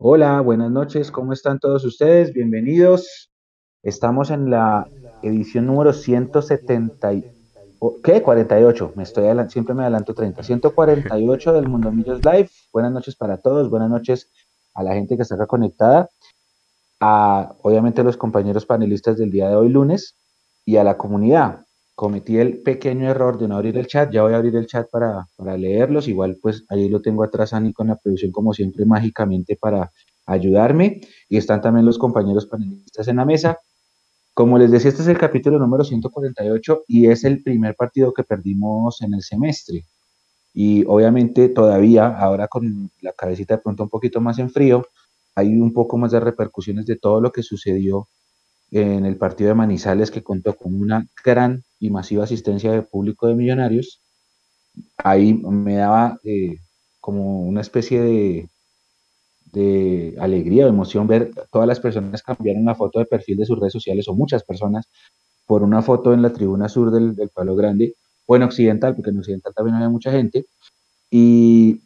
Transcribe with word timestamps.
Hola, 0.00 0.40
buenas 0.42 0.70
noches, 0.70 1.10
¿cómo 1.10 1.32
están 1.32 1.58
todos 1.58 1.84
ustedes? 1.84 2.32
Bienvenidos. 2.32 3.32
Estamos 3.82 4.30
en 4.30 4.48
la 4.48 4.86
edición 5.22 5.66
número 5.66 5.92
170 5.92 7.14
y- 7.14 7.24
¿qué? 8.04 8.22
48, 8.22 8.92
me 8.94 9.02
estoy 9.02 9.24
siempre 9.48 9.74
me 9.74 9.82
adelanto 9.82 10.14
30. 10.14 10.44
148 10.44 11.52
del 11.52 11.66
Mundo 11.68 11.90
Millos 11.90 12.24
Live. 12.24 12.48
Buenas 12.72 12.92
noches 12.92 13.16
para 13.16 13.38
todos, 13.38 13.68
buenas 13.70 13.90
noches 13.90 14.30
a 14.72 14.84
la 14.84 14.94
gente 14.94 15.16
que 15.16 15.22
está 15.22 15.34
acá 15.34 15.48
conectada, 15.48 16.08
a 17.00 17.56
obviamente 17.62 18.04
los 18.04 18.16
compañeros 18.16 18.66
panelistas 18.66 19.18
del 19.18 19.32
día 19.32 19.48
de 19.48 19.56
hoy 19.56 19.68
lunes 19.68 20.16
y 20.64 20.76
a 20.76 20.84
la 20.84 20.96
comunidad. 20.96 21.64
Cometí 21.98 22.38
el 22.38 22.62
pequeño 22.62 23.10
error 23.10 23.40
de 23.40 23.48
no 23.48 23.56
abrir 23.56 23.76
el 23.76 23.88
chat, 23.88 24.12
ya 24.12 24.22
voy 24.22 24.32
a 24.32 24.36
abrir 24.36 24.54
el 24.54 24.68
chat 24.68 24.88
para, 24.88 25.26
para 25.34 25.56
leerlos, 25.56 26.06
igual 26.06 26.38
pues 26.40 26.64
ahí 26.68 26.88
lo 26.88 27.02
tengo 27.02 27.24
atrás 27.24 27.52
a 27.52 27.58
Nico 27.58 27.82
en 27.82 27.88
la 27.88 27.96
producción 27.96 28.30
como 28.30 28.52
siempre 28.52 28.84
mágicamente 28.84 29.58
para 29.60 29.90
ayudarme 30.24 31.00
y 31.28 31.38
están 31.38 31.60
también 31.60 31.84
los 31.84 31.98
compañeros 31.98 32.46
panelistas 32.46 33.08
en 33.08 33.16
la 33.16 33.24
mesa. 33.24 33.58
Como 34.32 34.58
les 34.58 34.70
decía, 34.70 34.90
este 34.90 35.02
es 35.02 35.08
el 35.08 35.18
capítulo 35.18 35.58
número 35.58 35.82
148 35.82 36.84
y 36.86 37.08
es 37.08 37.24
el 37.24 37.42
primer 37.42 37.74
partido 37.74 38.14
que 38.14 38.22
perdimos 38.22 39.02
en 39.02 39.14
el 39.14 39.22
semestre. 39.22 39.84
Y 40.54 40.84
obviamente 40.86 41.48
todavía, 41.48 42.16
ahora 42.16 42.46
con 42.46 42.92
la 43.00 43.12
cabecita 43.12 43.56
de 43.56 43.62
pronto 43.62 43.82
un 43.82 43.88
poquito 43.88 44.20
más 44.20 44.38
en 44.38 44.50
frío, 44.50 44.86
hay 45.34 45.48
un 45.48 45.72
poco 45.72 45.98
más 45.98 46.12
de 46.12 46.20
repercusiones 46.20 46.86
de 46.86 46.94
todo 46.94 47.20
lo 47.20 47.32
que 47.32 47.42
sucedió 47.42 48.06
en 48.70 49.06
el 49.06 49.16
partido 49.16 49.48
de 49.48 49.54
Manizales 49.54 50.10
que 50.10 50.22
contó 50.22 50.54
con 50.56 50.74
una 50.74 51.06
gran 51.24 51.64
y 51.78 51.90
masiva 51.90 52.24
asistencia 52.24 52.72
de 52.72 52.82
público 52.82 53.26
de 53.26 53.34
millonarios. 53.34 54.02
Ahí 54.98 55.34
me 55.34 55.76
daba 55.76 56.18
eh, 56.24 56.56
como 57.00 57.42
una 57.42 57.60
especie 57.60 58.00
de, 58.00 58.48
de 59.52 60.16
alegría 60.20 60.66
o 60.66 60.68
emoción 60.68 61.06
ver 61.06 61.30
todas 61.50 61.66
las 61.66 61.80
personas 61.80 62.22
cambiaron 62.22 62.64
la 62.64 62.74
foto 62.74 62.98
de 62.98 63.06
perfil 63.06 63.38
de 63.38 63.46
sus 63.46 63.58
redes 63.58 63.72
sociales 63.72 64.08
o 64.08 64.14
muchas 64.14 64.44
personas 64.44 64.86
por 65.46 65.62
una 65.62 65.82
foto 65.82 66.12
en 66.12 66.22
la 66.22 66.32
tribuna 66.32 66.68
sur 66.68 66.90
del, 66.90 67.16
del 67.16 67.30
Palo 67.30 67.56
Grande 67.56 67.94
o 68.26 68.36
en 68.36 68.42
Occidental, 68.42 68.94
porque 68.94 69.10
en 69.10 69.18
Occidental 69.18 69.54
también 69.54 69.76
había 69.76 69.88
mucha 69.88 70.12
gente. 70.12 70.44
Y 71.10 71.80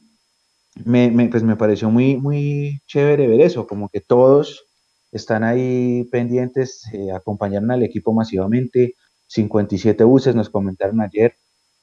me, 0.84 1.10
me, 1.10 1.28
pues 1.28 1.42
me 1.44 1.56
pareció 1.56 1.90
muy, 1.90 2.16
muy 2.16 2.80
chévere 2.86 3.28
ver 3.28 3.40
eso, 3.40 3.66
como 3.66 3.88
que 3.88 4.00
todos 4.00 4.64
están 5.12 5.44
ahí 5.44 6.04
pendientes, 6.10 6.82
eh, 6.92 7.12
acompañaron 7.12 7.70
al 7.70 7.82
equipo 7.82 8.12
masivamente, 8.12 8.94
57 9.28 10.02
buses 10.04 10.34
nos 10.34 10.50
comentaron 10.50 11.00
ayer 11.00 11.34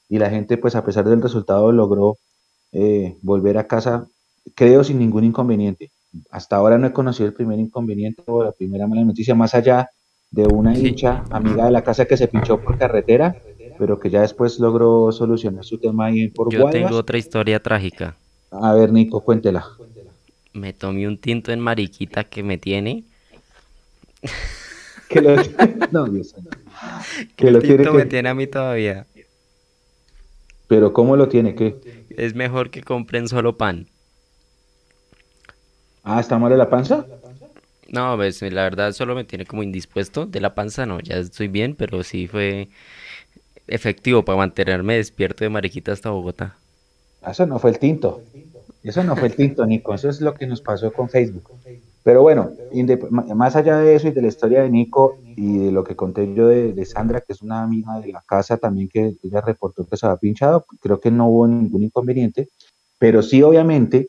y 0.08 0.18
la 0.18 0.28
gente 0.28 0.58
pues 0.58 0.74
a 0.74 0.84
pesar 0.84 1.08
del 1.08 1.22
resultado 1.22 1.72
logró 1.72 2.18
eh, 2.72 3.16
volver 3.22 3.56
a 3.58 3.66
casa, 3.66 4.06
creo 4.54 4.84
sin 4.84 4.98
ningún 4.98 5.24
inconveniente. 5.24 5.90
Hasta 6.30 6.56
ahora 6.56 6.76
no 6.76 6.88
he 6.88 6.92
conocido 6.92 7.28
el 7.28 7.34
primer 7.34 7.60
inconveniente 7.60 8.22
o 8.26 8.42
la 8.42 8.52
primera 8.52 8.88
mala 8.88 9.04
noticia, 9.04 9.34
más 9.34 9.54
allá 9.54 9.90
de 10.30 10.46
una 10.46 10.76
hincha 10.76 11.24
amiga 11.30 11.64
de 11.64 11.70
la 11.70 11.82
casa 11.82 12.04
que 12.04 12.16
se 12.16 12.28
pinchó 12.28 12.60
por 12.60 12.78
carretera, 12.78 13.36
pero 13.78 13.98
que 13.98 14.10
ya 14.10 14.22
después 14.22 14.58
logró 14.58 15.12
solucionar 15.12 15.64
su 15.64 15.78
tema 15.78 16.06
ahí 16.06 16.28
por 16.28 16.52
yo 16.52 16.68
tengo 16.70 16.88
Guaduas. 16.88 16.92
otra 16.92 17.18
historia 17.18 17.60
trágica. 17.60 18.16
A 18.50 18.74
ver, 18.74 18.92
Nico, 18.92 19.20
cuéntela. 19.20 19.64
Me 20.52 20.72
tomé 20.72 21.06
un 21.06 21.18
tinto 21.18 21.52
en 21.52 21.60
mariquita 21.60 22.24
que 22.24 22.42
me 22.42 22.58
tiene, 22.58 23.04
Que 25.08 25.20
lo, 25.20 25.36
no, 25.90 26.06
Dios 26.06 26.30
santo. 26.30 26.50
que 27.36 27.50
lo 27.50 27.60
tiene 27.60 27.90
me 27.90 28.28
a 28.28 28.34
mí 28.34 28.46
todavía. 28.46 29.06
pero 30.68 30.92
¿cómo 30.92 31.16
lo 31.16 31.28
tiene 31.28 31.54
que? 31.54 32.06
Es 32.10 32.34
mejor 32.34 32.70
que 32.70 32.82
compren 32.82 33.26
solo 33.28 33.56
pan. 33.56 33.88
Ah, 36.04 36.20
¿está 36.20 36.38
mal 36.38 36.50
de 36.50 36.56
la 36.56 36.70
panza? 36.70 37.06
No, 37.88 38.16
pues 38.16 38.40
la 38.40 38.62
verdad 38.62 38.92
solo 38.92 39.14
me 39.14 39.24
tiene 39.24 39.46
como 39.46 39.62
indispuesto. 39.62 40.26
De 40.26 40.40
la 40.40 40.54
panza 40.54 40.86
no, 40.86 41.00
ya 41.00 41.16
estoy 41.16 41.48
bien, 41.48 41.74
pero 41.74 42.02
sí 42.04 42.28
fue 42.28 42.68
efectivo 43.66 44.24
para 44.24 44.38
mantenerme 44.38 44.96
despierto 44.96 45.44
de 45.44 45.50
mariquita 45.50 45.92
hasta 45.92 46.10
Bogotá. 46.10 46.56
Eso 47.26 47.46
no 47.46 47.58
fue 47.58 47.70
el 47.70 47.78
tinto. 47.78 48.22
Eso 48.82 49.04
no 49.04 49.16
fue 49.16 49.28
el 49.28 49.34
tinto, 49.36 49.66
Nico. 49.66 49.94
Eso 49.94 50.08
es 50.08 50.20
lo 50.20 50.34
que 50.34 50.46
nos 50.46 50.60
pasó 50.62 50.92
con 50.92 51.08
Facebook. 51.08 51.50
Pero 52.02 52.22
bueno, 52.22 52.50
más 53.34 53.56
allá 53.56 53.78
de 53.78 53.94
eso 53.94 54.08
y 54.08 54.12
de 54.12 54.22
la 54.22 54.28
historia 54.28 54.62
de 54.62 54.70
Nico 54.70 55.18
y 55.36 55.58
de 55.58 55.72
lo 55.72 55.84
que 55.84 55.96
conté 55.96 56.32
yo 56.34 56.48
de, 56.48 56.84
Sandra, 56.86 57.20
que 57.20 57.32
es 57.32 57.42
una 57.42 57.62
amiga 57.62 58.00
de 58.00 58.08
la 58.12 58.22
casa 58.26 58.56
también 58.56 58.88
que 58.88 59.16
ella 59.22 59.40
reportó 59.40 59.86
que 59.86 59.96
se 59.96 60.06
había 60.06 60.16
pinchado, 60.16 60.64
creo 60.80 60.98
que 60.98 61.10
no 61.10 61.28
hubo 61.28 61.46
ningún 61.46 61.82
inconveniente, 61.82 62.48
pero 62.98 63.22
sí 63.22 63.42
obviamente 63.42 64.08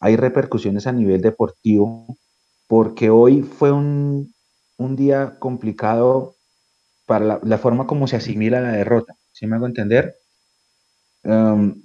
hay 0.00 0.16
repercusiones 0.16 0.86
a 0.86 0.92
nivel 0.92 1.20
deportivo, 1.20 2.16
porque 2.66 3.10
hoy 3.10 3.42
fue 3.42 3.70
un, 3.70 4.34
un 4.78 4.96
día 4.96 5.38
complicado 5.38 6.36
para 7.06 7.40
la, 7.42 7.58
forma 7.58 7.86
como 7.86 8.06
se 8.08 8.16
asimila 8.16 8.60
la 8.60 8.72
derrota. 8.72 9.14
¿Sí 9.32 9.46
me 9.46 9.56
hago 9.56 9.66
entender? 9.66 10.16
Um, 11.22 11.82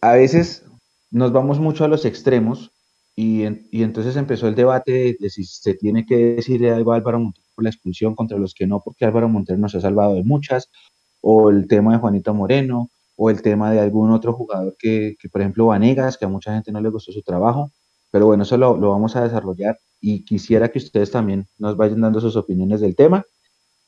a 0.00 0.12
veces 0.12 0.65
nos 1.10 1.32
vamos 1.32 1.58
mucho 1.60 1.84
a 1.84 1.88
los 1.88 2.04
extremos 2.04 2.72
y, 3.14 3.42
en- 3.44 3.66
y 3.70 3.82
entonces 3.82 4.16
empezó 4.16 4.48
el 4.48 4.54
debate 4.54 5.16
de, 5.18 5.30
si 5.30 5.44
se 5.44 5.74
tiene 5.74 6.04
que 6.06 6.16
decir 6.36 6.66
algo 6.68 6.92
a 6.92 6.96
Álvaro 6.96 7.20
Montero 7.20 7.46
por 7.54 7.64
la 7.64 7.70
expulsión 7.70 8.14
contra 8.14 8.38
los 8.38 8.54
que 8.54 8.66
no, 8.66 8.80
porque 8.84 9.04
Álvaro 9.06 9.28
Montero 9.28 9.58
nos 9.58 9.74
ha 9.74 9.80
salvado 9.80 10.14
de 10.14 10.24
muchas, 10.24 10.68
o 11.22 11.50
el 11.50 11.66
tema 11.68 11.92
de 11.92 11.98
Juanito 11.98 12.34
Moreno, 12.34 12.90
o 13.16 13.30
el 13.30 13.40
tema 13.42 13.70
de 13.72 13.80
algún 13.80 14.10
otro 14.12 14.32
jugador 14.34 14.76
que, 14.78 15.16
que, 15.18 15.28
por 15.30 15.40
ejemplo, 15.40 15.66
Vanegas, 15.66 16.18
que 16.18 16.26
a 16.26 16.28
mucha 16.28 16.52
gente 16.52 16.70
no 16.72 16.80
le 16.80 16.90
gustó 16.90 17.12
su 17.12 17.22
trabajo, 17.22 17.72
pero 18.10 18.26
bueno, 18.26 18.42
eso 18.42 18.56
lo, 18.58 18.76
lo 18.76 18.90
vamos 18.90 19.16
a 19.16 19.24
desarrollar 19.24 19.78
y 20.00 20.24
quisiera 20.24 20.68
que 20.70 20.78
ustedes 20.78 21.10
también 21.10 21.46
nos 21.58 21.76
vayan 21.76 22.00
dando 22.02 22.20
sus 22.20 22.36
opiniones 22.36 22.80
del 22.80 22.94
tema. 22.94 23.24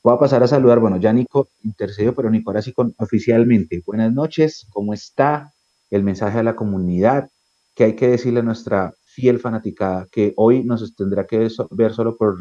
Voy 0.03 0.13
a 0.15 0.19
pasar 0.19 0.43
a 0.43 0.47
saludar, 0.47 0.79
bueno, 0.79 0.97
ya 0.97 1.13
Nico 1.13 1.49
intercedió, 1.63 2.15
pero 2.15 2.29
Nico, 2.29 2.49
ahora 2.51 2.61
sí 2.61 2.73
con, 2.73 2.93
oficialmente. 2.97 3.83
Buenas 3.85 4.13
noches, 4.13 4.67
¿cómo 4.71 4.93
está? 4.93 5.53
El 5.89 6.03
mensaje 6.03 6.39
a 6.39 6.43
la 6.43 6.55
comunidad, 6.55 7.29
que 7.75 7.85
hay 7.85 7.95
que 7.95 8.07
decirle 8.07 8.41
a 8.41 8.43
nuestra 8.43 8.93
fiel 9.03 9.39
fanaticada 9.39 10.07
que 10.11 10.33
hoy 10.37 10.63
nos 10.63 10.95
tendrá 10.95 11.25
que 11.25 11.49
ver 11.71 11.93
solo 11.93 12.17
por 12.17 12.37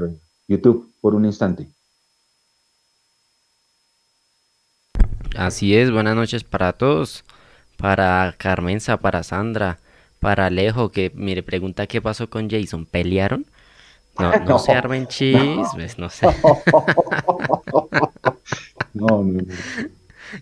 YouTube 0.46 0.92
por 1.00 1.14
un 1.14 1.24
instante. 1.24 1.68
Así 5.36 5.76
es, 5.76 5.90
buenas 5.90 6.16
noches 6.16 6.44
para 6.44 6.72
todos. 6.72 7.24
Para 7.76 8.34
Carmenza, 8.36 8.96
para 8.96 9.22
Sandra, 9.22 9.78
para 10.18 10.46
Alejo, 10.46 10.90
que 10.90 11.12
mire, 11.14 11.44
pregunta 11.44 11.86
qué 11.86 12.02
pasó 12.02 12.28
con 12.28 12.50
Jason. 12.50 12.86
¿Pelearon? 12.86 13.46
No, 14.18 14.32
no 14.40 14.58
se 14.58 14.72
armen 14.72 15.02
no, 15.02 15.08
chismes, 15.08 15.96
no 15.98 16.10
sé. 16.10 16.26
no, 18.94 19.22
no, 19.22 19.22
no. 19.22 19.42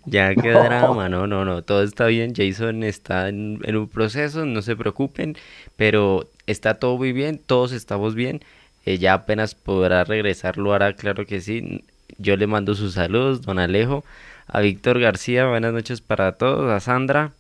Ya 0.05 0.35
qué 0.43 0.51
drama, 0.51 1.09
no, 1.09 1.27
no, 1.27 1.45
no, 1.45 1.63
todo 1.63 1.83
está 1.83 2.07
bien, 2.07 2.35
Jason 2.35 2.83
está 2.83 3.29
en, 3.29 3.61
en 3.65 3.77
un 3.77 3.89
proceso, 3.89 4.45
no 4.45 4.63
se 4.63 4.77
preocupen, 4.77 5.37
pero 5.77 6.29
está 6.47 6.75
todo 6.75 6.97
muy 6.97 7.13
bien, 7.13 7.41
todos 7.45 7.73
estamos 7.73 8.15
bien, 8.15 8.43
eh, 8.85 8.99
ya 8.99 9.15
apenas 9.15 9.55
podrá 9.55 10.05
regresar, 10.05 10.59
lo 10.59 10.73
hará, 10.73 10.95
claro 10.95 11.27
que 11.27 11.41
sí. 11.41 11.85
Yo 12.19 12.37
le 12.37 12.47
mando 12.47 12.75
sus 12.75 12.95
saludos, 12.95 13.43
don 13.43 13.59
Alejo, 13.59 14.05
a 14.47 14.61
Víctor 14.61 15.01
García, 15.01 15.47
buenas 15.47 15.73
noches 15.73 16.01
para 16.01 16.33
todos, 16.33 16.71
a 16.71 16.81
Sandra, 16.81 17.33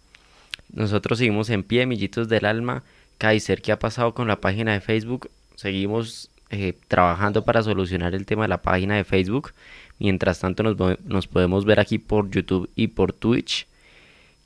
nosotros 0.73 1.19
seguimos 1.19 1.51
en 1.51 1.63
pie, 1.63 1.87
millitos 1.87 2.29
del 2.29 2.45
alma, 2.45 2.83
Kaiser, 3.19 3.63
¿qué 3.63 3.73
ha 3.73 3.79
pasado 3.79 4.13
con 4.15 4.29
la 4.29 4.41
página 4.41 4.73
de 4.73 4.81
Facebook? 4.81 5.31
Seguimos 5.55 6.31
eh, 6.51 6.75
trabajando 6.89 7.45
para 7.45 7.63
solucionar 7.63 8.15
el 8.15 8.27
tema 8.27 8.43
de 8.43 8.49
la 8.49 8.63
página 8.63 8.97
de 8.97 9.05
Facebook. 9.05 9.53
Mientras 9.99 10.41
tanto 10.41 10.63
nos, 10.63 11.27
podemos 11.27 11.65
ver 11.65 11.81
aquí 11.81 11.99
por 11.99 12.31
YouTube 12.31 12.71
y 12.75 12.89
por 12.89 13.13
Twitch. 13.13 13.67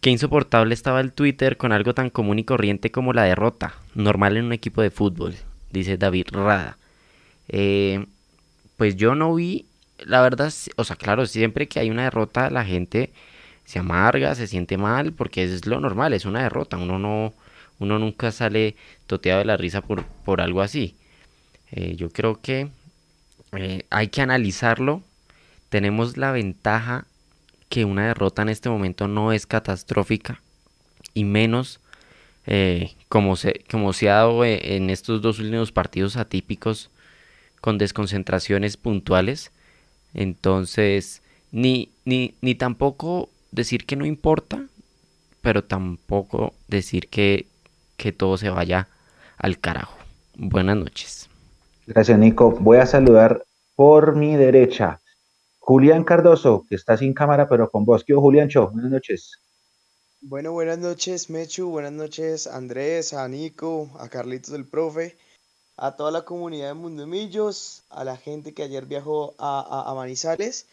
Qué 0.01 0.11
insoportable 0.11 0.73
estaba 0.75 1.01
el 1.01 1.13
Twitter 1.13 1.57
con 1.57 1.73
algo 1.73 1.93
tan 1.93 2.09
común 2.11 2.39
y 2.39 2.45
corriente 2.45 2.91
como 2.91 3.13
la 3.13 3.25
derrota, 3.25 3.75
normal 3.95 4.37
en 4.37 4.47
un 4.47 4.53
equipo 4.53 4.81
de 4.81 4.91
fútbol, 4.91 5.35
dice 5.71 5.99
David 5.99 6.29
Rada. 6.31 6.79
Eh, 7.49 8.07
pues 8.77 8.97
yo 8.97 9.15
no 9.15 9.35
vi, 9.35 9.67
la 9.99 10.23
verdad, 10.23 10.53
o 10.77 10.85
sea, 10.85 10.97
claro, 10.97 11.27
siempre 11.27 11.69
que 11.69 11.81
hay 11.81 11.91
una 11.91 12.05
derrota 12.05 12.49
la 12.49 12.65
gente 12.65 13.11
se 13.67 13.79
amarga, 13.79 14.35
se 14.35 14.47
siente 14.47 14.79
mal, 14.79 15.13
porque 15.13 15.45
es 15.45 15.67
lo 15.67 15.79
normal, 15.81 16.13
es 16.13 16.25
una 16.25 16.43
derrota, 16.43 16.77
uno 16.77 16.99
no, 16.99 17.35
uno 17.79 17.99
nunca 17.99 18.33
sale 18.33 18.75
toteado 19.07 19.41
de 19.41 19.45
la 19.45 19.57
risa 19.57 19.81
por, 19.81 20.05
por 20.25 20.41
algo 20.41 20.61
así. 20.63 20.95
Eh, 21.73 21.95
yo 21.97 22.11
creo 22.11 22.41
que 22.41 22.69
eh, 23.53 23.85
hay 23.91 24.09
que 24.09 24.23
analizarlo 24.23 25.03
tenemos 25.71 26.17
la 26.17 26.33
ventaja 26.33 27.07
que 27.71 27.85
una 27.85 28.09
derrota 28.09 28.43
en 28.43 28.51
este 28.51 28.69
momento 28.69 29.09
no 29.09 29.33
es 29.33 29.47
catastrófica 29.47 30.43
y 31.15 31.25
menos 31.25 31.81
eh, 32.47 32.93
como 33.09 33.37
se, 33.37 33.65
como 33.71 33.93
se 33.93 34.11
ha 34.11 34.17
dado 34.17 34.45
eh, 34.45 34.77
en 34.77 34.91
estos 34.91 35.23
dos 35.23 35.39
últimos 35.39 35.73
partidos 35.73 36.17
atípicos 36.17 36.91
con 37.61 37.79
desconcentraciones 37.79 38.77
puntuales. 38.77 39.53
Entonces, 40.15 41.23
ni, 41.53 41.91
ni, 42.05 42.35
ni 42.41 42.55
tampoco 42.55 43.29
decir 43.53 43.87
que 43.87 43.97
no 43.97 44.05
importa, 44.05 44.65
pero 45.41 45.63
tampoco 45.63 46.55
decir 46.67 47.09
que, 47.09 47.47
que 47.97 48.13
todo 48.13 48.37
se 48.37 48.51
vaya 48.51 48.89
al 49.37 49.61
carajo. 49.61 49.97
Buenas 50.37 50.77
noches. 50.77 51.29
Gracias, 51.87 52.19
Nico. 52.19 52.51
Voy 52.51 52.79
a 52.79 52.87
saludar 52.87 53.45
por 53.77 54.17
mi 54.17 54.37
derecha. 54.37 55.01
Julián 55.71 56.03
Cardoso, 56.03 56.67
que 56.69 56.75
está 56.75 56.97
sin 56.97 57.15
cámara, 57.15 57.49
pero 57.49 57.71
con 57.71 57.85
voz. 57.85 58.03
¿Qué 58.03 58.13
Julián 58.13 58.49
Cho? 58.49 58.71
Buenas 58.71 58.91
noches. 58.91 59.39
Bueno, 60.21 60.51
buenas 60.51 60.81
noches, 60.81 61.31
Mechu. 61.31 61.71
Buenas 61.71 61.93
noches, 61.93 62.49
Andrés, 62.49 63.15
a 63.15 63.29
Nico, 63.29 63.89
a 64.01 64.09
Carlitos 64.09 64.51
del 64.51 64.67
Profe, 64.67 65.17
a 65.77 65.95
toda 65.95 66.11
la 66.11 66.25
comunidad 66.25 66.67
de 66.67 66.75
Mundo 66.75 67.07
Millos, 67.07 67.85
a 67.89 68.03
la 68.03 68.17
gente 68.17 68.53
que 68.53 68.65
ayer 68.65 68.85
viajó 68.85 69.37
a, 69.39 69.93
Manizales. 69.95 70.67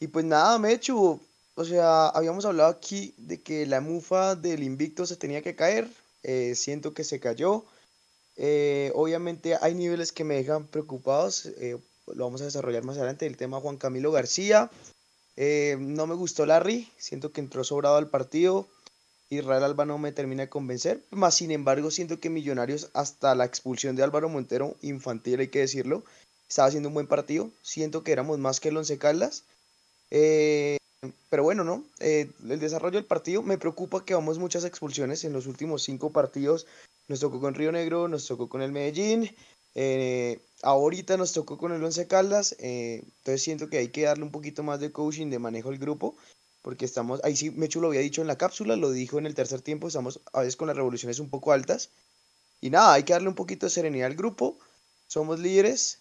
Y 0.00 0.08
pues 0.08 0.26
nada, 0.26 0.58
Mechu. 0.58 1.18
O 1.54 1.64
sea, 1.64 2.08
habíamos 2.08 2.44
hablado 2.44 2.68
aquí 2.68 3.14
de 3.16 3.40
que 3.40 3.64
la 3.64 3.80
mufa 3.80 4.36
del 4.36 4.62
Invicto 4.62 5.06
se 5.06 5.16
tenía 5.16 5.40
que 5.40 5.56
caer. 5.56 5.88
Eh, 6.24 6.54
siento 6.56 6.92
que 6.92 7.04
se 7.04 7.20
cayó. 7.20 7.64
Eh, 8.36 8.92
obviamente 8.94 9.56
hay 9.58 9.74
niveles 9.74 10.12
que 10.12 10.24
me 10.24 10.34
dejan 10.34 10.66
preocupados. 10.66 11.46
Eh, 11.46 11.78
lo 12.14 12.24
vamos 12.24 12.42
a 12.42 12.44
desarrollar 12.44 12.84
más 12.84 12.96
adelante. 12.96 13.26
El 13.26 13.36
tema 13.36 13.60
Juan 13.60 13.76
Camilo 13.76 14.12
García. 14.12 14.70
Eh, 15.36 15.76
no 15.78 16.06
me 16.06 16.14
gustó 16.14 16.44
Larry, 16.44 16.90
siento 16.98 17.32
que 17.32 17.40
entró 17.40 17.64
sobrado 17.64 17.96
al 17.96 18.08
partido. 18.08 18.66
Israel 19.30 19.62
Alba 19.62 19.86
no 19.86 19.96
me 19.96 20.10
termina 20.10 20.42
de 20.42 20.48
convencer, 20.48 21.04
más 21.10 21.36
sin 21.36 21.52
embargo 21.52 21.92
siento 21.92 22.18
que 22.18 22.30
Millonarios 22.30 22.90
hasta 22.94 23.34
la 23.36 23.44
expulsión 23.44 23.94
de 23.94 24.02
Álvaro 24.02 24.28
Montero, 24.28 24.74
infantil 24.82 25.38
hay 25.38 25.48
que 25.48 25.60
decirlo, 25.60 26.02
estaba 26.48 26.66
haciendo 26.66 26.88
un 26.88 26.94
buen 26.94 27.06
partido, 27.06 27.48
siento 27.62 28.02
que 28.02 28.10
éramos 28.10 28.40
más 28.40 28.58
que 28.58 28.70
el 28.70 28.76
Once 28.76 28.98
Caldas, 28.98 29.44
eh, 30.10 30.78
pero 31.28 31.44
bueno, 31.44 31.62
¿no? 31.62 31.84
Eh, 32.00 32.28
el 32.48 32.58
desarrollo 32.58 32.96
del 32.96 33.04
partido 33.04 33.42
me 33.42 33.56
preocupa 33.56 34.04
que 34.04 34.14
vamos 34.14 34.40
muchas 34.40 34.64
expulsiones 34.64 35.22
en 35.22 35.32
los 35.32 35.46
últimos 35.46 35.84
cinco 35.84 36.10
partidos, 36.10 36.66
nos 37.06 37.20
tocó 37.20 37.40
con 37.40 37.54
Río 37.54 37.70
Negro, 37.70 38.08
nos 38.08 38.26
tocó 38.26 38.48
con 38.48 38.62
el 38.62 38.72
Medellín, 38.72 39.30
eh, 39.74 40.40
ahorita 40.62 41.16
nos 41.16 41.32
tocó 41.32 41.58
con 41.58 41.72
el 41.72 41.82
Once 41.82 42.06
Caldas, 42.06 42.56
eh, 42.58 43.02
entonces 43.18 43.42
siento 43.42 43.68
que 43.68 43.78
hay 43.78 43.88
que 43.88 44.02
darle 44.02 44.24
un 44.24 44.32
poquito 44.32 44.62
más 44.62 44.80
de 44.80 44.92
coaching, 44.92 45.28
de 45.30 45.38
manejo 45.38 45.68
al 45.68 45.78
grupo, 45.78 46.16
porque 46.62 46.84
estamos, 46.84 47.20
ahí 47.24 47.36
sí 47.36 47.50
Mechu 47.50 47.80
lo 47.80 47.88
había 47.88 48.00
dicho 48.00 48.20
en 48.20 48.26
la 48.26 48.38
cápsula, 48.38 48.76
lo 48.76 48.90
dijo 48.90 49.18
en 49.18 49.26
el 49.26 49.34
tercer 49.34 49.62
tiempo, 49.62 49.88
estamos 49.88 50.20
a 50.32 50.40
veces 50.40 50.56
con 50.56 50.68
las 50.68 50.76
revoluciones 50.76 51.18
un 51.18 51.30
poco 51.30 51.52
altas. 51.52 51.90
Y 52.60 52.70
nada, 52.70 52.92
hay 52.92 53.04
que 53.04 53.14
darle 53.14 53.28
un 53.28 53.34
poquito 53.34 53.66
de 53.66 53.70
serenidad 53.70 54.06
al 54.06 54.16
grupo, 54.16 54.58
somos 55.06 55.40
líderes, 55.40 56.00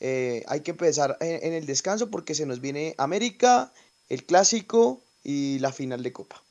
eh, 0.00 0.42
hay 0.48 0.62
que 0.62 0.72
empezar 0.72 1.16
en 1.20 1.52
el 1.52 1.66
descanso 1.66 2.10
porque 2.10 2.34
se 2.34 2.46
nos 2.46 2.60
viene 2.60 2.94
América, 2.98 3.72
el 4.08 4.24
clásico 4.24 5.04
y 5.22 5.58
la 5.60 5.72
final 5.72 6.02
de 6.02 6.12
Copa. 6.12 6.42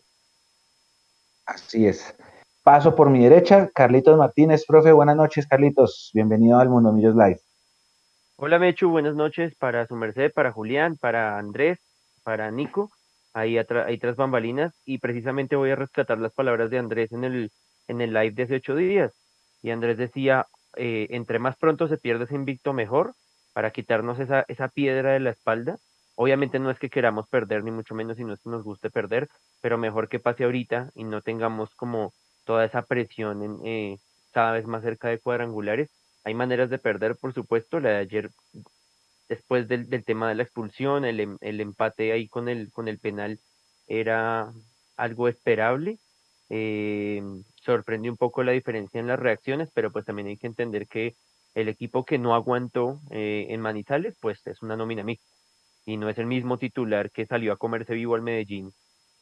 Así 1.46 1.88
es. 1.88 2.02
Paso 2.64 2.94
por 2.94 3.10
mi 3.10 3.24
derecha, 3.24 3.70
Carlitos 3.74 4.18
Martínez, 4.18 4.66
profe, 4.66 4.92
buenas 4.92 5.16
noches, 5.16 5.48
Carlitos, 5.48 6.12
bienvenido 6.14 6.60
al 6.60 6.68
Mundo 6.68 6.92
Millos 6.92 7.16
Live. 7.16 7.40
Hola 8.36 8.60
Mechu, 8.60 8.90
buenas 8.90 9.16
noches 9.16 9.56
para 9.56 9.88
su 9.88 9.96
merced, 9.96 10.34
para 10.34 10.52
Julián, 10.52 10.98
para 10.98 11.38
Andrés, 11.38 11.80
para 12.22 12.52
Nico, 12.52 12.92
ahí, 13.34 13.58
ahí 13.58 13.98
tras 13.98 14.18
bambalinas, 14.18 14.74
y 14.84 14.98
precisamente 14.98 15.56
voy 15.56 15.72
a 15.72 15.78
rescatar 15.78 16.20
las 16.20 16.34
palabras 16.34 16.70
de 16.70 16.80
Andrés 16.80 17.14
en 17.14 17.24
el, 17.24 17.50
en 17.88 18.02
el 18.02 18.14
live 18.14 18.32
de 18.32 18.44
hace 18.44 18.56
ocho 18.56 18.76
días. 18.76 19.14
Y 19.62 19.72
Andrés 19.72 19.98
decía, 19.98 20.46
eh, 20.76 21.08
entre 21.12 21.40
más 21.40 21.56
pronto 21.58 21.88
se 21.88 21.98
pierde 21.98 22.26
ese 22.26 22.36
invicto, 22.36 22.74
mejor, 22.74 23.14
para 23.54 23.72
quitarnos 23.72 24.20
esa, 24.20 24.44
esa 24.50 24.68
piedra 24.68 25.14
de 25.14 25.22
la 25.22 25.30
espalda. 25.30 25.78
Obviamente 26.16 26.60
no 26.60 26.70
es 26.72 26.78
que 26.78 26.90
queramos 26.90 27.26
perder, 27.30 27.64
ni 27.64 27.72
mucho 27.72 27.96
menos, 27.96 28.18
si 28.18 28.26
no 28.26 28.34
es 28.34 28.42
que 28.42 28.50
nos 28.50 28.64
guste 28.64 28.90
perder, 28.90 29.30
pero 29.62 29.78
mejor 29.78 30.10
que 30.10 30.20
pase 30.20 30.44
ahorita 30.44 30.92
y 30.94 31.06
no 31.06 31.22
tengamos 31.22 31.74
como 31.76 32.12
toda 32.50 32.66
esa 32.66 32.82
presión 32.82 33.44
en, 33.44 33.60
eh, 33.64 34.00
cada 34.32 34.54
vez 34.54 34.66
más 34.66 34.82
cerca 34.82 35.08
de 35.08 35.20
cuadrangulares. 35.20 35.92
Hay 36.24 36.34
maneras 36.34 36.72
de 36.72 36.80
perder, 36.80 37.16
por 37.16 37.32
supuesto. 37.32 37.80
La 37.80 37.90
de 37.92 37.98
ayer, 37.98 38.32
después 39.28 39.68
del, 39.68 39.88
del 39.88 40.04
tema 40.04 40.30
de 40.30 40.34
la 40.34 40.42
expulsión, 40.42 41.06
el, 41.06 41.20
em, 41.20 41.38
el, 41.42 41.62
empate 41.62 42.12
ahí 42.12 42.28
con 42.28 42.50
el, 42.50 42.72
con 42.72 42.88
el 42.88 42.98
penal 42.98 43.40
era 43.86 44.52
algo 44.98 45.28
esperable. 45.28 46.00
Eh, 46.50 47.22
sorprendió 47.62 48.12
un 48.12 48.18
poco 48.18 48.42
la 48.42 48.54
diferencia 48.54 49.00
en 49.00 49.06
las 49.06 49.20
reacciones, 49.20 49.70
pero 49.72 49.92
pues 49.92 50.06
también 50.06 50.30
hay 50.30 50.38
que 50.38 50.48
entender 50.48 50.88
que 50.88 51.14
el 51.54 51.70
equipo 51.70 52.04
que 52.04 52.18
no 52.18 52.34
aguantó 52.34 53.00
eh, 53.12 53.46
en 53.50 53.62
Manizales, 53.62 54.18
pues 54.20 54.42
es 54.48 54.64
una 54.64 54.76
nómina 54.76 55.04
mixta 55.04 55.30
y 55.86 55.98
no 55.98 56.10
es 56.10 56.18
el 56.18 56.26
mismo 56.26 56.58
titular 56.58 57.12
que 57.12 57.28
salió 57.28 57.54
a 57.54 57.58
comerse 57.58 57.94
vivo 57.94 58.16
al 58.16 58.24
Medellín 58.24 58.74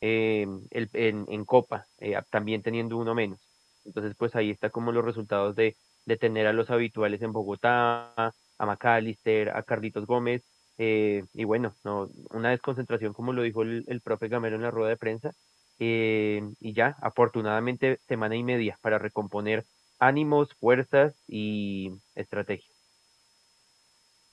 eh, 0.01 0.47
el, 0.71 0.89
en, 0.93 1.45
Copa, 1.45 1.87
eh, 1.99 2.17
también 2.29 2.61
teniendo 2.61 2.97
uno 2.97 3.15
menos. 3.15 3.39
Entonces, 3.85 4.15
pues 4.17 4.35
ahí 4.35 4.51
está 4.51 4.69
como 4.69 4.91
los 4.91 5.05
resultados 5.05 5.55
de, 5.55 5.75
de 6.05 6.17
tener 6.17 6.47
a 6.47 6.53
los 6.53 6.69
habituales 6.69 7.21
en 7.21 7.31
Bogotá, 7.31 8.13
a 8.17 8.65
McAllister, 8.65 9.49
a 9.49 9.63
Carlitos 9.63 10.05
Gómez, 10.05 10.43
eh, 10.77 11.23
y 11.33 11.43
bueno, 11.45 11.73
no, 11.83 12.09
una 12.31 12.51
desconcentración 12.51 13.13
como 13.13 13.33
lo 13.33 13.41
dijo 13.41 13.63
el, 13.63 13.83
el 13.87 14.01
profe 14.01 14.27
Gamero 14.27 14.55
en 14.55 14.63
la 14.63 14.71
rueda 14.71 14.89
de 14.89 14.97
prensa, 14.97 15.31
y 15.79 16.73
ya, 16.73 16.97
afortunadamente, 17.01 17.99
semana 18.07 18.35
y 18.35 18.43
media 18.43 18.79
para 18.81 18.97
recomponer 18.97 19.63
ánimos, 19.99 20.53
fuerzas 20.55 21.13
y 21.27 21.91
estrategia. 22.15 22.73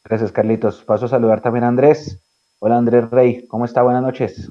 Gracias, 0.05 0.33
Carlitos. 0.33 0.85
Paso 0.85 1.07
a 1.07 1.09
saludar 1.09 1.41
también 1.41 1.65
a 1.65 1.69
Andrés. 1.69 2.21
Hola, 2.59 2.77
Andrés 2.77 3.11
Rey. 3.11 3.47
¿Cómo 3.47 3.65
está? 3.65 3.83
Buenas 3.83 4.03
noches. 4.03 4.51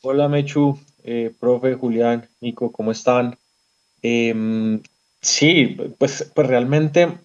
Hola 0.00 0.28
Mechu, 0.28 0.78
eh, 1.02 1.34
profe 1.40 1.74
Julián, 1.74 2.28
Nico, 2.40 2.70
¿cómo 2.70 2.92
están? 2.92 3.36
Em, 4.00 4.80
sí, 5.20 5.76
pues, 5.98 6.30
pues 6.34 6.46
realmente 6.46 7.18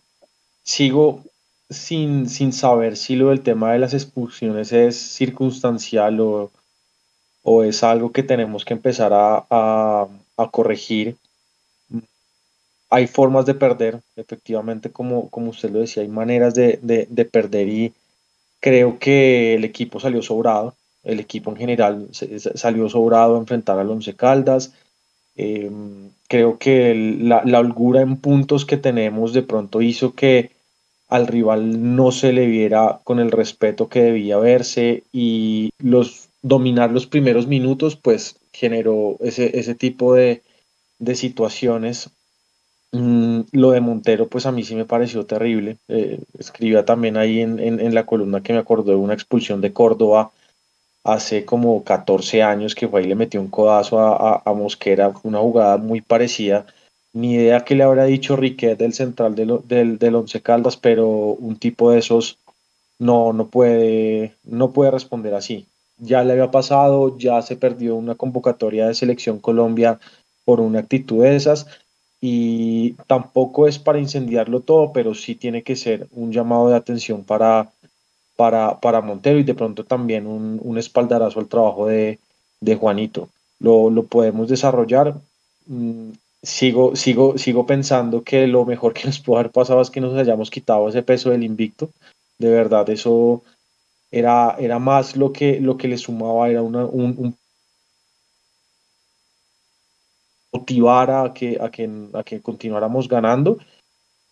sigo 0.64 1.24
sin, 1.70 2.28
sin 2.30 2.52
saber 2.52 2.98
si 2.98 3.16
lo 3.16 3.30
del 3.30 3.44
tema 3.44 3.74
de 3.74 3.80
las 3.80 3.94
expulsiones 3.94 4.72
es 4.74 4.98
circunstancial 4.98 6.20
o, 6.20 6.52
o 7.44 7.64
es 7.64 7.84
algo 7.84 8.12
que 8.12 8.24
tenemos 8.24 8.66
que 8.66 8.74
empezar 8.74 9.14
a, 9.14 9.46
a, 9.52 10.52
corregir. 10.52 11.18
Hay 12.90 13.06
formas 13.06 13.46
de 13.46 13.54
perder, 13.54 14.02
efectivamente, 14.16 14.92
como, 14.92 15.30
como 15.30 15.52
usted 15.52 15.70
lo 15.70 15.80
decía, 15.80 16.02
hay 16.02 16.10
maneras 16.10 16.56
de, 16.56 16.80
de, 16.82 17.06
de 17.08 17.26
perder 17.26 17.68
y 17.70 17.94
creo 18.60 18.98
que 18.98 19.54
el 19.54 19.64
equipo 19.64 20.00
salió 20.00 20.24
sobrado 20.24 20.76
el 21.04 21.20
equipo 21.20 21.52
en 21.52 21.58
general 21.58 22.08
salió 22.12 22.90
sobrado 22.90 23.36
a 23.36 23.40
enfrentar 23.40 23.78
al 23.78 23.90
Once 23.90 24.14
Caldas. 24.16 24.74
Em, 25.36 26.10
creo 26.28 26.58
que 26.58 26.96
la, 27.20 27.44
holgura 27.60 28.02
en 28.02 28.18
puntos 28.18 28.66
que 28.66 28.78
tenemos 28.78 29.34
de 29.34 29.44
pronto 29.44 29.82
hizo 29.82 30.14
que 30.14 30.52
al 31.10 31.28
rival 31.28 31.96
no 31.96 32.12
se 32.12 32.34
le 32.34 32.46
viera 32.48 33.00
con 33.04 33.20
el 33.20 33.32
respeto 33.32 33.90
que 33.90 34.02
debía 34.02 34.38
verse 34.38 35.04
y 35.12 35.72
los 35.78 36.30
dominar 36.42 36.92
los 36.92 37.08
primeros 37.08 37.48
minutos 37.48 37.96
pues 37.96 38.38
generó 38.52 39.18
ese, 39.20 39.58
ese 39.60 39.76
tipo 39.76 40.14
de, 40.14 40.42
situaciones 41.14 42.10
mm, 42.92 43.42
lo 43.52 43.72
de 43.72 43.82
Montero, 43.82 44.28
pues 44.28 44.46
a 44.46 44.52
mí 44.52 44.64
sí 44.64 44.76
me 44.76 44.86
pareció 44.86 45.26
terrible. 45.26 45.78
Eh, 45.88 46.20
escribía 46.40 46.86
también 46.86 47.18
ahí 47.18 47.42
en, 47.42 47.60
en, 47.60 47.94
la 47.94 48.06
columna 48.06 48.42
que 48.42 48.54
me 48.54 48.60
acordó 48.60 48.92
de 48.92 48.98
una 48.98 49.14
expulsión 49.14 49.62
de 49.62 49.74
Córdoba 49.74 50.32
hace 51.04 51.46
como 51.46 51.84
14 51.84 52.44
años 52.44 52.76
que 52.76 52.88
fue 52.88 53.02
ahí 53.02 53.08
le 53.08 53.16
metió 53.16 53.42
un 53.42 53.50
codazo 53.50 54.00
a, 54.00 54.42
a, 54.46 54.54
Mosquera, 54.54 55.14
una 55.24 55.40
jugada 55.40 55.78
muy 55.78 56.02
parecida. 56.02 56.66
Ni 57.14 57.34
idea 57.36 57.64
que 57.66 57.76
le 57.76 57.84
habrá 57.84 58.06
dicho 58.06 58.36
Riquet 58.36 58.78
del 58.78 58.94
central 58.94 59.36
del, 59.36 59.60
del 60.00 60.16
Once 60.16 60.42
Caldas, 60.42 60.78
pero 60.78 61.08
un 61.08 61.58
tipo 61.58 61.92
de 61.92 62.00
esos 62.00 62.40
no, 63.00 63.34
no, 63.34 63.48
puede, 63.50 64.36
no 64.44 64.72
puede 64.72 64.92
responder 64.92 65.34
así. 65.36 65.68
Ya 65.98 66.24
le 66.24 66.34
había 66.34 66.52
pasado, 66.52 67.18
ya 67.18 67.42
se 67.42 67.56
perdió 67.56 67.96
una 67.96 68.16
convocatoria 68.16 68.88
de 68.88 68.96
selección 68.96 69.40
Colombia 69.40 70.00
por 70.46 70.60
una 70.60 70.80
actitud 70.80 71.24
de 71.24 71.36
esas 71.36 71.68
y 72.20 72.94
tampoco 73.08 73.68
es 73.68 73.80
para 73.80 74.00
incendiarlo 74.00 74.62
todo, 74.62 74.94
pero 74.94 75.14
sí 75.14 75.36
tiene 75.36 75.62
que 75.62 75.76
ser 75.76 76.08
un 76.12 76.32
llamado 76.32 76.70
de 76.70 76.78
atención 76.78 77.26
para 77.26 77.73
para, 78.36 78.80
para 78.80 79.02
Montero 79.02 79.40
y 79.40 79.44
de 79.44 79.56
pronto 79.56 79.86
también 79.86 80.28
un, 80.28 80.60
un 80.64 80.78
espaldarazo 80.78 81.40
al 81.40 81.48
trabajo 81.48 81.88
de, 81.88 82.20
de 82.62 82.76
Juanito. 82.76 83.30
Lo, 83.60 83.90
lo, 83.90 84.04
podemos 84.04 84.50
desarrollar. 84.50 85.16
Mm, 85.68 86.12
sigo, 86.42 86.96
sigo, 86.96 87.38
sigo 87.38 87.66
pensando 87.66 88.24
que 88.24 88.48
lo 88.48 88.66
mejor 88.66 88.94
que 88.94 89.06
nos 89.06 89.20
pudo 89.20 89.38
haber 89.38 89.52
pasado 89.52 89.82
es 89.82 89.90
que 89.90 90.02
nos 90.02 90.18
hayamos 90.18 90.50
quitado 90.50 90.90
ese 90.90 91.04
peso 91.04 91.30
del 91.30 91.44
invicto. 91.44 91.90
De 92.38 92.50
verdad, 92.50 92.90
eso 92.90 93.44
era, 94.12 94.56
era 94.60 94.80
más 94.80 95.16
lo 95.16 95.32
que, 95.32 95.60
lo 95.60 95.78
que 95.78 95.88
le 95.88 95.98
sumaba, 95.98 96.50
era 96.50 96.62
una, 96.62 96.86
un, 96.86 97.16
un 97.18 97.38
motivar 100.52 101.10
a 101.10 101.34
que, 101.34 101.58
a 101.60 101.70
que, 101.70 101.90
a 102.14 102.24
que 102.24 102.42
continuáramos 102.42 103.08
ganando. 103.08 103.58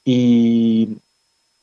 Y, 0.06 0.98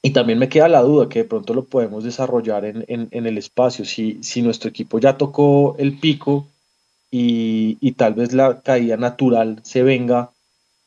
y 0.03 0.11
también 0.11 0.39
me 0.39 0.49
queda 0.49 0.69
la 0.69 0.83
duda 0.83 1.09
que 1.09 1.21
de 1.21 1.25
pronto 1.25 1.55
lo 1.55 1.65
podemos 1.65 2.05
desarrollar 2.05 2.65
en, 2.65 2.85
en, 2.89 3.27
el 3.27 3.37
espacio. 3.39 3.85
Si, 3.85 4.19
si, 4.23 4.43
nuestro 4.43 4.71
equipo 4.71 4.99
ya 4.99 5.17
tocó 5.19 5.75
el 5.79 5.99
pico 5.99 6.47
y, 7.11 7.79
y, 7.81 7.93
tal 7.93 8.15
vez 8.15 8.33
la 8.33 8.61
caída 8.61 8.97
natural 8.97 9.61
se 9.65 9.83
venga, 9.83 10.31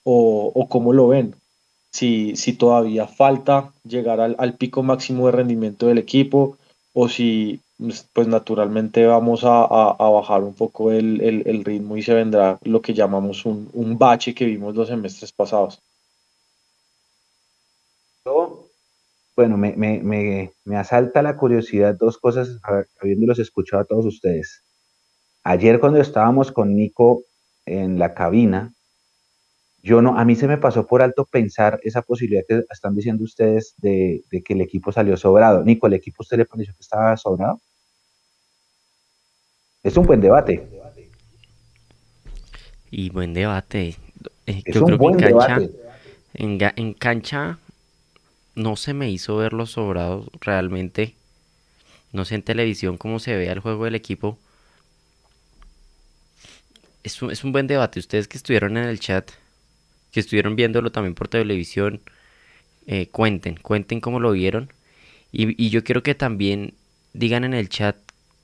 o, 0.03 0.68
cómo 0.70 0.94
lo 0.94 1.10
ven. 1.10 1.36
Si, 1.91 2.36
si 2.36 2.53
todavía 2.53 3.08
falta 3.08 3.74
llegar 3.84 4.22
al, 4.22 4.53
pico 4.56 4.82
máximo 4.84 5.25
de 5.25 5.34
rendimiento 5.34 5.88
del 5.88 5.98
equipo 5.98 6.58
o 6.94 7.10
si 7.10 7.60
pues, 7.77 8.08
pues 8.13 8.27
naturalmente 8.27 9.06
vamos 9.06 9.41
a, 9.44 9.68
bajar 10.00 10.44
un 10.44 10.53
poco 10.53 10.91
el, 10.91 11.63
ritmo 11.65 11.98
y 11.98 12.01
se 12.03 12.13
vendrá 12.13 12.60
lo 12.63 12.82
que 12.82 12.94
llamamos 12.94 13.46
un, 13.46 13.70
un 13.74 13.98
bache 13.98 14.34
que 14.34 14.46
vimos 14.46 14.75
los 14.75 14.88
semestres 14.88 15.32
pasados. 15.34 15.82
Bueno, 19.35 19.57
me, 19.57 19.75
me, 19.77 20.51
me, 20.65 20.77
asalta 20.77 21.21
la 21.21 21.38
curiosidad 21.38 21.95
dos 21.97 22.17
cosas 22.17 22.59
habiéndolos 23.00 23.39
escuchado 23.39 23.81
a 23.81 23.85
todos 23.85 24.05
ustedes. 24.05 24.63
Ayer 25.43 25.79
cuando 25.79 26.01
estábamos 26.01 26.51
con 26.51 26.75
Nico 26.75 27.23
en 27.65 27.97
la 27.97 28.13
cabina, 28.13 28.73
yo 29.81 30.01
no, 30.01 30.17
a 30.19 30.25
mí 30.25 30.35
se 30.35 30.47
me 30.47 30.57
pasó 30.57 30.85
por 30.85 31.01
alto 31.01 31.25
pensar 31.25 31.79
esa 31.83 32.01
posibilidad 32.01 32.43
que 32.47 32.63
están 32.69 32.93
diciendo 32.93 33.23
ustedes 33.23 33.73
de, 33.77 34.21
que 34.45 34.53
el 34.53 34.61
equipo 34.61 34.91
salió 34.91 35.15
sobrado. 35.17 35.63
Nico, 35.63 35.88
¿el 35.88 35.93
equipo 35.93 36.17
usted 36.21 36.38
le 36.38 36.45
pareció 36.45 36.73
que 36.73 36.81
estaba 36.81 37.15
sobrado? 37.15 37.59
Es 39.81 39.97
un 39.97 40.05
buen 40.05 40.21
debate. 40.21 40.69
Y 42.91 43.09
buen 43.09 43.33
debate. 43.33 43.95
Eh, 44.45 44.61
yo 44.67 44.85
creo 44.85 45.00
que 45.00 45.05
en 45.05 46.57
cancha, 46.57 46.73
en 46.75 46.93
cancha 46.93 47.59
no 48.55 48.75
se 48.75 48.93
me 48.93 49.10
hizo 49.10 49.38
verlo 49.38 49.65
sobrado 49.65 50.29
realmente. 50.39 51.15
No 52.12 52.25
sé 52.25 52.36
en 52.36 52.43
televisión 52.43 52.98
cómo 52.98 53.20
se 53.20 53.36
ve 53.36 53.48
el 53.50 53.60
juego 53.60 53.86
del 53.86 53.96
equipo. 53.96 54.38
Es 57.03 57.22
un, 57.22 57.31
es 57.31 57.43
un 57.43 57.51
buen 57.51 57.67
debate. 57.67 58.00
Ustedes 58.00 58.27
que 58.27 58.38
estuvieron 58.38 58.77
en 58.77 58.84
el 58.84 59.00
chat, 59.00 59.31
que 60.12 60.20
estuvieron 60.20 60.55
viéndolo 60.55 60.91
también 60.91 61.15
por 61.15 61.27
televisión, 61.27 62.01
eh, 62.88 63.08
cuenten, 63.08 63.55
cuenten 63.55 64.01
cómo 64.01 64.20
lo 64.20 64.31
vieron. 64.31 64.72
Y, 65.31 65.63
y 65.63 65.70
yo 65.70 65.84
quiero 65.84 66.03
que 66.03 66.15
también 66.15 66.74
digan 67.13 67.43
en 67.43 67.53
el 67.53 67.70
chat 67.70 67.96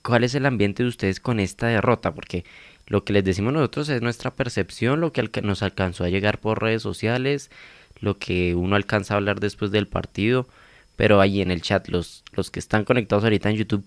cuál 0.02 0.24
es 0.24 0.36
el 0.36 0.46
ambiente 0.46 0.84
de 0.84 0.90
ustedes 0.90 1.20
con 1.20 1.40
esta 1.40 1.68
derrota, 1.68 2.14
porque 2.14 2.46
lo 2.88 3.04
que 3.04 3.12
les 3.12 3.26
decimos 3.26 3.52
nosotros 3.52 3.90
es 3.90 4.02
nuestra 4.02 4.32
percepción, 4.32 5.02
lo 5.02 5.12
que 5.12 5.30
nos 5.42 5.62
alcanzó 5.62 6.06
a 6.06 6.10
llegar 6.10 6.40
por 6.40 6.62
redes 6.62 6.82
sociales, 6.82 7.52
lo 8.00 8.18
que 8.18 8.56
uno 8.56 8.75
alcanza 8.75 9.13
a 9.13 9.18
hablar 9.18 9.39
después 9.39 9.72
del 9.72 9.88
partido, 9.88 10.48
pero 10.96 11.22
ahí 11.22 11.42
en 11.42 11.51
el 11.51 11.62
chat, 11.62 11.88
los, 11.89 12.24
los 12.34 12.51
que 12.51 12.60
están 12.60 12.84
conectados 12.84 13.24
ahorita 13.24 13.50
en 13.50 13.58
YouTube, 13.58 13.86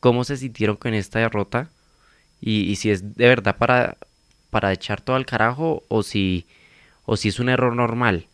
¿cómo 0.00 0.24
se 0.24 0.36
sintieron 0.36 0.76
con 0.76 0.94
esta 0.94 1.18
derrota? 1.18 1.70
Y, 2.40 2.76
si 2.76 2.90
es 2.90 3.16
de 3.16 3.28
verdad 3.28 3.56
para, 3.58 3.98
para 4.50 4.72
echar 4.72 5.00
todo 5.00 5.16
al 5.16 5.26
carajo 5.26 5.84
o 5.88 6.02
si, 6.02 6.46
o 7.04 7.16
si 7.16 7.28
es 7.28 7.38
un 7.38 7.50
error 7.50 7.74
normal. 7.74 8.26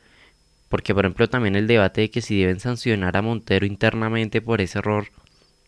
Porque, 0.69 0.95
por 0.95 1.05
ejemplo, 1.05 1.29
también 1.29 1.57
el 1.57 1.67
debate 1.67 2.03
de 2.03 2.11
que 2.11 2.23
si 2.23 2.39
deben 2.41 2.61
sancionar 2.61 3.17
a 3.17 3.23
Montero 3.23 3.67
internamente 3.67 4.41
por 4.41 4.61
ese 4.61 4.79
error. 4.79 5.09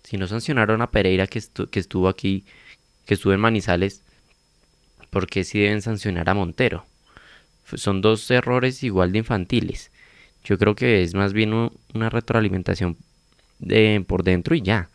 Si 0.04 0.16
no 0.16 0.26
sancionaron 0.26 0.82
a 0.82 0.90
Pereira 0.90 1.26
que, 1.26 1.42
que 1.70 1.80
estuvo 1.80 2.08
aquí, 2.08 2.44
que 3.06 3.14
estuvo 3.14 3.32
en 3.32 3.40
Manizales, 3.40 4.02
¿por 5.10 5.26
qué 5.26 5.44
si 5.44 5.60
deben 5.60 5.82
sancionar 5.82 6.28
a 6.28 6.34
Montero? 6.34 6.84
Son 7.74 8.00
dos 8.00 8.30
errores 8.30 8.82
igual 8.82 9.12
de 9.12 9.18
infantiles. 9.18 9.90
Yo 10.44 10.58
creo 10.58 10.74
que 10.74 11.02
es 11.02 11.14
más 11.14 11.32
bien 11.32 11.70
una 11.94 12.10
retroalimentación 12.10 12.96
de, 13.58 14.04
por 14.06 14.22
dentro 14.22 14.54
y 14.54 14.62
ya. 14.62 14.88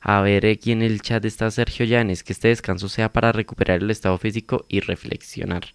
A 0.00 0.20
ver, 0.20 0.44
aquí 0.44 0.72
en 0.72 0.82
el 0.82 1.00
chat 1.00 1.24
está 1.24 1.50
Sergio 1.50 1.86
Llanes, 1.86 2.22
que 2.22 2.34
este 2.34 2.48
descanso 2.48 2.90
sea 2.90 3.10
para 3.10 3.32
recuperar 3.32 3.82
el 3.82 3.90
estado 3.90 4.18
físico 4.18 4.66
y 4.68 4.80
reflexionar. 4.80 5.68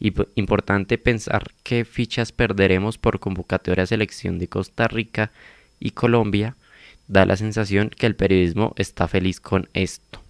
Y 0.00 0.14
importante 0.36 0.96
pensar 0.96 1.50
qué 1.62 1.84
fichas 1.84 2.32
perderemos 2.32 2.96
por 2.96 3.20
convocatoria 3.20 3.84
selección 3.84 4.38
de 4.38 4.48
Costa 4.48 4.88
Rica 4.88 5.30
y 5.78 5.90
Colombia. 5.90 6.56
Da 7.08 7.26
la 7.26 7.36
sensación 7.36 7.90
que 7.90 8.06
el 8.06 8.16
periodismo 8.16 8.72
está 8.78 9.06
feliz 9.06 9.38
con 9.40 9.68
esto. 9.74 10.23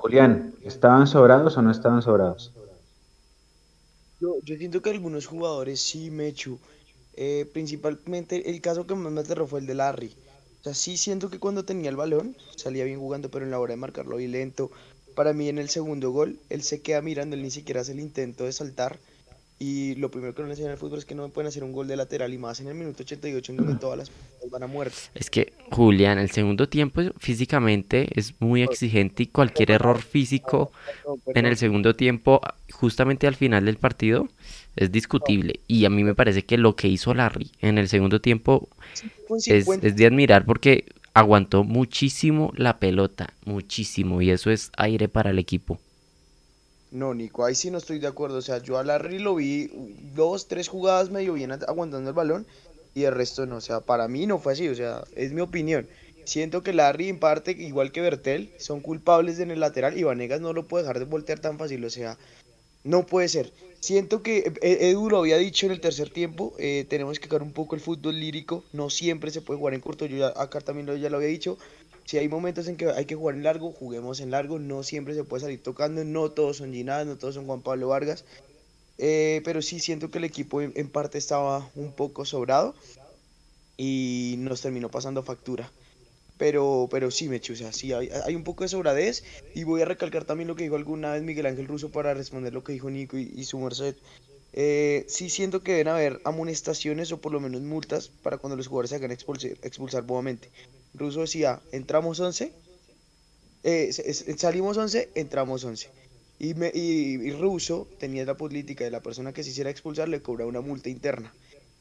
Julián, 0.00 0.54
¿estaban 0.62 1.06
sobrados 1.06 1.58
o 1.58 1.62
no 1.62 1.70
estaban 1.70 2.00
sobrados? 2.00 2.52
Yo, 4.18 4.34
siento 4.44 4.80
que 4.80 4.88
algunos 4.88 5.26
jugadores 5.26 5.80
sí, 5.80 6.10
Mechu. 6.10 6.58
Eh, 7.14 7.46
principalmente 7.52 8.48
el 8.48 8.62
caso 8.62 8.86
que 8.86 8.94
más 8.94 9.12
me 9.12 9.20
aterró 9.20 9.46
fue 9.46 9.60
el 9.60 9.66
de 9.66 9.74
Larry. 9.74 10.16
O 10.60 10.64
sea, 10.64 10.72
sí 10.72 10.96
siento 10.96 11.28
que 11.28 11.38
cuando 11.38 11.66
tenía 11.66 11.90
el 11.90 11.96
balón 11.96 12.34
salía 12.56 12.84
bien 12.84 12.98
jugando, 12.98 13.30
pero 13.30 13.44
en 13.44 13.50
la 13.50 13.60
hora 13.60 13.74
de 13.74 13.76
marcarlo 13.76 14.16
vi 14.16 14.26
lento. 14.26 14.70
Para 15.14 15.34
mí 15.34 15.50
en 15.50 15.58
el 15.58 15.68
segundo 15.68 16.10
gol, 16.12 16.38
él 16.48 16.62
se 16.62 16.80
queda 16.80 17.02
mirando, 17.02 17.36
él 17.36 17.42
ni 17.42 17.50
siquiera 17.50 17.82
hace 17.82 17.92
el 17.92 18.00
intento 18.00 18.44
de 18.44 18.52
saltar. 18.52 18.98
Y 19.62 19.94
lo 19.96 20.10
primero 20.10 20.34
que 20.34 20.40
nos 20.40 20.52
enseñan 20.52 20.70
en 20.70 20.72
el 20.72 20.78
fútbol 20.78 21.00
es 21.00 21.04
que 21.04 21.14
no 21.14 21.22
me 21.22 21.28
pueden 21.28 21.48
hacer 21.48 21.62
un 21.62 21.72
gol 21.72 21.86
de 21.86 21.94
lateral 21.94 22.32
y 22.32 22.38
más 22.38 22.60
en 22.60 22.68
el 22.68 22.74
minuto 22.74 23.02
88 23.02 23.52
en 23.52 23.58
donde 23.58 23.74
todas 23.74 23.98
las 23.98 24.10
van 24.50 24.62
a 24.62 24.66
muerte. 24.66 24.96
Es 25.14 25.28
que 25.28 25.52
Julián, 25.70 26.18
el 26.18 26.30
segundo 26.30 26.66
tiempo 26.66 27.02
físicamente 27.18 28.08
es 28.18 28.32
muy 28.40 28.62
exigente 28.62 29.24
y 29.24 29.26
cualquier 29.26 29.72
error 29.72 30.00
físico 30.00 30.72
en 31.26 31.44
el 31.44 31.58
segundo 31.58 31.94
tiempo, 31.94 32.40
justamente 32.72 33.26
al 33.26 33.36
final 33.36 33.66
del 33.66 33.76
partido, 33.76 34.30
es 34.76 34.90
discutible. 34.92 35.60
Y 35.68 35.84
a 35.84 35.90
mí 35.90 36.04
me 36.04 36.14
parece 36.14 36.46
que 36.46 36.56
lo 36.56 36.74
que 36.74 36.88
hizo 36.88 37.12
Larry 37.12 37.50
en 37.60 37.76
el 37.76 37.88
segundo 37.88 38.22
tiempo 38.22 38.70
es, 39.44 39.68
es 39.68 39.94
de 39.94 40.06
admirar 40.06 40.46
porque 40.46 40.86
aguantó 41.12 41.64
muchísimo 41.64 42.50
la 42.56 42.78
pelota, 42.78 43.34
muchísimo, 43.44 44.22
y 44.22 44.30
eso 44.30 44.50
es 44.50 44.72
aire 44.78 45.08
para 45.08 45.32
el 45.32 45.38
equipo. 45.38 45.78
No, 46.90 47.14
Nico, 47.14 47.44
ahí 47.44 47.54
sí 47.54 47.70
no 47.70 47.78
estoy 47.78 47.98
de 47.98 48.08
acuerdo. 48.08 48.38
O 48.38 48.42
sea, 48.42 48.58
yo 48.58 48.78
a 48.78 48.84
Larry 48.84 49.18
lo 49.18 49.36
vi 49.36 49.70
dos, 50.14 50.48
tres 50.48 50.68
jugadas 50.68 51.10
medio 51.10 51.34
bien 51.34 51.52
aguantando 51.52 52.10
el 52.10 52.16
balón 52.16 52.46
y 52.94 53.04
el 53.04 53.14
resto 53.14 53.46
no. 53.46 53.56
O 53.56 53.60
sea, 53.60 53.80
para 53.80 54.08
mí 54.08 54.26
no 54.26 54.38
fue 54.38 54.54
así. 54.54 54.68
O 54.68 54.74
sea, 54.74 55.04
es 55.14 55.32
mi 55.32 55.40
opinión. 55.40 55.88
Siento 56.24 56.62
que 56.62 56.72
Larry, 56.72 57.08
en 57.08 57.18
parte, 57.18 57.52
igual 57.52 57.92
que 57.92 58.00
Bertel, 58.00 58.52
son 58.58 58.80
culpables 58.80 59.38
en 59.38 59.50
el 59.50 59.60
lateral 59.60 59.98
y 59.98 60.02
Vanegas 60.02 60.40
no 60.40 60.52
lo 60.52 60.66
puede 60.66 60.84
dejar 60.84 60.98
de 60.98 61.04
voltear 61.04 61.38
tan 61.38 61.58
fácil. 61.58 61.84
O 61.84 61.90
sea, 61.90 62.18
no 62.84 63.06
puede 63.06 63.28
ser. 63.28 63.52
Siento 63.80 64.22
que 64.22 64.38
eh, 64.38 64.52
eh, 64.62 64.90
Edu 64.90 65.08
lo 65.08 65.18
había 65.18 65.38
dicho 65.38 65.66
en 65.66 65.72
el 65.72 65.80
tercer 65.80 66.10
tiempo. 66.10 66.54
Eh, 66.58 66.86
tenemos 66.88 67.18
que 67.18 67.28
caer 67.28 67.42
un 67.42 67.52
poco 67.52 67.74
el 67.74 67.80
fútbol 67.80 68.18
lírico. 68.18 68.64
No 68.72 68.90
siempre 68.90 69.30
se 69.30 69.40
puede 69.42 69.58
jugar 69.58 69.74
en 69.74 69.80
corto. 69.80 70.06
Yo 70.06 70.18
ya, 70.18 70.28
acá 70.36 70.60
también 70.60 70.86
lo, 70.86 70.96
ya 70.96 71.08
lo 71.08 71.16
había 71.16 71.28
dicho. 71.28 71.56
Si 72.10 72.18
hay 72.18 72.28
momentos 72.28 72.66
en 72.66 72.76
que 72.76 72.90
hay 72.90 73.04
que 73.04 73.14
jugar 73.14 73.36
en 73.36 73.44
largo, 73.44 73.70
juguemos 73.70 74.18
en 74.18 74.32
largo. 74.32 74.58
No 74.58 74.82
siempre 74.82 75.14
se 75.14 75.22
puede 75.22 75.42
salir 75.42 75.62
tocando. 75.62 76.02
No 76.02 76.32
todos 76.32 76.56
son 76.56 76.72
Ginás, 76.72 77.06
no 77.06 77.16
todos 77.16 77.36
son 77.36 77.46
Juan 77.46 77.62
Pablo 77.62 77.86
Vargas. 77.86 78.24
Eh, 78.98 79.42
pero 79.44 79.62
sí 79.62 79.78
siento 79.78 80.10
que 80.10 80.18
el 80.18 80.24
equipo 80.24 80.60
en, 80.60 80.88
parte 80.88 81.18
estaba 81.18 81.70
un 81.76 81.92
poco 81.92 82.24
sobrado 82.24 82.74
y 83.76 84.34
nos 84.38 84.60
terminó 84.60 84.90
pasando 84.90 85.22
factura. 85.22 85.70
Pero, 86.36 86.88
pero 86.90 87.12
sí, 87.12 87.28
me 87.28 87.36
o 87.36 87.54
sea, 87.54 87.72
sí, 87.72 87.92
hay, 87.92 88.34
un 88.34 88.42
poco 88.42 88.64
de 88.64 88.70
sobradez. 88.70 89.22
Y 89.54 89.62
voy 89.62 89.82
a 89.82 89.84
recalcar 89.84 90.24
también 90.24 90.48
lo 90.48 90.56
que 90.56 90.64
dijo 90.64 90.74
alguna 90.74 91.12
vez 91.12 91.22
Miguel 91.22 91.46
Ángel 91.46 91.68
Russo 91.68 91.92
para 91.92 92.12
responder 92.12 92.52
lo 92.52 92.64
que 92.64 92.72
dijo 92.72 92.90
Nico 92.90 93.18
y, 93.18 93.44
su 93.44 93.60
merced. 93.60 93.94
Eh, 94.52 95.04
sí 95.08 95.30
siento 95.30 95.62
que 95.62 95.72
deben 95.72 95.88
haber 95.88 96.20
amonestaciones 96.24 97.12
o 97.12 97.20
por 97.20 97.32
lo 97.32 97.40
menos 97.40 97.60
multas 97.62 98.08
para 98.08 98.38
cuando 98.38 98.56
los 98.56 98.66
jugadores 98.66 98.90
se 98.90 98.96
hagan 98.96 99.12
expulsar, 99.12 99.52
expulsar 99.62 100.02
bobamente. 100.02 100.50
Russo 100.94 101.20
decía, 101.20 101.60
entramos 101.72 102.18
11, 102.18 102.52
eh, 103.62 103.92
salimos 104.36 104.76
11, 104.76 105.10
entramos 105.14 105.64
11. 105.64 105.88
Y, 106.38 106.54
me, 106.54 106.70
y, 106.74 107.30
Russo 107.32 107.86
tenía 107.98 108.24
la 108.24 108.36
política 108.36 108.84
de 108.84 108.90
la 108.90 109.00
persona 109.00 109.32
que 109.32 109.44
se 109.44 109.50
hiciera 109.50 109.70
expulsar 109.70 110.08
le 110.08 110.22
cobra 110.22 110.46
una 110.46 110.62
multa 110.62 110.88
interna. 110.88 111.32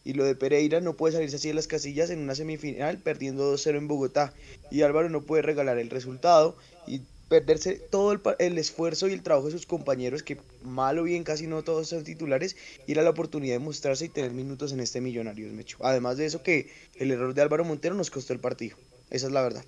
Y 0.04 0.14
lo 0.14 0.26
de 0.26 0.36
Pereira 0.36 0.82
no 0.82 0.94
puede 0.96 1.14
salirse 1.14 1.38
así 1.38 1.48
de 1.50 1.54
las 1.54 1.68
casillas 1.68 2.10
en 2.10 2.20
una 2.20 2.36
semifinal 2.36 2.98
perdiendo 2.98 3.54
2-0 3.54 3.78
en 3.78 3.88
Bogotá. 3.88 4.34
Y 4.70 4.82
Álvaro 4.82 5.10
no 5.10 5.22
puede 5.22 5.44
regalar 5.44 5.78
el 5.78 5.90
resultado 5.90 6.58
y 6.88 7.02
perderse 7.30 7.76
todo 7.76 8.12
el, 8.40 8.58
esfuerzo 8.58 9.08
y 9.08 9.14
el 9.14 9.22
trabajo 9.22 9.46
de 9.46 9.54
sus 9.54 9.68
compañeros, 9.68 10.24
que 10.24 10.38
mal 10.64 10.98
o 10.98 11.04
bien 11.04 11.24
casi 11.24 11.46
no 11.46 11.62
todos 11.62 11.88
son 11.88 12.04
titulares, 12.04 12.58
ir 12.88 13.00
a 13.00 13.04
la 13.04 13.12
oportunidad 13.12 13.54
de 13.54 13.60
mostrarse 13.60 14.06
y 14.06 14.10
tener 14.10 14.32
minutos 14.32 14.74
en 14.74 14.80
este 14.80 15.00
Millonarios, 15.00 15.54
Mecho. 15.54 15.78
Además 15.82 16.18
de 16.18 16.26
eso 16.26 16.42
que 16.42 16.70
el 16.98 17.12
error 17.12 17.36
de 17.36 17.42
Álvaro 17.44 17.64
Montero 17.64 17.94
nos 17.96 18.10
costó 18.10 18.34
el 18.34 18.40
partido. 18.40 18.76
Esa 19.12 19.28
es 19.28 19.32
la 19.32 19.44
verdad. 19.44 19.64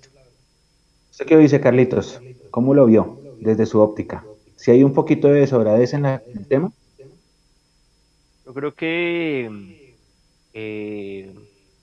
¿Usted 1.12 1.26
qué 1.26 1.36
dice, 1.36 1.60
Carlitos? 1.60 2.20
¿Cómo 2.50 2.74
lo 2.74 2.86
vio 2.86 3.20
desde 3.40 3.64
su 3.66 3.80
óptica? 3.80 4.24
¿Si 4.56 4.72
hay 4.72 4.82
un 4.82 4.92
poquito 4.92 5.28
de 5.28 5.40
desobradez 5.40 5.94
en, 5.94 6.06
el 6.06 6.46
tema? 6.48 6.72
Yo 8.44 8.54
creo 8.54 8.74
que 8.74 9.50
eh, 10.52 11.32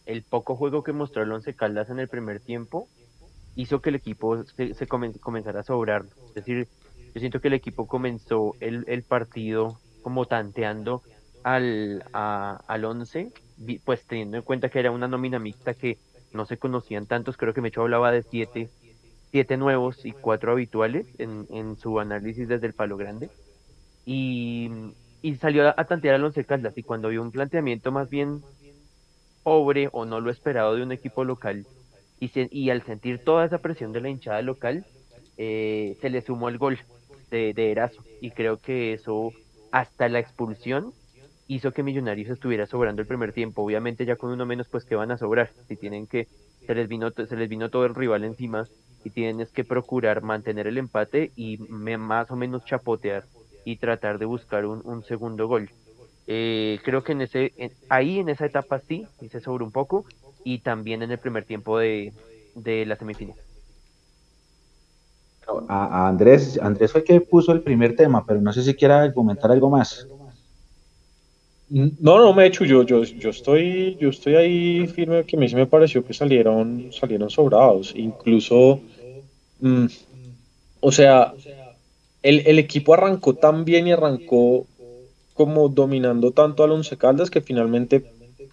el 0.05 0.23
poco 0.23 0.55
juego 0.57 0.83
que 0.83 0.91
mostró 0.91 1.23
el 1.23 1.31
Once 1.31 1.53
Caldas 1.53 1.89
en 1.89 1.99
el 1.99 2.09
primer 2.09 2.41
tiempo 2.41 2.89
hizo 3.55 3.81
que 3.81 3.89
el 3.89 3.95
equipo 3.95 4.43
se, 4.43 4.87
comenzara 4.87 5.61
a 5.61 5.63
sobrar. 5.63 6.05
Es 6.29 6.33
decir, 6.33 6.67
yo 7.13 7.19
siento 7.19 7.41
que 7.41 7.47
el 7.47 7.55
equipo 7.55 7.87
comenzó 7.87 8.55
el, 8.59 9.03
partido 9.03 9.79
como 10.01 10.25
tanteando 10.25 11.01
al, 11.43 12.03
al 12.13 12.85
11, 12.85 13.31
pues 13.83 14.05
teniendo 14.05 14.37
en 14.37 14.43
cuenta 14.43 14.69
que 14.69 14.79
era 14.79 14.91
una 14.91 15.07
nómina 15.07 15.39
mixta 15.39 15.73
que 15.73 15.97
no 16.31 16.45
se 16.45 16.57
conocían 16.57 17.07
tantos, 17.07 17.37
creo 17.37 17.53
que 17.53 17.61
Mecho 17.61 17.81
hablaba 17.81 18.11
de 18.11 18.23
siete, 18.23 18.69
siete 19.31 19.57
nuevos 19.57 20.05
y 20.05 20.11
cuatro 20.11 20.51
habituales 20.51 21.07
en, 21.17 21.47
en 21.49 21.75
su 21.75 21.99
análisis 21.99 22.47
desde 22.47 22.67
el 22.67 22.73
palo 22.73 22.97
grande. 22.97 23.29
Y, 24.05 24.69
y 25.21 25.35
salió 25.35 25.67
a, 25.67 25.83
tantear 25.85 26.15
al 26.15 26.23
Once 26.23 26.43
Caldas 26.45 26.77
y 26.77 26.83
cuando 26.83 27.09
vio 27.09 27.21
un 27.21 27.31
planteamiento 27.31 27.91
más 27.91 28.09
bien 28.09 28.41
pobre 29.43 29.89
o 29.91 30.05
no 30.05 30.19
lo 30.19 30.31
esperado 30.31 30.75
de 30.75 30.83
un 30.83 30.91
equipo 30.91 31.23
local 31.23 31.65
y, 32.19 32.31
y 32.51 32.69
al 32.69 32.83
sentir 32.83 33.23
toda 33.23 33.45
esa 33.45 33.59
presión 33.59 33.91
de 33.91 34.01
la 34.01 34.09
hinchada 34.09 34.41
local, 34.41 34.85
eh, 35.37 35.97
se 36.01 36.09
le 36.09 36.21
sumó 36.21 36.49
el 36.49 36.57
gol 36.57 36.79
de, 37.31 37.53
de 37.53 37.71
Erazo 37.71 38.03
y 38.21 38.31
creo 38.31 38.57
que 38.57 38.93
eso 38.93 39.31
hasta 39.71 40.09
la 40.09 40.19
expulsión 40.19 40.93
hizo 41.47 41.71
que 41.71 41.83
Millonarios 41.83 42.29
estuviera 42.29 42.65
sobrando 42.67 43.01
el 43.01 43.07
primer 43.07 43.33
tiempo. 43.33 43.63
Obviamente 43.63 44.05
ya 44.05 44.15
con 44.15 44.31
uno 44.31 44.45
menos 44.45 44.67
pues 44.69 44.85
que 44.85 44.95
van 44.95 45.11
a 45.11 45.17
sobrar, 45.17 45.51
si 45.67 45.75
tienen 45.75 46.07
que 46.07 46.27
se 46.67 46.75
les 46.75 46.87
vino 46.87 47.09
se 47.11 47.35
les 47.35 47.49
vino 47.49 47.69
todo 47.69 47.85
el 47.85 47.95
rival 47.95 48.23
encima 48.23 48.67
y 49.03 49.09
tienes 49.09 49.49
que 49.51 49.63
procurar 49.63 50.21
mantener 50.21 50.67
el 50.67 50.77
empate 50.77 51.31
y 51.35 51.57
más 51.57 52.29
o 52.29 52.35
menos 52.35 52.65
chapotear 52.65 53.23
y 53.65 53.77
tratar 53.77 54.19
de 54.19 54.25
buscar 54.25 54.65
un, 54.65 55.03
segundo 55.03 55.47
gol. 55.47 55.69
Eh, 56.27 56.79
creo 56.83 57.03
que 57.03 57.13
en 57.13 57.21
ese 57.21 57.53
ahí 57.89 58.19
en 58.19 58.29
esa 58.29 58.45
etapa 58.45 58.79
sí, 58.79 59.07
se 59.31 59.39
sobró 59.39 59.65
un 59.65 59.71
poco 59.71 60.05
y 60.43 60.59
también 60.59 61.03
en 61.03 61.11
el 61.11 61.19
primer 61.19 61.45
tiempo 61.45 61.77
de, 61.77 62.13
de 62.55 62.85
la 62.85 62.95
semifinal. 62.95 63.35
A, 65.67 66.07
Andrés, 66.07 66.59
Andrés 66.61 66.91
fue 66.91 67.01
el 67.01 67.07
que 67.07 67.21
puso 67.21 67.51
el 67.51 67.61
primer 67.61 67.95
tema, 67.95 68.23
pero 68.25 68.41
no 68.41 68.53
sé 68.53 68.63
si 68.63 68.73
quiera 68.73 69.11
comentar 69.13 69.51
algo 69.51 69.69
más. 69.69 70.07
No, 71.69 72.17
no 72.17 72.33
me 72.33 72.43
he 72.43 72.47
hecho 72.47 72.65
yo, 72.65 72.83
yo, 72.83 73.03
yo 73.03 73.29
estoy, 73.29 73.95
yo 73.99 74.09
estoy 74.09 74.35
ahí 74.35 74.87
firme 74.87 75.23
que 75.23 75.37
a 75.37 75.39
mí 75.39 75.47
se 75.47 75.55
me 75.55 75.67
pareció 75.67 76.03
que 76.03 76.13
salieron, 76.13 76.89
salieron 76.91 77.29
sobrados. 77.29 77.93
Incluso, 77.95 78.81
mm, 79.59 79.85
o 80.79 80.91
sea, 80.91 81.33
el, 82.23 82.41
el, 82.47 82.57
equipo 82.57 82.95
arrancó 82.95 83.35
tan 83.35 83.65
bien 83.65 83.87
y 83.87 83.91
arrancó 83.91 84.65
como 85.35 85.69
dominando 85.69 86.31
tanto 86.31 86.63
al 86.63 86.71
Once 86.71 86.97
Caldas 86.97 87.29
que 87.29 87.41
finalmente 87.41 88.03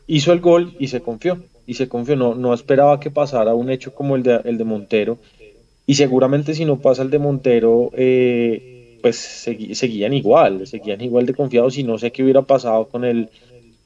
hizo 0.06 0.32
el 0.32 0.40
gol 0.40 0.74
y 0.78 0.88
se 0.88 1.00
confió. 1.00 1.42
Y 1.66 1.74
se 1.74 1.88
confió, 1.88 2.16
no, 2.16 2.34
no 2.34 2.54
esperaba 2.54 3.00
que 3.00 3.10
pasara 3.10 3.54
un 3.54 3.70
hecho 3.70 3.94
como 3.94 4.16
el 4.16 4.22
de, 4.22 4.40
el 4.44 4.58
de 4.58 4.64
Montero. 4.64 5.18
Y 5.86 5.94
seguramente 5.94 6.54
si 6.54 6.64
no 6.64 6.78
pasa 6.78 7.02
el 7.02 7.10
de 7.10 7.18
Montero, 7.18 7.90
eh, 7.94 8.98
pues 9.02 9.16
seguían 9.16 10.12
igual, 10.12 10.66
seguían 10.66 11.00
igual 11.00 11.26
de 11.26 11.34
confiados 11.34 11.78
y 11.78 11.84
no 11.84 11.98
sé 11.98 12.10
qué 12.10 12.22
hubiera 12.22 12.42
pasado 12.42 12.88
con 12.88 13.04
el, 13.04 13.28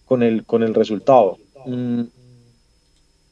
con 0.07 0.23
el, 0.23 0.45
con 0.45 0.63
el 0.63 0.75
resultado. 0.75 1.39
Mm, 1.67 2.03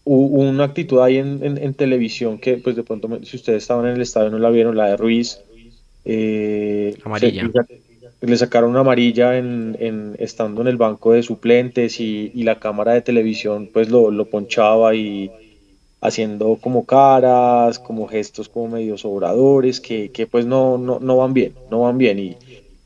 hubo 0.05 0.41
una 0.41 0.65
actitud 0.65 1.01
ahí 1.01 1.17
en, 1.17 1.75
televisión 1.75 2.39
que, 2.39 2.57
pues 2.57 2.77
de 2.77 2.83
pronto, 2.83 3.09
si 3.25 3.37
ustedes 3.37 3.63
estaban 3.63 3.87
en 3.87 3.97
el 3.97 4.03
estadio 4.03 4.31
no 4.31 4.39
la 4.39 4.51
vieron, 4.51 4.77
la 4.77 4.87
de 4.87 4.97
Ruiz. 4.97 5.41
Eh, 6.05 6.97
amarilla. 7.05 7.51
Le 8.21 8.37
sacaron 8.37 8.71
una 8.71 8.81
amarilla 8.81 9.39
en, 9.39 10.17
estando 10.19 10.63
en 10.63 10.69
el 10.69 10.77
banco 10.77 11.13
de 11.13 11.23
suplentes 11.23 12.01
y, 12.01 12.31
la 12.43 12.59
cámara 12.59 12.95
de 12.95 13.03
televisión 13.03 13.69
pues 13.73 13.91
lo, 13.91 14.25
ponchaba 14.27 14.95
y, 14.95 15.31
haciendo 16.01 16.57
como 16.61 16.85
caras, 16.85 17.79
como 17.79 18.07
gestos 18.07 18.49
como 18.49 18.69
medio 18.69 18.97
sobradores, 18.99 19.81
que, 19.81 20.29
pues 20.31 20.47
no, 20.47 20.79
no, 20.79 20.99
no, 21.01 21.17
van 21.17 21.33
bien, 21.33 21.55
no 21.71 21.83
van 21.83 21.99
bien. 21.99 22.19
Y 22.19 22.37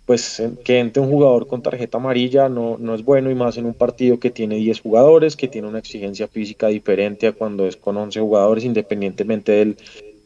pues 0.07 0.43
que 0.65 0.81
entre 0.81 1.03
un 1.03 1.11
jugador 1.11 1.47
con 1.47 1.63
tarjeta 1.63 1.99
amarilla 1.99 2.49
no, 2.49 2.77
no 2.79 2.95
es 2.95 3.05
bueno 3.05 3.31
y 3.31 3.35
más 3.35 3.57
en 3.57 3.67
un 3.67 3.75
partido 3.75 4.19
que 4.19 4.31
tiene 4.31 4.57
10 4.57 4.81
jugadores, 4.81 5.37
que 5.37 5.49
tiene 5.49 5.69
una 5.69 5.79
exigencia 5.79 6.27
física 6.27 6.69
diferente 6.69 7.27
a 7.27 7.33
cuando 7.33 7.67
es 7.67 7.77
con 7.77 7.97
11 7.97 8.21
jugadores, 8.21 8.65
independientemente 8.65 9.77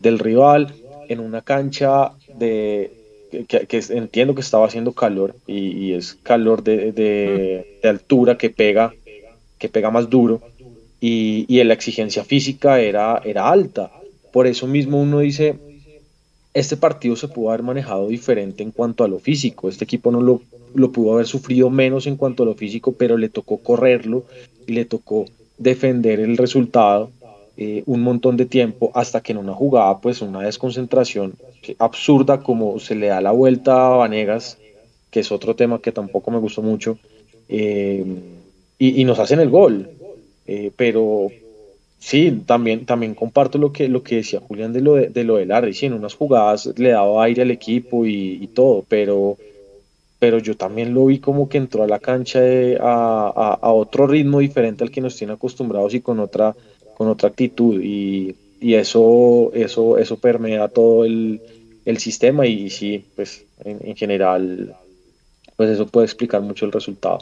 del 0.01 0.19
rival, 0.19 0.75
en 1.09 1.21
una 1.21 1.43
cancha 1.43 2.13
de... 2.35 2.96
Que, 3.31 3.67
que, 3.67 3.85
entiendo 3.91 4.35
que 4.35 4.41
estaba 4.41 4.67
haciendo 4.67 4.93
calor 4.93 5.35
y, 5.47 5.93
es 5.93 6.15
calor 6.23 6.63
de, 6.63 6.93
de, 6.93 7.79
de 7.83 7.89
altura 7.89 8.39
que 8.39 8.51
pega 8.51 8.95
que 9.59 9.69
pega 9.69 9.91
más 9.91 10.09
duro 10.09 10.41
y, 11.01 11.45
y 11.49 11.63
la 11.65 11.75
exigencia 11.75 12.25
física 12.25 12.81
era, 12.81 13.21
era 13.25 13.49
alta. 13.49 13.91
Por 14.33 14.47
eso 14.47 14.67
mismo 14.67 15.01
uno 15.01 15.21
dice, 15.21 15.57
este 16.55 16.77
partido 16.77 17.17
se 17.17 17.29
pudo 17.29 17.51
haber 17.51 17.63
manejado 17.63 18.09
diferente 18.09 18.63
en 18.63 18.71
cuanto 18.71 19.05
a 19.05 19.09
lo 19.09 19.19
físico. 19.19 19.69
Este 19.69 19.85
equipo 19.85 20.11
no 20.11 20.21
lo, 20.21 20.43
lo 20.75 20.93
pudo 20.93 21.15
haber 21.15 21.27
sufrido 21.27 21.71
menos 21.71 22.07
en 22.07 22.17
cuanto 22.17 22.43
a 22.43 22.47
lo 22.47 22.55
físico, 22.55 22.93
pero 22.93 23.17
le 23.17 23.29
tocó 23.29 23.59
correrlo 23.59 24.25
y 24.67 24.73
le 24.73 24.85
tocó 24.85 25.27
defender 25.59 26.21
el 26.21 26.37
resultado 26.37 27.11
eh, 27.57 27.83
un 27.87 28.03
montón 28.03 28.37
de 28.37 28.47
tiempo 28.47 28.91
hasta 28.95 29.23
que 29.23 29.33
en 29.33 29.39
una 29.39 29.55
jugada, 29.55 29.99
pues 30.01 30.21
una 30.21 30.43
desconcentración 30.43 31.35
absurda 31.79 32.43
como 32.43 32.79
se 32.79 32.95
le 32.95 33.07
da 33.07 33.21
la 33.21 33.33
vuelta 33.33 33.87
a 33.87 33.97
Vanegas, 33.97 34.59
que 35.11 35.21
es 35.21 35.33
otro 35.33 35.57
tema 35.57 35.81
que 35.81 35.93
tampoco 35.93 36.31
me 36.31 36.39
gustó 36.39 36.63
mucho, 36.63 36.99
eh, 37.49 38.05
y, 38.79 39.01
y, 39.01 39.05
nos 39.05 39.19
hacen 39.19 39.41
el 39.41 39.49
gol. 39.49 39.89
Eh, 40.47 40.71
pero 40.77 41.29
sí, 41.99 42.43
también, 42.47 42.87
también 42.87 43.15
comparto 43.15 43.59
lo 43.59 43.73
que, 43.73 43.89
lo 43.89 44.03
que 44.03 44.17
decía 44.17 44.41
Julián 44.41 44.73
de 44.73 44.81
lo 44.81 44.95
de, 44.95 45.09
de 45.09 45.25
lo 45.25 45.43
Larry. 45.45 45.75
Sí, 45.75 45.87
en 45.87 45.95
unas 45.95 46.15
jugadas 46.15 46.73
le 46.77 46.91
daba 46.91 47.25
aire 47.25 47.43
al 47.43 47.51
equipo 47.51 48.07
y, 48.07 48.49
todo, 48.55 48.85
pero, 48.89 49.37
pero 50.19 50.39
yo 50.39 50.57
también 50.57 50.95
lo 50.95 51.07
vi 51.07 51.19
como 51.19 51.49
que 51.49 51.59
entró 51.59 51.83
a 51.83 51.89
la 51.89 51.99
cancha 51.99 52.41
a, 52.81 53.59
a, 53.61 53.73
otro 53.73 54.07
ritmo 54.07 54.41
diferente 54.41 54.85
al 54.85 54.91
que 54.91 55.01
nos 55.01 55.17
tiene 55.17 55.33
acostumbrados 55.33 55.95
y 55.95 56.01
con 56.01 56.21
otra, 56.21 56.55
con 56.97 57.09
otra 57.09 57.29
actitud. 57.29 57.81
Y, 57.83 58.35
y 58.61 58.75
eso, 58.75 59.51
eso, 59.53 59.99
eso 59.99 60.17
permea 60.17 60.69
todo 60.69 61.05
el, 61.05 61.41
el 61.85 61.99
sistema 61.99 62.47
y 62.47 62.71
sí, 62.71 63.05
pues 63.15 63.45
en, 63.65 63.79
en 63.87 63.97
general, 63.97 64.75
pues 65.57 65.71
eso 65.71 65.87
puede 65.87 66.07
explicar 66.07 66.41
mucho 66.41 66.65
el 66.65 66.73
resultado. 66.73 67.19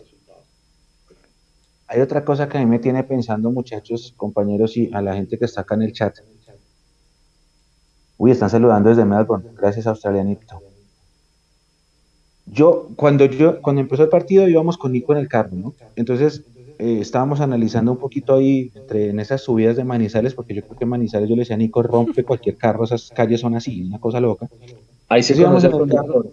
Hay 1.86 2.00
otra 2.00 2.24
cosa 2.24 2.48
que 2.48 2.56
a 2.56 2.60
mí 2.60 2.66
me 2.66 2.78
tiene 2.78 3.04
pensando, 3.04 3.50
muchachos, 3.50 4.14
compañeros 4.16 4.76
y 4.76 4.90
a 4.92 5.02
la 5.02 5.14
gente 5.14 5.38
que 5.38 5.44
está 5.44 5.62
acá 5.62 5.74
en 5.74 5.82
el 5.82 5.92
chat. 5.92 6.16
Uy, 8.16 8.30
están 8.30 8.48
saludando 8.48 8.88
desde 8.88 9.04
Melbourne. 9.04 9.50
Gracias, 9.56 9.86
australianito. 9.86 10.60
Yo, 12.46 12.88
cuando 12.96 13.24
yo, 13.24 13.60
cuando 13.60 13.80
empezó 13.82 14.04
el 14.04 14.08
partido, 14.08 14.48
íbamos 14.48 14.78
con 14.78 14.92
Nico 14.92 15.12
en 15.12 15.18
el 15.18 15.28
carro, 15.28 15.50
¿no? 15.52 15.74
Entonces, 15.96 16.42
eh, 16.78 16.98
estábamos 17.00 17.40
analizando 17.40 17.92
un 17.92 17.98
poquito 17.98 18.34
ahí 18.34 18.70
entre, 18.74 19.10
en 19.10 19.20
esas 19.20 19.42
subidas 19.42 19.76
de 19.76 19.84
Manizales, 19.84 20.34
porque 20.34 20.54
yo 20.54 20.62
creo 20.62 20.78
que 20.78 20.86
Manizales, 20.86 21.28
yo 21.28 21.36
le 21.36 21.40
decía 21.40 21.56
a 21.56 21.58
Nico, 21.58 21.82
rompe 21.82 22.24
cualquier 22.24 22.56
carro, 22.56 22.84
esas 22.84 23.10
calles 23.14 23.40
son 23.40 23.54
así, 23.54 23.82
una 23.82 24.00
cosa 24.00 24.20
loca. 24.20 24.48
Ahí 25.08 25.22
se 25.22 25.40
conoce 25.40 25.68
el 25.68 25.88
carro. 25.88 26.24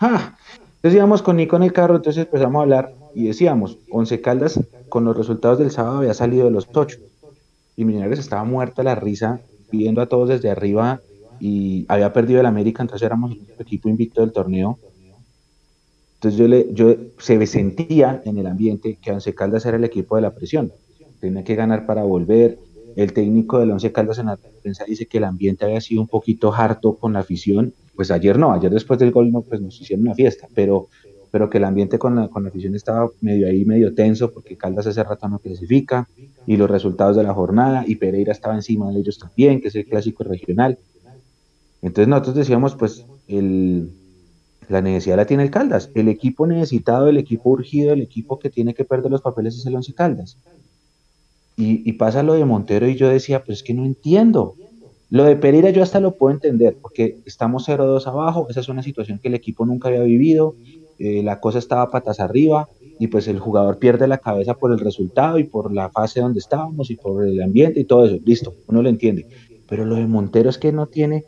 Entonces 0.00 0.94
íbamos 0.94 1.22
con 1.22 1.36
Nico 1.36 1.56
en 1.56 1.64
el 1.64 1.72
carro, 1.72 1.96
entonces 1.96 2.24
empezamos 2.24 2.60
a 2.60 2.62
hablar 2.62 2.94
y 3.14 3.26
decíamos, 3.26 3.78
Once 3.90 4.20
Caldas 4.20 4.60
con 4.88 5.04
los 5.04 5.16
resultados 5.16 5.58
del 5.58 5.70
sábado 5.70 5.98
había 5.98 6.14
salido 6.14 6.44
de 6.44 6.50
los 6.50 6.68
ocho 6.72 6.98
y 7.76 7.84
Millonarios 7.84 8.18
estaba 8.18 8.44
muerta 8.44 8.82
la 8.82 8.94
risa 8.94 9.40
pidiendo 9.70 10.00
a 10.00 10.06
todos 10.06 10.28
desde 10.28 10.50
arriba 10.50 11.00
y 11.40 11.84
había 11.88 12.12
perdido 12.12 12.40
el 12.40 12.46
América, 12.46 12.82
entonces 12.82 13.06
éramos 13.06 13.32
el 13.32 13.40
equipo 13.58 13.88
invicto 13.88 14.20
del 14.20 14.32
torneo. 14.32 14.78
Entonces 16.18 16.38
yo, 16.38 16.48
le, 16.48 16.66
yo 16.72 16.96
se 17.18 17.46
sentía 17.46 18.20
en 18.24 18.38
el 18.38 18.48
ambiente 18.48 18.98
que 19.00 19.12
Once 19.12 19.32
Caldas 19.34 19.64
era 19.66 19.76
el 19.76 19.84
equipo 19.84 20.16
de 20.16 20.22
la 20.22 20.34
presión, 20.34 20.72
tenía 21.20 21.44
que 21.44 21.54
ganar 21.54 21.86
para 21.86 22.02
volver. 22.02 22.58
El 22.96 23.12
técnico 23.12 23.60
del 23.60 23.70
Once 23.70 23.92
Caldas 23.92 24.18
en 24.18 24.26
la 24.26 24.36
prensa 24.36 24.84
dice 24.84 25.06
que 25.06 25.18
el 25.18 25.24
ambiente 25.24 25.64
había 25.64 25.80
sido 25.80 26.00
un 26.00 26.08
poquito 26.08 26.52
harto 26.52 26.96
con 26.96 27.12
la 27.12 27.20
afición. 27.20 27.72
Pues 27.94 28.10
ayer 28.10 28.36
no, 28.36 28.52
ayer 28.52 28.72
después 28.72 28.98
del 28.98 29.12
gol 29.12 29.30
no, 29.30 29.42
pues 29.42 29.60
nos 29.60 29.80
hicieron 29.80 30.06
una 30.06 30.14
fiesta, 30.14 30.48
pero 30.54 30.88
pero 31.30 31.50
que 31.50 31.58
el 31.58 31.64
ambiente 31.64 31.98
con 31.98 32.16
la, 32.16 32.28
con 32.28 32.42
la 32.42 32.48
afición 32.48 32.74
estaba 32.74 33.10
medio 33.20 33.46
ahí, 33.46 33.64
medio 33.64 33.94
tenso, 33.94 34.32
porque 34.32 34.56
Caldas 34.56 34.86
hace 34.86 35.02
rato 35.04 35.28
no 35.28 35.38
clasifica, 35.38 36.08
y 36.46 36.56
los 36.56 36.70
resultados 36.70 37.16
de 37.16 37.22
la 37.22 37.34
jornada, 37.34 37.84
y 37.86 37.96
Pereira 37.96 38.32
estaba 38.32 38.54
encima 38.54 38.90
de 38.90 39.00
ellos 39.00 39.18
también, 39.18 39.60
que 39.60 39.68
es 39.68 39.74
el 39.74 39.84
clásico 39.84 40.24
regional. 40.24 40.78
Entonces 41.82 42.08
nosotros 42.08 42.34
decíamos, 42.34 42.74
pues, 42.74 43.04
el, 43.28 43.90
la 44.68 44.82
necesidad 44.82 45.16
la 45.16 45.26
tiene 45.26 45.42
el 45.42 45.50
Caldas, 45.50 45.90
el 45.94 46.08
equipo 46.08 46.46
necesitado, 46.46 47.08
el 47.08 47.16
equipo 47.16 47.50
urgido, 47.50 47.92
el 47.92 48.02
equipo 48.02 48.38
que 48.38 48.50
tiene 48.50 48.74
que 48.74 48.84
perder 48.84 49.10
los 49.10 49.22
papeles 49.22 49.56
es 49.56 49.66
el 49.66 49.74
Once 49.74 49.92
Caldas. 49.94 50.36
Y, 51.56 51.88
y 51.88 51.92
pasa 51.94 52.22
lo 52.22 52.34
de 52.34 52.44
Montero 52.44 52.88
y 52.88 52.94
yo 52.94 53.08
decía, 53.08 53.44
pues 53.44 53.58
es 53.58 53.64
que 53.64 53.74
no 53.74 53.84
entiendo. 53.84 54.54
Lo 55.10 55.24
de 55.24 55.36
Pereira 55.36 55.70
yo 55.70 55.82
hasta 55.82 56.00
lo 56.00 56.14
puedo 56.14 56.34
entender, 56.34 56.76
porque 56.80 57.18
estamos 57.24 57.66
0-2 57.66 58.06
abajo, 58.06 58.46
esa 58.50 58.60
es 58.60 58.68
una 58.68 58.82
situación 58.82 59.18
que 59.18 59.28
el 59.28 59.34
equipo 59.34 59.64
nunca 59.64 59.88
había 59.88 60.02
vivido, 60.02 60.54
eh, 60.98 61.22
la 61.22 61.40
cosa 61.40 61.58
estaba 61.58 61.90
patas 61.90 62.18
arriba 62.20 62.68
y 62.98 63.06
pues 63.06 63.28
el 63.28 63.38
jugador 63.38 63.78
pierde 63.78 64.08
la 64.08 64.18
cabeza 64.18 64.54
por 64.54 64.72
el 64.72 64.80
resultado 64.80 65.38
y 65.38 65.44
por 65.44 65.72
la 65.72 65.90
fase 65.90 66.20
donde 66.20 66.40
estábamos 66.40 66.90
y 66.90 66.96
por 66.96 67.24
el 67.24 67.40
ambiente 67.40 67.80
y 67.80 67.84
todo 67.84 68.04
eso, 68.04 68.18
listo, 68.24 68.54
uno 68.66 68.82
lo 68.82 68.88
entiende. 68.88 69.26
Pero 69.68 69.84
lo 69.84 69.94
de 69.94 70.06
Montero 70.06 70.50
es 70.50 70.58
que 70.58 70.72
no 70.72 70.86
tiene, 70.86 71.24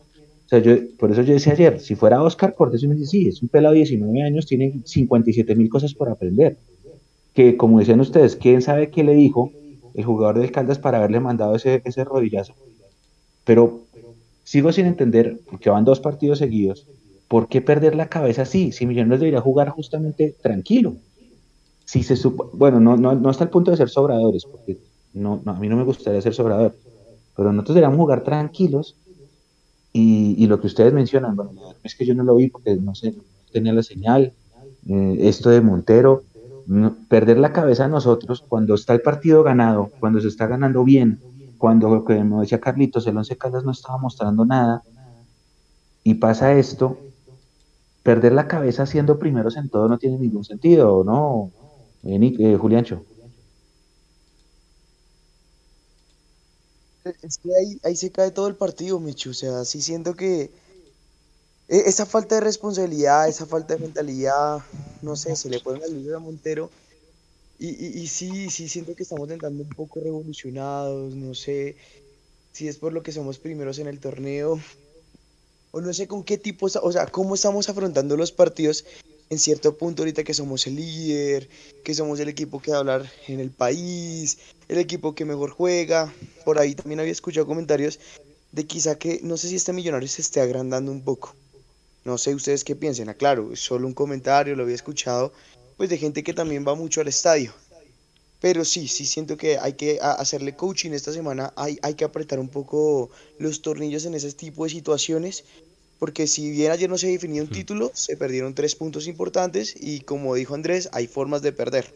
sea, 0.51 0.59
yo, 0.59 0.75
por 0.99 1.13
eso 1.13 1.23
yo 1.23 1.33
decía 1.33 1.53
ayer, 1.53 1.79
si 1.79 1.95
fuera 1.95 2.23
Oscar 2.23 2.55
Cortés, 2.55 2.83
me 2.83 2.97
dice, 2.97 3.07
sí, 3.07 3.29
es 3.29 3.41
un 3.41 3.49
pelado 3.49 3.73
de 3.73 3.79
19 3.79 4.23
años, 4.23 4.47
tiene 4.47 4.81
57 4.85 5.55
mil 5.55 5.69
cosas 5.69 5.95
por 5.95 6.09
aprender. 6.09 6.57
Que 7.33 7.57
como 7.57 7.79
decían 7.79 8.01
ustedes, 8.01 8.35
¿quién 8.35 8.61
sabe 8.61 8.91
qué 8.91 9.05
le 9.05 9.15
dijo 9.15 9.53
el 9.95 10.05
jugador 10.05 10.41
del 10.41 10.51
Caldas 10.51 10.81
para 10.81 10.99
haberle 10.99 11.21
mandado 11.21 11.55
ese, 11.55 11.83
ese 11.85 12.03
rodillazo? 12.03 12.55
Pero 13.45 13.83
sigo 14.43 14.73
sin 14.73 14.87
entender, 14.87 15.39
porque 15.49 15.71
van 15.71 15.85
dos 15.85 16.01
partidos 16.01 16.41
seguidos, 16.41 16.89
¿por 17.29 17.47
qué 17.47 17.61
perder 17.61 17.95
la 17.95 18.09
cabeza 18.09 18.43
así? 18.43 18.73
Si 18.73 18.87
Millonarios 18.87 19.21
debería 19.21 19.41
jugar 19.41 19.69
justamente 19.69 20.35
tranquilo. 20.43 20.97
Si 21.85 22.03
se 22.03 22.17
bueno, 22.55 22.81
no, 22.81 22.97
no, 22.97 23.15
no 23.15 23.29
hasta 23.29 23.45
el 23.45 23.51
punto 23.51 23.71
de 23.71 23.77
ser 23.77 23.89
sobradores, 23.89 24.45
porque 24.47 24.79
no, 25.15 25.41
a 25.47 25.53
mí 25.55 25.69
no 25.69 25.77
me 25.77 25.85
gustaría 25.85 26.21
ser 26.21 26.35
sobrador, 26.35 26.75
pero 27.37 27.53
nosotros 27.53 27.77
deberíamos 27.77 27.99
jugar 27.99 28.25
tranquilos 28.25 28.97
y, 29.93 30.47
lo 30.47 30.61
que 30.61 30.69
ustedes 30.69 30.93
mencionan, 30.93 31.35
bueno, 31.35 31.53
es 31.83 31.95
que 31.97 32.07
yo 32.07 32.15
no 32.15 32.23
lo 32.23 32.37
vi 32.37 32.49
porque 32.49 32.77
no 32.77 32.95
sé, 32.95 33.15
tenía 33.53 33.73
la 33.73 33.83
señal, 33.83 34.33
eh, 34.89 35.17
esto 35.21 35.51
de 35.51 35.61
Montero, 35.61 36.23
perder 37.09 37.39
la 37.39 37.53
cabeza 37.53 37.87
a 37.87 37.89
nosotros 37.89 38.45
cuando 38.47 38.75
está 38.75 38.93
el 38.93 39.03
partido 39.03 39.43
ganado, 39.43 39.91
cuando 39.99 40.21
se 40.21 40.29
está 40.29 40.47
ganando 40.47 40.85
bien, 40.85 41.21
cuando, 41.59 42.05
como 42.05 42.41
decía 42.41 42.61
Carlitos, 42.61 43.07
el 43.07 43.17
Once 43.17 43.37
Caldas 43.37 43.65
no 43.65 43.73
estaba 43.73 43.99
mostrando 43.99 44.45
nada, 44.45 44.83
y 46.05 46.15
pasa 46.15 46.55
esto, 46.55 46.99
perder 48.03 48.33
la 48.33 48.47
cabeza 48.47 48.87
siendo 48.87 49.19
primeros 49.19 49.57
en 49.57 49.69
todo 49.69 49.89
no 49.89 49.99
tiene 49.99 50.19
ningún 50.19 50.45
sentido, 50.45 51.03
¿no, 51.05 51.51
eh, 52.05 52.37
eh, 52.39 52.57
Juliancho? 52.57 53.03
Es 57.23 57.39
que 57.39 57.51
ahí, 57.83 57.97
se 57.97 58.11
cae 58.11 58.31
todo 58.31 58.49
el 58.49 58.57
partido, 58.57 59.01
Michu. 59.01 59.31
O 59.31 59.35
sea, 59.35 59.65
sí 59.65 59.81
siento 59.81 60.15
que 60.15 60.51
e, 61.69 61.79
esa 61.87 62.05
falta 62.07 62.35
de 62.37 62.43
responsabilidad, 62.43 63.29
esa 63.29 63.47
falta 63.47 63.75
de 63.75 63.81
mentalidad, 63.81 64.59
no 65.03 65.17
sé, 65.17 65.37
se 65.37 65.49
le 65.49 65.61
pone 65.61 65.81
la 65.81 66.17
a 66.17 66.21
Montero. 66.21 66.71
Y, 67.59 67.69
y, 67.69 68.07
sí, 68.07 68.49
sí 68.49 68.69
siento 68.69 68.95
que 68.95 69.03
estamos 69.03 69.29
tentando 69.29 69.63
un 69.63 69.69
poco 69.69 70.01
revolucionados, 70.01 71.15
no 71.15 71.35
sé 71.35 71.77
si 72.53 72.69
es 72.69 72.79
por 72.79 72.95
lo 72.95 73.03
que 73.03 73.13
somos 73.13 73.39
primeros 73.39 73.79
en 73.79 73.87
el 73.87 74.01
torneo, 74.01 74.59
o 75.71 75.81
no 75.83 75.93
sé 75.93 76.09
con 76.09 76.25
qué 76.25 76.39
tipo, 76.39 76.67
o 76.67 76.93
sea, 76.93 77.07
cómo 77.07 77.35
estamos 77.35 77.69
afrontando 77.69 78.17
los 78.17 78.33
partidos 78.33 78.87
en 79.31 79.39
cierto 79.39 79.77
punto 79.77 80.03
ahorita 80.03 80.25
que 80.25 80.35
somos 80.35 80.67
el 80.67 80.75
líder, 80.75 81.49
que 81.85 81.95
somos 81.95 82.19
el 82.19 82.29
equipo 82.29 82.61
que 82.61 82.73
va 82.73 82.79
hablar 82.79 83.11
en 83.29 83.39
el 83.39 83.51
país, 83.51 84.39
el 84.69 84.79
equipo 84.79 85.15
que 85.15 85.25
mejor 85.25 85.51
juega. 85.51 86.13
Por 86.45 86.59
ahí 86.59 86.75
también 86.75 86.99
había 86.99 87.13
escuchado 87.13 87.47
comentarios 87.47 88.01
de 88.51 88.67
quizá 88.67 88.99
que 88.99 89.21
no 89.23 89.37
sé 89.37 89.49
si 89.49 89.55
este 89.55 89.73
millonario 89.73 90.09
se 90.09 90.23
esté 90.23 90.41
agrandando 90.41 90.91
un 90.91 91.03
poco. 91.03 91.37
No 92.05 92.19
sé 92.19 92.35
ustedes 92.35 92.65
qué 92.65 92.75
piensen, 92.75 93.09
aclaro, 93.09 93.49
ah, 93.51 93.55
es 93.55 93.61
solo 93.61 93.87
un 93.87 93.95
comentario, 93.95 94.57
lo 94.57 94.65
había 94.65 94.75
escuchado, 94.75 95.33
pues 95.77 95.89
de 95.89 95.99
gente 95.99 96.25
que 96.25 96.35
también 96.35 96.67
va 96.67 96.75
mucho 96.75 97.01
al 97.01 97.09
estadio. 97.09 97.53
Pero 98.41 98.65
sí, 98.65 98.89
sí 98.89 99.07
siento 99.07 99.37
que 99.37 99.59
hay 99.59 99.75
que 99.75 100.01
hacerle 100.01 100.57
coaching 100.57 100.91
esta 100.91 101.13
semana, 101.13 101.53
hay, 101.57 101.79
hay 101.83 101.95
que 101.95 102.05
apretar 102.05 102.41
un 102.41 102.49
poco 102.49 103.11
los 103.39 103.63
tornillos 103.63 104.07
en 104.07 104.15
ese 104.15 104.33
tipo 104.33 104.65
de 104.65 104.71
situaciones 104.71 105.45
porque 106.01 106.27
si 106.27 106.51
bien 106.51 106.73
ayer 106.73 106.89
no 106.89 106.97
se 106.97 107.09
definió 107.09 107.43
un 107.43 107.51
título, 107.51 107.93
se 107.95 108.17
perdieron 108.17 108.55
tres 108.55 108.75
puntos 108.75 109.07
importantes 109.07 109.75
y 109.79 110.01
como 110.01 110.35
dijo 110.35 110.55
Andrés, 110.55 110.89
hay 110.93 111.07
formas 111.07 111.43
de 111.43 111.53
perder. 111.53 111.93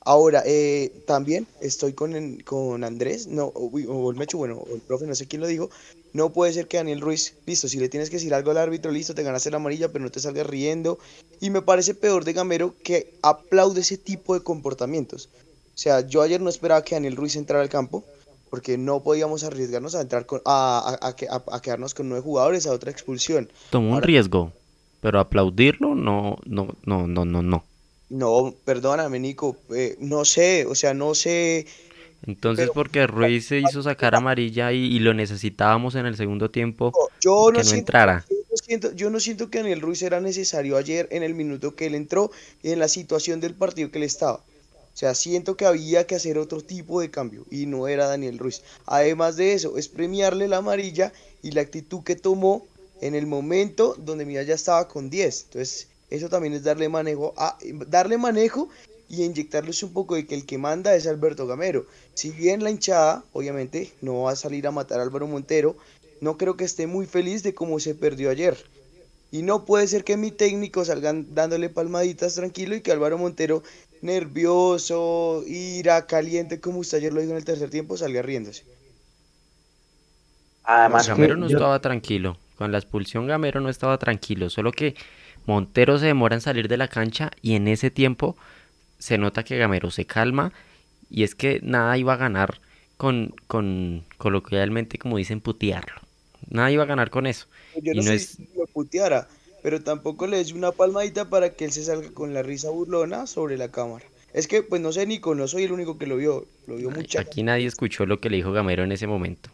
Ahora, 0.00 0.42
eh, 0.46 0.90
también 1.06 1.46
estoy 1.60 1.92
con, 1.92 2.38
con 2.44 2.82
Andrés, 2.82 3.26
no, 3.26 3.46
o, 3.54 4.10
el 4.10 4.16
Mecho, 4.16 4.38
bueno, 4.38 4.56
o 4.56 4.74
el 4.74 4.80
profe, 4.80 5.06
no 5.06 5.14
sé 5.14 5.26
quién 5.26 5.42
lo 5.42 5.48
dijo, 5.48 5.68
no 6.14 6.32
puede 6.32 6.54
ser 6.54 6.66
que 6.66 6.78
Daniel 6.78 7.02
Ruiz, 7.02 7.34
listo, 7.44 7.68
si 7.68 7.78
le 7.78 7.90
tienes 7.90 8.08
que 8.08 8.16
decir 8.16 8.32
algo 8.32 8.52
al 8.52 8.58
árbitro, 8.58 8.90
listo, 8.90 9.14
te 9.14 9.22
ganaste 9.22 9.50
la 9.50 9.58
amarilla, 9.58 9.92
pero 9.92 10.02
no 10.02 10.10
te 10.10 10.20
salgas 10.20 10.46
riendo. 10.46 10.98
Y 11.38 11.50
me 11.50 11.60
parece 11.60 11.94
peor 11.94 12.24
de 12.24 12.32
Gamero 12.32 12.74
que 12.82 13.12
aplaude 13.20 13.82
ese 13.82 13.98
tipo 13.98 14.32
de 14.32 14.40
comportamientos. 14.40 15.28
O 15.74 15.78
sea, 15.78 16.00
yo 16.00 16.22
ayer 16.22 16.40
no 16.40 16.48
esperaba 16.48 16.82
que 16.84 16.94
Daniel 16.94 17.16
Ruiz 17.16 17.36
entrara 17.36 17.62
al 17.62 17.68
campo, 17.68 18.02
porque 18.56 18.78
no 18.78 19.02
podíamos 19.02 19.44
arriesgarnos 19.44 19.94
a 19.94 20.00
entrar 20.00 20.24
con, 20.24 20.40
a, 20.46 20.98
a, 21.02 21.60
quedarnos 21.60 21.92
con 21.92 22.08
nueve 22.08 22.24
jugadores 22.24 22.66
a 22.66 22.72
otra 22.72 22.90
expulsión. 22.90 23.50
Tomó 23.68 23.96
un 23.96 24.02
riesgo, 24.02 24.50
pero 25.02 25.20
aplaudirlo 25.20 25.94
no, 25.94 26.38
no, 26.46 26.74
no, 26.86 27.06
no, 27.06 27.26
no, 27.26 27.42
no. 27.42 27.64
No, 28.08 28.54
perdóname, 28.64 29.20
Nico, 29.20 29.58
eh, 29.74 29.98
no 30.00 30.24
sé, 30.24 30.64
o 30.64 30.74
sea, 30.74 30.94
no 30.94 31.14
sé. 31.14 31.66
Entonces, 32.26 32.70
porque 32.72 33.06
Ruiz 33.06 33.46
se 33.46 33.60
hizo 33.60 33.82
sacar 33.82 34.14
amarilla 34.14 34.72
y, 34.72 34.98
lo 35.00 35.12
necesitábamos 35.12 35.94
en 35.94 36.06
el 36.06 36.16
segundo 36.16 36.50
tiempo, 36.50 36.94
yo 37.20 37.50
que 37.52 37.62
no, 37.62 37.70
entrara. 37.72 38.24
Yo 38.26 38.36
no, 38.50 38.56
siento, 38.56 38.92
yo 38.94 39.10
no 39.10 39.20
siento 39.20 39.50
que 39.50 39.58
Daniel 39.58 39.82
Ruiz 39.82 40.00
era 40.00 40.22
necesario 40.22 40.78
ayer 40.78 41.08
en 41.10 41.22
el 41.22 41.34
minuto 41.34 41.76
que 41.76 41.88
él 41.88 41.94
entró 41.94 42.30
y 42.62 42.70
en 42.70 42.78
la 42.78 42.88
situación 42.88 43.38
del 43.38 43.52
partido 43.52 43.90
que 43.90 43.98
él 43.98 44.04
estaba. 44.04 44.42
O 44.96 44.98
sea, 44.98 45.14
siento 45.14 45.58
que 45.58 45.66
había 45.66 46.06
que 46.06 46.14
hacer 46.14 46.38
otro 46.38 46.62
tipo 46.62 47.02
de 47.02 47.10
cambio 47.10 47.44
y 47.50 47.66
no 47.66 47.86
era 47.86 48.06
Daniel 48.06 48.38
Ruiz. 48.38 48.62
Además 48.86 49.36
de 49.36 49.52
eso, 49.52 49.76
es 49.76 49.88
premiarle 49.88 50.48
la 50.48 50.56
amarilla 50.56 51.12
y 51.42 51.50
la 51.50 51.60
actitud 51.60 52.02
que 52.02 52.16
tomó 52.16 52.66
en 53.02 53.14
el 53.14 53.26
momento 53.26 53.94
donde 53.98 54.24
Mira 54.24 54.42
ya 54.42 54.54
estaba 54.54 54.88
con 54.88 55.10
10. 55.10 55.42
Entonces, 55.48 55.88
eso 56.08 56.30
también 56.30 56.54
es 56.54 56.62
darle 56.62 56.88
manejo, 56.88 57.34
a, 57.36 57.58
darle 57.88 58.16
manejo 58.16 58.70
y 59.06 59.22
inyectarles 59.24 59.82
un 59.82 59.92
poco 59.92 60.14
de 60.14 60.26
que 60.26 60.34
el 60.34 60.46
que 60.46 60.56
manda 60.56 60.96
es 60.96 61.06
Alberto 61.06 61.46
Gamero. 61.46 61.84
Si 62.14 62.30
bien 62.30 62.64
la 62.64 62.70
hinchada, 62.70 63.22
obviamente, 63.34 63.92
no 64.00 64.22
va 64.22 64.32
a 64.32 64.36
salir 64.36 64.66
a 64.66 64.70
matar 64.70 65.00
a 65.00 65.02
Álvaro 65.02 65.26
Montero, 65.26 65.76
no 66.22 66.38
creo 66.38 66.56
que 66.56 66.64
esté 66.64 66.86
muy 66.86 67.04
feliz 67.04 67.42
de 67.42 67.54
cómo 67.54 67.80
se 67.80 67.94
perdió 67.94 68.30
ayer. 68.30 68.56
Y 69.32 69.42
no 69.42 69.64
puede 69.64 69.88
ser 69.88 70.04
que 70.04 70.16
mi 70.16 70.30
técnico 70.30 70.84
salgan 70.84 71.34
dándole 71.34 71.68
palmaditas 71.68 72.34
tranquilo 72.34 72.76
y 72.76 72.80
que 72.80 72.92
Álvaro 72.92 73.18
Montero 73.18 73.62
nervioso, 74.02 75.42
ira, 75.46 76.06
caliente, 76.06 76.60
como 76.60 76.78
usted 76.78 76.98
ayer 76.98 77.12
lo 77.12 77.20
dijo 77.20 77.32
en 77.32 77.38
el 77.38 77.44
tercer 77.44 77.70
tiempo, 77.70 77.96
salga 77.96 78.22
riéndose. 78.22 78.64
Además, 80.64 81.08
Gamero 81.08 81.36
no 81.36 81.46
estaba 81.46 81.80
tranquilo. 81.80 82.36
Con 82.56 82.72
la 82.72 82.78
expulsión 82.78 83.26
Gamero 83.26 83.60
no 83.60 83.68
estaba 83.68 83.98
tranquilo. 83.98 84.50
Solo 84.50 84.72
que 84.72 84.94
Montero 85.46 85.98
se 85.98 86.06
demora 86.06 86.34
en 86.34 86.40
salir 86.40 86.68
de 86.68 86.76
la 86.76 86.88
cancha 86.88 87.30
y 87.40 87.54
en 87.54 87.68
ese 87.68 87.90
tiempo 87.90 88.36
se 88.98 89.18
nota 89.18 89.44
que 89.44 89.58
Gamero 89.58 89.90
se 89.90 90.06
calma 90.06 90.52
y 91.10 91.22
es 91.22 91.34
que 91.34 91.60
nada 91.62 91.96
iba 91.98 92.14
a 92.14 92.16
ganar 92.16 92.60
con, 92.96 93.34
con 93.46 94.04
coloquialmente 94.16 94.98
como 94.98 95.18
dicen 95.18 95.40
putearlo. 95.40 96.00
Nada 96.48 96.70
iba 96.70 96.82
a 96.82 96.86
ganar 96.86 97.10
con 97.10 97.26
eso. 97.26 97.46
Yo 97.80 97.94
no, 97.94 98.02
sé 98.02 98.18
si 98.18 98.48
lo 98.56 98.66
puteara, 98.66 99.28
pero 99.66 99.82
tampoco 99.82 100.28
le 100.28 100.36
des 100.36 100.52
una 100.52 100.70
palmadita 100.70 101.28
para 101.28 101.50
que 101.50 101.64
él 101.64 101.72
se 101.72 101.82
salga 101.82 102.12
con 102.12 102.32
la 102.32 102.44
risa 102.44 102.70
burlona 102.70 103.26
sobre 103.26 103.58
la 103.58 103.68
cámara. 103.68 104.04
Es 104.32 104.46
que, 104.46 104.62
pues 104.62 104.80
no 104.80 104.92
sé, 104.92 105.04
Nico, 105.08 105.34
no 105.34 105.48
soy 105.48 105.64
el 105.64 105.72
único 105.72 105.98
que 105.98 106.06
lo 106.06 106.18
vio, 106.18 106.46
lo 106.68 106.76
vio 106.76 106.88
mucha 106.88 107.22
Aquí 107.22 107.42
nadie 107.42 107.66
escuchó 107.66 108.06
lo 108.06 108.20
que 108.20 108.30
le 108.30 108.36
dijo 108.36 108.52
Gamero 108.52 108.84
en 108.84 108.92
ese 108.92 109.08
momento. 109.08 109.50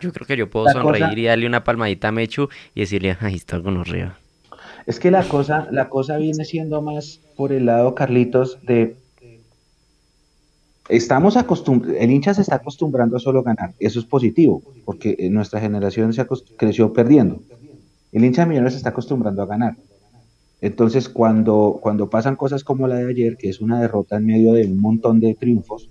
Yo 0.00 0.12
creo 0.12 0.26
que 0.26 0.36
yo 0.36 0.50
puedo 0.50 0.68
sonreír 0.72 1.16
y 1.16 1.26
darle 1.26 1.46
una 1.46 1.62
palmadita 1.62 2.08
a 2.08 2.10
Mechu 2.10 2.48
y 2.74 2.80
decirle, 2.80 3.16
ahí 3.20 3.36
está 3.36 3.62
con 3.62 3.76
arriba. 3.76 4.18
Es 4.86 4.98
que 4.98 5.12
la 5.12 5.22
cosa, 5.22 5.68
la 5.70 5.88
cosa 5.88 6.16
viene 6.16 6.44
siendo 6.44 6.82
más 6.82 7.20
por 7.36 7.52
el 7.52 7.66
lado, 7.66 7.94
Carlitos, 7.94 8.58
de 8.62 8.96
estamos 10.88 11.36
acostumbrados, 11.36 12.02
el 12.02 12.10
hincha 12.10 12.34
se 12.34 12.42
está 12.42 12.56
acostumbrando 12.56 13.16
a 13.16 13.20
solo 13.20 13.44
ganar, 13.44 13.74
eso 13.78 14.00
es 14.00 14.06
positivo, 14.06 14.60
porque 14.84 15.16
nuestra 15.30 15.60
generación 15.60 16.12
se 16.12 16.26
creció 16.56 16.92
perdiendo. 16.92 17.40
El 18.12 18.24
hincha 18.24 18.42
de 18.42 18.48
Millonarios 18.48 18.74
se 18.74 18.78
está 18.78 18.90
acostumbrando 18.90 19.42
a 19.42 19.46
ganar. 19.46 19.76
Entonces, 20.60 21.08
cuando, 21.08 21.78
cuando 21.80 22.10
pasan 22.10 22.36
cosas 22.36 22.64
como 22.64 22.86
la 22.86 22.96
de 22.96 23.10
ayer, 23.10 23.36
que 23.36 23.48
es 23.48 23.60
una 23.60 23.80
derrota 23.80 24.16
en 24.16 24.26
medio 24.26 24.52
de 24.52 24.66
un 24.66 24.78
montón 24.78 25.20
de 25.20 25.34
triunfos, 25.34 25.90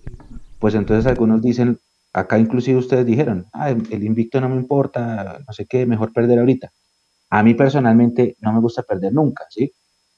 pues 0.59 0.75
entonces 0.75 1.05
algunos 1.05 1.41
dicen, 1.41 1.79
acá 2.13 2.37
inclusive 2.37 2.77
ustedes 2.77 3.05
dijeron, 3.05 3.47
ah, 3.53 3.71
el 3.71 4.03
invicto 4.03 4.39
no 4.41 4.49
me 4.49 4.57
importa, 4.57 5.39
no 5.47 5.53
sé 5.53 5.65
qué, 5.65 5.85
mejor 5.85 6.13
perder 6.13 6.39
ahorita. 6.39 6.71
A 7.29 7.43
mí 7.43 7.53
personalmente 7.53 8.35
no 8.41 8.53
me 8.53 8.59
gusta 8.59 8.83
perder 8.83 9.13
nunca, 9.13 9.45
¿sí? 9.49 9.71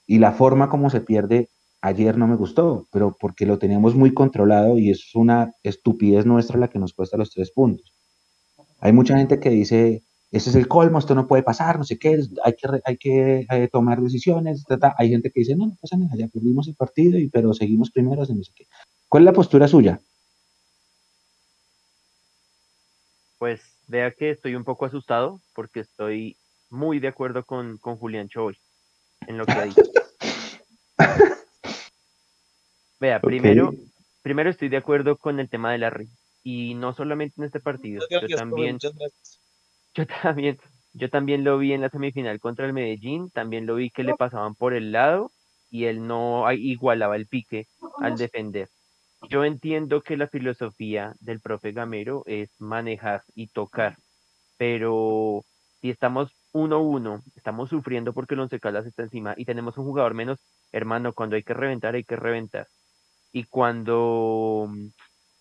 Y 0.08 0.20
la 0.20 0.32
forma 0.32 0.70
como 0.70 0.90
se 0.90 1.02
pierde 1.02 1.50
ayer 1.82 2.18
no 2.18 2.28
me 2.28 2.36
gustó, 2.36 2.88
pero 2.92 3.16
porque 3.20 3.46
lo 3.46 3.58
teníamos 3.58 3.96
muy 3.96 4.14
controlado 4.14 4.78
y 4.78 4.92
es 4.92 5.16
una 5.16 5.52
estupidez 5.64 6.26
nuestra 6.26 6.58
la 6.60 6.70
que 6.70 6.80
nos 6.80 6.94
cuesta 6.94 7.18
los 7.18 7.32
tres 7.32 7.52
puntos. 7.52 7.94
Hay 8.80 8.94
mucha 8.94 9.18
gente 9.18 9.40
que 9.40 9.50
dice, 9.50 10.04
ese 10.32 10.50
es 10.50 10.56
el 10.56 10.68
colmo, 10.68 10.98
esto 10.98 11.14
no 11.14 11.28
puede 11.28 11.44
pasar, 11.44 11.78
no 11.78 11.84
sé 11.84 12.00
qué, 12.00 12.20
hay 12.44 12.54
que, 12.54 12.68
hay 12.86 12.98
que 12.98 13.48
eh, 13.50 13.68
tomar 13.72 14.02
decisiones, 14.02 14.64
hay 14.98 15.10
gente 15.10 15.30
que 15.32 15.42
dice, 15.42 15.56
no, 15.56 15.68
no 15.68 15.78
pasa 15.80 15.98
nada, 15.98 16.16
ya 16.16 16.28
perdimos 16.30 16.68
el 16.70 16.76
partido, 16.76 17.20
y, 17.20 17.30
pero 17.30 17.54
seguimos 17.54 17.92
primeros, 17.92 18.30
no 18.30 18.44
sé 18.44 18.54
qué. 18.56 18.68
¿Cuál 19.10 19.24
es 19.24 19.26
la 19.26 19.34
postura 19.34 19.68
suya? 19.68 20.02
Pues 23.38 23.62
vea 23.88 24.12
que 24.12 24.30
estoy 24.30 24.56
un 24.56 24.64
poco 24.64 24.86
asustado 24.86 25.42
porque 25.54 25.82
estoy 25.82 26.38
muy 26.70 27.00
de 27.00 27.10
acuerdo 27.10 27.44
con, 27.44 27.78
con 27.78 27.98
Julián 27.98 28.30
Choy 28.30 28.58
en 29.28 29.38
lo 29.38 29.46
que 29.46 29.52
ha 29.52 29.66
dicho. 29.66 29.82
Vea, 33.02 33.20
primero, 33.20 33.74
primero 34.22 34.50
estoy 34.50 34.70
de 34.70 34.78
acuerdo 34.78 35.18
con 35.18 35.40
el 35.40 35.50
tema 35.50 35.72
de 35.72 35.80
Larry. 35.80 36.08
Y 36.44 36.76
no 36.76 36.94
solamente 36.94 37.36
en 37.38 37.46
este 37.46 37.60
partido, 37.60 38.04
yo 38.10 38.38
también, 38.38 38.78
yo 39.94 40.06
también, 40.24 40.58
yo 40.94 41.10
también 41.10 41.44
lo 41.44 41.58
vi 41.58 41.74
en 41.74 41.82
la 41.82 41.90
semifinal 41.90 42.40
contra 42.40 42.66
el 42.66 42.74
Medellín, 42.74 43.30
también 43.32 43.66
lo 43.66 43.76
vi 43.76 43.90
que 43.90 44.04
le 44.04 44.16
pasaban 44.16 44.56
por 44.56 44.74
el 44.74 44.92
lado 44.92 45.32
y 45.70 45.86
él 45.86 46.06
no 46.06 46.52
igualaba 46.52 47.16
el 47.16 47.28
pique 47.28 47.68
al 48.00 48.18
defender. 48.18 48.70
Yo 49.30 49.46
entiendo 49.46 50.02
que 50.02 50.18
la 50.18 50.28
filosofía 50.28 51.14
del 51.20 51.40
profe 51.40 51.72
Gamero 51.72 52.24
es 52.26 52.50
manejar 52.60 53.22
y 53.36 53.48
tocar, 53.48 53.96
pero 54.58 55.46
si 55.80 55.90
estamos 55.90 56.32
1-1, 56.54 57.22
estamos 57.36 57.70
sufriendo 57.70 58.14
porque 58.14 58.34
el 58.34 58.42
Once 58.42 58.60
Caldas 58.60 58.86
está 58.86 59.04
encima 59.04 59.34
y 59.38 59.46
tenemos 59.46 59.78
un 59.78 59.86
jugador 59.86 60.14
menos, 60.14 60.40
hermano, 60.72 61.14
cuando 61.14 61.36
hay 61.36 61.44
que 61.44 61.54
reventar, 61.54 61.96
hay 61.96 62.04
que 62.04 62.16
reventar. 62.16 62.68
Y 63.32 63.46
cuando, 63.46 64.70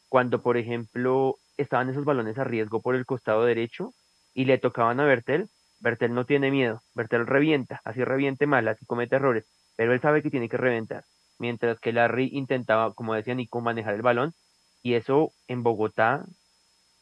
cuando 0.09 0.43
por 0.43 0.57
ejemplo, 0.57 1.37
estaban 1.57 1.91
esos 1.91 2.05
balones 2.05 2.39
a 2.39 2.45
riesgo 2.45 2.81
por 2.83 2.95
el 2.95 3.07
costado 3.07 3.45
derecho 3.45 3.95
y 4.35 4.45
le 4.45 4.59
tocaban 4.59 5.01
a 5.01 5.05
Bertel, 5.05 5.49
Bertel 5.81 6.15
no 6.15 6.25
tiene 6.27 6.51
miedo, 6.51 6.83
Bertel 6.95 7.27
revienta, 7.27 7.81
así 7.85 8.05
reviente 8.05 8.47
mal, 8.47 8.69
así 8.69 8.85
comete 8.87 9.17
errores, 9.17 9.47
pero 9.77 9.93
él 9.93 10.01
sabe 10.01 10.23
que 10.23 10.31
tiene 10.31 10.49
que 10.49 10.57
reventar. 10.57 11.05
Mientras 11.39 11.81
que 11.81 11.93
Larry 11.93 12.29
intentaba, 12.33 12.93
como 12.93 13.15
decía 13.15 13.35
Nico, 13.35 13.61
manejar 13.61 13.95
el 13.95 14.03
balón 14.03 14.35
y 14.83 14.95
eso 14.95 15.33
en 15.49 15.63
Bogotá, 15.63 16.25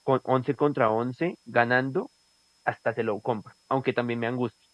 con 0.05 0.21
11 0.25 0.55
contra 0.55 0.91
11, 0.91 1.37
ganando, 1.45 2.11
hasta 2.65 2.95
se 2.95 3.03
lo 3.03 3.21
compro, 3.21 3.53
aunque 3.69 3.93
también 3.93 4.21
me 4.21 4.27
angustia. 4.27 4.69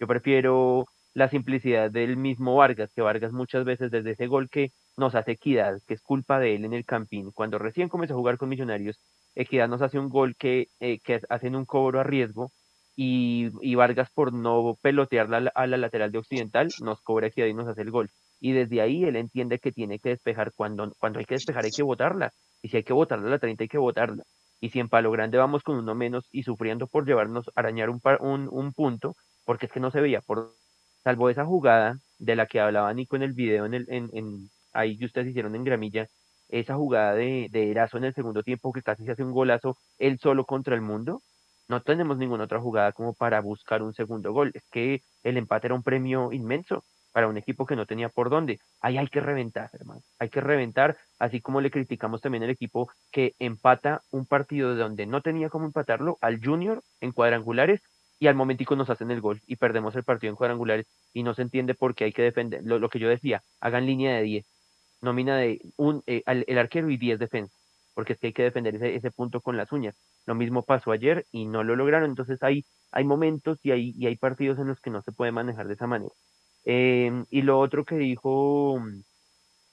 Yo 0.00 0.06
prefiero 0.06 0.86
la 1.14 1.28
simplicidad 1.28 1.90
del 1.90 2.16
mismo 2.16 2.56
Vargas, 2.56 2.92
que 2.92 3.02
Vargas 3.02 3.32
muchas 3.32 3.64
veces 3.64 3.90
desde 3.90 4.10
ese 4.10 4.26
gol 4.26 4.50
que 4.50 4.72
nos 4.96 5.14
hace 5.14 5.32
Equidad, 5.32 5.78
que 5.86 5.94
es 5.94 6.02
culpa 6.02 6.38
de 6.40 6.56
él 6.56 6.64
en 6.64 6.74
el 6.74 6.84
Campín, 6.84 7.30
cuando 7.32 7.58
recién 7.58 7.88
comenzó 7.88 8.14
a 8.14 8.16
jugar 8.16 8.36
con 8.36 8.48
Millonarios, 8.48 9.00
Equidad 9.34 9.68
nos 9.68 9.82
hace 9.82 9.98
un 9.98 10.08
gol 10.08 10.36
que, 10.36 10.68
eh, 10.80 10.98
que 11.04 11.20
hacen 11.28 11.56
un 11.56 11.64
cobro 11.64 12.00
a 12.00 12.04
riesgo 12.04 12.50
y, 12.96 13.50
y 13.60 13.74
Vargas 13.74 14.10
por 14.14 14.32
no 14.32 14.76
pelotear 14.80 15.52
a 15.54 15.66
la 15.66 15.76
lateral 15.76 16.12
de 16.12 16.18
Occidental 16.18 16.68
nos 16.80 17.00
cobra 17.00 17.26
Equidad 17.26 17.46
y 17.46 17.54
nos 17.54 17.68
hace 17.68 17.82
el 17.82 17.90
gol. 17.90 18.10
Y 18.40 18.52
desde 18.52 18.80
ahí 18.80 19.04
él 19.04 19.16
entiende 19.16 19.58
que 19.58 19.72
tiene 19.72 19.98
que 19.98 20.10
despejar, 20.10 20.52
cuando, 20.54 20.92
cuando 20.98 21.18
hay 21.18 21.24
que 21.24 21.34
despejar 21.34 21.64
hay 21.64 21.70
que 21.70 21.82
botarla, 21.82 22.30
y 22.62 22.68
si 22.68 22.76
hay 22.76 22.84
que 22.84 22.92
botarla 22.92 23.26
a 23.28 23.30
la 23.30 23.38
30 23.38 23.64
hay 23.64 23.68
que 23.68 23.78
botarla. 23.78 24.22
Y 24.60 24.70
si 24.70 24.80
en 24.80 24.88
Palo 24.88 25.10
Grande 25.10 25.38
vamos 25.38 25.62
con 25.62 25.76
uno 25.76 25.94
menos 25.94 26.28
y 26.30 26.42
sufriendo 26.42 26.86
por 26.86 27.06
llevarnos, 27.06 27.50
arañar 27.54 27.90
un, 27.90 28.00
un, 28.20 28.48
un 28.50 28.72
punto, 28.72 29.14
porque 29.44 29.66
es 29.66 29.72
que 29.72 29.80
no 29.80 29.90
se 29.90 30.00
veía, 30.00 30.20
por, 30.20 30.54
salvo 31.02 31.30
esa 31.30 31.44
jugada 31.44 31.98
de 32.18 32.36
la 32.36 32.46
que 32.46 32.60
hablaba 32.60 32.92
Nico 32.94 33.16
en 33.16 33.22
el 33.22 33.32
video, 33.32 33.66
en 33.66 33.74
el, 33.74 33.86
en, 33.88 34.10
en, 34.12 34.50
ahí 34.72 34.96
que 34.96 35.04
ustedes 35.04 35.28
hicieron 35.28 35.54
en 35.54 35.64
Gramilla, 35.64 36.08
esa 36.48 36.76
jugada 36.76 37.14
de, 37.14 37.48
de 37.50 37.72
en 37.72 38.04
el 38.04 38.14
segundo 38.14 38.42
tiempo 38.42 38.72
que 38.72 38.82
casi 38.82 39.04
se 39.04 39.12
hace 39.12 39.24
un 39.24 39.32
golazo 39.32 39.76
él 39.98 40.18
solo 40.18 40.44
contra 40.44 40.74
el 40.74 40.80
mundo, 40.80 41.22
no 41.68 41.82
tenemos 41.82 42.18
ninguna 42.18 42.44
otra 42.44 42.60
jugada 42.60 42.92
como 42.92 43.14
para 43.14 43.40
buscar 43.40 43.82
un 43.82 43.94
segundo 43.94 44.32
gol. 44.32 44.50
Es 44.54 44.64
que 44.70 45.02
el 45.22 45.36
empate 45.36 45.68
era 45.68 45.74
un 45.74 45.82
premio 45.82 46.32
inmenso 46.32 46.84
para 47.12 47.28
un 47.28 47.36
equipo 47.36 47.64
que 47.64 47.76
no 47.76 47.86
tenía 47.86 48.08
por 48.08 48.28
dónde. 48.28 48.58
Ahí 48.80 48.98
hay 48.98 49.06
que 49.06 49.20
reventar, 49.20 49.70
hermano. 49.72 50.02
Hay 50.18 50.28
que 50.28 50.40
reventar, 50.40 50.96
así 51.18 51.40
como 51.40 51.60
le 51.60 51.70
criticamos 51.70 52.20
también 52.20 52.42
al 52.42 52.50
equipo 52.50 52.90
que 53.12 53.34
empata 53.38 54.02
un 54.10 54.26
partido 54.26 54.74
de 54.74 54.82
donde 54.82 55.06
no 55.06 55.22
tenía 55.22 55.48
cómo 55.48 55.66
empatarlo 55.66 56.18
al 56.20 56.44
Junior 56.44 56.82
en 57.00 57.12
cuadrangulares 57.12 57.82
y 58.18 58.26
al 58.26 58.34
momentico 58.34 58.76
nos 58.76 58.90
hacen 58.90 59.10
el 59.10 59.20
gol 59.20 59.40
y 59.46 59.56
perdemos 59.56 59.94
el 59.96 60.04
partido 60.04 60.30
en 60.30 60.36
cuadrangulares 60.36 60.86
y 61.12 61.22
no 61.22 61.34
se 61.34 61.42
entiende 61.42 61.74
por 61.74 61.94
qué 61.94 62.04
hay 62.04 62.12
que 62.12 62.22
defender. 62.22 62.62
Lo, 62.64 62.78
lo 62.78 62.88
que 62.88 62.98
yo 62.98 63.08
decía, 63.08 63.42
hagan 63.60 63.86
línea 63.86 64.16
de 64.16 64.22
10 64.22 64.46
nómina 65.04 65.36
de 65.36 65.60
un, 65.76 66.02
eh, 66.06 66.22
el 66.26 66.58
arquero 66.58 66.90
y 66.90 66.96
10 66.96 67.18
defensas, 67.18 67.56
porque 67.94 68.14
es 68.14 68.18
que 68.18 68.28
hay 68.28 68.32
que 68.32 68.42
defender 68.42 68.74
ese, 68.76 68.96
ese, 68.96 69.10
punto 69.10 69.40
con 69.40 69.56
las 69.56 69.72
uñas. 69.72 69.94
Lo 70.26 70.34
mismo 70.34 70.62
pasó 70.62 70.92
ayer 70.92 71.26
y 71.32 71.46
no 71.46 71.62
lo 71.64 71.76
lograron, 71.76 72.10
entonces 72.10 72.42
hay, 72.42 72.64
hay 72.92 73.04
momentos 73.04 73.58
y 73.62 73.70
hay, 73.72 73.94
y 73.96 74.06
hay 74.06 74.16
partidos 74.16 74.58
en 74.58 74.68
los 74.68 74.80
que 74.80 74.90
no 74.90 75.02
se 75.02 75.12
puede 75.12 75.32
manejar 75.32 75.68
de 75.68 75.74
esa 75.74 75.86
manera. 75.86 76.12
Eh, 76.64 77.24
y 77.30 77.42
lo 77.42 77.60
otro 77.60 77.84
que 77.84 77.96
dijo, 77.96 78.80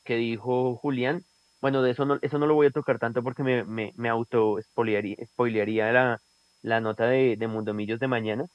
que 0.04 0.16
dijo 0.18 0.76
Julián, 0.78 1.24
bueno, 1.62 1.82
de 1.84 1.92
eso 1.92 2.06
no, 2.06 2.18
eso 2.22 2.40
no 2.40 2.48
lo 2.48 2.56
voy 2.56 2.68
a 2.68 2.72
tocar 2.72 3.00
tanto 3.00 3.24
porque 3.24 3.44
me, 3.44 3.64
me, 3.64 3.94
me 3.96 4.10
auto 4.10 4.58
spoilearía, 4.62 5.92
la, 5.92 6.22
la 6.64 6.82
nota 6.82 7.06
de, 7.08 7.38
de 7.38 7.48
Mundomillos 7.48 8.00
de 8.00 8.08
mañana, 8.08 8.46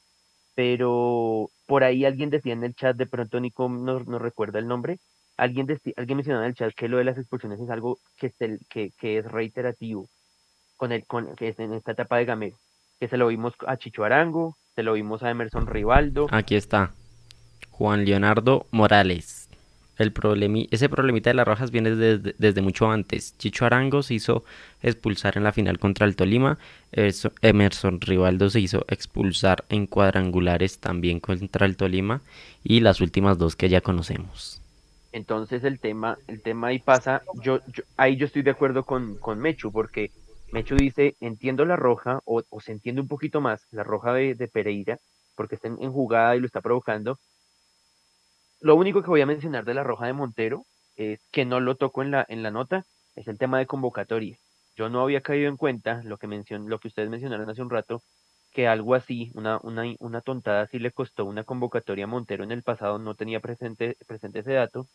pero 0.55 1.49
por 1.67 1.83
ahí 1.83 2.05
alguien 2.05 2.29
decía 2.29 2.53
en 2.53 2.63
el 2.63 2.75
chat, 2.75 2.97
de 2.97 3.05
pronto 3.07 3.39
Nico 3.39 3.69
no, 3.69 3.99
no 4.01 4.19
recuerda 4.19 4.59
el 4.59 4.67
nombre, 4.67 4.99
Alguien, 5.37 5.67
alguien 5.95 6.17
mencionó 6.17 6.41
en 6.41 6.47
el 6.47 6.55
chat 6.55 6.73
que 6.73 6.87
lo 6.87 6.97
de 6.97 7.03
las 7.03 7.17
expulsiones 7.17 7.59
es 7.59 7.69
algo 7.69 7.99
que, 8.17 8.27
es, 8.27 8.59
que, 8.69 9.17
es 9.17 9.25
reiterativo 9.25 10.09
con 10.75 10.91
el, 10.91 11.05
con, 11.05 11.35
que 11.35 11.53
en 11.57 11.73
esta 11.73 11.91
etapa 11.91 12.17
de 12.17 12.25
Gamero. 12.25 12.57
Que 12.99 13.07
se 13.07 13.17
lo 13.17 13.27
vimos 13.27 13.53
a 13.67 13.77
Chicho 13.77 14.03
Arango, 14.03 14.57
se 14.75 14.81
lo 14.81 14.93
vimos 14.93 15.21
a 15.21 15.29
Emerson 15.29 15.67
Rivaldo. 15.67 16.27
Aquí 16.31 16.55
está. 16.55 16.91
Juan 17.69 18.05
Leonardo 18.05 18.65
Morales. 18.71 19.47
El 19.97 20.11
problemi 20.11 20.67
ese 20.71 20.89
problemita 20.89 21.29
de 21.29 21.35
las 21.35 21.47
rojas 21.47 21.71
viene 21.71 21.95
desde, 21.95 22.35
desde, 22.37 22.61
mucho 22.61 22.89
antes. 22.89 23.35
Chicho 23.37 23.65
Arango 23.65 24.03
se 24.03 24.15
hizo 24.15 24.43
expulsar 24.81 25.37
en 25.37 25.43
la 25.43 25.51
final 25.51 25.77
contra 25.77 26.05
el 26.07 26.15
Tolima. 26.15 26.57
Emerson 27.41 28.01
Rivaldo 28.01 28.49
se 28.49 28.59
hizo 28.59 28.85
expulsar 28.87 29.65
en 29.69 29.87
cuadrangulares 29.87 30.79
también 30.79 31.19
contra 31.19 31.65
el 31.67 31.77
Tolima. 31.77 32.21
Y 32.63 32.79
las 32.79 33.01
últimas 33.01 33.37
dos 33.37 33.55
que 33.55 33.69
ya 33.69 33.81
conocemos. 33.81 34.61
Entonces 35.17 35.63
el 35.63 35.79
tema, 35.79 36.15
el 36.27 36.43
tema 36.43 36.67
ahí 36.67 36.77
pasa, 36.77 37.23
yo, 37.41 37.59
ahí 37.97 38.17
yo 38.17 38.27
estoy 38.27 38.43
de 38.43 38.51
acuerdo 38.51 38.83
con, 38.83 39.17
con 39.17 39.39
Mechu, 39.39 39.71
porque 39.71 40.11
Mechu 40.51 40.75
dice, 40.75 41.15
entiendo 41.19 41.65
la 41.65 41.75
roja, 41.75 42.21
o, 42.23 42.43
se 42.61 42.71
entiende 42.71 43.01
un 43.01 43.07
poquito 43.07 43.41
más 43.41 43.65
la 43.71 43.83
roja 43.83 44.13
de, 44.13 44.47
Pereira, 44.53 44.99
porque 45.35 45.55
está 45.55 45.69
en, 45.69 45.91
jugada 45.91 46.35
y 46.35 46.39
lo 46.39 46.45
está 46.45 46.61
provocando. 46.61 47.17
Lo 48.61 48.75
único 48.75 49.01
que 49.01 49.09
voy 49.09 49.21
a 49.21 49.25
mencionar 49.25 49.65
de 49.65 49.73
la 49.73 49.83
roja 49.83 50.05
de 50.05 50.13
Montero, 50.13 50.65
es 50.95 51.19
que 51.31 51.45
no 51.45 51.61
lo 51.61 51.77
toco 51.77 52.03
en 52.03 52.11
la, 52.11 52.23
en 52.29 52.43
la 52.43 52.51
nota, 52.51 52.85
es 53.15 53.27
el 53.27 53.39
tema 53.39 53.57
de 53.57 53.65
convocatoria. 53.65 54.37
Yo 54.75 54.87
no 54.87 55.01
había 55.01 55.21
caído 55.21 55.49
en 55.49 55.57
cuenta 55.57 56.03
lo 56.03 56.19
que, 56.19 56.27
mencion, 56.27 56.69
lo 56.69 56.77
que 56.77 56.89
ustedes 56.89 57.09
mencionaron 57.09 57.49
hace 57.49 57.63
un 57.63 57.71
rato, 57.71 58.03
que 58.51 58.67
algo 58.67 58.93
así, 58.93 59.31
una, 59.33 59.59
una, 59.63 59.83
una 59.97 60.21
tontada 60.21 60.61
así 60.61 60.77
le 60.77 60.91
costó 60.91 61.25
una 61.25 61.43
convocatoria 61.43 62.03
a 62.03 62.07
Montero 62.07 62.43
en 62.43 62.51
el 62.51 62.61
pasado, 62.61 62.99
no 62.99 63.15
tenía 63.15 63.39
presente, 63.39 63.97
presente 64.05 64.39
ese 64.39 64.53
dato, 64.53 64.87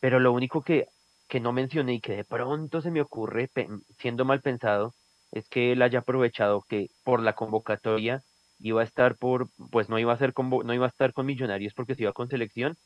pero 0.00 0.20
lo 0.20 0.32
único 0.32 0.62
que, 0.62 0.86
que 1.28 1.40
no 1.40 1.52
mencioné 1.52 1.94
y 1.94 2.00
que 2.00 2.16
de 2.16 2.24
pronto 2.24 2.80
se 2.80 2.90
me 2.90 3.00
ocurre, 3.00 3.50
siendo 3.98 4.24
mal 4.24 4.40
pensado, 4.42 4.94
es 5.32 5.48
que 5.48 5.72
él 5.72 5.82
haya 5.82 6.00
aprovechado 6.00 6.62
que 6.68 6.88
por 7.04 7.20
la 7.20 7.34
convocatoria 7.34 8.22
iba 8.60 8.80
a 8.82 8.84
estar 8.84 9.16
por, 9.16 9.48
pues 9.70 9.88
no 9.88 9.98
iba 9.98 10.12
a 10.12 10.18
ser 10.18 10.32
no 10.36 10.74
iba 10.74 10.86
a 10.86 10.88
estar 10.88 11.12
con 11.12 11.26
Millonarios 11.26 11.74
porque 11.74 11.94
se 11.94 12.02
iba 12.02 12.12
con 12.12 12.28
selección, 12.28 12.76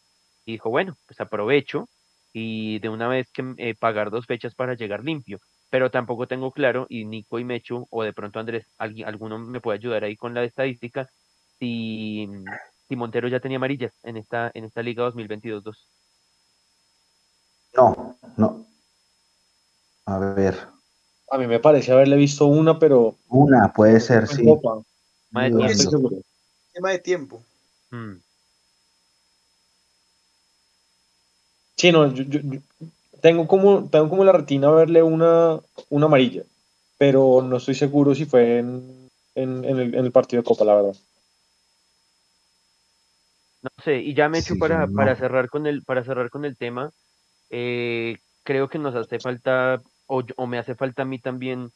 y 0.47 0.53
dijo, 0.53 0.71
bueno, 0.71 0.97
pues 1.07 1.21
aprovecho 1.21 1.89
y 2.33 2.79
de 2.81 2.89
una 2.89 3.09
vez 3.09 3.31
que 3.33 3.55
eh, 3.59 3.75
pagar 3.79 4.11
dos 4.11 4.27
fechas 4.27 4.55
para 4.55 4.75
llegar 4.75 5.05
limpio 5.05 5.41
pero 5.71 5.91
tampoco 5.91 6.27
tengo 6.27 6.53
claro, 6.53 6.87
y 6.89 7.05
Nico 7.05 7.39
y 7.39 7.45
Mechu, 7.45 7.87
o 7.91 8.03
de 8.03 8.13
pronto 8.13 8.41
Andrés, 8.41 8.67
alguien, 8.79 9.07
alguno 9.09 9.39
me 9.39 9.61
puede 9.61 9.79
ayudar 9.79 10.05
ahí 10.05 10.17
con 10.17 10.35
la 10.35 10.45
estadística, 10.45 11.09
si, 11.59 12.29
si 12.89 12.97
Montero 12.97 13.29
ya 13.29 13.41
tenía 13.41 13.59
amarillas 13.59 13.93
en 14.03 14.17
esta, 14.17 14.51
en 14.55 14.65
esta 14.65 14.83
Liga 14.83 15.05
2022-2. 15.05 15.77
No, 17.75 18.17
no. 18.37 18.67
A 20.07 20.19
ver. 20.19 20.57
A 21.31 21.39
mí 21.39 21.47
me 21.47 21.61
parece 21.61 21.93
haberle 21.93 22.17
visto 22.17 22.47
una, 22.47 22.79
pero. 22.79 23.17
Una, 23.29 23.73
puede 23.73 24.01
ser, 24.01 24.27
sí. 24.27 24.45
Tema 25.33 25.69
de 25.69 25.75
tiempo. 25.75 26.11
Tema 26.73 26.91
de 26.91 26.99
tiempo. 26.99 27.43
Sí, 31.77 31.93
no, 31.93 32.13
yo, 32.13 32.41
tengo 33.21 33.47
como, 33.47 33.89
tengo 33.89 34.09
como 34.09 34.25
la 34.25 34.33
retina 34.33 34.71
verle 34.71 35.03
una, 35.03 35.61
una 35.91 36.07
amarilla, 36.07 36.43
pero 36.99 37.43
no 37.43 37.57
estoy 37.59 37.75
seguro 37.75 38.15
si 38.15 38.25
fue 38.25 38.59
en, 38.59 39.09
en, 39.35 39.65
el, 39.65 40.13
partido 40.13 40.43
de 40.43 40.47
Copa, 40.47 40.65
la 40.65 40.75
verdad. 40.75 40.97
No 43.63 43.71
sé, 43.85 43.99
y 43.99 44.15
ya 44.15 44.29
me 44.29 44.39
he 44.39 44.41
hecho 44.41 44.57
para, 44.59 44.87
para, 44.89 45.15
cerrar 45.17 45.49
con 45.49 45.67
el, 45.67 45.83
para 45.85 46.05
cerrar 46.05 46.31
con 46.31 46.45
el 46.45 46.57
tema, 46.57 46.93
eh, 47.51 48.17
creo 48.43 48.69
que 48.69 48.79
nos 48.79 48.95
hace 48.95 49.19
falta, 49.21 49.81
o, 50.07 50.23
o, 50.37 50.47
me 50.47 50.59
hace 50.59 50.75
falta 50.75 51.03
a 51.03 51.07
mí 51.07 51.19
también, 51.19 51.71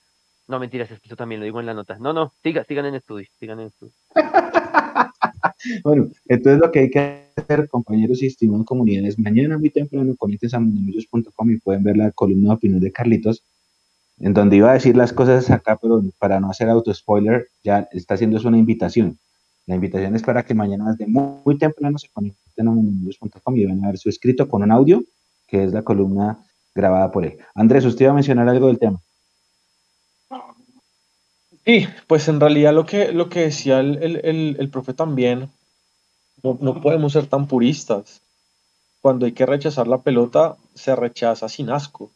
no 0.49 0.59
mentiras, 0.59 0.91
es 0.91 1.01
que 1.01 1.09
eso 1.09 1.17
también 1.17 1.41
lo 1.41 1.45
digo 1.45 1.61
en 1.61 1.67
la 1.67 1.75
nota. 1.75 1.99
No, 1.99 2.13
no, 2.13 2.33
siga, 2.43 2.65
sigan 2.65 2.87
en 2.87 2.97
estudio, 2.97 3.27
sigan 3.39 3.61
en 3.61 3.67
estudio. 3.69 3.93
bueno, 5.85 6.09
entonces 6.27 6.61
lo 6.61 6.71
que 6.71 6.81
hay 6.81 6.91
que 6.91 7.27
hacer, 7.37 7.69
compañeros 7.69 8.23
y 8.23 8.27
estimados 8.27 8.67
comunidades, 8.67 9.19
mañana 9.19 9.59
muy 9.59 9.71
temprano 9.71 10.15
conecten 10.17 10.51
a 10.55 10.61
mundomillos.com 10.61 11.51
y 11.51 11.59
pueden 11.59 11.83
ver 11.83 11.97
la 11.97 12.11
columna 12.13 12.51
de 12.51 12.55
opinión 12.55 12.81
de 12.81 12.93
Carlitos, 12.93 13.43
en 14.19 14.35
donde 14.35 14.57
iba 14.57 14.71
a 14.71 14.75
decir 14.75 14.97
las 14.97 15.13
cosas 15.13 15.51
acá, 15.51 15.79
pero 15.81 16.03
para 16.19 16.41
no 16.41 16.51
hacer 16.51 16.69
auto-spoiler, 16.69 17.49
ya 17.65 17.89
está 17.93 18.15
haciendo 18.15 18.41
una 18.47 18.59
invitación. 18.59 19.19
La 19.67 19.77
invitación 19.77 20.15
es 20.17 20.23
para 20.23 20.45
que 20.45 20.55
mañana 20.55 20.93
desde 20.93 21.07
muy, 21.07 21.57
temprano 21.59 21.99
se 21.99 22.09
conecten 22.09 22.69
a 22.69 22.71
mundomillos.com 22.71 23.57
y 23.57 23.67
van 23.67 23.85
a 23.85 23.89
ver 23.89 23.99
su 23.99 24.09
escrito 24.09 24.49
con 24.49 24.63
un 24.63 24.73
audio, 24.73 25.05
que 25.53 25.65
es 25.65 25.73
la 25.75 25.83
columna 25.83 26.39
grabada 26.75 27.13
por 27.13 27.27
él. 27.27 27.37
Andrés, 27.55 27.85
usted 27.85 28.07
iba 28.07 28.13
a 28.13 28.15
mencionar 28.15 28.49
algo 28.49 28.69
del 28.69 28.79
tema. 28.79 29.03
Sí, 31.67 31.87
pues 32.07 32.27
en 32.29 32.41
realidad 32.41 32.73
lo 32.73 32.87
que, 32.87 33.13
lo 33.13 33.29
que 33.29 33.41
decía 33.41 33.81
el, 33.81 34.57
el, 34.59 34.71
profe 34.71 34.95
también, 34.95 35.51
no, 36.43 36.81
podemos 36.81 37.13
ser 37.13 37.27
tan 37.27 37.49
puristas. 37.49 38.23
Cuando 39.03 39.27
hay 39.27 39.33
que 39.33 39.45
rechazar 39.45 39.87
la 39.89 40.01
pelota, 40.01 40.57
se 40.75 40.97
rechaza 40.97 41.51
sin 41.51 41.69
asco. 41.69 42.11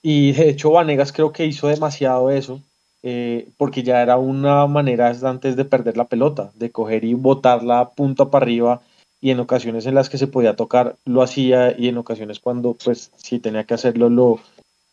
Y 0.00 0.32
de 0.32 0.48
hecho 0.48 0.70
Vanegas 0.70 1.12
creo 1.12 1.32
que 1.32 1.44
hizo 1.44 1.68
demasiado 1.68 2.30
eso. 2.30 2.62
eh, 3.02 3.50
porque 3.58 3.82
ya 3.82 4.00
era 4.00 4.16
una 4.16 4.66
manera 4.68 5.12
antes 5.24 5.54
de 5.56 5.66
perder 5.66 5.98
la 5.98 6.06
pelota, 6.08 6.50
de 6.54 6.70
coger 6.70 7.04
y 7.04 7.12
botarla 7.14 7.90
punta 7.90 8.30
para 8.30 8.44
arriba 8.44 8.80
y 9.22 9.30
en 9.30 9.40
ocasiones 9.40 9.86
en 9.86 9.94
las 9.94 10.10
que 10.10 10.18
se 10.18 10.26
podía 10.26 10.56
tocar 10.56 10.96
lo 11.04 11.22
hacía 11.22 11.78
y 11.78 11.86
en 11.86 11.96
ocasiones 11.96 12.40
cuando 12.40 12.74
pues 12.74 13.12
si 13.16 13.38
tenía 13.38 13.64
que 13.64 13.74
hacerlo 13.74 14.10
lo, 14.10 14.40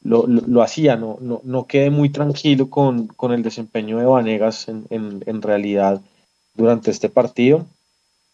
lo, 0.04 0.62
hacía, 0.62 0.96
no, 0.96 1.18
no, 1.20 1.42
no, 1.44 1.66
quedé 1.66 1.90
muy 1.90 2.10
tranquilo 2.10 2.70
con, 2.70 3.08
con 3.08 3.34
el 3.34 3.42
desempeño 3.42 3.98
de 3.98 4.06
Vanegas 4.06 4.70
en, 4.70 4.86
en, 4.90 5.42
realidad 5.42 6.02
durante 6.54 6.92
este 6.92 7.10
partido. 7.10 7.66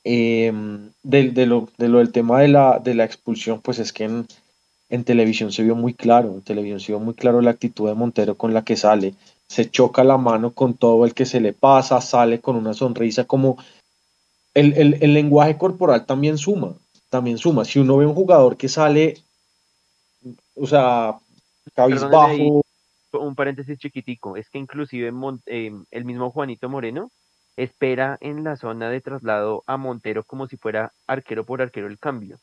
Eh, 0.04 0.54
de, 1.02 1.46
lo, 1.48 1.70
de, 1.78 1.88
lo, 1.88 1.98
del 1.98 2.12
tema 2.12 2.42
de 2.42 2.50
la, 2.50 2.80
de 2.80 2.94
la 2.94 3.06
expulsión, 3.06 3.62
pues 3.62 3.80
es 3.80 3.92
que 3.92 4.04
en, 4.04 4.28
en 4.90 5.04
televisión 5.04 5.52
se 5.52 5.64
vio 5.64 5.76
muy 5.76 5.96
claro, 5.96 6.34
en 6.36 6.42
televisión 6.42 6.80
se 6.80 6.92
vio 6.92 7.00
muy 7.00 7.16
claro 7.16 7.42
la 7.42 7.52
actitud 7.52 7.88
de 7.88 7.96
Montero 7.96 8.36
con 8.36 8.54
la 8.54 8.64
que 8.64 8.76
sale, 8.76 9.16
se 9.48 9.72
choca 9.72 10.04
la 10.04 10.18
mano 10.18 10.54
con 10.54 10.76
todo 10.76 11.06
el 11.06 11.16
que 11.16 11.26
se 11.26 11.40
le 11.40 11.54
pasa, 11.54 12.02
sale 12.02 12.40
con 12.42 12.56
una 12.56 12.76
sonrisa 12.76 13.24
como 13.24 13.58
el, 14.56 14.74
el, 14.74 14.98
el 15.02 15.14
lenguaje 15.14 15.58
corporal 15.58 16.06
también 16.06 16.38
suma, 16.40 16.74
también 17.10 17.38
suma. 17.38 17.66
Si 17.66 17.78
uno 17.78 17.98
ve 17.98 18.08
un 18.08 18.16
jugador 18.16 18.58
que 18.58 18.70
sale, 18.70 19.22
o 20.56 20.66
sea, 20.66 21.20
cabizbajo. 21.76 22.64
Un 23.14 23.36
paréntesis 23.36 23.78
chiquitico, 23.80 24.36
es 24.36 24.50
que 24.50 24.58
inclusive 24.58 25.14
eh, 25.46 25.72
el 25.92 26.06
mismo 26.06 26.32
Juanito 26.32 26.68
Moreno 26.68 27.12
espera 27.56 28.18
en 28.20 28.44
la 28.44 28.58
zona 28.58 28.90
de 28.90 29.00
traslado 29.00 29.64
a 29.68 29.78
Montero 29.78 30.26
como 30.26 30.48
si 30.48 30.58
fuera 30.58 30.92
arquero 31.08 31.46
por 31.46 31.62
arquero 31.62 31.88
el 31.88 31.98
cambio. 31.98 32.40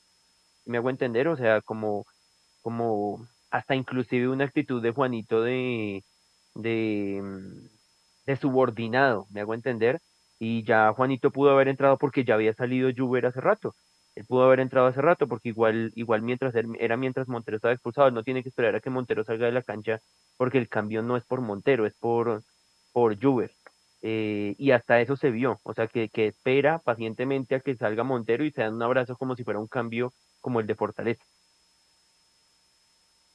¿Me 0.64 0.79
hago 0.79 0.88
entender? 0.88 1.29
O 1.29 1.37
sea, 1.37 1.61
como 1.61 2.07
como 2.62 3.27
hasta 3.51 3.75
inclusive 3.75 4.29
una 4.29 4.44
actitud 4.44 4.83
de 4.83 4.92
Juanito 4.92 5.42
de, 5.42 6.05
de, 6.55 7.20
mm, 7.22 7.68
de 8.25 8.37
subordinado, 8.37 9.27
me 9.31 9.40
hago 9.40 9.53
entender, 9.53 10.01
y 10.44 10.64
ya 10.64 10.92
Juanito 10.92 11.31
pudo 11.31 11.52
haber 11.52 11.68
entrado 11.68 11.96
porque 11.98 12.24
ya 12.24 12.35
había 12.35 12.52
salido 12.52 12.90
Juber 12.96 13.26
hace 13.26 13.40
rato. 13.40 13.76
Él 14.16 14.24
pudo 14.26 14.42
haber 14.42 14.59
entrado 14.59 14.88
hace 14.88 15.00
rato 15.00 15.28
porque 15.28 15.50
igual, 15.50 15.92
igual 15.94 16.22
mientras 16.22 16.52
era 16.81 16.96
mientras 16.96 17.28
Montero 17.28 17.59
estaba 17.59 17.72
expulsado, 17.72 18.11
no 18.11 18.24
tiene 18.24 18.42
que 18.42 18.48
esperar 18.48 18.74
a 18.74 18.81
que 18.81 18.90
Montero 18.90 19.22
salga 19.22 19.46
de 19.46 19.52
la 19.52 19.62
cancha 19.62 20.00
porque 20.37 20.59
el 20.59 20.68
cambio 20.68 21.00
no 21.00 21.16
es 21.16 21.24
por 21.24 21.42
Montero, 21.42 21.87
es 21.87 21.94
por, 21.94 22.42
por 22.92 23.22
Juber. 23.22 23.52
Eh, 24.02 24.57
y 24.59 24.72
hasta 24.72 25.00
eso 25.00 25.14
se 25.14 25.31
vio, 25.31 25.61
o 25.62 25.74
sea 25.74 25.87
que, 25.87 26.09
que 26.09 26.26
espera 26.26 26.81
pacientemente 26.81 27.55
a 27.55 27.61
que 27.61 27.76
salga 27.76 28.02
Montero 28.02 28.44
y 28.44 28.50
se 28.50 28.62
dan 28.62 28.74
un 28.74 28.83
abrazo 28.83 29.16
como 29.16 29.37
si 29.37 29.44
fuera 29.44 29.61
un 29.61 29.68
cambio 29.68 30.12
como 30.40 30.59
el 30.59 30.66
de 30.66 30.74
Fortaleza. 30.74 31.24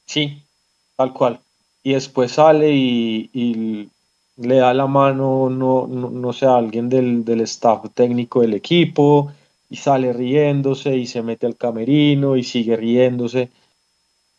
Sí, 0.04 0.46
tal 0.94 1.14
cual. 1.14 1.40
Y 1.82 1.94
después 1.94 2.32
sale 2.32 2.68
y, 2.70 3.90
le 4.38 4.56
da 4.56 4.72
la 4.74 4.86
mano, 4.86 5.50
no, 5.50 5.86
no, 5.86 6.32
sé, 6.32 6.46
a 6.46 6.56
alguien 6.56 6.88
del, 6.88 7.24
del, 7.24 7.40
staff 7.42 7.84
técnico 7.94 8.40
del 8.40 8.54
equipo, 8.54 9.32
y 9.70 9.76
sale 9.76 10.12
riéndose 10.12 10.96
y 10.96 11.06
se 11.06 11.22
mete 11.22 11.46
al 11.46 11.56
camerino 11.56 12.36
y 12.36 12.44
sigue 12.44 12.76
riéndose. 12.76 13.50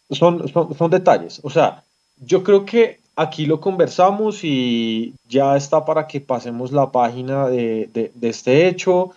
Son, 0.10 0.48
son, 0.50 0.90
detalles. 0.90 1.40
O 1.44 1.50
sea, 1.50 1.84
yo 2.18 2.44
creo 2.44 2.66
que 2.66 3.00
aquí 3.16 3.46
lo 3.46 3.62
conversamos 3.62 4.44
y 4.44 5.14
ya 5.28 5.56
está 5.56 5.86
para 5.86 6.08
que 6.08 6.22
pasemos 6.22 6.72
la 6.72 6.92
página 6.92 7.48
de, 7.48 7.90
de 7.94 8.30
este 8.30 8.68
hecho 8.68 9.12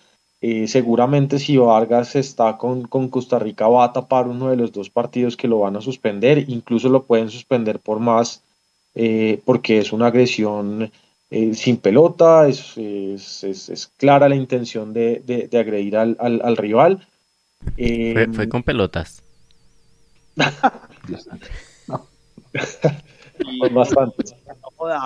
eh, 0.45 0.67
seguramente 0.67 1.39
si 1.39 1.57
Vargas 1.57 2.17
está 2.17 2.59
con, 2.59 2.83
con, 2.83 3.09
Costa 3.09 3.39
Rica 3.39 3.69
va 3.69 3.85
a 3.85 3.93
tapar 3.93 4.27
uno 4.27 4.51
de 4.51 4.57
los 4.57 4.73
dos 4.73 4.91
partidos 4.91 5.37
que 5.37 5.47
lo 5.47 5.61
van 5.61 5.77
a 5.77 5.81
suspender, 5.81 6.51
incluso 6.51 6.89
lo 6.89 7.05
pueden 7.05 7.31
suspender 7.31 7.79
por 7.79 8.01
más, 8.01 8.43
eh, 8.95 9.41
porque 9.45 9.79
es 9.79 9.93
una 9.93 10.09
agresión 10.09 10.91
eh, 11.31 11.55
sin 11.55 11.79
pelota, 11.79 12.47
es, 12.47 12.77
es, 12.77 13.45
es, 13.45 13.91
clara 13.97 14.29
la 14.29 14.37
intención 14.37 14.93
de, 14.93 15.23
de, 15.25 15.59
agredir 15.59 15.97
al, 15.97 16.17
al, 16.21 16.57
rival. 16.57 17.07
Fue, 18.35 18.49
con 18.49 18.63
pelotas. 18.63 19.23
Bastante. 23.73 24.25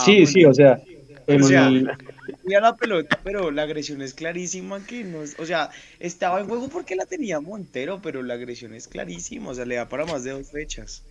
Sí, 0.04 0.26
sí, 0.26 0.44
o 0.44 0.52
sea, 0.52 0.80
tenía 1.26 1.70
la 2.60 2.76
pelota, 2.76 3.20
pero 3.22 3.50
la 3.50 3.62
agresión 3.62 4.02
es 4.02 4.14
clarísima 4.14 4.84
que 4.84 5.04
no, 5.04 5.20
o 5.20 5.46
sea, 5.46 5.70
estaba 5.98 6.40
en 6.40 6.48
juego 6.48 6.68
porque 6.68 6.96
la 6.96 7.06
tenía 7.06 7.40
Montero, 7.40 8.00
pero 8.02 8.22
la 8.22 8.34
agresión 8.34 8.74
es 8.74 8.88
clarísima, 8.88 9.50
o 9.50 9.54
sea, 9.54 9.64
le 9.64 9.76
da 9.76 9.88
para 9.88 10.06
más 10.06 10.24
de 10.24 10.32
dos 10.32 10.50
fechas. 10.50 11.02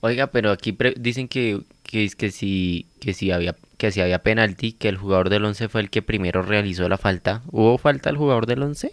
Oiga, 0.00 0.28
pero 0.28 0.50
aquí 0.50 0.76
dicen 0.96 1.28
que, 1.28 1.60
que, 1.82 2.08
que, 2.16 2.30
si, 2.30 2.86
que, 3.00 3.14
si 3.14 3.30
había, 3.30 3.54
que 3.78 3.90
si 3.90 4.00
había 4.00 4.20
penalti, 4.20 4.72
que 4.72 4.88
el 4.88 4.96
jugador 4.96 5.30
del 5.30 5.44
11 5.44 5.68
fue 5.68 5.80
el 5.80 5.90
que 5.90 6.02
primero 6.02 6.42
realizó 6.42 6.88
la 6.88 6.98
falta. 6.98 7.42
¿Hubo 7.50 7.78
falta 7.78 8.10
al 8.10 8.16
jugador 8.16 8.46
del 8.46 8.62
11? 8.62 8.92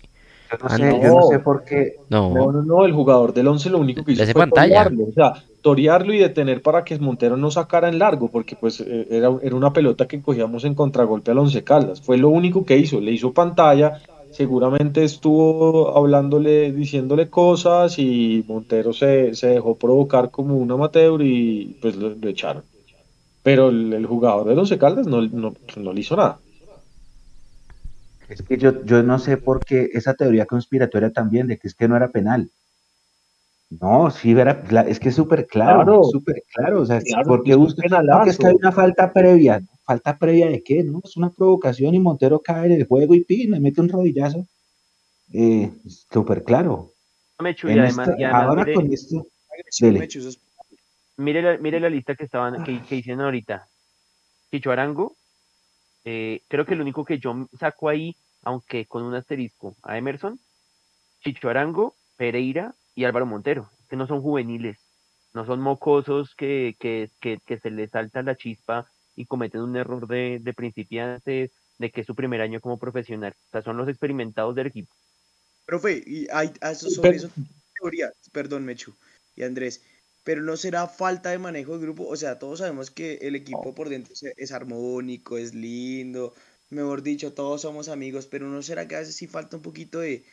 no, 0.61 0.67
ah, 0.67 0.77
sé, 0.77 0.99
yo 1.01 1.15
no 1.15 1.21
sé 1.23 1.39
por 1.39 1.63
qué. 1.63 1.95
No. 2.09 2.33
no, 2.33 2.51
no, 2.51 2.85
el 2.85 2.93
jugador 2.93 3.33
del 3.33 3.47
11 3.47 3.69
lo 3.69 3.79
único 3.79 4.03
que 4.03 4.13
hizo 4.13 4.23
fue 4.23 4.33
pantalla. 4.33 4.87
o 4.87 5.11
sea, 5.11 5.33
torearlo 5.61 6.13
y 6.13 6.19
detener 6.19 6.61
para 6.61 6.83
que 6.83 6.97
Montero 6.99 7.37
no 7.37 7.49
sacara 7.49 7.89
en 7.89 7.99
largo, 7.99 8.29
porque 8.29 8.55
pues 8.55 8.81
eh, 8.81 9.07
era, 9.09 9.31
era 9.41 9.55
una 9.55 9.73
pelota 9.73 10.07
que 10.07 10.21
cogíamos 10.21 10.63
en 10.65 10.75
contragolpe 10.75 11.31
al 11.31 11.39
Once 11.39 11.63
Caldas. 11.63 12.01
Fue 12.01 12.17
lo 12.17 12.29
único 12.29 12.65
que 12.65 12.77
hizo, 12.77 13.01
le 13.01 13.11
hizo 13.11 13.33
pantalla, 13.33 14.01
seguramente 14.33 15.03
estuvo 15.03 15.95
hablándole, 15.95 16.71
diciéndole 16.71 17.29
cosas 17.29 17.99
y 17.99 18.43
Montero 18.47 18.91
se, 18.91 19.35
se 19.35 19.47
dejó 19.47 19.75
provocar 19.77 20.31
como 20.31 20.57
un 20.57 20.71
amateur 20.71 21.21
y 21.21 21.77
pues 21.81 21.95
lo, 21.95 22.15
echaron. 22.27 22.63
Pero 23.43 23.69
el, 23.69 24.05
jugador 24.05 24.47
del 24.47 24.59
Once 24.59 24.77
Caldas 24.77 25.05
no, 25.05 25.21
no, 25.21 25.53
no 25.77 25.93
le 25.93 25.99
hizo 25.99 26.15
nada. 26.15 26.39
Es 28.27 28.41
que 28.41 28.57
yo, 28.57 28.83
yo 28.85 29.03
no 29.03 29.19
sé 29.19 29.37
por 29.37 29.63
qué 29.63 29.89
esa 29.93 30.15
teoría 30.15 30.45
conspiratoria 30.45 31.11
también 31.11 31.47
de 31.47 31.57
que 31.57 31.67
es 31.67 31.75
que 31.75 31.87
no 31.87 31.95
era 31.95 32.09
penal. 32.09 32.49
No, 33.69 34.11
sí, 34.11 34.31
era, 34.31 34.63
es 34.87 34.99
que 34.99 35.09
es 35.09 35.15
súper 35.15 35.47
claro, 35.47 36.03
súper 36.03 36.43
claro. 36.53 36.81
O 36.81 36.85
sea, 36.85 37.01
¿por 37.25 37.43
qué 37.43 37.55
buscan 37.55 37.89
Porque 38.11 38.29
es 38.29 38.37
que 38.37 38.47
hay 38.47 38.55
una 38.55 38.71
falta 38.71 39.11
previa. 39.11 39.61
¿Falta 39.83 40.17
previa 40.17 40.47
de 40.47 40.63
qué? 40.63 40.83
No, 40.83 41.01
es 41.03 41.17
una 41.17 41.31
provocación 41.31 41.93
y 41.95 41.99
Montero 41.99 42.39
cae 42.39 42.69
del 42.69 42.85
juego 42.85 43.15
y 43.15 43.23
pin, 43.23 43.51
le 43.51 43.59
mete 43.59 43.81
un 43.81 43.89
rodillazo. 43.89 44.45
Eh, 45.33 45.71
súper 46.11 46.43
claro. 46.43 46.93
ahora 48.31 48.65
con 48.73 48.93
esto. 48.93 49.25
Mire 51.17 51.41
la, 51.41 51.57
mire 51.57 51.79
la 51.79 51.89
lista 51.89 52.15
que 52.15 52.23
estaban 52.23 52.63
que, 52.63 52.81
que 52.81 52.95
hicieron 52.95 53.25
ahorita. 53.25 53.67
Chicho 54.51 54.71
Arango, 54.71 55.15
eh, 56.05 56.43
creo 56.47 56.65
que 56.65 56.73
el 56.73 56.81
único 56.81 57.05
que 57.05 57.17
yo 57.17 57.47
saco 57.57 57.89
ahí, 57.89 58.15
aunque 58.43 58.85
con 58.85 59.03
un 59.03 59.15
asterisco, 59.15 59.75
a 59.83 59.97
Emerson, 59.97 60.39
Chicho 61.23 61.49
Arango, 61.49 61.95
Pereira 62.17 62.75
y 62.95 63.05
Álvaro 63.05 63.25
Montero, 63.25 63.69
que 63.89 63.95
no 63.95 64.07
son 64.07 64.21
juveniles, 64.21 64.77
no 65.33 65.45
son 65.45 65.61
mocosos 65.61 66.35
que, 66.35 66.75
que, 66.79 67.09
que, 67.19 67.59
se 67.59 67.71
les 67.71 67.91
salta 67.91 68.21
la 68.21 68.35
chispa 68.35 68.87
y 69.15 69.25
cometen 69.25 69.61
un 69.61 69.75
error 69.75 70.07
de, 70.07 70.39
de 70.41 70.53
principiante 70.53 71.51
de 71.77 71.91
que 71.91 72.01
es 72.01 72.07
su 72.07 72.15
primer 72.15 72.41
año 72.41 72.61
como 72.61 72.77
profesional. 72.77 73.33
O 73.47 73.49
sea, 73.49 73.61
son 73.61 73.77
los 73.77 73.89
experimentados 73.89 74.55
del 74.55 74.67
equipo. 74.67 74.93
Profe, 75.65 76.03
y 76.05 76.27
hay, 76.31 76.51
sobre 76.75 77.15
eso 77.15 77.29
teoría, 77.79 78.13
perdón, 78.31 78.65
Mechu 78.65 78.95
y 79.35 79.43
Andrés, 79.43 79.81
pero 80.23 80.41
no 80.41 80.55
será 80.57 80.87
falta 80.87 81.31
de 81.31 81.39
manejo 81.39 81.77
de 81.77 81.83
grupo. 81.83 82.07
O 82.07 82.15
sea, 82.15 82.39
todos 82.39 82.59
sabemos 82.59 82.91
que 82.91 83.15
el 83.21 83.35
equipo 83.35 83.73
por 83.73 83.89
dentro 83.89 84.13
es, 84.37 84.51
armónico, 84.51 85.37
es 85.37 85.53
lindo, 85.53 86.33
mejor 86.69 87.01
dicho, 87.01 87.33
todos 87.33 87.61
somos 87.61 87.89
amigos, 87.89 88.27
pero 88.27 88.47
no 88.47 88.61
será 88.61 88.87
que 88.87 88.95
a 88.95 88.99
veces 88.99 89.15
sí 89.15 89.27
falta 89.27 89.57
un 89.57 89.63
poquito 89.63 89.99
de, 89.99 90.23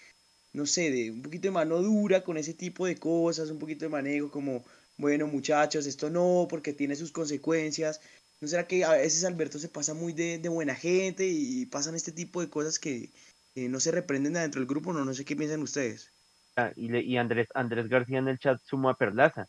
no 0.52 0.66
sé, 0.66 0.90
de 0.90 1.10
un 1.10 1.22
poquito 1.22 1.48
de 1.48 1.52
mano 1.52 1.82
dura 1.82 2.22
con 2.22 2.36
ese 2.36 2.54
tipo 2.54 2.86
de 2.86 2.96
cosas, 2.96 3.50
un 3.50 3.58
poquito 3.58 3.84
de 3.84 3.90
manejo 3.90 4.30
como, 4.30 4.64
bueno, 4.96 5.26
muchachos, 5.26 5.86
esto 5.86 6.10
no, 6.10 6.46
porque 6.48 6.72
tiene 6.72 6.96
sus 6.96 7.12
consecuencias. 7.12 8.00
¿No 8.40 8.48
será 8.48 8.66
que 8.66 8.84
a 8.84 8.92
veces 8.92 9.24
Alberto 9.24 9.58
se 9.58 9.68
pasa 9.68 9.94
muy 9.94 10.12
de, 10.12 10.40
buena 10.48 10.74
gente 10.74 11.26
y, 11.28 11.66
pasan 11.66 11.94
este 11.94 12.12
tipo 12.12 12.40
de 12.40 12.48
cosas 12.48 12.78
que 12.78 13.10
no 13.54 13.80
se 13.80 13.90
reprenden 13.90 14.32
dentro 14.32 14.60
del 14.60 14.68
grupo? 14.68 14.92
No, 14.92 15.04
no 15.04 15.14
sé 15.14 15.24
qué 15.24 15.36
piensan 15.36 15.62
ustedes. 15.62 16.10
Ah, 16.56 16.72
y, 16.74 16.94
y 16.96 17.16
Andrés, 17.16 17.48
Andrés 17.54 17.88
García 17.88 18.18
en 18.18 18.28
el 18.28 18.38
chat 18.38 18.60
sumó 18.64 18.88
a 18.88 18.96
Perlaza 18.96 19.46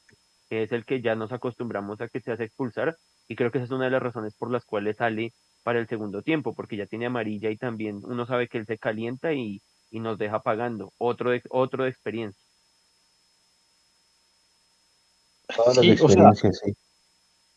que 0.51 0.63
es 0.63 0.71
el 0.73 0.83
que 0.83 1.01
ya 1.01 1.15
nos 1.15 1.31
acostumbramos 1.31 2.01
a 2.01 2.09
que 2.09 2.19
se 2.19 2.33
hace 2.33 2.43
expulsar, 2.43 2.97
y 3.29 3.37
creo 3.37 3.51
que 3.51 3.59
esa 3.59 3.65
es 3.65 3.71
una 3.71 3.85
de 3.85 3.91
las 3.91 4.03
razones 4.03 4.35
por 4.35 4.51
las 4.51 4.65
cuales 4.65 4.97
sale 4.97 5.33
para 5.63 5.79
el 5.79 5.87
segundo 5.87 6.23
tiempo, 6.23 6.53
porque 6.53 6.75
ya 6.75 6.87
tiene 6.87 7.05
amarilla 7.05 7.49
y 7.49 7.55
también 7.55 8.01
uno 8.03 8.25
sabe 8.25 8.49
que 8.49 8.57
él 8.57 8.65
se 8.65 8.77
calienta 8.77 9.31
y, 9.31 9.61
nos 9.99 10.17
deja 10.17 10.41
pagando, 10.41 10.93
otro 10.97 11.31
de, 11.31 11.41
otro 11.49 11.83
de 11.83 11.89
experiencia. 11.89 12.41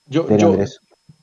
Yo, 0.07 0.29
yo, 0.37 0.57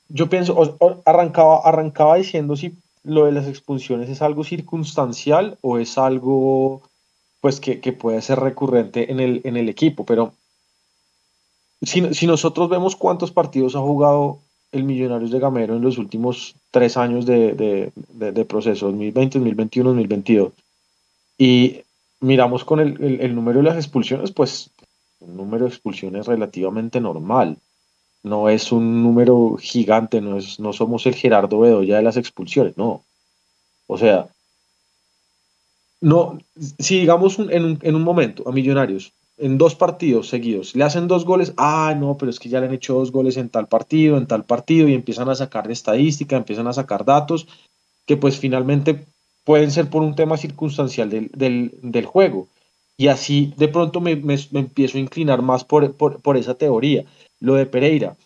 yo, 0.07 0.30
pienso, 0.30 0.78
arrancaba, 1.05 1.62
arrancaba 1.64 2.16
diciendo 2.16 2.55
si 2.55 2.78
lo 3.03 3.26
de 3.26 3.32
las 3.32 3.47
expulsiones 3.47 4.09
es 4.09 4.22
algo 4.22 4.43
circunstancial 4.43 5.57
o 5.62 5.78
es 5.78 5.97
algo 5.97 6.82
pues 7.41 7.59
que, 7.59 7.80
que 7.80 7.91
puede 7.91 8.22
ser 8.22 8.39
recurrente 8.39 9.12
en 9.12 9.20
el, 9.20 9.41
en 9.43 9.57
el 9.57 9.68
equipo, 9.68 10.05
pero 10.05 10.34
si, 11.82 12.28
nosotros 12.28 12.70
vemos 12.70 12.95
cuántos 12.95 13.32
partidos 13.32 13.76
ha 13.76 13.80
jugado 13.80 14.39
el 14.72 14.84
Millonarios 14.84 15.32
de 15.32 15.39
Gamero 15.39 15.76
en 15.76 15.82
los 15.82 15.97
últimos 15.97 16.55
tres 16.70 16.95
años 16.95 17.26
de, 17.26 17.53
de, 17.53 18.32
de, 18.32 18.45
proceso, 18.45 18.86
2020, 18.88 19.39
2021, 19.39 19.89
2022. 19.89 20.53
Y 21.42 21.82
miramos 22.20 22.64
con 22.64 22.80
el, 22.80 23.20
el, 23.20 23.34
número 23.34 23.58
de 23.58 23.64
las 23.64 23.76
expulsiones, 23.76 24.30
pues 24.30 24.70
un 25.20 25.36
número 25.36 25.66
de 25.66 25.72
expulsiones 25.72 26.28
relativamente 26.28 27.02
normal. 27.02 27.58
No 28.22 28.48
es 28.48 28.72
un 28.72 29.02
número 29.02 29.58
gigante, 29.60 30.22
no, 30.22 30.38
es, 30.38 30.60
no 30.60 30.72
somos 30.72 31.08
el 31.08 31.16
Gerardo 31.16 31.62
Bedoya 31.62 31.98
de 31.98 32.04
las 32.04 32.16
expulsiones, 32.16 32.78
no. 32.78 33.04
O 33.88 33.98
sea, 33.98 34.28
no, 36.00 36.38
si 36.78 37.00
digamos 37.00 37.39
en, 37.39 37.66
un, 37.66 37.80
en 37.82 37.96
un 37.96 38.04
momento 38.04 38.48
a 38.48 38.52
Millonarios 38.52 39.12
en 39.38 39.58
dos 39.58 39.74
partidos 39.74 40.30
seguidos, 40.30 40.76
le 40.76 40.84
hacen 40.84 41.08
dos 41.08 41.26
goles, 41.26 41.56
ah, 41.58 41.96
no, 41.98 42.18
pero 42.20 42.30
es 42.30 42.38
que 42.38 42.50
ya 42.50 42.60
le 42.60 42.68
han 42.68 42.76
hecho 42.76 42.94
dos 42.94 43.12
goles 43.12 43.38
en 43.38 43.50
tal 43.50 43.68
partido, 43.68 44.16
en 44.20 44.28
tal 44.28 44.46
partido, 44.46 44.88
y 44.88 44.94
empiezan 44.94 45.28
a 45.30 45.34
sacar 45.34 45.72
estadística, 45.72 46.38
empiezan 46.38 46.68
a 46.68 46.74
sacar 46.74 47.04
datos, 47.04 47.48
que 48.06 48.16
pues 48.16 48.38
finalmente 48.38 49.08
pueden 49.44 49.72
ser 49.72 49.89
por 49.89 50.02
un 50.02 50.16
tema 50.16 50.38
circunstancial 50.38 51.10
del, 51.10 51.72
del, 51.82 52.06
juego. 52.06 52.48
Y 52.98 53.08
así 53.08 53.54
de 53.58 53.68
pronto 53.68 54.02
me, 54.02 54.16
me, 54.16 54.38
empiezo 54.54 54.98
a 54.98 55.02
inclinar 55.02 55.42
más 55.42 55.64
por, 55.64 55.96
por, 55.96 56.38
esa 56.38 56.56
teoría. 56.56 57.06
Lo 57.39 57.56
de 57.56 57.66
Pereira, 57.66 58.18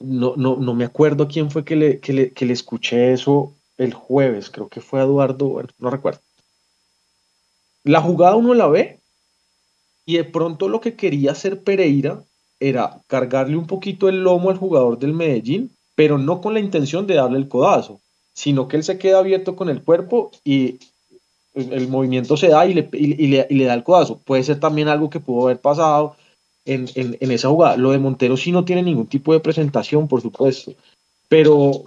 no, 0.00 0.34
no, 0.36 0.56
no 0.56 0.74
me 0.74 0.84
acuerdo 0.84 1.28
quién 1.28 1.50
fue 1.50 1.64
que 1.64 1.76
le, 1.76 2.00
que 2.00 2.12
le, 2.12 2.32
que 2.32 2.46
le 2.46 2.52
escuché 2.52 3.12
eso 3.12 3.54
el 3.76 3.94
jueves, 3.94 4.50
creo 4.50 4.68
que 4.68 4.80
fue 4.80 5.00
Eduardo, 5.00 5.62
no 5.78 5.90
recuerdo. 5.90 6.20
La 7.84 8.00
jugada 8.00 8.36
uno 8.36 8.54
la 8.54 8.66
ve 8.66 9.00
y 10.04 10.16
de 10.16 10.24
pronto 10.24 10.68
lo 10.68 10.80
que 10.80 10.96
quería 10.96 11.32
hacer 11.32 11.62
Pereira 11.62 12.22
era 12.60 13.02
cargarle 13.06 13.56
un 13.56 13.66
poquito 13.66 14.08
el 14.08 14.22
lomo 14.24 14.50
al 14.50 14.58
jugador 14.58 14.98
del 14.98 15.14
Medellín, 15.14 15.70
pero 15.94 16.18
no 16.18 16.40
con 16.40 16.54
la 16.54 16.60
intención 16.60 17.06
de 17.06 17.14
darle 17.14 17.38
el 17.38 17.48
codazo, 17.48 18.00
sino 18.38 18.68
que 18.68 18.76
él 18.76 18.84
se 18.84 18.98
queda 18.98 19.18
abierto 19.18 19.56
con 19.56 19.68
el 19.68 19.82
cuerpo 19.82 20.30
y 20.44 20.78
el 21.54 21.88
movimiento 21.88 22.36
se 22.36 22.46
da 22.46 22.66
y 22.66 22.72
le, 22.72 22.88
le, 23.50 23.64
da 23.64 23.74
el 23.74 23.82
codazo. 23.82 24.18
Puede 24.18 24.44
ser 24.44 24.60
también 24.60 24.86
algo 24.86 25.10
que 25.10 25.18
pudo 25.18 25.46
haber 25.46 25.60
pasado 25.60 26.14
en, 26.64 26.86
esa 27.18 27.48
jugada. 27.48 27.76
Lo 27.76 27.90
de 27.90 27.98
Montero 27.98 28.36
sí 28.36 28.52
no 28.52 28.64
tiene 28.64 28.84
ningún 28.84 29.08
tipo 29.08 29.32
de 29.32 29.40
presentación, 29.40 30.06
por 30.06 30.22
supuesto, 30.22 30.72
pero 31.28 31.86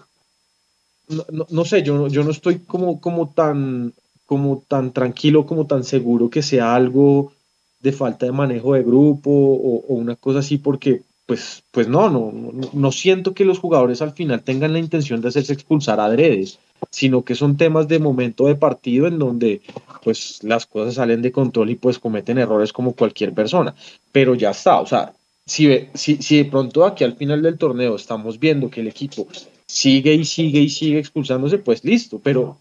no, 1.30 1.64
sé, 1.64 1.84
yo, 1.84 2.10
yo 2.10 2.26
no 2.26 2.32
estoy 2.32 2.60
como, 2.60 3.00
como, 3.00 3.30
tan, 3.30 3.94
como 4.26 4.62
tan 4.68 4.92
tranquilo, 4.92 5.46
como 5.46 5.68
tan 5.68 5.86
seguro 5.86 6.30
que 6.30 6.42
sea 6.42 6.76
algo 6.76 7.32
de 7.80 7.94
falta 7.94 8.26
de 8.26 8.34
manejo 8.34 8.74
de 8.74 8.84
grupo 8.84 9.32
o, 9.32 9.94
una 9.94 10.18
cosa 10.18 10.40
así, 10.40 10.58
porque 10.58 11.04
pues, 11.32 11.64
pues 11.72 11.88
no, 11.88 12.10
no, 12.10 12.34
no, 12.74 12.92
siento 12.92 13.34
que 13.34 13.46
los 13.46 13.58
jugadores 13.58 14.02
al 14.02 14.12
final 14.12 14.44
tengan 14.44 14.74
la 14.74 14.80
intención 14.80 15.22
de 15.22 15.30
hacerse 15.30 15.54
expulsar 15.54 16.02
a 16.02 16.04
adredes, 16.04 16.60
sino 16.90 17.24
que 17.24 17.36
son 17.36 17.56
temas 17.56 17.88
de 17.88 18.00
momento 18.00 18.48
de 18.48 18.56
partido 18.56 19.08
en 19.08 19.18
donde 19.18 19.62
pues 20.04 20.44
las 20.44 20.66
cosas 20.66 20.96
salen 20.96 21.22
de 21.22 21.32
control 21.32 21.70
y 21.70 21.76
pues 21.76 22.00
cometen 22.00 22.38
errores 22.38 22.74
como 22.74 22.92
cualquier 22.92 23.34
persona, 23.34 23.74
pero 24.12 24.36
ya 24.36 24.50
está, 24.50 24.82
o 24.82 24.86
sea, 24.86 25.14
si, 25.46 25.88
si, 25.94 26.18
si 26.18 26.44
de 26.44 26.52
pronto 26.52 26.84
aquí 26.86 27.06
al 27.06 27.16
final 27.16 27.42
del 27.42 27.58
torneo 27.58 27.96
estamos 27.96 28.38
viendo 28.38 28.70
que 28.70 28.82
el 28.82 28.90
equipo 28.90 29.26
sigue 29.66 30.14
y 30.14 30.26
sigue 30.26 30.60
y 30.60 30.68
sigue 30.68 31.00
expulsándose, 31.00 31.60
pues 31.60 31.86
listo, 31.86 32.20
pero 32.22 32.58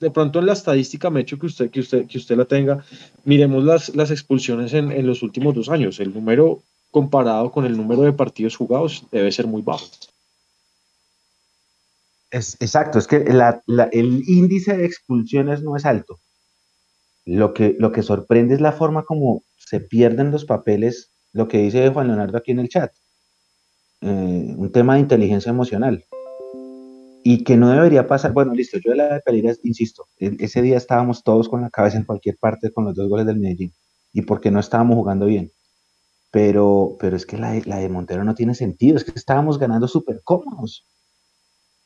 de 0.00 0.10
pronto 0.10 0.40
en 0.40 0.44
la 0.44 0.52
estadística, 0.52 1.08
me 1.08 1.22
hecho 1.22 1.38
que 1.38 1.46
usted, 1.46 1.70
que 1.70 1.80
usted, 1.80 2.06
que 2.06 2.18
usted 2.18 2.36
la 2.36 2.44
tenga, 2.44 2.84
miremos 3.24 3.64
las, 3.64 3.96
las 3.96 4.10
expulsiones 4.10 4.74
en, 4.74 4.92
en, 4.92 5.06
los 5.06 5.22
últimos 5.22 5.54
dos 5.54 5.70
años. 5.70 5.98
El 5.98 6.12
número 6.12 6.60
comparado 6.96 7.52
con 7.52 7.66
el 7.66 7.76
número 7.76 8.00
de 8.00 8.14
partidos 8.14 8.56
jugados 8.56 9.06
debe 9.12 9.30
ser 9.30 9.46
muy 9.46 9.60
bajo. 9.60 9.84
Es, 12.30 12.56
exacto, 12.58 12.98
es 12.98 13.06
que 13.06 13.16
el 13.16 14.22
índice 14.26 14.74
de 14.74 14.86
expulsiones 14.86 15.62
no 15.62 15.76
es 15.76 15.84
alto. 15.84 16.18
Lo 17.26 17.52
que, 17.52 17.76
lo 17.78 17.92
que 17.92 18.02
sorprende 18.02 18.54
es 18.54 18.62
la 18.62 18.72
forma 18.72 19.02
como 19.02 19.42
se 19.58 19.80
pierden 19.80 20.30
los 20.30 20.46
papeles, 20.46 21.10
lo 21.34 21.48
que 21.48 21.58
dice 21.58 21.90
Juan 21.90 22.06
Leonardo 22.06 22.38
aquí 22.38 22.52
en 22.52 22.60
el 22.60 22.70
chat. 22.70 22.90
Eh, 24.00 24.54
un 24.56 24.72
tema 24.72 24.94
de 24.94 25.00
inteligencia 25.00 25.50
emocional 25.50 26.02
y 27.22 27.44
que 27.44 27.58
no 27.58 27.72
debería 27.72 28.06
pasar, 28.06 28.32
bueno, 28.32 28.54
listo, 28.54 28.78
yo 28.78 28.92
de 28.92 28.96
la 28.96 29.14
de 29.16 29.20
Pereira, 29.20 29.52
insisto, 29.64 30.06
ese 30.18 30.62
día 30.62 30.78
estábamos 30.78 31.22
todos 31.22 31.50
con 31.50 31.60
la 31.60 31.68
cabeza 31.68 31.98
en 31.98 32.04
cualquier 32.04 32.38
parte 32.38 32.72
con 32.72 32.86
los 32.86 32.94
dos 32.94 33.06
goles 33.06 33.26
del 33.26 33.38
Medellín 33.38 33.74
y 34.14 34.22
porque 34.22 34.50
no 34.50 34.60
estábamos 34.60 34.96
jugando 34.96 35.26
bien. 35.26 35.50
Pero, 36.30 36.96
pero 36.98 37.16
es 37.16 37.24
que 37.24 37.38
la, 37.38 37.52
de 37.52 37.88
Montero 37.88 38.24
no 38.24 38.34
tiene 38.34 38.54
sentido, 38.54 38.96
es 38.96 39.04
que 39.04 39.12
estábamos 39.14 39.58
ganando 39.58 39.88
súper 39.88 40.20
cómodos. 40.22 40.84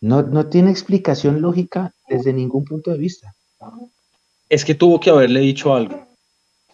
No, 0.00 0.22
no 0.22 0.46
tiene 0.46 0.70
explicación 0.70 1.42
lógica 1.42 1.94
desde 2.08 2.32
ningún 2.32 2.64
punto 2.64 2.90
de 2.90 2.98
vista. 2.98 3.34
Es 4.48 4.64
que 4.64 4.74
tuvo 4.74 4.98
que 4.98 5.10
haberle 5.10 5.40
dicho 5.40 5.74
algo. 5.74 6.06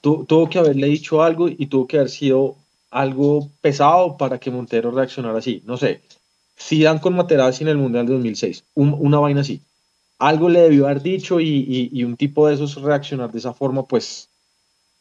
tuvo 0.01 0.49
que 0.49 0.59
haberle 0.59 0.87
dicho 0.87 1.23
algo 1.23 1.49
y 1.49 1.67
tuvo 1.67 1.87
que 1.87 1.97
haber 1.97 2.11
sido 2.11 2.57
algo 2.91 3.51
pesado 3.61 4.17
para 4.17 4.39
que 4.39 4.51
Montero 4.51 4.91
reaccionara 4.91 5.39
así. 5.39 5.63
No 5.67 5.77
sé, 5.77 6.01
dan 6.83 6.99
con 6.99 7.15
Materazzi 7.15 7.65
en 7.65 7.69
el 7.69 7.77
Mundial 7.77 8.07
de 8.07 8.15
2006, 8.15 8.65
una 8.75 9.19
vaina 9.19 9.41
así. 9.43 9.61
Algo 10.19 10.49
le 10.49 10.61
debió 10.61 10.87
haber 10.87 11.03
dicho 11.03 11.41
y, 11.41 12.03
un 12.05 12.17
tipo 12.17 12.49
de 12.49 12.55
esos 12.55 12.81
reaccionar 12.81 13.31
de 13.31 13.39
esa 13.39 13.53
forma, 13.53 13.85
pues, 13.85 14.31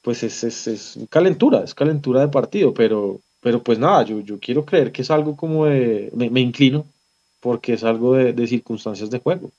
pues 0.05 0.21
es, 0.21 0.43
es, 0.43 0.99
calentura, 1.09 1.63
es 1.63 1.73
calentura 1.73 2.21
de 2.21 2.27
partido, 2.27 2.75
pero, 2.75 3.21
pero 3.41 3.63
pues 3.63 3.79
nada, 3.79 4.03
yo, 4.03 4.19
yo 4.19 4.39
quiero 4.39 4.63
creer 4.63 4.91
que 4.91 5.01
es 5.01 5.09
algo 5.09 5.35
como 5.35 5.65
de, 5.65 6.11
me, 6.13 6.41
inclino, 6.41 6.85
porque 7.39 7.73
es 7.73 7.83
algo 7.83 8.13
de, 8.13 8.47
circunstancias 8.47 9.09
de 9.09 9.17
juego. 9.17 9.49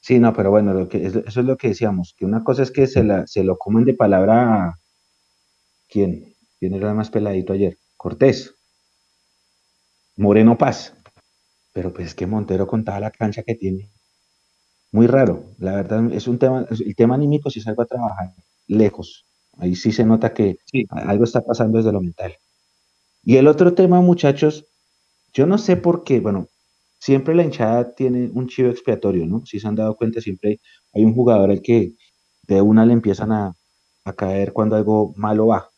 Sí, 0.00 0.18
no, 0.18 0.34
pero 0.34 0.50
bueno, 0.50 0.74
lo 0.74 0.88
que, 0.88 1.06
eso 1.06 1.22
es 1.24 1.36
lo 1.36 1.56
que 1.56 1.68
decíamos, 1.68 2.12
que 2.18 2.24
una 2.24 2.42
cosa 2.42 2.64
es 2.64 2.72
que 2.72 2.88
se, 2.88 3.04
la, 3.04 3.24
se 3.28 3.44
lo 3.44 3.56
comen 3.56 3.84
de 3.84 3.94
palabra, 3.94 4.76
¿quién? 5.88 6.34
¿Quién 6.58 6.74
era 6.74 6.92
más 6.92 7.10
peladito 7.10 7.52
ayer? 7.52 7.78
Cortés. 7.96 8.52
Moreno 10.16 10.58
Paz. 10.58 10.92
Pero 11.72 11.92
pues 11.92 12.08
es 12.08 12.14
que 12.16 12.26
Montero 12.26 12.66
contaba 12.66 12.98
la 12.98 13.12
cancha 13.12 13.44
que 13.44 13.54
tiene. 13.54 13.92
Muy 14.90 15.06
raro, 15.06 15.44
la 15.58 15.76
verdad 15.76 16.12
es 16.12 16.26
un 16.26 16.40
tema, 16.40 16.66
el 16.68 16.96
tema 16.96 17.14
anímico 17.14 17.48
si 17.48 17.60
salgo 17.60 17.82
a 17.82 17.86
trabajar 17.86 18.32
lejos. 18.66 19.26
Ahí 19.58 19.74
sí 19.76 19.92
se 19.92 20.04
nota 20.04 20.34
que 20.34 20.58
algo 20.90 21.24
está 21.24 21.42
pasando 21.44 21.78
desde 21.78 21.92
lo 21.92 22.00
mental. 22.00 22.34
Y 23.22 23.36
el 23.36 23.48
otro 23.48 23.74
tema, 23.74 24.00
muchachos, 24.00 24.66
yo 25.32 25.46
no 25.46 25.58
sé 25.58 25.76
por 25.76 26.04
qué, 26.04 26.20
bueno, 26.20 26.48
siempre 27.00 27.34
la 27.34 27.44
hinchada 27.44 27.94
tiene 27.94 28.30
un 28.32 28.48
chivo 28.48 28.70
expiatorio, 28.70 29.26
¿no? 29.26 29.44
Si 29.46 29.60
se 29.60 29.68
han 29.68 29.76
dado 29.76 29.96
cuenta, 29.96 30.20
siempre 30.20 30.60
hay 30.94 31.04
un 31.04 31.14
jugador 31.14 31.50
al 31.50 31.62
que 31.62 31.94
de 32.42 32.62
una 32.62 32.86
le 32.86 32.92
empiezan 32.94 33.32
a, 33.32 33.54
a 34.04 34.12
caer 34.14 34.52
cuando 34.52 34.76
algo 34.76 35.12
malo 35.16 35.48
va. 35.48 35.70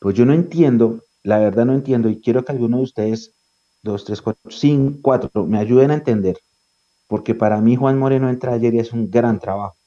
Pues 0.00 0.16
yo 0.16 0.26
no 0.26 0.32
entiendo 0.32 1.02
la 1.22 1.38
verdad 1.38 1.66
no 1.66 1.74
entiendo 1.74 2.08
y 2.08 2.20
quiero 2.20 2.44
que 2.44 2.52
alguno 2.52 2.78
de 2.78 2.84
ustedes, 2.84 3.34
dos, 3.82 4.04
tres, 4.04 4.22
cuatro, 4.22 4.50
cinco, 4.50 4.98
cuatro, 5.02 5.46
me 5.46 5.58
ayuden 5.58 5.90
a 5.90 5.94
entender, 5.94 6.38
porque 7.08 7.34
para 7.34 7.60
mí 7.62 7.76
Juan 7.76 7.98
Moreno 7.98 8.30
entra 8.30 8.54
ayer 8.54 8.74
y 8.74 8.80
es 8.80 8.92
un 8.92 9.10
gran 9.10 9.40
trabajo. 9.40 9.77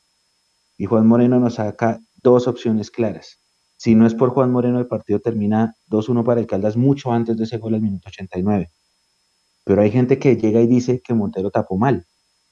Y 0.82 0.88
Juan 0.88 1.06
Moreno 1.06 1.40
nos 1.40 1.54
saca 1.54 2.00
dos 2.24 2.48
opciones 2.48 2.90
claras. 2.90 3.40
Si 3.78 3.94
no 3.94 4.08
es 4.08 4.16
por 4.16 4.32
Juan 4.32 4.52
Moreno, 4.52 4.80
el 4.80 4.88
partido 4.88 5.20
termina 5.20 5.76
2-1 5.92 6.24
para 6.26 6.40
el 6.40 6.48
Caldas 6.48 6.76
mucho 6.76 7.12
antes 7.12 7.38
de 7.38 7.44
ese 7.44 7.60
gol 7.60 7.76
al 7.76 7.82
minuto 7.82 8.10
89. 8.10 8.72
Pero 9.64 9.82
hay 9.84 9.92
gente 9.92 10.18
que 10.18 10.38
llega 10.38 10.60
y 10.60 10.66
dice 10.66 11.00
que 11.00 11.14
Montero 11.14 11.52
tapó 11.52 11.78
mal. 11.78 12.08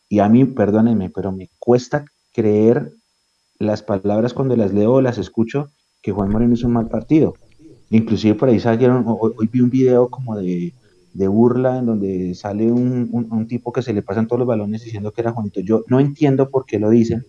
Y 0.09 0.19
a 0.19 0.29
mí, 0.29 0.45
perdónenme, 0.45 1.09
pero 1.09 1.31
me 1.31 1.49
cuesta 1.57 2.05
creer 2.31 2.93
las 3.57 3.81
palabras 3.81 4.35
cuando 4.35 4.55
las 4.55 4.75
leo 4.75 4.93
o 4.93 5.01
las 5.01 5.17
escucho 5.17 5.71
que 6.03 6.11
Juan 6.11 6.29
Moreno 6.29 6.53
hizo 6.53 6.67
un 6.67 6.73
mal 6.73 6.87
partido. 6.87 7.33
Inclusive 7.89 8.35
por 8.35 8.49
ahí 8.49 8.59
salieron, 8.59 9.05
hoy, 9.07 9.49
vi 9.51 9.61
un 9.61 9.71
video 9.71 10.07
como 10.07 10.37
de, 10.37 10.75
burla 11.15 11.79
en 11.79 11.87
donde 11.87 12.35
sale 12.35 12.71
un, 12.71 13.47
tipo 13.47 13.71
que 13.71 13.81
se 13.81 13.91
le 13.91 14.03
pasan 14.03 14.27
todos 14.27 14.37
los 14.37 14.47
balones 14.47 14.83
diciendo 14.83 15.13
que 15.13 15.21
era 15.21 15.31
Juanito. 15.31 15.61
Yo 15.61 15.83
no 15.87 15.99
entiendo 15.99 16.51
por 16.51 16.67
qué 16.67 16.77
lo 16.77 16.91
dicen, 16.91 17.25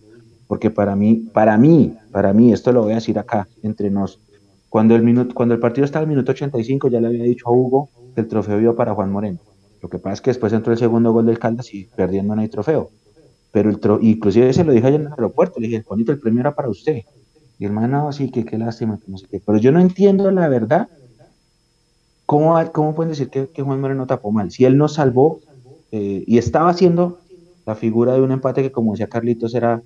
porque 0.51 0.69
para 0.69 0.97
mí, 0.97 1.29
para 1.31 1.57
mí, 1.57 1.95
para 2.11 2.33
mí, 2.33 2.51
esto 2.51 2.73
lo 2.73 2.81
voy 2.81 2.91
a 2.91 2.95
decir 2.95 3.17
acá, 3.17 3.47
entre 3.63 3.89
nos, 3.89 4.19
cuando 4.67 4.97
el, 4.97 5.01
minuto, 5.01 5.33
cuando 5.33 5.55
el 5.55 5.61
partido 5.61 5.85
estaba 5.85 6.03
al 6.03 6.09
minuto 6.09 6.33
85 6.33 6.89
ya 6.89 6.99
le 6.99 7.07
había 7.07 7.23
dicho 7.23 7.47
a 7.47 7.51
Hugo 7.53 7.87
que 8.13 8.19
el 8.19 8.27
trofeo 8.27 8.59
iba 8.59 8.75
para 8.75 8.93
Juan 8.93 9.13
Moreno. 9.13 9.39
Lo 9.81 9.87
que 9.87 9.97
pasa 9.97 10.15
es 10.15 10.19
que 10.19 10.29
después 10.31 10.51
entró 10.51 10.73
el 10.73 10.77
segundo 10.77 11.13
gol 11.13 11.25
del 11.25 11.39
Caldas 11.39 11.73
y 11.73 11.85
perdiendo 11.95 12.35
no 12.35 12.41
hay 12.41 12.49
trofeo. 12.49 12.89
Pero 13.53 13.69
el 13.69 13.79
inclusive 14.01 14.51
se 14.51 14.65
lo 14.65 14.73
dije 14.73 14.87
allá 14.87 14.97
en 14.97 15.03
el 15.03 15.13
aeropuerto, 15.13 15.57
le 15.61 15.69
dije, 15.69 15.83
Juanito, 15.83 16.11
el 16.11 16.19
premio 16.19 16.41
era 16.41 16.53
para 16.53 16.67
usted. 16.67 17.03
Y 17.57 17.63
hermano, 17.63 18.11
sí, 18.11 18.29
que 18.29 18.43
qué 18.43 18.57
lástima, 18.57 18.99
Pero 19.45 19.57
yo 19.57 19.71
no 19.71 19.79
entiendo 19.79 20.29
la 20.31 20.49
verdad. 20.49 20.89
¿Cómo, 22.25 22.61
cómo 22.73 22.93
pueden 22.93 23.11
decir 23.11 23.29
que, 23.29 23.61
Juan 23.63 23.79
Moreno 23.79 24.05
tapó 24.05 24.33
mal? 24.33 24.51
Si 24.51 24.65
él 24.65 24.77
nos 24.77 24.95
salvó 24.95 25.39
eh, 25.93 26.25
y 26.27 26.37
estaba 26.37 26.69
haciendo 26.69 27.19
la 27.65 27.75
figura 27.75 28.15
de 28.15 28.21
un 28.21 28.33
empate 28.33 28.61
que, 28.61 28.73
como 28.73 28.91
decía 28.91 29.07
Carlitos, 29.07 29.55
era 29.55 29.81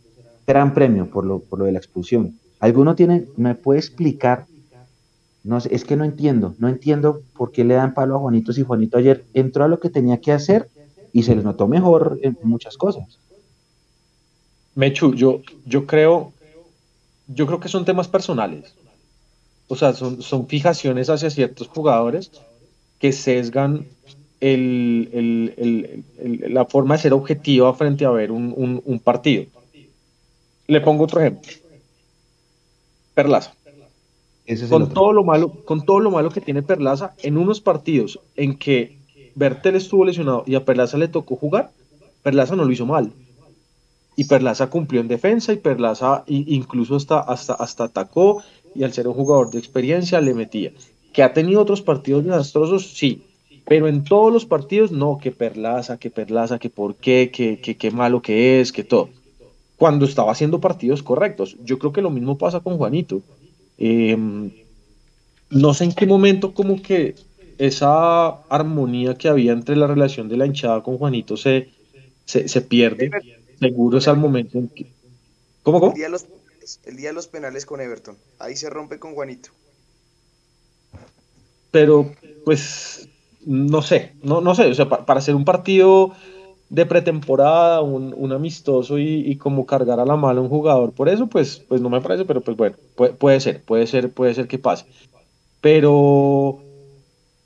gran 0.47 0.73
premio 0.73 1.09
por 1.09 1.25
lo, 1.25 1.39
por 1.39 1.59
lo 1.59 1.65
de 1.65 1.71
la 1.71 1.79
expulsión. 1.79 2.39
¿Alguno 2.59 2.95
tiene, 2.95 3.25
me 3.35 3.55
puede 3.55 3.79
explicar 3.79 4.45
No 5.43 5.59
sé, 5.59 5.73
es 5.75 5.85
que 5.85 5.95
no 5.95 6.03
entiendo, 6.03 6.55
no 6.57 6.67
entiendo 6.67 7.21
por 7.37 7.51
qué 7.51 7.63
le 7.63 7.75
dan 7.75 7.93
palo 7.93 8.15
a 8.15 8.19
Juanito 8.19 8.53
si 8.53 8.63
Juanito 8.63 8.97
ayer 8.97 9.25
entró 9.33 9.63
a 9.63 9.67
lo 9.67 9.79
que 9.79 9.89
tenía 9.89 10.19
que 10.19 10.31
hacer 10.31 10.67
y 11.13 11.23
se 11.23 11.35
le 11.35 11.43
notó 11.43 11.67
mejor 11.67 12.19
en 12.21 12.37
muchas 12.43 12.77
cosas. 12.77 13.19
Mechu, 14.73 15.13
yo, 15.13 15.41
yo 15.65 15.85
creo, 15.85 16.33
yo 17.27 17.45
creo 17.47 17.59
que 17.59 17.69
son 17.69 17.85
temas 17.85 18.07
personales. 18.07 18.73
O 19.67 19.75
sea, 19.75 19.93
son, 19.93 20.21
son 20.21 20.47
fijaciones 20.47 21.09
hacia 21.09 21.29
ciertos 21.29 21.67
jugadores 21.67 22.31
que 22.99 23.11
sesgan 23.11 23.85
la 26.49 26.65
forma 26.65 26.95
de 26.95 27.01
ser 27.01 27.13
objetiva 27.13 27.73
frente 27.73 28.05
a 28.05 28.11
ver 28.11 28.31
un, 28.31 29.01
partido. 29.03 29.45
Le 30.67 30.81
pongo 30.81 31.03
otro 31.03 31.21
ejemplo. 31.21 31.51
Perlaza. 33.13 33.53
con, 34.69 34.93
todo 34.93 35.13
lo 35.13 35.23
malo, 35.23 35.49
con 35.65 35.85
todo 35.85 35.99
lo 35.99 36.11
malo 36.11 36.29
que 36.29 36.41
tiene 36.41 36.63
Perlaza, 36.63 37.13
en 37.23 37.37
unos 37.37 37.61
partidos 37.61 38.19
en 38.35 38.57
que 38.57 38.97
Bertel 39.35 39.75
estuvo 39.75 40.05
lesionado 40.05 40.43
y 40.45 40.55
a 40.55 40.65
Perlaza 40.65 40.97
le 40.97 41.07
tocó 41.07 41.35
jugar, 41.35 41.71
Perlaza 42.23 42.55
no 42.55 42.65
lo 42.65 42.71
hizo 42.71 42.85
mal. 42.85 43.11
Y 44.17 44.25
Perlaza 44.25 44.69
cumplió 44.69 45.01
en 45.01 45.07
defensa 45.07 45.53
y 45.53 45.57
Perlaza 45.57 46.23
incluso 46.27 46.95
hasta, 46.95 47.19
hasta, 47.19 47.53
hasta 47.53 47.83
atacó 47.85 48.43
y 48.73 48.83
al 48.83 48.93
ser 48.93 49.07
un 49.07 49.13
jugador 49.13 49.51
de 49.51 49.59
experiencia 49.59 50.21
le 50.21 50.33
metía. 50.33 50.71
Que 51.13 51.23
ha 51.23 51.33
tenido 51.33 51.61
otros 51.61 51.81
partidos 51.81 52.25
desastrosos, 52.25 52.91
sí, 52.93 53.23
pero 53.65 53.87
en 53.87 54.03
todos 54.03 54.31
los 54.31 54.45
partidos, 54.45 54.91
no, 54.91 55.17
que 55.17 55.31
Perlaza, 55.31 55.97
que 55.97 56.11
Perlaza, 56.11 56.59
que 56.59 56.69
por 56.69 56.95
qué, 56.95 57.31
que, 57.33 57.59
qué 57.59 57.91
malo 57.91 58.21
que 58.21 58.61
es, 58.61 58.71
que 58.71 58.83
todo. 58.83 59.09
Cuando 59.77 60.05
estaba 60.05 60.31
haciendo 60.31 60.61
partidos 60.61 61.03
correctos. 61.03 61.57
Yo 61.63 61.79
creo 61.79 61.91
que 61.91 62.01
lo 62.01 62.09
mismo 62.09 62.37
pasa 62.37 62.61
con 62.61 62.77
Juanito. 62.77 63.21
Em, 63.77 64.51
no 65.49 65.73
sé 65.73 65.83
en 65.83 65.93
qué 65.93 66.05
momento 66.05 66.53
como 66.53 66.81
que 66.81 67.15
esa 67.57 68.27
armonía 68.49 69.15
que 69.15 69.27
había 69.27 69.51
entre 69.51 69.75
la 69.75 69.87
relación 69.87 70.27
de 70.29 70.37
la 70.37 70.45
hinchada 70.45 70.83
con 70.83 70.97
Juanito 70.97 71.37
se, 71.37 71.69
se, 72.25 72.61
pierde. 72.61 73.11
Seguro 73.59 73.97
es 73.97 74.07
al 74.07 74.17
momento 74.17 74.57
en 74.57 74.69
que... 74.69 74.87
¿Cómo, 75.63 75.79
cómo? 75.79 75.91
El 75.91 75.97
día, 75.97 76.09
los, 76.09 76.25
el 76.85 76.97
día 76.97 77.09
de 77.09 77.13
los 77.13 77.27
penales 77.27 77.65
con 77.65 77.81
Everton. 77.81 78.17
Ahí 78.39 78.55
se 78.55 78.69
rompe 78.69 78.99
con 78.99 79.13
Juanito. 79.13 79.49
Pero, 81.71 82.11
pues, 82.45 83.09
no 83.45 83.81
sé, 83.81 84.13
no, 84.23 84.41
no 84.41 84.55
sé, 84.55 84.65
o 84.67 84.73
sea, 84.73 84.87
para 84.87 85.19
hacer 85.19 85.35
un 85.35 85.45
partido 85.45 86.13
de 86.69 86.85
pretemporada, 86.85 87.81
un, 87.81 88.31
amistoso 88.31 88.97
y, 88.97 89.35
como 89.37 89.65
cargar 89.65 89.99
a 89.99 90.05
la 90.05 90.15
mala 90.15 90.41
un 90.41 90.49
jugador, 90.49 90.91
por 90.91 91.09
eso 91.09 91.27
pues, 91.27 91.63
pues 91.67 91.81
no 91.81 91.89
me 91.89 92.01
parece, 92.01 92.25
pero 92.25 92.41
pues 92.41 92.57
bueno, 92.57 92.75
puede, 93.19 93.39
ser, 93.39 93.61
puede 93.63 93.87
ser, 93.87 94.11
puede 94.11 94.33
ser 94.33 94.47
que 94.47 94.57
pase. 94.57 94.85
Pero, 95.61 96.59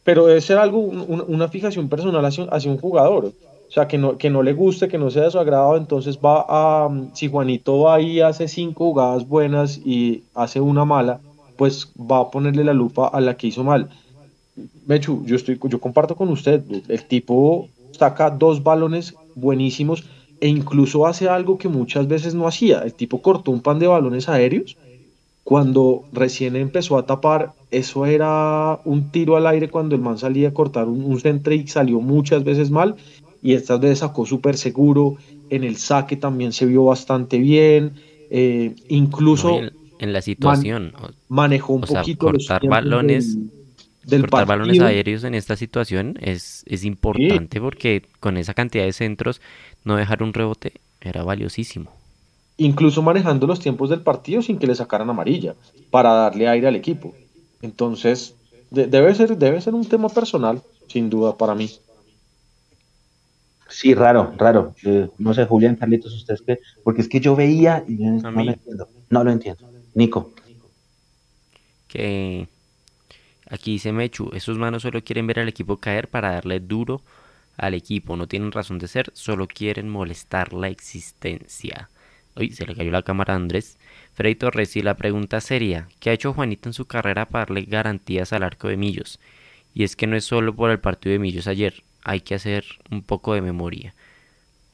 pero 0.04 0.26
debe 0.26 0.42
ser 0.42 0.58
algo, 0.58 0.80
una 0.80 1.48
fijación 1.48 1.90
personal 1.90 2.26
hacia, 2.26 2.46
hacia, 2.46 2.72
un 2.72 2.78
jugador. 2.78 3.26
O 3.26 3.72
sea, 3.72 3.88
que 3.88 3.98
no, 3.98 4.18
que 4.18 4.30
no 4.30 4.42
le 4.42 4.54
guste, 4.54 4.88
que 4.88 4.98
no 4.98 5.12
sea 5.12 5.24
de 5.24 5.32
su 5.32 5.40
agrado, 5.40 5.78
entonces 5.78 6.18
va 6.18 6.46
a, 6.48 6.90
si 7.14 7.30
Juanito 7.30 7.82
va 7.82 7.96
ahí 7.96 8.20
hace 8.20 8.48
cinco 8.48 8.86
jugadas 8.86 9.28
buenas 9.28 9.78
y 9.78 10.24
hace 10.34 10.60
una 10.60 10.86
mala, 10.86 11.20
pues 11.56 11.92
va 11.96 12.20
a 12.22 12.32
ponerle 12.32 12.64
la 12.64 12.74
lupa 12.74 13.08
a 13.08 13.22
la 13.22 13.38
que 13.38 13.48
hizo 13.48 13.64
mal 13.64 13.90
Mechu, 14.86 15.24
yo, 15.26 15.36
estoy, 15.36 15.60
yo 15.64 15.80
comparto 15.80 16.16
con 16.16 16.30
usted, 16.30 16.64
el 16.88 17.06
tipo 17.06 17.70
saca 18.00 18.30
dos 18.30 18.64
balones 18.64 19.14
buenísimos 19.36 20.04
e 20.42 20.48
incluso 20.48 21.06
hace 21.06 21.28
algo 21.28 21.58
que 21.58 21.68
muchas 21.68 22.08
veces 22.08 22.34
no 22.34 22.48
hacía. 22.48 22.80
El 22.80 22.94
tipo 22.94 23.22
cortó 23.22 23.52
un 23.52 23.62
pan 23.62 23.80
de 23.80 23.88
balones 23.88 24.30
aéreos. 24.30 24.78
Cuando 25.44 26.04
recién 26.14 26.56
empezó 26.56 26.98
a 26.98 27.06
tapar, 27.06 27.54
eso 27.72 28.06
era 28.06 28.80
un 28.86 29.12
tiro 29.12 29.36
al 29.36 29.48
aire 29.48 29.70
cuando 29.70 29.96
el 29.96 30.02
man 30.02 30.18
salía 30.18 30.50
a 30.50 30.54
cortar 30.54 30.88
un, 30.88 31.20
centro 31.20 31.54
y 31.54 31.68
salió 31.68 32.00
muchas 32.00 32.44
veces 32.44 32.72
mal. 32.72 32.96
Y 33.42 33.54
estas 33.54 33.80
veces 33.80 34.00
sacó 34.00 34.26
súper 34.26 34.58
seguro. 34.58 35.16
En 35.50 35.64
el 35.64 35.78
saque 35.78 36.16
también 36.16 36.54
se 36.54 36.66
vio 36.66 36.86
bastante 36.86 37.40
bien. 37.40 37.94
Eh, 38.30 38.76
incluso 38.90 39.60
en, 40.00 40.14
la 40.14 40.22
situación 40.22 40.94
manejó 41.28 41.74
un 41.74 41.82
poquito 41.82 42.28
cortar 42.28 42.66
balones 42.68 43.38
Cortar 44.10 44.46
balones 44.46 44.80
aéreos 44.80 45.24
en 45.24 45.36
esta 45.36 45.56
situación 45.56 46.18
es, 46.22 46.64
es 46.68 46.84
importante 46.84 47.60
porque 47.62 48.04
con 48.20 48.38
esa 48.38 48.54
cantidad 48.54 48.86
de 48.86 48.94
centros 48.94 49.42
no 49.84 49.96
dejar 49.96 50.24
un 50.24 50.34
rebote 50.34 50.74
era 51.02 51.24
valiosísimo. 51.24 51.92
Incluso 52.58 53.02
manejando 53.02 53.48
los 53.48 53.60
tiempos 53.60 53.90
del 53.90 54.02
partido 54.02 54.42
sin 54.42 54.60
que 54.60 54.68
le 54.68 54.76
sacaran 54.76 55.10
amarilla 55.10 55.56
para 55.92 56.12
darle 56.12 56.48
aire 56.48 56.68
al 56.68 56.76
equipo. 56.76 57.14
Entonces, 57.62 58.36
debe, 58.70 59.16
ser, 59.16 59.38
debe 59.38 59.62
ser 59.62 59.74
un 59.74 59.86
tema 59.86 60.10
personal, 60.10 60.62
sin 60.88 61.10
duda, 61.10 61.38
para 61.38 61.56
mí. 61.56 61.72
Sí, 63.70 63.94
raro, 63.94 64.34
raro. 64.38 64.74
Eh, 64.84 65.10
no 65.20 65.34
sé, 65.34 65.46
Julián, 65.46 65.76
Carlitos, 65.76 66.14
ustedes 66.14 66.42
qué, 66.42 66.60
porque 66.84 67.02
es 67.02 67.08
que 67.08 67.20
yo 67.20 67.36
veía 67.36 67.84
y 67.88 67.94
no, 67.94 68.32
lo 68.32 68.42
entiendo. 68.42 68.88
No 69.10 69.24
lo 69.24 69.32
entiendo. 69.32 69.70
Nico. 69.94 70.32
Que 71.88 72.48
Aquí 73.50 73.74
dice 73.74 73.92
Mechu, 73.92 74.30
esos 74.34 74.58
manos 74.58 74.84
solo 74.84 75.04
quieren 75.04 75.28
ver 75.28 75.40
al 75.40 75.50
equipo 75.50 75.78
caer 75.78 76.08
para 76.08 76.32
darle 76.32 76.60
duro 76.60 77.02
al 77.58 77.74
equipo, 77.74 78.16
no 78.16 78.28
tienen 78.28 78.52
razón 78.52 78.80
de 78.80 78.88
ser, 78.88 79.12
solo 79.14 79.48
quieren 79.48 79.90
molestar 79.90 80.54
la 80.54 80.70
existencia. 80.70 81.90
Uy, 82.36 82.52
se 82.52 82.66
le 82.66 82.76
cayó 82.76 82.92
la 82.92 83.02
cámara 83.02 83.34
a 83.34 83.38
Andrés. 83.38 83.78
Freddy 84.14 84.36
Torres, 84.36 84.76
y 84.76 84.82
la 84.82 84.96
pregunta 84.96 85.42
sería, 85.42 85.88
¿qué 86.00 86.10
ha 86.10 86.14
hecho 86.14 86.34
Juanito 86.34 86.70
en 86.70 86.74
su 86.74 86.86
carrera 86.86 87.26
para 87.26 87.46
darle 87.46 87.64
garantías 87.64 88.32
al 88.32 88.44
arco 88.44 88.70
de 88.70 88.78
Millos? 88.78 89.20
Y 89.74 89.84
es 89.84 89.96
que 89.96 90.08
no 90.08 90.16
es 90.16 90.24
solo 90.24 90.56
por 90.56 90.72
el 90.72 90.80
partido 90.80 91.14
de 91.14 91.20
Millos 91.20 91.48
ayer, 91.48 91.84
hay 92.04 92.22
que 92.22 92.36
hacer 92.36 92.64
un 92.92 93.04
poco 93.04 93.34
de 93.34 93.42
memoria. 93.42 93.94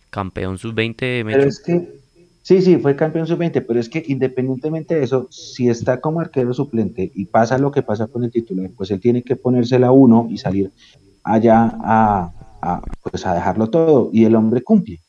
Campeón 0.10 0.58
sub-20 0.58 0.98
de 0.98 1.24
Mechu. 1.24 1.48
es 1.48 1.60
que 1.60 2.05
Sí, 2.46 2.62
sí, 2.62 2.78
fue 2.78 2.96
campeón 2.96 3.26
sub-20, 3.26 3.66
pero 3.66 3.80
es 3.80 3.90
que 3.90 4.04
independientemente 4.06 4.94
de 4.94 5.04
eso, 5.04 5.28
si 5.32 5.68
está 5.68 6.00
como 6.00 6.20
arquero 6.20 6.54
suplente 6.54 7.12
y 7.16 7.26
pasa 7.26 7.58
lo 7.58 7.72
que 7.72 7.82
pasa 7.82 8.06
con 8.06 8.24
el 8.24 8.30
titular, 8.30 8.70
pues 8.78 8.92
él 8.92 9.00
tiene 9.00 9.24
que 9.24 9.36
ponérsela 9.36 9.92
uno 9.92 10.28
y 10.30 10.38
salir 10.38 10.72
allá 11.24 11.76
a, 11.82 12.82
pues 13.02 13.26
a 13.26 13.34
dejarlo 13.34 13.72
todo 13.72 14.12
y 14.14 14.26
el 14.26 14.36
hombre 14.36 14.62
cumple. 14.62 15.02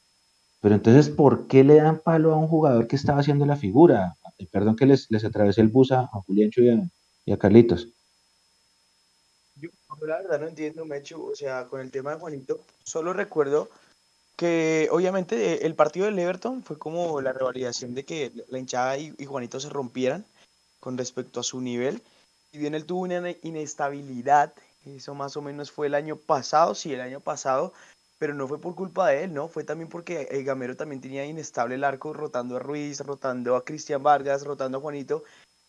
Pero 0.62 0.76
entonces, 0.76 1.10
¿por 1.10 1.46
qué 1.46 1.62
le 1.62 1.74
dan 1.74 2.00
palo 2.02 2.32
a 2.32 2.38
un 2.38 2.48
jugador 2.48 2.86
que 2.86 2.96
estaba 2.96 3.20
haciendo 3.20 3.44
la 3.44 3.56
figura? 3.56 4.14
Perdón 4.50 4.74
que 4.74 4.86
les, 4.86 5.10
les 5.10 5.22
atravesé 5.22 5.60
el 5.60 5.68
bus 5.68 5.92
a, 5.92 6.06
Juliancho 6.06 6.62
y 6.62 6.70
a, 6.70 6.90
y 7.26 7.32
a 7.32 7.36
Carlitos. 7.36 7.90
Yo 9.56 9.68
la 10.06 10.22
verdad 10.22 10.40
no 10.40 10.48
entiendo, 10.48 10.86
Mecho, 10.86 11.22
o 11.22 11.34
sea, 11.34 11.66
con 11.66 11.82
el 11.82 11.90
tema 11.90 12.12
de 12.12 12.18
Juanito, 12.18 12.60
solo 12.82 13.12
recuerdo 13.12 13.68
que 14.36 14.88
obviamente 14.92 15.54
eh, 15.54 15.58
el 15.62 15.74
partido 15.74 16.06
del 16.06 16.18
Everton 16.18 16.62
fue 16.62 16.78
como 16.78 17.20
la 17.20 17.32
revalidación 17.32 17.94
de 17.94 18.04
que 18.04 18.32
la 18.48 18.58
hinchada 18.58 18.98
y, 18.98 19.12
Juanito 19.24 19.58
se 19.58 19.70
rompieran 19.70 20.24
con 20.78 20.98
respecto 20.98 21.40
a 21.40 21.42
su 21.42 21.60
nivel. 21.60 22.02
Y 22.52 22.58
bien 22.58 22.74
él 22.74 22.84
tuvo 22.84 23.02
una 23.02 23.30
inestabilidad, 23.42 24.52
eso 24.84 25.14
más 25.14 25.36
o 25.36 25.42
menos 25.42 25.70
fue 25.70 25.88
el 25.88 25.94
año 25.94 26.16
pasado, 26.16 26.74
sí, 26.74 26.92
el 26.92 27.00
año 27.00 27.20
pasado, 27.20 27.72
pero 28.18 28.34
no 28.34 28.46
fue 28.46 28.60
por 28.60 28.74
culpa 28.74 29.08
de 29.08 29.24
él, 29.24 29.34
¿no? 29.34 29.48
Fue 29.48 29.64
también 29.64 29.88
porque 29.88 30.28
el 30.30 30.44
Gamero 30.44 30.76
también 30.76 31.00
tenía 31.00 31.26
inestable 31.26 31.74
el 31.74 31.84
arco, 31.84 32.12
rotando 32.12 32.56
a 32.56 32.58
Ruiz, 32.60 33.00
rotando 33.00 33.56
a 33.56 33.64
Cristian 33.64 34.02
Vargas, 34.02 34.44
rotando 34.44 34.78
a 34.78 34.80
Juanito. 34.80 35.24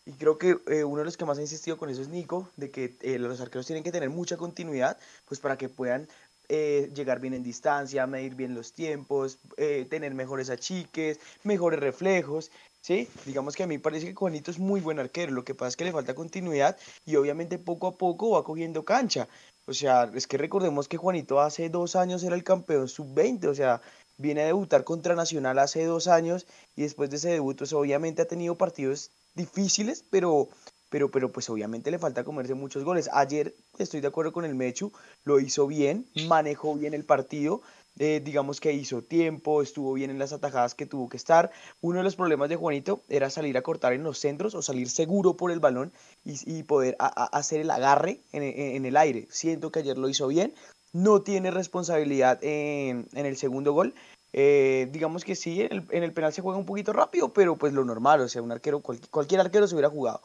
Y 0.06 0.12
creo 0.12 0.38
que 0.38 0.58
eh, 0.68 0.84
uno 0.84 1.00
de 1.00 1.04
los 1.04 1.18
que 1.18 1.26
más 1.26 1.36
ha 1.36 1.42
insistido 1.42 1.76
con 1.76 1.90
eso 1.90 2.00
es 2.00 2.08
Nico, 2.08 2.48
de 2.56 2.70
que 2.70 2.96
eh, 3.02 3.18
los 3.18 3.40
arqueros 3.42 3.66
tienen 3.66 3.84
que 3.84 3.92
tener 3.92 4.08
mucha 4.08 4.38
continuidad, 4.38 4.96
pues 5.26 5.40
para 5.40 5.58
que 5.58 5.68
puedan 5.68 6.08
eh, 6.48 6.90
llegar 6.94 7.20
bien 7.20 7.34
en 7.34 7.42
distancia, 7.42 8.06
medir 8.06 8.34
bien 8.34 8.54
los 8.54 8.72
tiempos, 8.72 9.38
eh, 9.56 9.86
tener 9.88 10.14
mejores 10.14 10.50
achiques, 10.50 11.20
mejores 11.44 11.80
reflejos, 11.80 12.50
¿sí? 12.80 13.08
Digamos 13.26 13.54
que 13.54 13.64
a 13.64 13.66
mí 13.66 13.78
parece 13.78 14.06
que 14.06 14.14
Juanito 14.14 14.50
es 14.50 14.58
muy 14.58 14.80
buen 14.80 14.98
arquero, 14.98 15.32
lo 15.32 15.44
que 15.44 15.54
pasa 15.54 15.68
es 15.68 15.76
que 15.76 15.84
le 15.84 15.92
falta 15.92 16.14
continuidad 16.14 16.76
y 17.04 17.16
obviamente 17.16 17.58
poco 17.58 17.86
a 17.88 17.96
poco 17.96 18.30
va 18.30 18.44
cogiendo 18.44 18.84
cancha. 18.84 19.28
O 19.66 19.74
sea, 19.74 20.10
es 20.14 20.26
que 20.26 20.38
recordemos 20.38 20.88
que 20.88 20.96
Juanito 20.96 21.40
hace 21.40 21.68
dos 21.68 21.94
años 21.96 22.22
era 22.22 22.34
el 22.34 22.44
campeón 22.44 22.88
sub-20, 22.88 23.48
o 23.48 23.54
sea, 23.54 23.82
viene 24.16 24.42
a 24.42 24.46
debutar 24.46 24.84
contra 24.84 25.14
Nacional 25.14 25.58
hace 25.58 25.84
dos 25.84 26.08
años 26.08 26.46
y 26.76 26.82
después 26.82 27.10
de 27.10 27.16
ese 27.16 27.28
debut, 27.30 27.58
pues, 27.58 27.72
obviamente 27.74 28.22
ha 28.22 28.28
tenido 28.28 28.56
partidos 28.56 29.10
difíciles, 29.34 30.04
pero 30.10 30.48
pero, 30.88 31.10
pero 31.10 31.30
pues 31.30 31.48
obviamente 31.50 31.90
le 31.90 31.98
falta 31.98 32.24
comerse 32.24 32.54
muchos 32.54 32.84
goles. 32.84 33.08
Ayer 33.12 33.54
estoy 33.78 34.00
de 34.00 34.08
acuerdo 34.08 34.32
con 34.32 34.44
el 34.44 34.54
Mechu, 34.54 34.92
lo 35.24 35.40
hizo 35.40 35.66
bien, 35.66 36.06
manejó 36.26 36.74
bien 36.74 36.94
el 36.94 37.04
partido, 37.04 37.62
eh, 37.98 38.20
digamos 38.24 38.60
que 38.60 38.72
hizo 38.72 39.02
tiempo, 39.02 39.60
estuvo 39.60 39.92
bien 39.92 40.10
en 40.10 40.20
las 40.20 40.32
atajadas 40.32 40.74
que 40.74 40.86
tuvo 40.86 41.08
que 41.08 41.16
estar. 41.16 41.50
Uno 41.80 41.98
de 41.98 42.04
los 42.04 42.14
problemas 42.14 42.48
de 42.48 42.56
Juanito 42.56 43.02
era 43.08 43.28
salir 43.28 43.58
a 43.58 43.62
cortar 43.62 43.92
en 43.92 44.04
los 44.04 44.18
centros 44.18 44.54
o 44.54 44.62
salir 44.62 44.88
seguro 44.88 45.36
por 45.36 45.50
el 45.50 45.58
balón 45.58 45.92
y, 46.24 46.62
poder 46.62 46.96
hacer 46.98 47.60
el 47.60 47.70
agarre 47.70 48.20
en, 48.32 48.84
el 48.84 48.96
aire. 48.96 49.26
Siento 49.30 49.72
que 49.72 49.80
ayer 49.80 49.98
lo 49.98 50.08
hizo 50.08 50.28
bien, 50.28 50.54
no 50.92 51.22
tiene 51.22 51.50
responsabilidad 51.50 52.38
en, 52.42 53.08
el 53.12 53.36
segundo 53.36 53.72
gol. 53.72 53.94
Eh, 54.32 54.88
digamos 54.92 55.24
que 55.24 55.34
sí, 55.34 55.62
en 55.62 56.02
el, 56.02 56.12
penal 56.12 56.32
se 56.32 56.42
juega 56.42 56.58
un 56.58 56.66
poquito 56.66 56.92
rápido, 56.92 57.32
pero 57.32 57.56
pues 57.56 57.72
lo 57.72 57.84
normal, 57.84 58.20
o 58.20 58.28
sea, 58.28 58.42
un 58.42 58.52
arquero, 58.52 58.80
cualquier 58.80 59.40
arquero 59.40 59.66
se 59.66 59.74
hubiera 59.74 59.88
jugado 59.88 60.20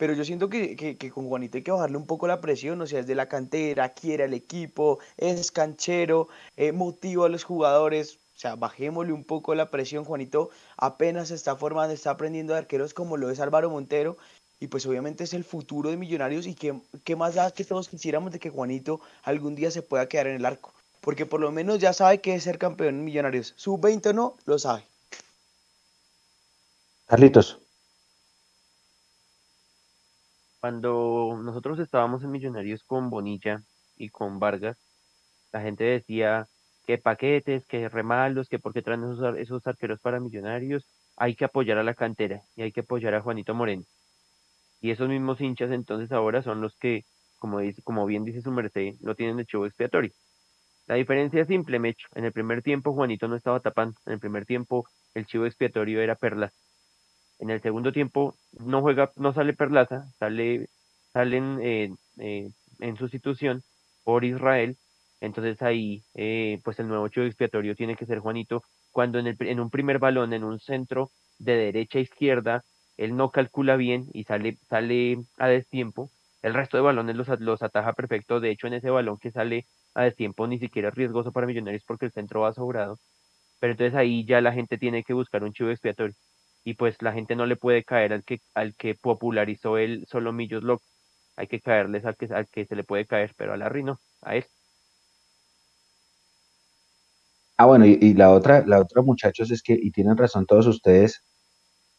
pero 0.00 0.14
yo 0.14 0.24
siento 0.24 0.48
que, 0.48 0.76
que, 0.76 1.10
con 1.10 1.28
Juanito 1.28 1.58
hay 1.58 1.62
que 1.62 1.70
bajarle 1.70 1.98
un 1.98 2.06
poco 2.06 2.26
la 2.26 2.40
presión, 2.40 2.80
o 2.80 2.86
sea, 2.86 3.00
es 3.00 3.06
de 3.06 3.14
la 3.14 3.28
cantera, 3.28 3.90
quiere 3.90 4.24
al 4.24 4.32
equipo, 4.32 4.98
es 5.18 5.52
canchero, 5.52 6.28
eh, 6.56 6.72
motiva 6.72 7.26
a 7.26 7.28
los 7.28 7.44
jugadores, 7.44 8.14
o 8.34 8.38
sea, 8.38 8.56
bajémosle 8.56 9.12
un 9.12 9.24
poco 9.24 9.54
la 9.54 9.70
presión, 9.70 10.06
Juanito 10.06 10.48
apenas 10.78 11.28
se 11.28 11.34
está 11.34 11.54
formando, 11.54 11.92
está 11.92 12.12
aprendiendo 12.12 12.54
de 12.54 12.60
arqueros 12.60 12.94
como 12.94 13.18
lo 13.18 13.28
es 13.28 13.40
Álvaro 13.40 13.68
Montero, 13.68 14.16
y 14.58 14.68
pues 14.68 14.86
obviamente 14.86 15.24
es 15.24 15.34
el 15.34 15.44
futuro 15.44 15.90
de 15.90 15.98
Millonarios, 15.98 16.46
y 16.46 16.54
qué, 16.54 16.80
qué 17.04 17.14
más 17.14 17.34
da 17.34 17.50
que 17.50 17.66
todos 17.66 17.90
quisiéramos 17.90 18.32
de 18.32 18.38
que 18.38 18.48
Juanito 18.48 19.02
algún 19.22 19.54
día 19.54 19.70
se 19.70 19.82
pueda 19.82 20.08
quedar 20.08 20.28
en 20.28 20.36
el 20.36 20.46
arco, 20.46 20.72
porque 21.02 21.26
por 21.26 21.40
lo 21.40 21.52
menos 21.52 21.78
ya 21.78 21.92
sabe 21.92 22.22
que 22.22 22.34
es 22.34 22.44
ser 22.44 22.56
campeón 22.56 22.94
en 22.94 23.04
Millonarios, 23.04 23.52
sub-20 23.58 24.06
o 24.06 24.12
no, 24.14 24.34
lo 24.46 24.58
sabe. 24.58 24.82
Carlitos. 27.04 27.58
Cuando 30.60 31.40
nosotros 31.42 31.78
estábamos 31.78 32.22
en 32.22 32.30
Millonarios 32.30 32.84
con 32.84 33.08
Bonilla 33.10 33.62
y 33.96 34.10
con 34.10 34.38
Vargas, 34.38 34.76
la 35.52 35.62
gente 35.62 35.84
decía 35.84 36.46
que 36.86 36.98
paquetes, 36.98 37.66
que 37.66 37.88
remalos, 37.88 38.48
que 38.48 38.58
porque 38.58 38.82
traen 38.82 39.04
esos, 39.04 39.38
esos 39.38 39.66
arqueros 39.66 40.00
para 40.00 40.20
Millonarios, 40.20 40.86
hay 41.16 41.34
que 41.34 41.46
apoyar 41.46 41.78
a 41.78 41.82
la 41.82 41.94
cantera 41.94 42.42
y 42.56 42.62
hay 42.62 42.72
que 42.72 42.80
apoyar 42.80 43.14
a 43.14 43.22
Juanito 43.22 43.54
Moreno. 43.54 43.84
Y 44.80 44.90
esos 44.90 45.08
mismos 45.08 45.40
hinchas 45.40 45.70
entonces 45.70 46.12
ahora 46.12 46.42
son 46.42 46.60
los 46.60 46.76
que, 46.76 47.04
como, 47.38 47.60
dice, 47.60 47.82
como 47.82 48.06
bien 48.06 48.24
dice 48.24 48.42
su 48.42 48.50
merced, 48.50 48.94
no 49.00 49.14
tienen 49.14 49.38
el 49.38 49.46
chivo 49.46 49.66
expiatorio. 49.66 50.12
La 50.86 50.96
diferencia 50.96 51.42
es 51.42 51.48
simple, 51.48 51.78
Mecho. 51.78 52.08
En 52.14 52.24
el 52.24 52.32
primer 52.32 52.62
tiempo 52.62 52.92
Juanito 52.92 53.28
no 53.28 53.36
estaba 53.36 53.60
tapando. 53.60 53.96
En 54.06 54.14
el 54.14 54.20
primer 54.20 54.44
tiempo 54.44 54.86
el 55.14 55.26
chivo 55.26 55.46
expiatorio 55.46 56.00
era 56.02 56.16
Perlas. 56.16 56.52
En 57.40 57.48
el 57.50 57.60
segundo 57.62 57.90
tiempo 57.90 58.36
no 58.52 58.82
juega, 58.82 59.12
no 59.16 59.32
sale 59.32 59.54
Perlaza, 59.54 60.04
sale, 60.18 60.68
salen 61.12 61.58
eh, 61.62 61.90
eh, 62.18 62.50
en 62.80 62.96
sustitución 62.96 63.62
por 64.04 64.24
Israel. 64.24 64.76
Entonces 65.20 65.62
ahí, 65.62 66.02
eh, 66.14 66.60
pues 66.64 66.78
el 66.80 66.88
nuevo 66.88 67.08
chivo 67.08 67.24
expiatorio 67.26 67.74
tiene 67.74 67.96
que 67.96 68.04
ser 68.06 68.18
Juanito. 68.20 68.62
Cuando 68.90 69.18
en, 69.18 69.26
el, 69.28 69.36
en 69.40 69.58
un 69.60 69.70
primer 69.70 69.98
balón, 69.98 70.34
en 70.34 70.44
un 70.44 70.60
centro 70.60 71.10
de 71.38 71.56
derecha 71.56 71.98
a 71.98 72.02
izquierda, 72.02 72.64
él 72.98 73.16
no 73.16 73.30
calcula 73.30 73.76
bien 73.76 74.06
y 74.12 74.24
sale, 74.24 74.58
sale 74.68 75.18
a 75.38 75.48
destiempo. 75.48 76.10
El 76.42 76.52
resto 76.54 76.76
de 76.76 76.82
balones 76.82 77.16
los, 77.16 77.28
los 77.40 77.62
ataja 77.62 77.94
perfecto. 77.94 78.40
De 78.40 78.50
hecho, 78.50 78.66
en 78.66 78.74
ese 78.74 78.90
balón 78.90 79.18
que 79.18 79.30
sale 79.30 79.66
a 79.94 80.04
destiempo 80.04 80.46
ni 80.46 80.58
siquiera 80.58 80.90
es 80.90 80.94
riesgoso 80.94 81.32
para 81.32 81.46
Millonarios 81.46 81.84
porque 81.86 82.06
el 82.06 82.12
centro 82.12 82.42
va 82.42 82.52
sobrado. 82.52 82.98
Pero 83.60 83.72
entonces 83.72 83.94
ahí 83.94 84.24
ya 84.26 84.40
la 84.42 84.52
gente 84.52 84.78
tiene 84.78 85.04
que 85.04 85.14
buscar 85.14 85.44
un 85.44 85.52
chivo 85.52 85.70
expiatorio 85.70 86.14
y 86.64 86.74
pues 86.74 87.00
la 87.02 87.12
gente 87.12 87.36
no 87.36 87.46
le 87.46 87.56
puede 87.56 87.84
caer 87.84 88.12
al 88.12 88.24
que, 88.24 88.40
al 88.54 88.74
que 88.74 88.94
popularizó 88.94 89.78
el 89.78 90.06
Solomillos 90.06 90.62
Loco. 90.62 90.84
Hay 91.36 91.46
que 91.46 91.60
caerles 91.60 92.04
al 92.04 92.16
que, 92.16 92.26
al 92.26 92.48
que 92.48 92.66
se 92.66 92.76
le 92.76 92.84
puede 92.84 93.06
caer, 93.06 93.34
pero 93.36 93.52
a 93.52 93.56
Larry 93.56 93.82
no, 93.82 94.00
a 94.22 94.36
él. 94.36 94.44
Ah, 97.56 97.66
bueno, 97.66 97.84
y, 97.86 98.14
la 98.14 98.30
otra, 98.30 98.64
la 98.66 98.80
otra, 98.80 99.02
muchachos, 99.02 99.50
es 99.50 99.62
que, 99.62 99.74
y 99.74 99.90
tienen 99.90 100.16
razón 100.16 100.46
todos 100.46 100.66
ustedes, 100.66 101.22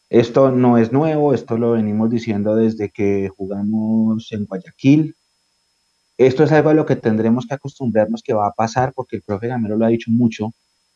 esto 0.09 0.51
no 0.51 0.77
es 0.77 0.91
nuevo, 0.91 1.33
esto 1.33 1.57
lo 1.57 1.73
venimos 1.73 2.09
diciendo 2.09 2.55
desde 2.55 2.89
que 2.89 3.29
jugamos 3.29 4.31
en 4.31 4.45
Guayaquil. 4.45 5.15
Esto 6.17 6.43
es 6.43 6.51
algo 6.51 6.69
a 6.69 6.73
lo 6.73 6.85
que 6.85 6.95
tendremos 6.95 7.45
que 7.47 7.53
acostumbrarnos 7.55 8.23
que 8.23 8.33
va 8.33 8.47
a 8.47 8.53
pasar, 8.53 8.93
porque 8.95 9.17
el 9.17 9.23
profe 9.23 9.47
Gamero 9.47 9.77
lo 9.77 9.85
ha 9.85 9.89
dicho 9.89 10.11
mucho, 10.11 10.51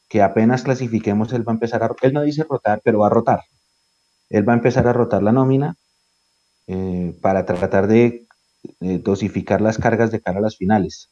que 0.09 0.21
apenas 0.21 0.63
clasifiquemos, 0.63 1.31
él 1.33 1.47
va 1.47 1.51
a 1.51 1.55
empezar 1.55 1.83
a, 1.83 1.89
él 2.01 2.13
no 2.13 2.23
dice 2.23 2.43
rotar, 2.43 2.81
pero 2.83 2.99
va 2.99 3.07
a 3.07 3.11
rotar. 3.11 3.41
Él 4.29 4.47
va 4.47 4.53
a 4.53 4.57
empezar 4.57 4.87
a 4.87 4.93
rotar 4.93 5.23
la 5.23 5.31
nómina 5.31 5.75
eh, 6.67 7.17
para 7.21 7.45
tratar 7.45 7.87
de 7.87 8.25
dosificar 8.79 9.61
las 9.61 9.77
cargas 9.77 10.11
de 10.11 10.21
cara 10.21 10.39
a 10.39 10.41
las 10.41 10.57
finales. 10.57 11.11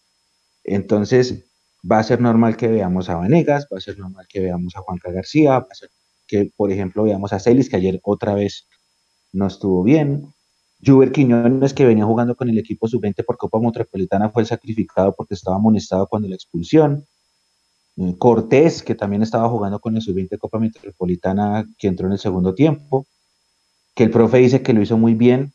Entonces, 0.64 1.46
va 1.90 2.00
a 2.00 2.04
ser 2.04 2.22
normal 2.22 2.58
que 2.58 2.68
veamos 2.68 3.10
a 3.10 3.16
Vanegas, 3.16 3.68
va 3.72 3.78
a 3.78 3.82
ser 3.82 3.98
normal 3.98 4.26
que 4.30 4.40
veamos 4.40 4.76
a 4.76 4.82
Juanca 4.82 5.12
García, 5.12 5.60
va 5.60 5.68
a 5.70 5.76
ser 5.76 5.90
que, 6.28 6.52
por 6.56 6.72
ejemplo, 6.72 7.04
veamos 7.04 7.34
a 7.34 7.40
Celis, 7.40 7.70
que 7.70 7.76
ayer 7.76 8.00
otra 8.04 8.34
vez 8.34 8.68
no 9.32 9.48
estuvo 9.48 9.84
bien. 9.84 10.34
Juber 10.86 11.12
Quiñones, 11.12 11.74
que 11.74 11.86
venía 11.86 12.06
jugando 12.06 12.36
con 12.36 12.50
el 12.50 12.58
equipo 12.58 12.88
sub-20 12.88 13.24
por 13.26 13.38
Copa 13.38 13.60
Metropolitana, 13.60 14.30
fue 14.30 14.46
sacrificado 14.46 15.14
porque 15.16 15.34
estaba 15.34 15.58
amonestado 15.58 16.08
cuando 16.08 16.28
la 16.28 16.36
expulsión. 16.36 17.06
Eh, 17.98 18.16
Cortés, 18.18 18.84
que 18.84 18.96
también 18.96 19.22
estaba 19.22 19.50
jugando 19.50 19.80
con 19.80 19.96
el 19.96 20.02
sub-20 20.02 20.38
Copa 20.40 20.60
Metropolitana, 20.60 21.66
que 21.78 21.88
entró 21.88 22.08
en 22.08 22.14
el 22.14 22.20
segundo 22.20 22.56
tiempo, 22.56 23.06
que 23.96 24.04
el 24.04 24.12
profe 24.12 24.40
dice 24.40 24.64
que 24.64 24.74
lo 24.74 24.82
hizo 24.82 24.98
muy 24.98 25.14
bien. 25.14 25.54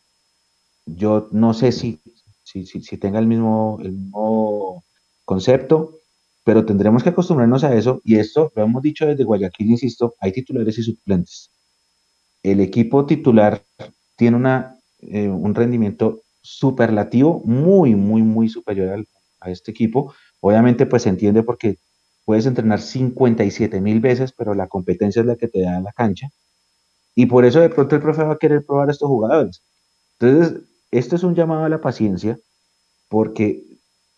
Yo 0.87 1.29
no 1.33 1.55
sé 1.55 1.73
si, 1.73 2.01
si, 2.45 2.67
si, 2.67 2.99
tenga 2.99 3.19
el 3.19 3.27
mismo, 3.27 3.79
el 3.83 3.93
mismo 3.93 4.85
concepto, 5.25 5.99
pero 6.45 6.65
tendremos 6.65 7.03
que 7.03 7.11
acostumbrarnos 7.11 7.65
a 7.65 7.75
eso. 7.75 8.01
Y 8.05 8.17
esto 8.17 8.53
lo 8.55 8.63
hemos 8.65 8.83
dicho 8.83 9.07
desde 9.07 9.25
Guayaquil, 9.25 9.71
insisto, 9.71 10.15
hay 10.21 10.33
titulares 10.33 10.79
y 10.79 10.83
suplentes. 10.83 11.51
El 12.43 12.61
equipo 12.61 13.05
titular 13.07 13.63
tiene 14.17 14.37
una, 14.37 14.79
eh, 15.01 15.29
un 15.29 15.55
rendimiento 15.55 16.23
superlativo, 16.41 17.43
muy, 17.45 17.95
muy, 17.95 18.23
muy 18.23 18.49
superior 18.49 19.05
a 19.41 19.51
este 19.51 19.73
equipo. 19.73 20.15
Obviamente, 20.41 20.87
pues 20.87 21.03
se 21.03 21.11
entiende 21.11 21.43
porque 21.43 21.79
Puedes 22.29 22.45
entrenar 22.45 22.83
57 22.83 23.81
mil 23.81 24.01
veces, 24.01 24.33
pero 24.33 24.53
la 24.53 24.69
competencia 24.69 25.21
es 25.21 25.27
la 25.27 25.37
que 25.37 25.49
te 25.49 25.63
da 25.63 25.81
la 25.81 25.95
cancha. 25.95 26.29
Y 27.15 27.25
por 27.25 27.47
eso 27.47 27.59
de 27.59 27.71
pronto 27.71 27.97
el 27.97 28.03
profe 28.03 28.23
va 28.23 28.35
a 28.35 28.37
querer 28.37 28.67
probar 28.67 28.91
a 28.91 28.93
estos 28.93 29.09
jugadores. 29.09 29.63
Entonces, 30.19 30.63
esto 30.91 31.17
es 31.17 31.23
un 31.23 31.35
llamado 31.35 31.65
a 31.65 31.71
la 31.71 31.81
paciencia, 31.81 32.39
porque 33.09 33.63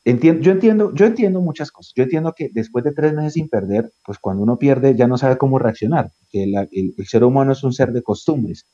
entiendo, 0.04 0.42
yo, 0.42 0.50
entiendo, 0.50 0.92
yo 0.92 1.06
entiendo 1.06 1.40
muchas 1.40 1.70
cosas. 1.70 1.92
Yo 1.94 2.02
entiendo 2.02 2.34
que 2.36 2.48
después 2.52 2.82
de 2.84 2.90
tres 2.90 3.14
meses 3.14 3.34
sin 3.34 3.48
perder, 3.48 3.92
pues 4.04 4.18
cuando 4.18 4.42
uno 4.42 4.58
pierde 4.58 4.96
ya 4.96 5.06
no 5.06 5.16
sabe 5.16 5.38
cómo 5.38 5.60
reaccionar, 5.60 6.10
que 6.32 6.42
el, 6.42 6.68
el, 6.72 7.06
ser 7.06 7.22
humano 7.22 7.52
es 7.52 7.62
un 7.62 7.72
ser 7.72 7.92
de 7.92 8.02
costumbres. 8.02 8.66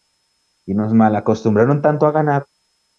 Y 0.64 0.72
nos 0.72 0.95
malacostumbraron 0.95 1.82
tanto 1.82 2.07
a 2.07 2.12
ganar 2.12 2.47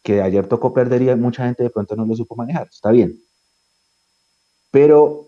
que 0.03 0.21
ayer 0.21 0.45
tocó 0.45 0.71
perder 0.71 1.01
y 1.01 1.15
mucha 1.15 1.45
gente 1.45 1.63
de 1.63 1.71
pronto 1.71 1.95
no 1.95 2.05
lo 2.05 2.15
supo 2.15 2.35
manejar. 2.35 2.67
Está 2.71 2.91
bien. 2.91 3.17
Pero 4.69 5.27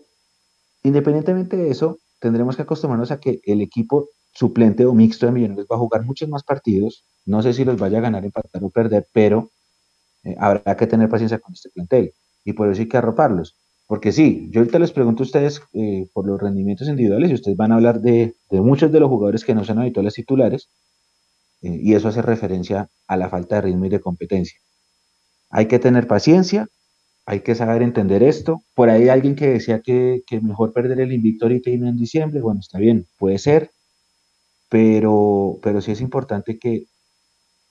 Independientemente 0.82 1.56
de 1.56 1.70
eso, 1.70 1.98
tendremos 2.20 2.56
que 2.56 2.62
acostumbrarnos 2.62 3.10
a 3.10 3.20
que 3.20 3.40
el 3.44 3.60
equipo 3.60 4.08
suplente 4.32 4.86
o 4.86 4.94
mixto 4.94 5.26
de 5.26 5.32
Millonarios 5.32 5.66
va 5.70 5.76
a 5.76 5.78
jugar 5.78 6.04
muchos 6.04 6.28
más 6.28 6.42
partidos. 6.44 7.04
No 7.26 7.42
sé 7.42 7.52
si 7.52 7.64
los 7.64 7.78
vaya 7.78 7.98
a 7.98 8.02
ganar, 8.02 8.24
empatar 8.24 8.62
o 8.64 8.70
perder, 8.70 9.06
pero 9.12 9.50
eh, 10.24 10.34
habrá 10.38 10.76
que 10.76 10.86
tener 10.86 11.08
paciencia 11.08 11.38
con 11.38 11.54
este 11.54 11.70
plantel. 11.70 12.12
Y 12.44 12.52
por 12.52 12.70
eso 12.70 12.80
hay 12.80 12.88
que 12.88 12.96
arroparlos. 12.96 13.56
Porque 13.86 14.12
sí, 14.12 14.48
yo 14.52 14.60
ahorita 14.60 14.78
les 14.78 14.92
pregunto 14.92 15.24
a 15.24 15.26
ustedes 15.26 15.62
eh, 15.72 16.08
por 16.12 16.26
los 16.26 16.40
rendimientos 16.40 16.88
individuales 16.88 17.30
y 17.30 17.34
ustedes 17.34 17.56
van 17.56 17.72
a 17.72 17.74
hablar 17.74 18.00
de, 18.00 18.36
muchos 18.50 18.92
de 18.92 19.00
los 19.00 19.08
jugadores 19.08 19.44
que 19.44 19.54
no 19.54 19.64
son 19.64 19.80
habituales 19.80 20.14
titulares. 20.14 20.70
Eh, 21.62 21.78
y 21.82 21.94
eso 21.94 22.08
hace 22.08 22.22
referencia 22.22 22.88
a 23.08 23.16
la 23.16 23.28
falta 23.28 23.56
de 23.56 23.62
ritmo 23.62 23.86
y 23.86 23.88
de 23.88 24.00
competencia. 24.00 24.58
Hay 25.50 25.66
que 25.66 25.80
tener 25.80 26.06
paciencia, 26.06 26.68
hay 27.30 27.42
que 27.42 27.54
saber 27.54 27.82
entender 27.82 28.24
esto. 28.24 28.64
Por 28.74 28.90
ahí 28.90 29.08
alguien 29.08 29.36
que 29.36 29.46
decía 29.46 29.82
que, 29.82 30.22
que 30.26 30.40
mejor 30.40 30.72
perder 30.72 30.98
el 30.98 31.12
invicto 31.12 31.44
ahorita 31.44 31.70
y 31.70 31.78
no 31.78 31.88
en 31.88 31.96
diciembre. 31.96 32.40
Bueno, 32.40 32.58
está 32.58 32.80
bien, 32.80 33.06
puede 33.18 33.38
ser, 33.38 33.70
pero, 34.68 35.60
pero 35.62 35.80
sí 35.80 35.92
es 35.92 36.00
importante 36.00 36.58
que 36.58 36.86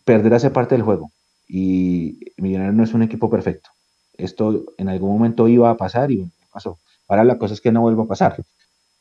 perder 0.05 0.35
hace 0.35 0.49
parte 0.49 0.75
del 0.75 0.83
juego. 0.83 1.11
Y 1.45 2.19
Millonarios 2.37 2.73
no 2.73 2.83
es 2.85 2.93
un 2.93 3.03
equipo 3.03 3.29
perfecto. 3.29 3.69
Esto 4.13 4.63
en 4.77 4.87
algún 4.87 5.11
momento 5.11 5.49
iba 5.49 5.69
a 5.69 5.75
pasar 5.75 6.09
y 6.09 6.31
pasó. 6.53 6.79
Ahora 7.09 7.25
la 7.25 7.37
cosa 7.37 7.53
es 7.53 7.59
que 7.59 7.73
no 7.73 7.81
vuelva 7.81 8.03
a 8.03 8.07
pasar 8.07 8.41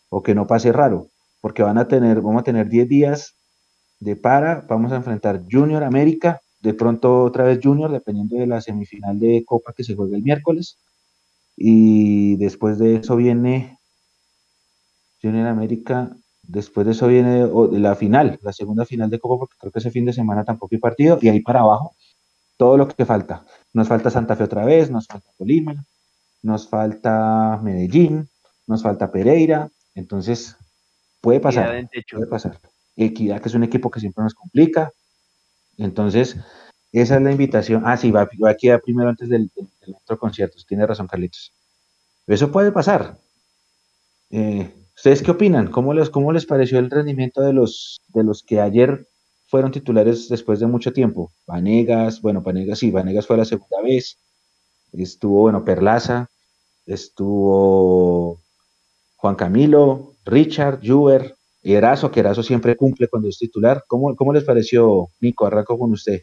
o 0.09 0.25
que 0.25 0.35
no 0.35 0.49
pase 0.49 0.73
raro, 0.73 1.07
porque 1.41 1.63
van 1.63 1.79
a 1.79 1.87
tener, 1.87 2.21
vamos 2.21 2.41
a 2.41 2.45
tener 2.45 2.69
10 2.69 2.89
días 2.89 3.37
de 4.01 4.17
para, 4.17 4.63
vamos 4.69 4.91
a 4.91 4.97
enfrentar 4.97 5.41
Junior 5.49 5.85
América, 5.85 6.41
de 6.61 6.75
pronto 6.75 7.25
otra 7.25 7.45
vez 7.45 7.61
Junior, 7.63 7.91
dependiendo 7.91 8.37
de 8.37 8.47
la 8.47 8.61
semifinal 8.61 9.19
de 9.19 9.45
Copa 9.47 9.73
que 9.77 9.85
se 9.85 9.95
juega 9.95 10.17
el 10.17 10.23
miércoles. 10.23 10.79
Y 11.57 12.37
después 12.37 12.79
de 12.79 12.97
eso 12.97 13.17
viene 13.17 13.79
Junior 15.21 15.47
América, 15.47 16.17
después 16.43 16.87
de 16.87 16.93
eso 16.93 17.09
viene 17.09 17.49
la 17.73 17.95
final, 17.95 18.39
la 18.43 18.53
segunda 18.53 18.85
final 18.85 19.11
de 19.11 19.19
Copa, 19.19 19.41
porque 19.41 19.57
creo 19.59 19.73
que 19.73 19.79
ese 19.81 19.91
fin 19.91 20.05
de 20.05 20.13
semana 20.13 20.45
tampoco 20.45 20.75
hay 20.75 20.79
partido, 20.81 21.19
y 21.21 21.29
ahí 21.29 21.41
para 21.41 21.61
abajo, 21.61 21.97
todo 22.57 22.77
lo 22.77 22.89
que 22.89 23.05
falta. 23.05 23.45
Nos 23.73 23.89
falta 23.89 24.11
Santa 24.11 24.37
Fe 24.37 24.45
otra 24.45 24.65
vez, 24.65 24.91
nos 24.91 25.07
falta 25.07 25.31
Tolima, 25.37 25.85
nos 26.43 26.69
falta 26.69 27.61
Medellín, 27.63 28.29
nos 28.67 28.83
falta 28.83 29.11
Pereira, 29.11 29.71
entonces 29.95 30.57
puede 31.21 31.41
pasar. 31.41 31.89
Puede 32.13 32.27
pasar. 32.27 32.61
Equidad, 32.97 33.41
que 33.41 33.49
es 33.49 33.55
un 33.55 33.65
equipo 33.65 33.91
que 33.91 34.01
siempre 34.01 34.25
nos 34.25 34.35
complica, 34.35 34.93
entonces, 35.79 36.37
esa 36.93 37.17
es 37.17 37.23
la 37.23 37.33
invitación. 37.33 37.83
Ah, 37.87 37.97
sí, 37.97 38.11
va, 38.11 38.23
a 38.23 38.55
quedar 38.55 38.83
primero 38.83 39.09
antes 39.09 39.29
del, 39.29 39.51
otro 40.05 40.19
concierto. 40.19 40.59
Tiene 40.67 40.87
razón, 40.87 41.07
Carlitos. 41.07 41.53
Eso 42.27 42.53
puede 42.53 42.73
pasar. 42.73 43.17
Eh, 44.31 44.71
¿Ustedes 44.95 45.23
qué 45.23 45.31
opinan? 45.31 45.71
¿Cómo 45.71 45.95
les, 45.95 46.11
¿Cómo 46.11 46.33
les 46.33 46.45
pareció 46.45 46.79
el 46.79 46.91
rendimiento 46.91 47.41
de 47.41 47.53
los, 47.53 48.01
de 48.09 48.25
los 48.25 48.43
que 48.43 48.61
ayer 48.61 49.07
fueron 49.49 49.73
titulares 49.73 50.29
después 50.29 50.61
de 50.61 50.67
mucho 50.67 50.93
tiempo. 50.93 51.33
Vanegas, 51.47 52.21
bueno, 52.21 52.43
Vanegas 52.43 52.79
sí, 52.81 52.91
Vanegas 52.91 53.27
fue 53.27 53.39
la 53.39 53.47
segunda 53.47 53.81
vez. 53.83 54.19
Estuvo, 54.93 55.41
bueno, 55.41 55.65
Perlaza, 55.65 56.29
estuvo 56.87 58.41
Juan 59.17 59.37
Camilo, 59.37 60.15
Richard, 60.25 60.81
Juber, 60.85 61.35
y 61.63 61.75
Erazo, 61.75 62.11
que 62.11 62.21
Erazo 62.21 62.43
siempre 62.43 62.77
cumple 62.77 63.09
cuando 63.09 63.29
es 63.29 63.39
titular. 63.39 63.85
¿Cómo, 63.89 64.15
cómo 64.17 64.33
les 64.33 64.45
pareció, 64.45 65.09
Nico? 65.21 65.47
Arranco 65.47 65.79
con 65.79 65.93
usted. 65.93 66.23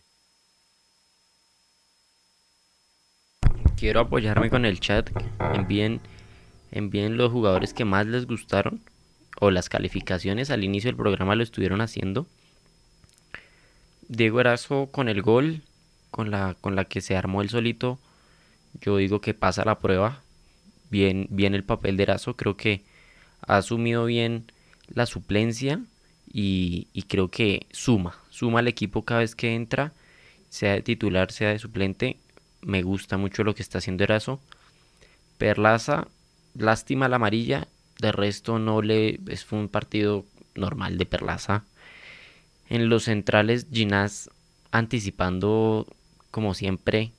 Quiero 3.78 4.00
apoyarme 4.00 4.50
con 4.50 4.66
el 4.66 4.80
chat. 4.80 5.10
Envíen, 5.54 6.00
envíen 6.72 7.18
los 7.18 7.32
jugadores 7.32 7.74
que 7.74 7.86
más 7.86 8.06
les 8.08 8.26
gustaron 8.26 8.82
o 9.40 9.52
las 9.52 9.68
calificaciones 9.68 10.50
al 10.50 10.64
inicio 10.64 10.88
del 10.88 10.96
programa 10.96 11.36
lo 11.36 11.44
estuvieron 11.44 11.82
haciendo. 11.82 12.26
Diego 14.08 14.40
Erazo 14.40 14.88
con 14.92 15.10
el 15.10 15.22
gol, 15.22 15.62
con 16.12 16.32
la, 16.32 16.56
con 16.62 16.76
la 16.76 16.86
que 16.86 17.02
se 17.02 17.18
armó 17.18 17.42
el 17.42 17.50
solito, 17.50 18.00
yo 18.82 18.98
digo 18.98 19.20
que 19.20 19.34
pasa 19.34 19.66
la 19.66 19.80
prueba. 19.80 20.22
Bien, 20.90 21.28
bien 21.30 21.56
el 21.56 21.64
papel 21.64 21.98
de 21.98 22.04
Erazo, 22.04 22.38
creo 22.38 22.56
que 22.56 22.84
ha 23.42 23.58
asumido 23.58 24.06
bien 24.06 24.46
la 24.88 25.06
suplencia 25.06 25.80
y, 26.28 26.88
creo 27.08 27.30
que 27.30 27.66
suma, 27.72 28.16
suma 28.30 28.60
al 28.60 28.68
equipo 28.68 29.04
cada 29.04 29.22
vez 29.22 29.36
que 29.36 29.56
entra, 29.56 29.94
sea 30.50 30.74
de 30.74 30.82
titular, 30.82 31.32
sea 31.32 31.50
de 31.50 31.60
suplente. 31.60 32.18
Me 32.62 32.82
gusta 32.82 33.18
mucho 33.18 33.44
lo 33.44 33.56
que 33.56 33.62
está 33.62 33.78
haciendo 33.78 34.04
Erazo. 34.04 34.40
Perlaza, 35.38 36.08
lástima 36.54 37.08
la 37.08 37.18
amarilla, 37.18 37.68
de 38.00 38.12
resto 38.12 38.60
no 38.60 38.82
le 38.82 39.20
es 39.28 39.50
un 39.52 39.70
partido 39.70 40.26
normal 40.56 40.98
de 40.98 41.06
Perlaza. 41.06 41.64
En 42.70 42.90
los 42.90 43.04
centrales 43.04 43.68
Ginás 43.72 44.30
anticipando 44.72 45.88
como 46.32 46.54
siempre 46.54 47.12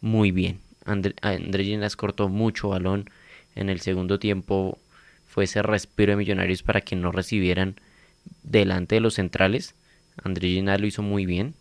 muy 0.00 0.32
bien. 0.32 0.60
André, 0.84 1.14
André 1.22 1.64
Ginás 1.64 1.96
cortó 1.96 2.28
mucho 2.28 2.68
balón 2.68 3.08
en 3.54 3.70
el 3.70 3.80
segundo 3.80 4.18
tiempo. 4.18 4.78
Fue 5.30 5.44
ese 5.44 5.62
respiro 5.62 6.10
de 6.10 6.16
Millonarios 6.16 6.62
para 6.64 6.80
que 6.80 6.96
no 6.96 7.12
recibieran 7.12 7.76
delante 8.42 8.96
de 8.96 9.00
los 9.00 9.14
centrales. 9.14 9.74
André 10.24 10.48
Ginás 10.48 10.80
lo 10.80 10.88
hizo 10.88 11.02
muy 11.02 11.24
bien. 11.24 11.54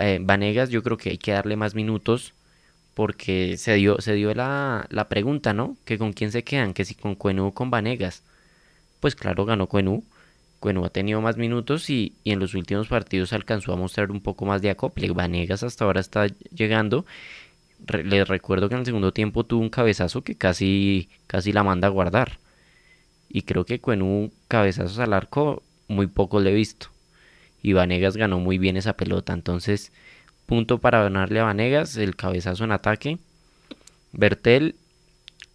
Eh, 0.00 0.18
Vanegas 0.20 0.70
yo 0.70 0.82
creo 0.82 0.96
que 0.96 1.10
hay 1.10 1.18
que 1.18 1.32
darle 1.32 1.54
más 1.56 1.74
minutos 1.76 2.32
porque 2.94 3.56
se 3.56 3.74
dio, 3.74 4.00
se 4.00 4.14
dio 4.14 4.34
la, 4.34 4.86
la, 4.90 5.08
pregunta, 5.08 5.52
¿no? 5.52 5.76
Que 5.84 5.98
con 5.98 6.12
quién 6.12 6.32
se 6.32 6.44
quedan, 6.44 6.74
que 6.74 6.84
si 6.84 6.94
con 6.94 7.14
Cuenú 7.14 7.46
o 7.48 7.54
con 7.54 7.70
Vanegas. 7.70 8.22
Pues 9.00 9.14
claro, 9.14 9.44
ganó 9.44 9.68
Cuenú. 9.68 10.02
Cuenú 10.58 10.84
ha 10.84 10.90
tenido 10.90 11.20
más 11.20 11.36
minutos 11.36 11.90
y, 11.90 12.14
y, 12.24 12.32
en 12.32 12.40
los 12.40 12.54
últimos 12.54 12.88
partidos 12.88 13.32
alcanzó 13.32 13.72
a 13.72 13.76
mostrar 13.76 14.10
un 14.10 14.20
poco 14.22 14.46
más 14.46 14.62
de 14.62 14.70
acople. 14.70 15.10
Vanegas 15.10 15.62
hasta 15.62 15.84
ahora 15.84 16.00
está 16.00 16.26
llegando. 16.52 17.06
Re, 17.86 18.02
les 18.02 18.26
recuerdo 18.26 18.68
que 18.68 18.74
en 18.74 18.80
el 18.80 18.86
segundo 18.86 19.12
tiempo 19.12 19.44
tuvo 19.44 19.60
un 19.60 19.70
cabezazo 19.70 20.22
que 20.24 20.34
casi, 20.34 21.08
casi 21.26 21.52
la 21.52 21.62
manda 21.62 21.88
a 21.88 21.90
guardar. 21.90 22.38
Y 23.28 23.42
creo 23.42 23.64
que 23.64 23.80
Cuenú 23.80 24.32
cabezazos 24.48 24.98
al 24.98 25.12
arco 25.12 25.62
muy 25.88 26.06
poco 26.06 26.40
le 26.40 26.50
he 26.50 26.54
visto. 26.54 26.88
Y 27.62 27.72
Vanegas 27.72 28.16
ganó 28.16 28.38
muy 28.38 28.58
bien 28.58 28.76
esa 28.76 28.94
pelota. 28.94 29.32
Entonces 29.32 29.92
Punto 30.46 30.78
para 30.78 31.02
ganarle 31.02 31.40
a 31.40 31.44
Vanegas, 31.44 31.96
el 31.96 32.14
cabezazo 32.14 32.62
en 32.62 32.70
ataque. 32.70 33.18
Bertel, 34.12 34.76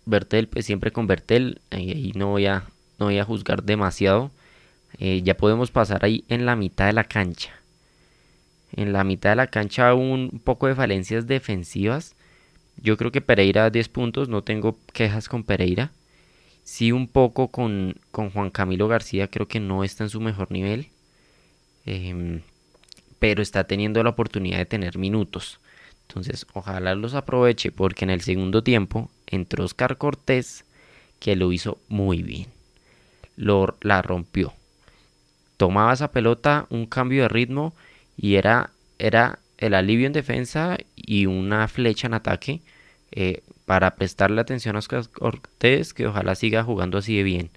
Bertel, 0.05 0.49
pues 0.49 0.65
siempre 0.65 0.91
con 0.91 1.07
Bertel, 1.07 1.61
ahí 1.69 2.11
no 2.13 2.28
voy 2.28 2.45
a, 2.45 2.65
no 2.99 3.05
voy 3.05 3.17
a 3.17 3.24
juzgar 3.24 3.63
demasiado. 3.63 4.32
Eh, 4.99 5.22
ya 5.24 5.38
podemos 5.38 5.72
pasar 5.72 6.03
ahí 6.03 6.26
en 6.28 6.45
la 6.45 6.57
mitad 6.57 6.88
de 6.88 6.93
la 6.93 7.05
cancha. 7.05 7.51
En 8.74 8.91
la 8.91 9.05
mitad 9.05 9.30
de 9.30 9.38
la 9.38 9.47
cancha 9.47 9.93
un 9.93 10.41
poco 10.43 10.67
de 10.67 10.76
falencias 10.76 11.26
defensivas. 11.26 12.15
Yo 12.76 12.97
creo 12.97 13.13
que 13.13 13.22
Pereira 13.22 13.69
10 13.69 13.88
puntos, 13.88 14.28
no 14.28 14.41
tengo 14.41 14.78
quejas 14.91 15.30
con 15.30 15.43
Pereira. 15.43 15.91
Sí 16.64 16.91
un 16.91 17.07
poco 17.07 17.49
con, 17.49 17.95
con 18.12 18.30
Juan 18.30 18.49
Camilo 18.49 18.88
García, 18.88 19.28
creo 19.30 19.47
que 19.47 19.59
no 19.59 19.84
está 19.84 20.03
en 20.03 20.09
su 20.09 20.22
mejor 20.22 20.51
nivel. 20.51 20.88
Eh, 21.86 22.41
pero 23.22 23.43
está 23.43 23.66
teniendo 23.66 24.01
la 24.01 24.09
oportunidad 24.09 24.57
de 24.57 24.66
tener 24.66 24.97
minutos. 24.97 25.59
Entonces, 26.07 26.47
ojalá 26.53 26.95
los 26.95 27.14
aproveche 27.14 27.72
porque 27.72 28.03
en 28.03 28.09
el 28.09 28.22
segundo 28.22 28.64
tiempo 28.64 29.12
entró 29.28 29.64
Oscar 29.64 29.99
Cortés, 29.99 30.66
que 31.20 31.36
lo 31.36 31.51
hizo 31.51 31.78
muy 31.88 32.24
bien. 32.24 32.47
Lo, 33.36 33.78
la 33.82 34.01
rompió. 34.01 34.53
Tomaba 35.57 35.93
esa 35.93 36.12
pelota, 36.12 36.66
un 36.72 36.88
cambio 36.88 37.22
de 37.22 37.30
ritmo 37.30 37.76
y 38.18 38.38
era, 38.38 38.72
era 38.97 39.38
el 39.59 39.76
alivio 39.76 40.07
en 40.07 40.14
defensa 40.14 40.78
y 40.95 41.28
una 41.28 41.68
flecha 41.68 42.07
en 42.07 42.16
ataque 42.16 42.62
eh, 43.12 43.43
para 43.72 43.95
prestarle 43.95 44.41
atención 44.41 44.76
a 44.76 44.80
Oscar 44.80 45.07
Cortés, 45.07 45.93
que 45.93 46.05
ojalá 46.05 46.36
siga 46.36 46.61
jugando 46.61 46.97
así 46.97 47.15
de 47.15 47.24
bien. 47.24 47.51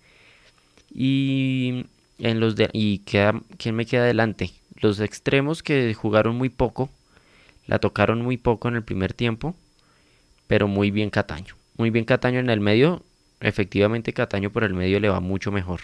Y 0.94 1.86
en 2.20 2.38
los 2.38 2.54
y 2.72 2.98
queda, 3.00 3.42
¿quién 3.58 3.74
me 3.74 3.84
queda 3.84 4.04
adelante? 4.04 4.52
Los 4.76 5.00
extremos 5.00 5.64
que 5.64 5.92
jugaron 5.92 6.36
muy 6.36 6.50
poco, 6.50 6.88
la 7.66 7.80
tocaron 7.80 8.22
muy 8.22 8.36
poco 8.36 8.68
en 8.68 8.76
el 8.76 8.84
primer 8.84 9.12
tiempo, 9.12 9.56
pero 10.46 10.68
muy 10.68 10.92
bien 10.92 11.10
Cataño. 11.10 11.56
Muy 11.78 11.90
bien 11.90 12.04
Cataño 12.04 12.38
en 12.38 12.48
el 12.48 12.60
medio, 12.60 13.02
efectivamente 13.40 14.12
Cataño 14.12 14.50
por 14.50 14.62
el 14.62 14.72
medio 14.72 15.00
le 15.00 15.08
va 15.08 15.18
mucho 15.18 15.50
mejor. 15.50 15.80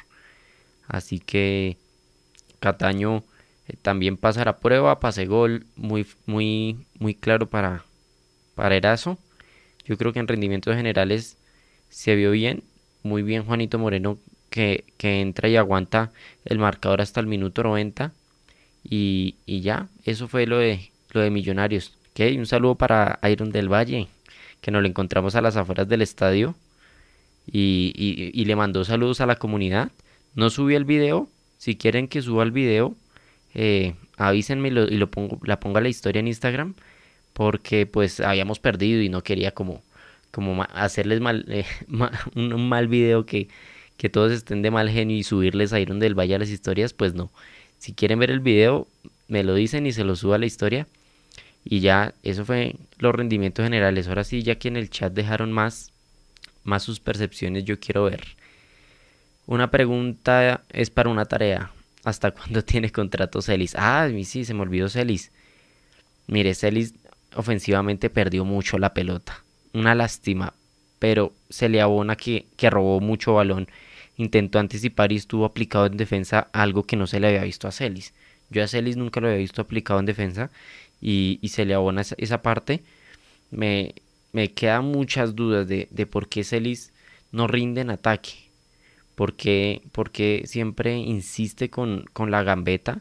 Así 0.87 1.19
que 1.19 1.77
Cataño 2.61 3.25
eh, 3.67 3.75
también 3.83 4.17
pasa 4.17 4.45
la 4.45 4.59
prueba, 4.59 5.01
pase 5.01 5.27
gol 5.27 5.67
muy, 5.75 6.07
muy, 6.25 6.87
muy 7.01 7.17
claro 7.17 7.49
para, 7.49 7.85
para 8.55 8.77
Erazo. 8.77 9.19
Yo 9.85 9.97
creo 9.97 10.13
que 10.13 10.21
en 10.21 10.29
rendimientos 10.29 10.77
generales 10.77 11.37
se 11.89 12.15
vio 12.15 12.31
bien, 12.31 12.63
muy 13.03 13.23
bien 13.23 13.45
Juanito 13.45 13.79
Moreno 13.79 14.19
que, 14.51 14.85
que 14.97 15.21
entra 15.21 15.49
y 15.49 15.57
aguanta 15.57 16.13
el 16.45 16.59
marcador 16.59 17.01
hasta 17.01 17.21
el 17.21 17.27
minuto 17.27 17.63
90 17.63 18.13
y, 18.83 19.37
ya, 19.47 19.89
eso 20.05 20.29
fue 20.29 20.47
lo 20.47 20.59
de, 20.59 20.91
lo 21.11 21.21
de 21.21 21.31
Millonarios. 21.31 21.97
¿Okay? 22.13 22.39
Un 22.39 22.47
saludo 22.47 22.75
para 22.75 23.19
Iron 23.31 23.51
del 23.51 23.73
Valle, 23.73 24.09
que 24.61 24.71
nos 24.71 24.83
lo 24.83 24.89
encontramos 24.89 25.35
a 25.35 25.41
las 25.41 25.57
afueras 25.57 25.89
del 25.89 26.03
estadio. 26.03 26.55
Y, 27.47 27.93
y, 28.33 28.45
le 28.45 28.57
mandó 28.57 28.85
saludos 28.85 29.21
a 29.21 29.27
la 29.27 29.37
comunidad. 29.37 29.91
No 30.35 30.51
subí 30.51 30.75
el 30.75 30.85
video. 30.85 31.29
Si 31.59 31.77
quieren 31.77 32.09
que 32.09 32.23
suba 32.23 32.43
el 32.45 32.53
video, 32.53 32.95
eh, 33.55 33.95
avísenme 34.17 34.69
y, 34.69 34.71
lo, 34.71 35.11
pongo, 35.11 35.39
la 35.45 35.59
pongo 35.61 35.79
a 35.79 35.81
la 35.81 35.89
historia 35.89 36.21
en 36.21 36.29
Instagram. 36.29 36.75
Porque 37.33 37.87
pues 37.87 38.21
habíamos 38.21 38.59
perdido 38.59 39.03
y 39.03 39.09
no 39.09 39.23
quería 39.23 39.53
como, 39.53 39.83
como 40.31 40.63
hacerles 40.75 41.21
mal, 41.21 41.45
eh, 41.49 41.65
un, 42.35 42.69
mal 42.69 42.89
video 42.89 43.27
que, 43.27 43.49
que 43.97 44.09
todos 44.09 44.33
estén 44.33 44.63
de 44.63 44.71
mal 44.71 44.91
genio 44.91 45.17
y 45.17 45.23
subirles 45.23 45.73
a 45.73 45.81
Iron 45.81 45.99
del 45.99 46.19
Valle 46.19 46.35
a 46.35 46.39
las 46.39 46.51
historias. 46.51 46.93
Pues 46.93 47.15
no. 47.15 47.31
Si 47.79 47.93
quieren 47.95 48.19
ver 48.19 48.31
el 48.31 48.41
video, 48.41 48.87
me 49.29 49.45
lo 49.45 49.55
dicen 49.55 49.87
y 49.87 49.93
se 49.93 50.05
lo 50.05 50.17
subo 50.17 50.35
a 50.35 50.39
la 50.39 50.47
historia. 50.47 50.87
Y 51.65 51.81
ya, 51.81 52.15
eso 52.23 52.45
fue 52.45 52.77
los 52.99 53.15
rendimientos 53.15 53.65
generales. 53.65 54.09
Ahora 54.09 54.25
sí, 54.25 54.43
ya 54.43 54.57
que 54.57 54.69
en 54.69 54.77
el 54.77 54.91
chat 54.91 55.13
dejaron 55.13 55.53
más, 55.53 55.93
más 56.65 56.83
sus 56.83 57.01
percepciones, 57.01 57.65
yo 57.65 57.79
quiero 57.79 58.05
ver. 58.05 58.25
Una 59.47 59.71
pregunta 59.71 60.63
es 60.73 60.91
para 60.91 61.11
una 61.11 61.25
tarea. 61.25 61.73
¿Hasta 62.05 62.31
cuándo 62.31 62.63
tiene 62.65 62.91
contrato 62.91 63.43
Celis? 63.43 63.75
Ah, 63.77 64.09
sí, 64.25 64.45
se 64.45 64.55
me 64.55 64.63
olvidó 64.63 64.89
Celis. 64.89 65.31
Mire, 66.27 66.55
Celis 66.55 66.95
ofensivamente 67.35 68.11
perdió 68.11 68.45
mucho 68.45 68.79
la 68.79 68.95
pelota. 68.95 69.45
Una 69.73 69.95
lástima. 69.95 70.55
Pero 70.99 71.33
se 71.49 71.69
le 71.69 71.81
abona 71.81 72.17
que, 72.17 72.47
que 72.57 72.69
robó 72.69 73.01
mucho 73.01 73.35
balón 73.35 73.69
intentó 74.23 74.59
anticipar 74.59 75.13
y 75.13 75.17
estuvo 75.17 75.45
aplicado 75.45 75.87
en 75.87 75.97
defensa 75.97 76.49
algo 76.53 76.85
que 76.85 76.97
no 76.97 77.07
se 77.07 77.21
le 77.21 77.29
había 77.29 77.45
visto 77.45 77.69
a 77.69 77.73
Celis. 77.73 78.13
Yo 78.51 78.63
a 78.63 78.69
Celis 78.69 78.97
nunca 78.97 79.21
lo 79.21 79.29
había 79.29 79.39
visto 79.39 79.63
aplicado 79.63 80.01
en 80.01 80.07
defensa 80.07 80.51
y, 81.01 81.41
se 81.49 81.65
le 81.65 81.75
abona 81.75 82.03
esa, 82.03 82.43
parte. 82.43 82.83
Me, 83.51 83.95
me 84.33 84.53
quedan 84.53 84.85
muchas 84.87 85.35
dudas 85.35 85.67
de, 85.69 85.89
de, 85.91 86.07
por 86.07 86.29
qué 86.29 86.45
Celis 86.45 86.93
no 87.33 87.47
rinde 87.47 87.81
en 87.81 87.91
ataque. 87.91 88.33
Porque, 89.15 89.83
porque 89.93 90.43
siempre 90.47 90.97
insiste 90.97 91.71
con, 91.71 92.05
con 92.13 92.31
la 92.31 92.43
gambeta 92.43 93.01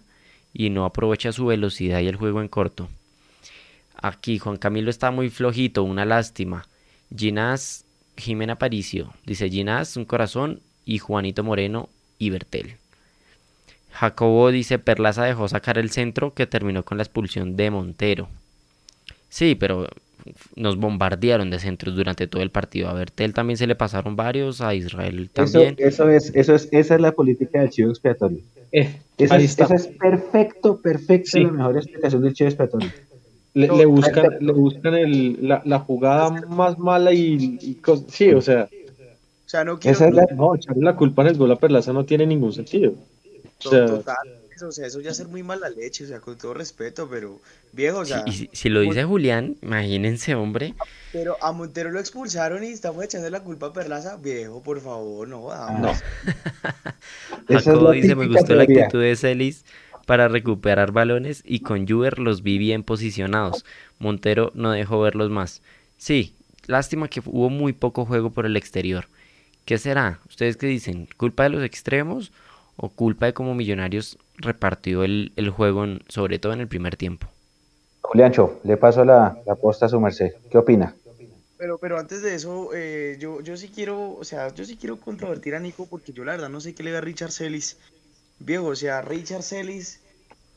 y 0.54 0.70
no 0.70 0.86
aprovecha 0.86 1.32
su 1.32 1.46
velocidad 1.46 2.00
y 2.02 2.08
el 2.08 2.16
juego 2.16 2.42
en 2.42 2.48
corto. 2.48 2.90
Aquí 4.02 4.40
Juan 4.40 4.58
Camilo 4.58 4.90
está 4.90 5.12
muy 5.12 5.30
flojito, 5.30 5.84
una 5.84 6.06
lástima. 6.06 6.66
Ginás, 7.16 7.86
Jimena 8.18 8.58
Paricio, 8.58 9.14
dice 9.26 9.50
Ginás, 9.50 9.98
un 9.98 10.06
corazón, 10.06 10.62
y 10.86 11.00
Juanito 11.00 11.44
Moreno 11.44 11.90
y 12.18 12.30
Bertel. 12.30 12.76
Jacobo 13.92 14.52
dice 14.52 14.80
Perlaza 14.80 15.24
dejó 15.26 15.48
sacar 15.48 15.78
el 15.78 15.90
centro 15.90 16.34
que 16.34 16.48
terminó 16.48 16.84
con 16.84 16.98
la 16.98 17.04
expulsión 17.04 17.56
de 17.56 17.72
Montero. 17.72 18.30
Sí, 19.30 19.56
pero 19.56 19.88
nos 20.56 20.78
bombardearon 20.78 21.50
de 21.50 21.60
centros 21.60 21.96
durante 21.96 22.28
todo 22.28 22.42
el 22.42 22.52
partido. 22.52 22.90
A 22.90 22.94
Bertel 22.94 23.34
también 23.34 23.58
se 23.58 23.68
le 23.68 23.76
pasaron 23.76 24.16
varios, 24.16 24.62
a 24.62 24.74
Israel 24.76 25.30
también. 25.32 25.76
Eso, 25.78 26.10
es, 26.10 26.32
eso 26.36 26.56
es, 26.56 26.70
esa 26.72 26.96
es 26.96 27.02
la 27.02 27.12
política 27.12 27.60
del 27.60 27.70
chivo 27.70 27.90
expiatorio. 27.90 28.40
Eh, 28.72 28.98
Esa 29.18 29.36
ahí 29.36 29.46
es, 29.46 29.56
perfecto, 29.56 30.80
perfecto, 30.82 31.32
Sí. 31.32 31.44
la 31.44 31.52
mejor 31.52 31.78
explicación 31.78 32.22
del 32.22 32.34
Che 32.34 32.48
Espetón. 32.48 32.82
Le, 33.54 33.68
No, 33.68 33.78
le 33.78 33.86
buscan, 33.86 34.38
le 34.40 34.54
buscan 34.54 34.94
el, 34.94 35.48
la, 35.48 35.62
la 35.66 35.80
jugada 35.80 36.30
más 36.48 36.78
mala 36.78 37.12
y, 37.14 37.58
sí, 38.10 38.32
o 38.32 38.42
sea, 38.42 38.70
O 39.46 39.50
sea, 39.50 39.64
no 39.64 39.80
quiero. 39.80 39.98
Esa 39.98 40.08
es 40.08 40.14
la- 40.14 40.28
no, 40.36 40.56
echarle 40.56 40.84
la 40.84 40.96
culpa 40.96 41.24
en 41.24 41.30
el 41.30 41.38
gol 41.38 41.52
a 41.52 41.56
Perlaza 41.56 41.92
no 41.92 42.06
tiene 42.06 42.26
ningún 42.28 42.54
sentido. 42.54 42.94
O 43.58 43.70
sea, 43.70 43.86
Total, 43.88 44.16
eso, 44.56 44.68
o 44.68 44.72
sea, 44.72 44.88
eso 44.88 45.02
ya 45.02 45.12
es 45.12 45.18
ser 45.18 45.28
muy 45.28 45.44
mala 45.44 45.70
leche, 45.70 46.04
o 46.06 46.08
sea, 46.08 46.20
con 46.20 46.38
todo 46.38 46.54
respeto, 46.54 47.08
pero 47.10 47.40
viejo, 47.74 48.00
o 48.00 48.06
sea, 48.06 48.24
si, 48.28 48.50
si 48.54 48.70
lo 48.70 48.82
dice 48.82 49.04
Julián, 49.04 49.56
imagínense, 49.62 50.36
hombre. 50.36 50.74
pero 51.12 51.36
a 51.42 51.52
Montero 51.52 51.90
lo 51.92 52.00
expulsaron 52.00 52.64
y 52.64 52.68
estamos 52.68 53.04
echando 53.04 53.30
la 53.30 53.42
culpa 53.42 53.68
a 53.68 53.74
Perlaza, 53.74 54.18
viejo, 54.18 54.62
por 54.62 54.80
favor, 54.80 55.28
no 55.28 55.42
jodamos. 55.42 55.82
no. 55.82 55.92
Es 57.50 57.64
Jacobo 57.64 57.86
la 57.86 57.92
dice, 57.92 58.16
me 58.16 58.28
gustó 58.28 58.54
la 58.56 58.66
teoría". 58.66 58.84
actitud 58.86 59.02
de 59.02 59.16
Celis 59.16 59.66
para 60.10 60.28
recuperar 60.28 60.92
balones 60.92 61.44
y 61.46 61.60
con 61.60 61.88
Juber 61.88 62.18
los 62.18 62.42
vi 62.42 62.58
bien 62.58 62.82
posicionados. 62.82 63.64
Montero 64.00 64.52
no 64.56 64.72
dejó 64.72 65.00
verlos 65.00 65.30
más. 65.30 65.62
Sí, 66.00 66.34
lástima 66.66 67.10
que 67.10 67.22
hubo 67.24 67.52
muy 67.52 67.74
poco 67.74 68.06
juego 68.08 68.32
por 68.32 68.48
el 68.48 68.58
exterior. 68.58 69.06
¿Qué 69.66 69.78
será? 69.78 70.20
¿Ustedes 70.28 70.58
qué 70.58 70.66
dicen? 70.66 71.08
¿Culpa 71.16 71.44
de 71.44 71.50
los 71.50 71.64
extremos 71.64 72.32
o 72.76 72.90
culpa 72.90 73.28
de 73.28 73.34
cómo 73.34 73.54
Millonarios 73.54 74.18
repartió 74.38 75.04
el, 75.04 75.32
el 75.36 75.52
juego, 75.52 75.84
en- 75.84 76.02
sobre 76.08 76.40
todo 76.40 76.54
en 76.54 76.62
el 76.62 76.68
primer 76.68 76.96
tiempo? 76.96 77.28
Juliancho, 78.02 78.60
le 78.64 78.78
paso 78.78 79.06
la, 79.06 79.38
la 79.46 79.54
posta 79.54 79.86
a 79.86 79.90
su 79.90 80.00
merced. 80.00 80.32
¿Qué 80.50 80.58
opina? 80.58 80.96
Pero, 81.56 81.78
pero 81.78 82.00
antes 82.00 82.24
de 82.24 82.34
eso, 82.34 82.72
eh, 82.74 83.18
yo, 83.20 83.42
yo 83.42 83.56
sí 83.58 83.70
quiero, 83.70 84.14
o 84.16 84.24
sea, 84.24 84.52
yo 84.56 84.66
sí 84.66 84.76
quiero 84.76 85.00
controvertir 85.00 85.54
a 85.54 85.60
Nico 85.60 85.86
porque 85.86 86.14
yo 86.14 86.26
la 86.26 86.32
verdad 86.32 86.50
no 86.50 86.62
sé 86.62 86.74
qué 86.74 86.82
le 86.82 86.90
da 86.90 86.98
a 86.98 87.02
Richard 87.02 87.32
Celis. 87.32 87.78
Viejo, 88.40 88.68
o 88.68 88.76
sea, 88.76 89.02
Richard 89.02 89.44
Celis 89.44 90.00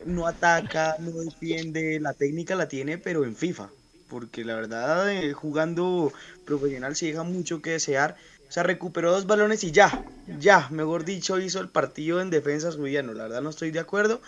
no 0.04 0.26
ataca, 0.26 0.96
no 0.98 1.12
defiende, 1.12 2.00
la 2.00 2.14
técnica 2.14 2.54
la 2.54 2.68
tiene, 2.68 2.98
pero 2.98 3.24
en 3.24 3.36
FIFA. 3.36 3.70
Porque 4.08 4.44
la 4.44 4.54
verdad, 4.54 5.10
eh, 5.12 5.32
jugando 5.32 6.12
profesional 6.44 6.96
se 6.96 7.06
deja 7.06 7.22
mucho 7.22 7.62
que 7.62 7.70
desear. 7.70 8.16
O 8.48 8.52
sea, 8.52 8.62
recuperó 8.62 9.10
dos 9.10 9.26
balones 9.26 9.64
y 9.64 9.72
ya, 9.72 10.04
ya, 10.38 10.68
mejor 10.70 11.04
dicho, 11.04 11.40
hizo 11.40 11.60
el 11.60 11.70
partido 11.70 12.20
en 12.20 12.30
defensa 12.30 12.70
subiano. 12.70 13.14
La 13.14 13.24
verdad 13.24 13.42
no 13.42 13.50
estoy 13.50 13.70
de 13.70 13.80
acuerdo. 13.80 14.20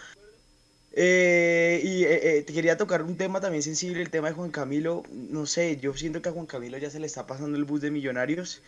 Eh, 0.96 1.80
y 1.82 2.04
eh, 2.04 2.38
eh, 2.38 2.44
quería 2.44 2.76
tocar 2.76 3.02
un 3.02 3.16
tema 3.16 3.40
también 3.40 3.62
sensible, 3.62 4.00
el 4.00 4.10
tema 4.10 4.28
de 4.28 4.34
Juan 4.34 4.50
Camilo. 4.50 5.02
No 5.10 5.44
sé, 5.44 5.76
yo 5.76 5.92
siento 5.94 6.22
que 6.22 6.28
a 6.28 6.32
Juan 6.32 6.46
Camilo 6.46 6.78
ya 6.78 6.90
se 6.90 7.00
le 7.00 7.06
está 7.06 7.26
pasando 7.26 7.58
el 7.58 7.64
bus 7.64 7.80
de 7.80 7.90
millonarios. 7.90 8.62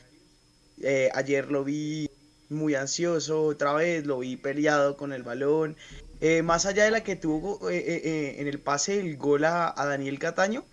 Eh, 0.82 1.08
ayer 1.14 1.50
lo 1.50 1.64
vi 1.64 2.10
muy 2.48 2.74
ansioso, 2.74 3.44
otra 3.44 3.72
vez 3.72 4.06
lo 4.06 4.18
vi 4.18 4.36
peleado 4.36 4.96
con 4.96 5.12
el 5.12 5.22
balón. 5.22 5.76
Eh, 6.20 6.42
más 6.42 6.64
allá 6.64 6.84
de 6.84 6.90
la 6.90 7.02
que 7.02 7.16
tuvo 7.16 7.68
eh, 7.68 7.76
eh, 7.76 8.36
en 8.38 8.46
el 8.46 8.58
pase 8.58 8.98
el 9.00 9.16
gol 9.16 9.44
a, 9.44 9.74
a 9.76 9.86
Daniel 9.86 10.18
Cataño, 10.18 10.64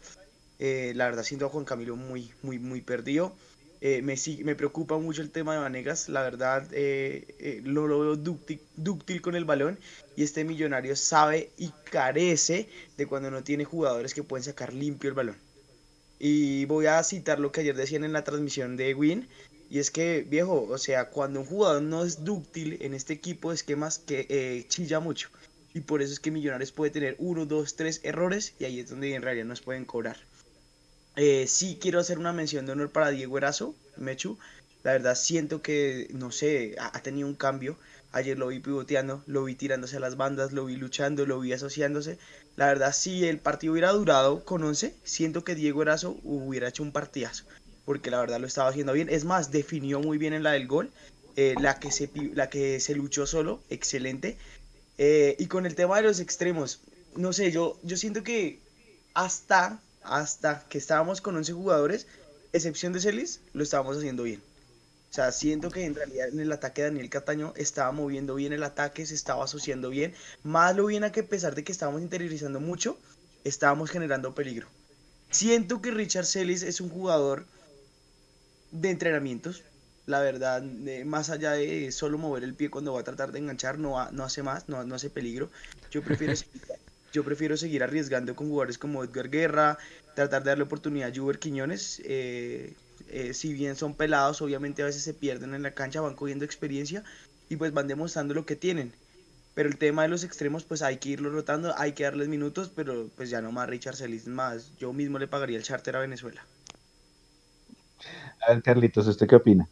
la 0.60 1.06
verdad 1.06 1.24
siento 1.24 1.46
a 1.46 1.50
Juan 1.50 1.66
Camilo 1.66 1.98
muy, 1.98 2.32
muy, 2.42 2.58
muy 2.58 2.82
perdido. 2.82 3.36
Me, 3.82 4.16
me 4.46 4.56
preocupa 4.56 4.98
mucho 4.98 5.22
el 5.22 5.30
tema 5.30 5.54
de 5.54 5.60
Vanegas, 5.60 6.08
la 6.08 6.22
verdad 6.22 6.66
no 7.64 7.86
lo 7.86 8.00
veo 8.00 8.16
dúctil, 8.16 8.62
dúctil 8.78 9.22
con 9.22 9.36
el 9.36 9.44
balón 9.44 9.78
y 10.16 10.24
este 10.24 10.46
millonario 10.46 10.96
sabe 10.96 11.52
y 11.58 11.70
carece 11.92 12.70
de 12.96 13.08
cuando 13.08 13.30
no 13.30 13.44
tiene 13.44 13.66
jugadores 13.66 14.14
que 14.14 14.24
pueden 14.24 14.46
sacar 14.46 14.74
limpio 14.74 15.10
el 15.10 15.16
balón. 15.16 15.36
Y 16.18 16.64
voy 16.64 16.86
a 16.86 17.04
citar 17.04 17.42
lo 17.42 17.52
que 17.52 17.60
ayer 17.60 17.76
decían 17.76 18.06
en 18.06 18.14
la 18.14 18.24
transmisión 18.24 18.78
de 18.78 18.94
Win, 18.94 19.28
y 19.74 19.80
es 19.80 19.90
que, 19.90 20.22
viejo, 20.22 20.68
o 20.70 20.78
sea, 20.78 21.10
cuando 21.10 21.40
un 21.40 21.48
jugador 21.48 21.82
no 21.82 22.06
es 22.06 22.24
dúctil 22.24 22.78
en 22.82 22.94
este 22.94 23.14
equipo 23.14 23.50
de 23.50 23.56
esquemas, 23.56 23.98
que 23.98 24.28
eh, 24.30 24.68
chilla 24.68 25.00
mucho. 25.00 25.30
Y 25.74 25.80
por 25.80 26.04
eso 26.04 26.14
es 26.14 26.20
que 26.20 26.30
Millonarios 26.30 26.72
puede 26.72 26.92
tener 26.92 27.16
uno, 27.18 27.48
dos, 27.48 27.76
tres 27.76 28.00
errores, 28.04 28.54
y 28.60 28.66
ahí 28.66 28.80
es 28.80 28.92
donde 28.92 29.16
en 29.16 29.24
realidad 29.24 29.48
nos 29.48 29.62
pueden 29.62 29.86
cobrar. 29.86 30.18
Eh, 31.16 31.48
sí 31.48 31.80
quiero 31.82 32.00
hacer 32.00 32.20
una 32.20 32.34
mención 32.34 32.68
de 32.68 32.74
honor 32.74 32.92
para 32.92 33.10
Diego 33.10 33.36
Erazo, 33.36 33.74
Mechu. 33.98 34.38
La 34.84 34.92
verdad 34.92 35.16
siento 35.16 35.64
que, 35.64 36.08
no 36.14 36.32
sé, 36.32 36.76
ha, 36.78 37.02
tenido 37.02 37.28
un 37.28 37.34
cambio. 37.34 37.76
Ayer 38.12 38.38
lo 38.38 38.50
vi 38.50 38.60
pivoteando, 38.60 39.24
lo 39.26 39.44
vi 39.44 39.56
tirándose 39.56 39.98
a 39.98 40.02
las 40.02 40.18
bandas, 40.18 40.52
lo 40.54 40.66
vi 40.66 40.76
luchando, 40.76 41.26
lo 41.26 41.40
vi 41.40 41.52
asociándose. 41.52 42.20
La 42.58 42.68
verdad, 42.68 42.94
si 42.94 43.28
el 43.28 43.40
partido 43.40 43.74
hubiera 43.74 43.90
durado 43.90 44.46
con 44.46 44.64
11, 44.64 44.94
siento 45.04 45.44
que 45.44 45.56
Diego 45.56 45.82
Erazo 45.82 46.20
hubiera 46.24 46.68
hecho 46.68 46.84
un 46.84 46.92
partidazo. 46.92 47.46
Porque 47.86 48.12
la 48.12 48.20
verdad 48.20 48.40
lo 48.40 48.48
estaba 48.48 48.70
haciendo 48.70 48.94
bien. 48.94 49.10
Es 49.10 49.26
más, 49.26 49.52
definió 49.52 50.00
muy 50.00 50.18
bien 50.18 50.34
en 50.34 50.44
la 50.44 50.52
del 50.52 50.68
gol. 50.68 50.92
Eh, 51.36 51.56
la, 51.60 51.80
que 51.80 51.92
se, 51.92 52.10
la 52.34 52.50
que 52.50 52.80
se 52.80 52.96
luchó 52.96 53.26
solo, 53.26 53.60
excelente. 53.70 54.38
Eh, 54.98 55.36
y 55.40 55.48
con 55.48 55.66
el 55.66 55.74
tema 55.74 55.98
de 55.98 56.04
los 56.04 56.20
extremos, 56.20 56.82
no 57.16 57.34
sé, 57.34 57.52
yo, 57.52 57.80
yo 57.82 57.98
siento 57.98 58.24
que 58.24 58.60
hasta, 59.16 59.80
hasta 60.04 60.64
que 60.70 60.78
estábamos 60.78 61.22
con 61.22 61.36
11 61.36 61.54
jugadores, 61.54 62.08
excepción 62.54 62.94
de 62.94 63.00
Celis, 63.00 63.42
lo 63.54 63.64
estábamos 63.64 63.98
haciendo 63.98 64.24
bien. 64.24 64.42
O 65.10 65.14
sea, 65.16 65.32
siento 65.32 65.70
que 65.70 65.86
en 65.86 65.96
realidad 65.96 66.30
en 66.30 66.40
el 66.40 66.52
ataque 66.52 66.82
Daniel 66.82 67.10
Cataño 67.10 67.54
estaba 67.56 67.92
moviendo 67.92 68.36
bien 68.36 68.54
el 68.54 68.64
ataque, 68.64 69.06
se 69.06 69.14
estaba 69.14 69.44
asociando 69.44 69.90
bien. 69.90 70.14
Más 70.44 70.76
lo 70.76 70.88
bien 70.88 71.04
a 71.04 71.12
que 71.12 71.20
a 71.20 71.28
pesar 71.28 71.54
de 71.54 71.64
que 71.64 71.72
estábamos 71.72 72.02
interiorizando 72.02 72.60
mucho, 72.60 72.98
estábamos 73.44 73.92
generando 73.92 74.34
peligro. 74.34 74.68
Siento 75.30 75.82
que 75.82 75.92
Richard 75.92 76.26
Celis 76.26 76.64
es 76.64 76.82
un 76.82 76.90
jugador 76.90 77.46
de 78.74 78.90
entrenamientos. 78.90 79.64
La 80.06 80.20
verdad, 80.20 80.62
eh, 80.86 81.06
más 81.06 81.30
allá 81.30 81.52
de 81.52 81.90
solo 81.94 82.18
mover 82.18 82.44
el 82.44 82.56
pie 82.56 82.70
cuando 82.70 82.94
va 82.94 83.00
a 83.00 83.06
tratar 83.06 83.32
de 83.32 83.40
enganchar, 83.40 83.80
no, 83.80 84.12
no 84.12 84.24
hace 84.26 84.44
más, 84.44 84.68
no, 84.68 84.84
no 84.84 84.96
hace 84.96 85.10
peligro. 85.10 85.50
Yo 85.92 86.02
prefiero, 86.02 86.36
seguir, 86.36 86.62
yo 87.14 87.24
prefiero 87.24 87.56
seguir 87.56 87.84
arriesgando 87.84 88.36
con 88.36 88.50
jugadores 88.50 88.78
como 88.78 89.02
Edgar 89.04 89.30
Guerra, 89.30 89.78
tratar 90.14 90.44
de 90.44 90.50
darle 90.50 90.66
oportunidad 90.66 91.10
a 91.10 91.16
Juber 91.16 91.40
Quiñones. 91.40 92.02
eh, 92.04 92.74
eh, 93.10 93.34
si 93.34 93.54
bien 93.54 93.76
son 93.76 93.96
pelados, 93.96 94.42
obviamente 94.42 94.82
a 94.82 94.86
veces 94.86 95.04
se 95.04 95.14
pierden 95.14 95.54
en 95.54 95.64
la 95.64 95.74
cancha, 95.74 96.02
van 96.02 96.16
cogiendo 96.16 96.46
experiencia 96.46 97.04
y 97.50 97.56
pues 97.56 97.74
van 97.74 97.88
demostrando 97.88 98.34
lo 98.34 98.46
que 98.46 98.56
tienen. 98.56 98.94
Pero 99.54 99.70
el 99.70 99.78
tema 99.78 100.02
de 100.04 100.10
los 100.10 100.24
extremos, 100.24 100.64
pues 100.64 100.82
hay 100.82 100.98
que 100.98 101.10
irlo 101.10 101.30
rotando, 101.30 101.78
hay 101.78 101.94
que 101.94 102.04
darles 102.04 102.28
minutos, 102.28 102.72
pero 102.76 103.10
pues 103.16 103.30
ya 103.30 103.42
no 103.42 103.52
más 103.52 103.70
Richard 103.70 103.96
Celis 103.96 104.28
más. 104.28 104.76
Yo 104.80 104.94
mismo 104.94 105.20
le 105.20 105.28
pagaría 105.28 105.58
el 105.58 105.64
charter 105.64 105.96
a 105.96 106.00
Venezuela. 106.00 106.44
A 108.48 108.54
ver, 108.54 108.62
Carlitos, 108.64 109.08
¿usted 109.08 109.28
qué 109.28 109.36
opina? 109.36 109.68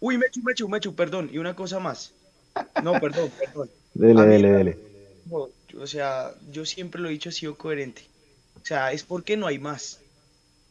Uy, 0.00 0.18
Mechu, 0.18 0.40
Mechu, 0.42 0.68
Mechu, 0.68 0.94
perdón. 0.94 1.30
Y 1.32 1.38
una 1.38 1.54
cosa 1.54 1.78
más. 1.78 2.12
No, 2.82 2.98
perdón, 2.98 3.30
perdón. 3.38 3.70
Dele, 3.94 4.26
mí- 4.26 4.42
dele. 4.42 4.78
No, 5.24 5.48
o 5.80 5.86
sea, 5.86 6.34
yo 6.50 6.64
siempre 6.64 7.00
lo 7.00 7.08
he 7.08 7.12
dicho, 7.12 7.28
he 7.28 7.32
sido 7.32 7.56
coherente. 7.56 8.02
O 8.56 8.64
sea, 8.64 8.92
es 8.92 9.04
porque 9.04 9.36
no 9.36 9.46
hay 9.46 9.58
más. 9.58 10.00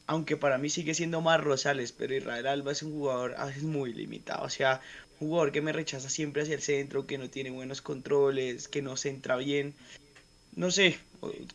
Aunque 0.08 0.36
para 0.36 0.58
mí 0.58 0.70
sigue 0.70 0.94
siendo 0.94 1.22
más 1.22 1.40
Rosales, 1.42 1.94
pero 1.94 2.14
Israel 2.16 2.48
Alba 2.48 2.74
es 2.74 2.84
un 2.84 2.92
jugador 2.92 3.36
ah, 3.38 3.50
es 3.50 3.64
muy 3.64 3.94
limitado. 3.94 4.44
O 4.46 4.50
sea, 4.50 4.82
un 5.20 5.30
jugador 5.30 5.52
que 5.54 5.62
me 5.62 5.72
rechaza 5.72 6.10
siempre 6.10 6.42
hacia 6.42 6.56
el 6.56 6.62
centro, 6.62 7.08
que 7.08 7.18
no 7.18 7.30
tiene 7.30 7.52
buenos 7.52 7.82
controles, 7.82 8.68
que 8.68 8.82
no 8.82 8.98
centra 8.98 9.38
bien. 9.38 9.74
No 10.56 10.72
sé, 10.72 10.98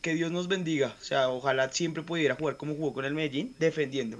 que 0.01 0.13
Dios 0.13 0.31
nos 0.31 0.47
bendiga. 0.47 0.95
O 0.99 1.03
sea, 1.03 1.29
ojalá 1.29 1.71
siempre 1.71 2.03
pudiera 2.03 2.35
jugar 2.35 2.57
como 2.57 2.75
jugó 2.75 2.93
con 2.93 3.05
el 3.05 3.13
Medellín, 3.13 3.55
defendiendo. 3.59 4.17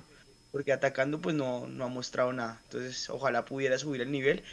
Porque 0.51 0.71
atacando 0.71 1.19
pues 1.19 1.35
no, 1.35 1.67
no 1.67 1.85
ha 1.85 1.87
mostrado 1.87 2.33
nada. 2.33 2.59
Entonces, 2.63 3.09
ojalá 3.09 3.45
pudiera 3.45 3.77
subir 3.77 4.01
el 4.01 4.11
nivel. 4.11 4.43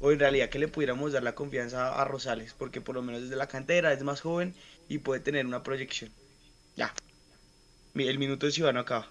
O 0.00 0.12
en 0.12 0.18
realidad 0.18 0.48
que 0.48 0.58
le 0.58 0.68
pudiéramos 0.68 1.12
dar 1.12 1.22
la 1.22 1.34
confianza 1.34 2.00
a 2.00 2.04
Rosales. 2.04 2.54
Porque 2.56 2.80
por 2.80 2.94
lo 2.94 3.02
menos 3.02 3.22
desde 3.22 3.36
la 3.36 3.46
cantera 3.46 3.92
es 3.92 4.02
más 4.02 4.20
joven 4.20 4.54
y 4.88 4.98
puede 4.98 5.20
tener 5.20 5.46
una 5.46 5.62
proyección. 5.62 6.10
Ya. 6.76 6.92
El 7.94 8.18
minuto 8.18 8.46
de 8.46 8.52
Ciudadano 8.52 8.80
acaba. 8.80 9.08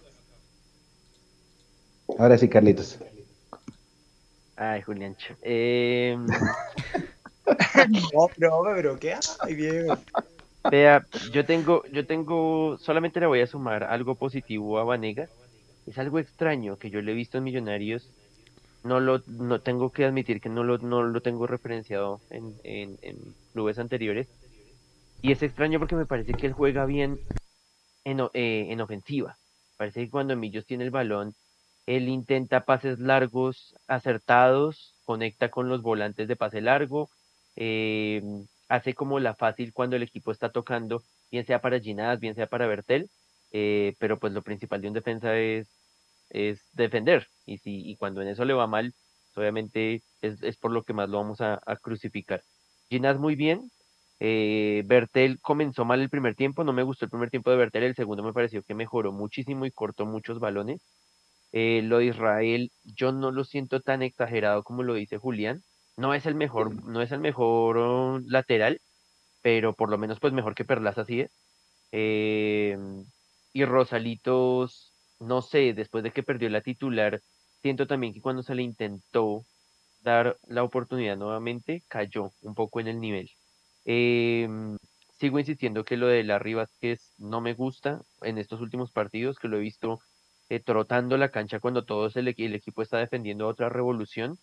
Ahora 2.18 2.38
sí, 2.38 2.50
Carlitos. 2.50 3.00
Ay, 4.56 4.82
Juliancho. 4.82 5.36
Eh, 5.42 6.18
No, 8.14 8.30
pero, 8.36 8.62
pero 8.76 9.00
¿qué? 9.00 9.16
Ay, 9.40 9.56
viejo. 9.56 9.98
Vea, 10.70 11.06
yo 11.32 11.46
tengo, 11.46 11.84
yo 11.92 12.06
tengo, 12.06 12.78
solamente 12.80 13.20
le 13.20 13.28
voy 13.28 13.42
a 13.42 13.48
sumar 13.48 13.84
algo 13.84 14.16
positivo 14.16 14.80
a 14.80 14.84
Vanegas. 14.84 15.30
Es 15.86 15.98
algo 15.98 16.20
extraño 16.20 16.78
que 16.78 16.90
yo 16.90 17.02
le 17.02 17.12
he 17.12 17.16
visto 17.16 17.38
en 17.38 17.44
Millonarios. 17.44 18.10
No 18.84 19.00
lo, 19.00 19.22
no 19.28 19.62
tengo 19.62 19.92
que 19.92 20.06
admitir 20.06 20.42
que 20.42 20.50
no 20.50 20.64
lo, 20.64 20.78
no 20.78 21.04
lo 21.04 21.22
tengo 21.22 21.48
referenciado 21.48 22.22
en, 22.30 22.54
en, 22.64 22.98
en 23.02 23.18
clubes 23.54 23.80
anteriores. 23.80 24.28
Y 25.22 25.32
es 25.32 25.42
extraño 25.42 25.80
porque 25.80 25.96
me 25.96 26.06
parece 26.06 26.34
que 26.34 26.48
él 26.48 26.54
juega 26.54 26.86
bien 26.86 27.20
en, 28.04 28.20
eh, 28.34 28.68
en 28.70 28.82
ofensiva. 28.82 29.38
Parece 29.78 30.02
que 30.06 30.10
cuando 30.10 30.36
Millos 30.36 30.66
tiene 30.66 30.84
el 30.84 30.92
balón, 30.92 31.34
él 31.86 32.10
intenta 32.10 32.66
pases 32.66 33.00
largos, 33.00 33.76
acertados, 33.88 34.94
conecta 35.06 35.50
con 35.50 35.70
los 35.70 35.82
volantes 35.82 36.28
de 36.28 36.36
pase 36.36 36.62
largo, 36.62 37.10
eh, 37.56 38.22
hace 38.70 38.94
como 38.94 39.20
la 39.20 39.36
fácil 39.36 39.74
cuando 39.74 39.96
el 39.96 40.04
equipo 40.04 40.32
está 40.32 40.52
tocando, 40.52 41.04
bien 41.32 41.46
sea 41.46 41.62
para 41.62 41.80
Ginás, 41.80 42.20
bien 42.20 42.36
sea 42.36 42.48
para 42.48 42.68
Bertel, 42.68 43.10
eh, 43.52 43.96
pero 44.00 44.20
pues 44.20 44.34
lo 44.34 44.42
principal 44.42 44.82
de 44.82 44.88
un 44.90 44.94
defensa 44.94 45.38
es, 45.38 45.68
es 46.30 46.62
defender. 46.74 47.28
Y, 47.46 47.58
si, 47.60 47.90
y 47.90 47.96
cuando 47.98 48.22
en 48.22 48.30
eso 48.30 48.46
le 48.46 48.54
va 48.54 48.68
mal, 48.68 48.94
obviamente 49.36 50.04
es, 50.22 50.58
por 50.58 50.72
lo 50.72 50.84
que 50.84 50.94
más 50.94 51.10
lo 51.10 51.18
vamos 51.18 51.42
a, 51.42 51.60
crucificar. 51.82 52.44
Ginás 52.90 53.18
muy 53.20 53.36
bien, 53.36 53.72
eh, 54.20 54.84
Bertel 54.86 55.40
comenzó 55.42 55.86
mal 55.86 56.02
el 56.02 56.10
primer 56.10 56.36
tiempo, 56.36 56.64
no 56.64 56.74
me 56.74 56.84
gustó 56.84 57.06
el 57.06 57.12
primer 57.12 57.30
tiempo 57.30 57.52
de 57.52 57.58
Bertel, 57.58 57.84
el 57.84 57.96
segundo 57.96 58.24
me 58.24 58.34
pareció 58.34 58.64
que 58.64 58.76
mejoró 58.76 59.12
muchísimo 59.12 59.66
y 59.66 59.72
cortó 59.72 60.06
muchos 60.06 60.40
balones. 60.40 60.82
Eh, 61.54 61.82
lo 61.84 62.00
de 62.00 62.08
Israel, 62.08 62.72
yo 62.84 63.12
no 63.12 63.32
lo 63.32 63.44
siento 63.46 63.82
tan 63.82 64.02
exagerado 64.02 64.64
como 64.64 64.84
lo 64.84 64.96
dice 64.96 65.18
Julián. 65.18 65.64
No 65.98 66.14
es 66.14 66.26
el 66.26 66.36
mejor, 66.36 66.84
no 66.86 67.02
es 67.02 67.12
el 67.12 67.20
mejor 67.20 67.78
oh, 67.78 68.20
lateral, 68.28 68.82
pero 69.42 69.74
por 69.74 69.90
lo 69.90 69.98
menos 69.98 70.20
pues 70.20 70.34
mejor 70.34 70.56
que 70.56 70.66
Perlas 70.66 70.98
así 70.98 71.22
es. 71.22 71.32
Eh, 71.92 72.78
y 73.54 73.66
Rosalitos, 73.66 74.94
no 75.20 75.42
sé, 75.42 75.74
después 75.74 76.04
de 76.04 76.12
que 76.12 76.24
perdió 76.24 76.50
la 76.50 76.62
titular, 76.62 77.22
siento 77.62 77.88
también 77.88 78.14
que 78.14 78.22
cuando 78.22 78.44
se 78.44 78.56
le 78.56 78.64
intentó 78.64 79.46
dar 80.02 80.38
la 80.48 80.64
oportunidad 80.64 81.18
nuevamente, 81.18 81.84
cayó 81.88 82.32
un 82.42 82.56
poco 82.56 82.80
en 82.80 82.88
el 82.88 83.00
nivel. 83.00 83.30
Em, 83.86 84.78
sigo 85.20 85.40
insistiendo 85.40 85.84
que 85.86 85.98
lo 85.98 86.08
de 86.08 86.24
la 86.24 86.40
Vázquez 86.40 87.14
no 87.18 87.42
me 87.42 87.54
gusta 87.54 88.02
en 88.22 88.38
estos 88.38 88.62
últimos 88.62 88.92
partidos, 88.92 89.38
que 89.40 89.48
lo 89.48 89.58
he 89.58 89.62
visto 89.62 90.00
eh, 90.50 90.60
trotando 90.60 91.18
la 91.18 91.30
cancha 91.30 91.60
cuando 91.60 91.86
todo 91.86 92.10
el, 92.14 92.28
el, 92.38 92.56
equipo 92.56 92.82
está 92.82 92.98
defendiendo 92.98 93.48
otra 93.48 93.70
revolución. 93.70 94.38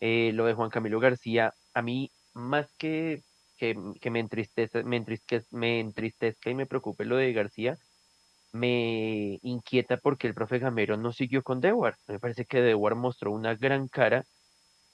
Eh, 0.00 0.32
lo 0.34 0.46
de 0.46 0.54
Juan 0.54 0.70
Camilo 0.70 1.00
García, 1.00 1.52
a 1.74 1.82
mí 1.82 2.10
más 2.34 2.68
que 2.78 3.22
que, 3.56 4.10
me 4.10 4.20
entristece, 4.20 4.84
me 4.84 4.96
entristezca, 4.96 5.56
me 5.56 5.80
y 6.50 6.54
me 6.54 6.66
preocupe 6.66 7.04
lo 7.04 7.16
de 7.16 7.32
García, 7.32 7.78
me 8.52 9.38
inquieta 9.42 9.96
porque 9.98 10.26
el 10.26 10.34
profe 10.34 10.58
Gamero 10.58 10.96
no 10.96 11.12
siguió 11.12 11.42
con 11.42 11.60
Dewar. 11.60 11.96
Me 12.08 12.18
parece 12.18 12.44
que 12.46 12.60
Dewar 12.62 12.94
mostró 12.94 13.32
una 13.32 13.54
gran 13.54 13.88
cara 13.88 14.24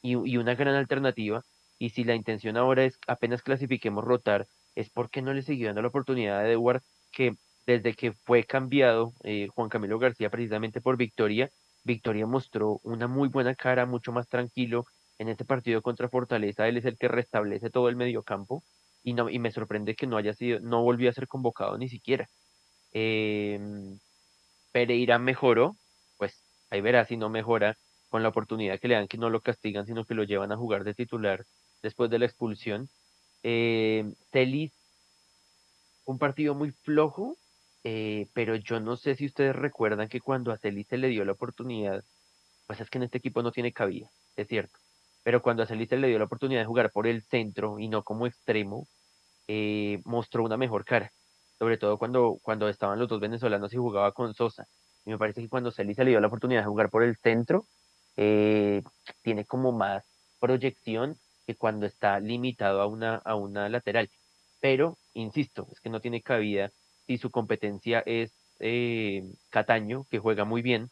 y, 0.03 0.12
y, 0.30 0.36
una 0.38 0.55
gran 0.55 0.74
alternativa. 0.74 1.42
Y 1.78 1.90
si 1.90 2.05
la 2.05 2.14
intención 2.14 2.57
ahora 2.57 2.84
es 2.84 2.98
apenas 3.07 3.42
clasifiquemos 3.42 4.05
rotar, 4.05 4.46
es 4.74 4.90
porque 4.90 5.22
no 5.22 5.34
le 5.34 5.42
siguió 5.42 5.68
dando 5.68 5.82
la 5.82 5.88
oportunidad 5.88 6.40
a 6.40 6.44
Dewar 6.44 6.82
que 7.12 7.36
desde 7.66 7.94
que 7.94 8.12
fue 8.12 8.44
cambiado 8.44 9.12
eh, 9.24 9.48
Juan 9.55 9.68
Camilo 9.68 9.98
García 9.98 10.30
precisamente 10.30 10.80
por 10.80 10.96
Victoria, 10.96 11.50
Victoria 11.84 12.26
mostró 12.26 12.80
una 12.84 13.08
muy 13.08 13.28
buena 13.28 13.54
cara, 13.54 13.86
mucho 13.86 14.12
más 14.12 14.28
tranquilo, 14.28 14.84
en 15.18 15.28
este 15.28 15.44
partido 15.44 15.82
contra 15.82 16.08
Fortaleza, 16.08 16.68
él 16.68 16.76
es 16.76 16.84
el 16.84 16.98
que 16.98 17.08
restablece 17.08 17.70
todo 17.70 17.88
el 17.88 17.96
mediocampo 17.96 18.62
y, 19.02 19.14
no, 19.14 19.30
y 19.30 19.38
me 19.38 19.52
sorprende 19.52 19.94
que 19.94 20.06
no 20.06 20.16
haya 20.16 20.32
sido, 20.34 20.60
no 20.60 20.82
volvió 20.82 21.10
a 21.10 21.12
ser 21.12 21.28
convocado 21.28 21.78
ni 21.78 21.88
siquiera. 21.88 22.28
Em, 22.92 23.98
Pereira 24.72 25.18
mejoró, 25.18 25.76
pues 26.18 26.44
ahí 26.70 26.80
verá 26.80 27.04
si 27.04 27.16
no 27.16 27.28
mejora 27.28 27.76
con 28.08 28.22
la 28.22 28.28
oportunidad 28.30 28.78
que 28.80 28.88
le 28.88 28.94
dan, 28.94 29.08
que 29.08 29.18
no 29.18 29.30
lo 29.30 29.40
castigan, 29.40 29.86
sino 29.86 30.04
que 30.04 30.14
lo 30.14 30.24
llevan 30.24 30.52
a 30.52 30.56
jugar 30.56 30.84
de 30.84 30.94
titular 30.94 31.44
después 31.82 32.10
de 32.10 32.18
la 32.18 32.26
expulsión. 32.26 32.88
Eh, 33.42 34.04
un 36.04 36.18
partido 36.18 36.54
muy 36.54 36.70
flojo, 36.70 37.36
eh, 37.84 38.28
pero 38.34 38.56
yo 38.56 38.80
no 38.80 38.96
sé 38.96 39.14
si 39.14 39.26
ustedes 39.26 39.56
recuerdan 39.56 40.08
que 40.08 40.20
cuando 40.20 40.52
a 40.52 40.58
Telis 40.58 40.88
se 40.88 40.98
le 40.98 41.08
dio 41.08 41.24
la 41.24 41.32
oportunidad, 41.32 42.04
pues 42.66 42.80
es 42.80 42.90
que 42.90 42.98
en 42.98 43.04
este 43.04 43.18
equipo 43.18 43.42
no 43.42 43.52
tiene 43.52 43.72
cabida, 43.72 44.10
es 44.36 44.48
cierto 44.48 44.78
pero 45.22 45.42
cuando 45.42 45.62
a 45.62 45.66
Celeste 45.66 45.96
le 45.96 46.08
dio 46.08 46.18
la 46.18 46.24
oportunidad 46.24 46.60
de 46.60 46.66
jugar 46.66 46.90
por 46.92 47.06
el 47.06 47.22
centro 47.22 47.78
y 47.78 47.88
no 47.88 48.02
como 48.02 48.26
extremo, 48.26 48.88
eh, 49.48 50.00
mostró 50.04 50.44
una 50.44 50.56
mejor 50.56 50.84
cara, 50.84 51.12
sobre 51.58 51.78
todo 51.78 51.98
cuando, 51.98 52.38
cuando 52.42 52.68
estaban 52.68 52.98
los 52.98 53.08
dos 53.08 53.20
venezolanos 53.20 53.72
y 53.72 53.76
jugaba 53.76 54.12
con 54.12 54.34
Sosa. 54.34 54.66
Y 55.04 55.10
me 55.10 55.18
parece 55.18 55.42
que 55.42 55.48
cuando 55.48 55.70
Celeste 55.70 56.04
le 56.04 56.10
dio 56.10 56.20
la 56.20 56.28
oportunidad 56.28 56.62
de 56.62 56.66
jugar 56.66 56.90
por 56.90 57.02
el 57.02 57.16
centro, 57.16 57.66
eh, 58.16 58.82
tiene 59.22 59.44
como 59.44 59.72
más 59.72 60.04
proyección 60.40 61.16
que 61.46 61.56
cuando 61.56 61.86
está 61.86 62.20
limitado 62.20 62.80
a 62.80 62.86
una, 62.86 63.16
a 63.16 63.34
una 63.36 63.68
lateral. 63.68 64.10
Pero, 64.60 64.96
insisto, 65.14 65.68
es 65.72 65.80
que 65.80 65.90
no 65.90 66.00
tiene 66.00 66.22
cabida 66.22 66.70
si 67.07 67.18
su 67.18 67.30
competencia 67.30 68.03
es 68.07 68.32
eh, 68.61 69.24
Cataño, 69.50 70.07
que 70.11 70.18
juega 70.18 70.44
muy 70.44 70.62
bien, 70.62 70.90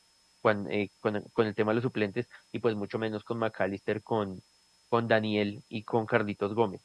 eh, 0.71 0.89
con, 1.01 1.23
con, 1.33 1.47
el 1.47 1.55
tema 1.55 1.73
de 1.73 1.77
los 1.77 1.83
suplentes 1.83 2.27
y 2.51 2.61
pues 2.61 2.75
mucho 2.75 2.99
menos 2.99 3.25
con 3.25 3.39
McAllister, 3.39 4.03
con, 4.03 4.41
con 4.89 5.07
Daniel 5.07 5.63
y 5.69 5.85
con 5.85 6.07
Carlitos 6.07 6.55
Gómez. 6.55 6.81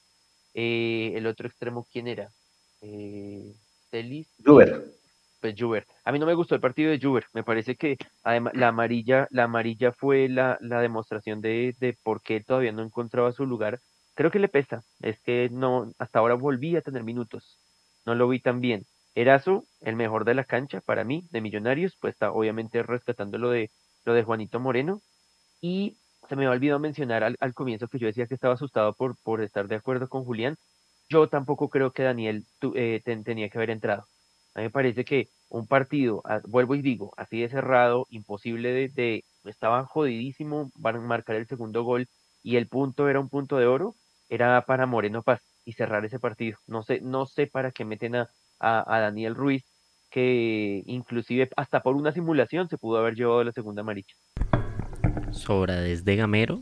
Eh, 0.54 1.14
el 1.16 1.26
otro 1.26 1.48
extremo, 1.48 1.86
¿quién 1.92 2.08
era? 2.08 2.30
Eh, 2.82 3.54
Celis. 3.90 4.28
Juber. 4.46 4.86
Pues 5.40 5.56
Juber. 5.58 5.86
A 6.04 6.12
mí 6.12 6.20
no 6.20 6.26
me 6.26 6.34
gustó 6.34 6.56
el 6.56 6.62
partido 6.62 6.92
de 6.92 7.00
Juber. 7.00 7.26
Me 7.34 7.44
parece 7.44 7.76
que 7.76 7.98
además 8.24 8.54
la 8.56 8.70
amarilla, 8.70 9.28
la 9.32 9.44
amarilla 9.46 9.92
fue 9.94 10.28
la, 10.28 10.58
la 10.60 10.82
demostración 10.82 11.40
de, 11.40 11.76
de 11.80 11.98
por 12.04 12.22
qué 12.22 12.42
todavía 12.42 12.72
no 12.74 12.84
encontraba 12.84 13.32
su 13.32 13.46
lugar. 13.46 13.80
Creo 14.16 14.32
que 14.32 14.40
le 14.40 14.50
pesa. 14.50 14.84
Es 15.02 15.20
que 15.22 15.50
no, 15.52 15.92
hasta 15.98 16.20
ahora 16.20 16.36
volví 16.36 16.76
a 16.76 16.82
tener 16.82 17.04
minutos. 17.04 17.60
No 18.06 18.16
lo 18.16 18.28
vi 18.28 18.40
tan 18.40 18.60
bien. 18.60 18.86
Erazo, 19.16 19.66
el 19.82 19.96
mejor 19.96 20.26
de 20.26 20.36
la 20.36 20.44
cancha 20.44 20.82
para 20.82 21.04
mí, 21.06 21.28
de 21.32 21.42
Millonarios, 21.42 21.98
pues 22.00 22.14
está 22.14 22.32
obviamente 22.32 22.84
rescatando 22.84 23.38
lo 23.38 23.50
de, 23.50 23.72
lo 24.04 24.14
de 24.14 24.24
Juanito 24.24 24.60
Moreno. 24.60 25.02
Y 25.62 25.98
se 26.30 26.36
me 26.36 26.46
ha 26.46 26.52
olvidado 26.52 26.80
mencionar 26.80 27.24
al, 27.24 27.54
comienzo 27.54 27.88
que 27.88 28.00
yo 28.00 28.08
decía 28.08 28.28
que 28.28 28.34
estaba 28.36 28.56
asustado 28.56 28.94
por, 28.94 29.16
por 29.24 29.42
estar 29.42 29.68
de 29.68 29.76
acuerdo 29.76 30.10
con 30.10 30.26
Julián. 30.26 30.58
Yo 31.10 31.30
tampoco 31.30 31.70
creo 31.70 31.92
que 31.92 32.04
Daniel 32.04 32.46
eh, 32.76 33.02
tenía 33.24 33.50
que 33.50 33.58
haber 33.58 33.70
entrado. 33.70 34.06
A 34.54 34.60
mí 34.60 34.66
me 34.66 34.70
parece 34.72 35.06
que 35.06 35.30
un 35.50 35.68
partido, 35.68 36.24
vuelvo 36.46 36.76
y 36.76 36.82
digo, 36.82 37.14
así 37.18 37.42
de 37.42 37.50
cerrado, 37.50 38.08
imposible 38.10 38.72
de, 38.72 38.90
de 38.90 39.24
estaba 39.46 39.86
jodidísimo 39.86 40.72
van 40.76 40.98
a 40.98 41.02
marcar 41.02 41.36
el 41.36 41.48
segundo 41.48 41.84
gol 41.84 42.08
y 42.44 42.58
el 42.58 42.68
punto 42.68 43.08
era 43.10 43.20
un 43.20 43.30
punto 43.30 43.58
de 43.58 43.68
oro, 43.68 43.96
era 44.30 44.66
para 44.66 44.86
Moreno 44.86 45.24
Paz 45.24 45.42
y 45.66 45.74
cerrar 45.74 46.06
ese 46.06 46.20
partido. 46.20 46.58
No 46.68 46.84
sé, 46.84 47.02
no 47.02 47.26
sé 47.26 47.48
para 47.48 47.72
qué 47.72 47.86
meten 47.86 48.16
a, 48.16 48.30
a, 48.60 49.00
Daniel 49.00 49.36
Ruiz, 49.36 49.64
que 50.10 50.84
inclusive 50.86 51.50
hasta 51.58 51.82
por 51.82 51.96
una 51.96 52.12
simulación 52.12 52.70
se 52.70 52.78
pudo 52.78 52.98
haber 52.98 53.16
llevado 53.16 53.44
la 53.44 53.52
segunda 53.52 53.82
amarilla. 53.82 54.14
¿Sobradez 55.32 56.06
de 56.06 56.16
Gamero? 56.16 56.62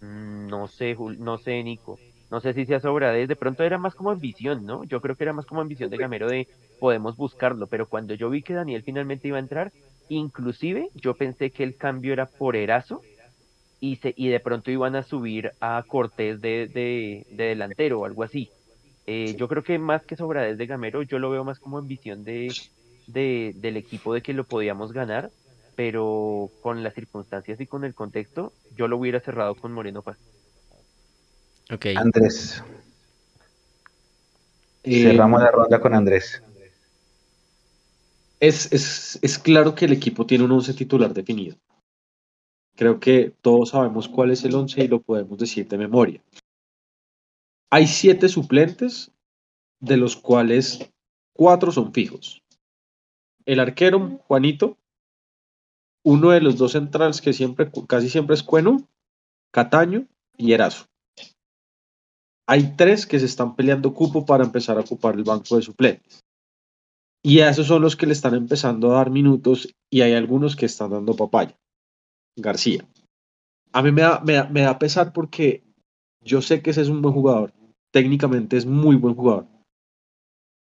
Mm, 0.00 0.48
no 0.48 0.66
sé, 0.66 0.96
no 1.18 1.38
sé, 1.38 1.62
Nico. 1.62 1.98
No 2.30 2.40
sé 2.40 2.54
si 2.54 2.64
sea 2.64 2.80
sobradez, 2.80 3.28
de 3.28 3.36
pronto 3.36 3.62
era 3.62 3.76
más 3.76 3.94
como 3.94 4.10
ambición, 4.10 4.64
¿no? 4.64 4.84
Yo 4.84 5.02
creo 5.02 5.16
que 5.16 5.24
era 5.24 5.34
más 5.34 5.44
como 5.44 5.60
ambición 5.60 5.90
de 5.90 5.98
Gamero 5.98 6.28
de 6.28 6.48
podemos 6.78 7.14
buscarlo, 7.16 7.66
pero 7.66 7.86
cuando 7.86 8.14
yo 8.14 8.30
vi 8.30 8.42
que 8.42 8.54
Daniel 8.54 8.82
finalmente 8.82 9.28
iba 9.28 9.36
a 9.36 9.40
entrar, 9.40 9.70
inclusive 10.08 10.88
yo 10.94 11.14
pensé 11.14 11.50
que 11.50 11.62
el 11.62 11.76
cambio 11.76 12.14
era 12.14 12.26
por 12.26 12.56
Erazo 12.56 13.02
y, 13.80 13.96
se, 13.96 14.14
y 14.16 14.28
de 14.28 14.40
pronto 14.40 14.70
iban 14.70 14.96
a 14.96 15.02
subir 15.02 15.52
a 15.60 15.84
Cortés 15.86 16.40
de, 16.40 16.68
de, 16.72 17.26
de 17.28 17.44
delantero 17.44 18.00
o 18.00 18.04
algo 18.06 18.22
así. 18.22 18.48
Eh, 19.06 19.34
yo 19.36 19.48
creo 19.48 19.62
que 19.62 19.78
más 19.78 20.04
que 20.04 20.16
sobradez 20.16 20.56
de 20.58 20.66
Gamero, 20.66 21.02
yo 21.02 21.18
lo 21.18 21.30
veo 21.30 21.44
más 21.44 21.58
como 21.58 21.78
ambición 21.78 22.24
de, 22.24 22.52
de, 23.06 23.52
del 23.56 23.76
equipo 23.76 24.14
de 24.14 24.22
que 24.22 24.32
lo 24.32 24.44
podíamos 24.44 24.92
ganar, 24.92 25.30
pero 25.74 26.50
con 26.62 26.82
las 26.82 26.94
circunstancias 26.94 27.60
y 27.60 27.66
con 27.66 27.84
el 27.84 27.94
contexto, 27.94 28.52
yo 28.76 28.88
lo 28.88 28.98
hubiera 28.98 29.20
cerrado 29.20 29.54
con 29.54 29.72
Moreno 29.72 30.02
Paz. 30.02 30.18
Okay. 31.70 31.96
Andrés. 31.96 32.62
Eh, 34.84 35.02
Cerramos 35.02 35.40
la 35.40 35.50
ronda 35.50 35.80
con 35.80 35.94
Andrés. 35.94 36.42
Es, 38.40 38.72
es, 38.72 39.18
es, 39.22 39.38
claro 39.38 39.74
que 39.74 39.84
el 39.84 39.92
equipo 39.92 40.26
tiene 40.26 40.44
un 40.44 40.50
once 40.50 40.74
titular 40.74 41.14
definido. 41.14 41.56
Creo 42.74 42.98
que 42.98 43.32
todos 43.40 43.70
sabemos 43.70 44.08
cuál 44.08 44.32
es 44.32 44.44
el 44.44 44.54
once 44.54 44.82
y 44.82 44.88
lo 44.88 45.00
podemos 45.00 45.38
decir 45.38 45.68
de 45.68 45.78
memoria. 45.78 46.20
Hay 47.74 47.86
siete 47.86 48.28
suplentes, 48.28 49.12
de 49.80 49.96
los 49.96 50.14
cuales 50.14 50.92
cuatro 51.32 51.72
son 51.72 51.94
fijos. 51.94 52.42
El 53.46 53.60
arquero, 53.60 54.18
Juanito, 54.26 54.76
uno 56.04 56.32
de 56.32 56.42
los 56.42 56.58
dos 56.58 56.72
centrales 56.72 57.22
que 57.22 57.32
siempre, 57.32 57.72
casi 57.88 58.10
siempre 58.10 58.34
es 58.34 58.42
Cueno, 58.42 58.86
Cataño 59.54 60.06
y 60.36 60.52
Erazo. 60.52 60.84
Hay 62.46 62.76
tres 62.76 63.06
que 63.06 63.18
se 63.18 63.24
están 63.24 63.56
peleando 63.56 63.94
cupo 63.94 64.26
para 64.26 64.44
empezar 64.44 64.76
a 64.76 64.82
ocupar 64.82 65.14
el 65.14 65.24
banco 65.24 65.56
de 65.56 65.62
suplentes. 65.62 66.20
Y 67.22 67.40
a 67.40 67.48
esos 67.48 67.68
son 67.68 67.80
los 67.80 67.96
que 67.96 68.06
le 68.06 68.12
están 68.12 68.34
empezando 68.34 68.92
a 68.92 68.96
dar 68.96 69.08
minutos 69.08 69.74
y 69.88 70.02
hay 70.02 70.12
algunos 70.12 70.56
que 70.56 70.66
están 70.66 70.90
dando 70.90 71.16
papaya. 71.16 71.58
García. 72.36 72.86
A 73.72 73.80
mí 73.80 73.92
me 73.92 74.02
da, 74.02 74.20
me 74.20 74.44
me 74.50 74.60
da 74.60 74.78
pesar 74.78 75.14
porque 75.14 75.64
yo 76.20 76.42
sé 76.42 76.60
que 76.60 76.68
ese 76.68 76.82
es 76.82 76.90
un 76.90 77.00
buen 77.00 77.14
jugador 77.14 77.54
técnicamente 77.92 78.56
es 78.56 78.66
muy 78.66 78.96
buen 78.96 79.14
jugador, 79.14 79.46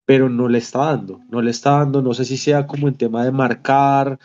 pero 0.05 0.29
no 0.29 0.47
le 0.47 0.59
está 0.59 0.85
dando, 0.85 1.19
no 1.29 1.41
le 1.41 1.51
está 1.51 1.71
dando, 1.79 2.01
no 2.01 2.13
sé 2.13 2.25
si 2.25 2.37
sea 2.37 2.67
como 2.67 2.87
en 2.87 2.95
tema 2.95 3.23
de 3.23 3.31
marcar 3.31 4.19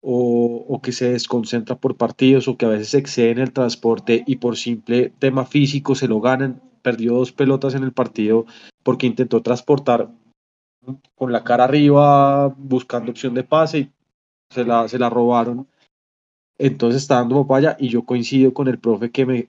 o, 0.00 0.80
que 0.82 0.92
se 0.92 1.10
desconcentra 1.10 1.76
por 1.76 1.96
partidos 1.96 2.46
o 2.48 2.56
que 2.56 2.66
a 2.66 2.70
veces 2.70 2.94
excede 2.94 3.30
en 3.30 3.38
el 3.38 3.52
transporte 3.52 4.22
y 4.26 4.36
por 4.36 4.56
simple 4.56 5.12
tema 5.18 5.46
físico 5.46 5.94
se 5.94 6.08
lo 6.08 6.20
ganan, 6.20 6.62
perdió 6.82 7.14
dos 7.14 7.32
pelotas 7.32 7.74
en 7.74 7.84
el 7.84 7.92
partido 7.92 8.46
porque 8.82 9.06
intentó 9.06 9.42
transportar 9.42 10.10
con 11.14 11.32
la 11.32 11.42
cara 11.42 11.64
arriba 11.64 12.48
buscando 12.48 13.10
opción 13.10 13.34
de 13.34 13.44
pase 13.44 13.78
y 13.78 13.90
se 14.50 14.64
la, 14.64 14.86
se 14.88 14.98
la 14.98 15.08
robaron 15.08 15.66
entonces 16.58 17.02
está 17.02 17.16
dando 17.16 17.46
papaya 17.46 17.76
y 17.78 17.88
yo 17.88 18.04
coincido 18.04 18.54
con 18.54 18.68
el 18.68 18.78
profe 18.78 19.10
que 19.10 19.26
me, 19.26 19.48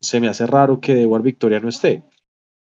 se 0.00 0.20
me 0.20 0.28
hace 0.28 0.46
raro 0.46 0.80
que 0.80 1.02
Edward 1.02 1.22
Victoria 1.22 1.60
no 1.60 1.68
esté. 1.68 2.04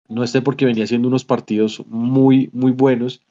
No 0.08 0.22
esté 0.22 0.42
porque 0.42 0.64
venía 0.64 0.84
haciendo 0.84 1.08
unos 1.08 1.24
partidos 1.24 1.84
muy, 1.86 2.50
muy 2.52 2.72
buenos. 2.72 3.22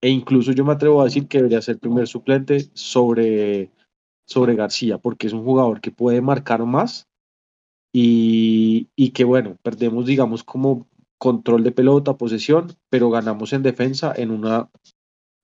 E 0.00 0.10
incluso 0.10 0.52
yo 0.52 0.64
me 0.64 0.72
atrevo 0.72 1.00
a 1.00 1.04
decir 1.04 1.28
que 1.28 1.38
debería 1.38 1.62
ser 1.62 1.78
primer 1.78 2.08
suplente 2.08 2.68
sobre, 2.74 3.70
sobre 4.26 4.56
García 4.56 4.98
porque 4.98 5.28
es 5.28 5.32
un 5.32 5.44
jugador 5.44 5.80
que 5.80 5.90
puede 5.90 6.20
marcar 6.20 6.64
más. 6.64 7.08
Y, 7.94 8.88
y 8.96 9.10
que 9.10 9.24
bueno, 9.24 9.58
perdemos 9.62 10.06
digamos 10.06 10.44
como 10.44 10.86
control 11.18 11.62
de 11.62 11.72
pelota, 11.72 12.16
posesión, 12.16 12.72
pero 12.90 13.10
ganamos 13.10 13.52
en 13.52 13.62
defensa 13.62 14.12
en 14.16 14.30
una 14.30 14.70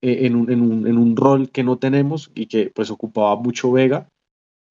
eh, 0.00 0.26
en 0.26 0.36
un, 0.36 0.50
en, 0.50 0.60
un, 0.60 0.86
en 0.86 0.96
un, 0.96 1.16
rol 1.16 1.50
que 1.50 1.64
no 1.64 1.78
tenemos 1.78 2.30
y 2.34 2.46
que 2.46 2.70
pues 2.72 2.90
ocupaba 2.90 3.34
mucho 3.34 3.72
Vega, 3.72 4.08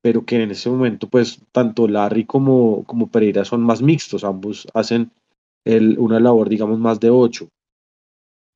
pero 0.02 0.26
que 0.26 0.42
en 0.42 0.52
ese 0.52 0.70
momento 0.70 1.10
pues 1.10 1.42
tanto 1.52 1.88
Larry 1.88 2.26
como, 2.26 2.86
como 2.86 3.12
Pereira 3.12 3.44
son 3.44 3.62
más 3.62 3.82
mixtos, 3.82 4.24
ambos 4.24 4.68
hacen 4.74 5.12
el, 5.66 5.98
una 6.00 6.20
labor 6.20 6.50
digamos 6.50 6.80
más 6.80 7.00
de 7.00 7.10
ocho. 7.10 7.50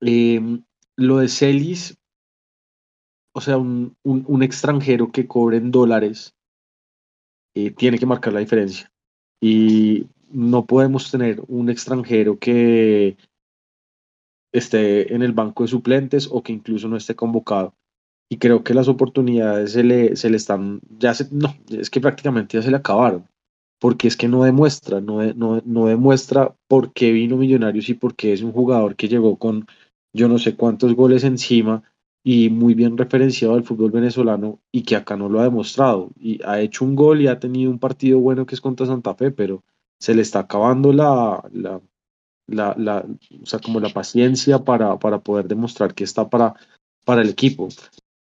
Eh, 0.02 0.60
lo 0.98 1.18
de 1.18 1.28
Celis, 1.28 1.98
o 3.34 3.42
sea, 3.42 3.58
un, 3.58 3.96
un, 4.04 4.44
extranjero 4.44 5.12
que 5.12 5.28
cobre 5.28 5.58
en 5.58 5.72
dólares 5.72 6.36
eh, 7.56 7.72
tiene 7.72 7.98
que 7.98 8.06
marcar 8.06 8.34
la 8.34 8.40
diferencia. 8.40 8.92
Y 9.42 10.08
no 10.30 10.66
podemos 10.66 11.10
tener 11.12 11.42
un 11.48 11.70
extranjero 11.70 12.38
que 12.40 13.18
esté 14.54 15.14
en 15.14 15.22
el 15.22 15.32
banco 15.32 15.64
de 15.64 15.70
suplentes 15.70 16.28
o 16.32 16.44
que 16.44 16.54
incluso 16.54 16.88
no 16.88 16.98
esté 16.98 17.16
convocado. 17.16 17.74
Y 18.30 18.38
creo 18.38 18.64
que 18.64 18.74
las 18.74 18.88
oportunidades 18.88 19.74
se 19.74 19.84
le, 19.84 20.16
se 20.16 20.30
le 20.30 20.38
están, 20.38 20.80
ya 20.90 21.14
no, 21.32 21.54
es 21.70 21.90
que 21.90 22.00
prácticamente 22.00 22.58
ya 22.58 22.64
se 22.64 22.72
le 22.72 22.78
acabaron, 22.78 23.28
porque 23.82 24.08
es 24.08 24.16
que 24.16 24.28
no 24.28 24.44
demuestra, 24.44 25.02
no, 25.02 25.24
no, 25.34 25.60
no 25.66 25.88
demuestra 25.88 26.54
por 26.68 26.94
qué 26.94 27.12
vino 27.12 27.36
Millonarios 27.36 27.90
y 27.90 27.96
por 27.96 28.16
qué 28.16 28.32
es 28.32 28.44
un 28.44 28.52
jugador 28.52 28.96
que 28.96 29.08
llegó 29.08 29.38
con 29.38 29.66
yo 30.14 30.28
no 30.28 30.38
sé 30.38 30.56
cuántos 30.56 30.94
goles 30.94 31.24
encima 31.24 31.82
y 32.24 32.52
muy 32.52 32.76
bien 32.76 32.96
referenciado 32.96 33.56
al 33.56 33.64
fútbol 33.64 33.90
venezolano 33.90 34.60
y 34.72 34.84
que 34.84 34.96
acá 34.96 35.18
no 35.18 35.30
lo 35.30 35.40
ha 35.40 35.46
demostrado. 35.46 36.12
Y 36.20 36.40
ha 36.44 36.60
hecho 36.62 36.86
un 36.86 36.96
gol 36.96 37.22
y 37.22 37.28
ha 37.28 37.40
tenido 37.40 37.72
un 37.72 37.80
partido 37.80 38.20
bueno 38.20 38.46
que 38.46 38.54
es 38.54 38.62
contra 38.62 38.86
Santa 38.86 39.16
Fe, 39.16 39.32
pero 39.32 39.64
se 40.00 40.14
le 40.14 40.22
está 40.22 40.42
acabando 40.42 40.94
la, 40.94 41.44
la, 41.52 41.82
la, 42.46 42.76
la, 42.78 43.04
o 43.42 43.46
sea, 43.48 43.58
como 43.58 43.80
la 43.80 43.90
paciencia 43.90 44.60
para, 44.60 45.00
para 45.00 45.22
poder 45.22 45.48
demostrar 45.48 45.96
que 45.96 46.04
está 46.04 46.30
para, 46.30 46.54
para 47.04 47.24
el 47.24 47.30
equipo. 47.30 47.70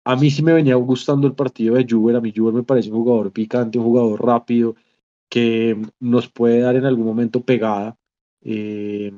A 0.04 0.14
mí 0.14 0.30
sí 0.30 0.44
me 0.44 0.52
venía 0.52 0.76
gustando 0.76 1.26
el 1.26 1.34
partido 1.34 1.74
de 1.74 1.84
Juber, 1.88 2.14
a 2.14 2.20
mí 2.20 2.32
Juber 2.34 2.54
me 2.54 2.62
parece 2.62 2.92
un 2.92 3.02
jugador 3.02 3.32
picante, 3.32 3.78
un 3.78 3.86
jugador 3.86 4.24
rápido, 4.24 4.76
que 5.28 5.80
nos 6.00 6.28
puede 6.28 6.60
dar 6.60 6.76
en 6.76 6.84
algún 6.84 7.06
momento 7.06 7.42
pegada, 7.42 7.96
eh, 8.42 9.12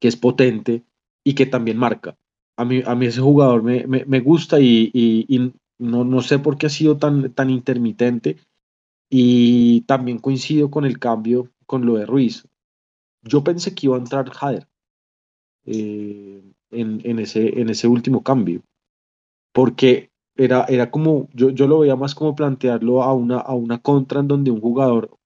que 0.00 0.08
es 0.08 0.16
potente 0.16 0.82
y 1.24 1.34
que 1.34 1.46
también 1.46 1.78
marca. 1.78 2.16
A 2.56 2.64
mí, 2.64 2.82
a 2.84 2.94
mí 2.94 3.06
ese 3.06 3.20
jugador 3.20 3.62
me, 3.62 3.86
me, 3.86 4.04
me 4.04 4.20
gusta 4.20 4.60
y, 4.60 4.90
y, 4.94 5.52
no, 5.78 6.04
no 6.04 6.20
sé 6.20 6.38
por 6.38 6.58
qué 6.58 6.66
ha 6.66 6.70
sido 6.70 6.98
tan, 6.98 7.32
tan 7.32 7.50
intermitente 7.50 8.36
y 9.10 9.82
también 9.82 10.18
coincido 10.18 10.70
con 10.70 10.84
el 10.84 10.98
cambio, 10.98 11.48
con 11.66 11.86
lo 11.86 11.94
de 11.94 12.06
Ruiz 12.06 12.44
yo 13.22 13.44
pensé 13.44 13.74
que 13.74 13.86
iba 13.86 13.96
a 13.96 14.00
entrar 14.00 14.30
Jader 14.30 14.66
eh, 15.64 16.42
en, 16.70 17.00
en, 17.04 17.18
ese, 17.18 17.60
en 17.60 17.70
ese 17.70 17.86
último 17.86 18.22
cambio, 18.22 18.62
porque 19.52 20.10
era, 20.36 20.64
era 20.64 20.90
como, 20.90 21.28
yo, 21.32 21.50
yo 21.50 21.66
lo 21.66 21.80
veía 21.80 21.96
más 21.96 22.14
como 22.14 22.34
plantearlo 22.34 23.02
a 23.02 23.12
una, 23.12 23.38
a 23.38 23.54
una 23.54 23.78
contra 23.78 24.20
en 24.20 24.28
donde 24.28 24.50
un 24.50 24.60
jugador 24.60 25.16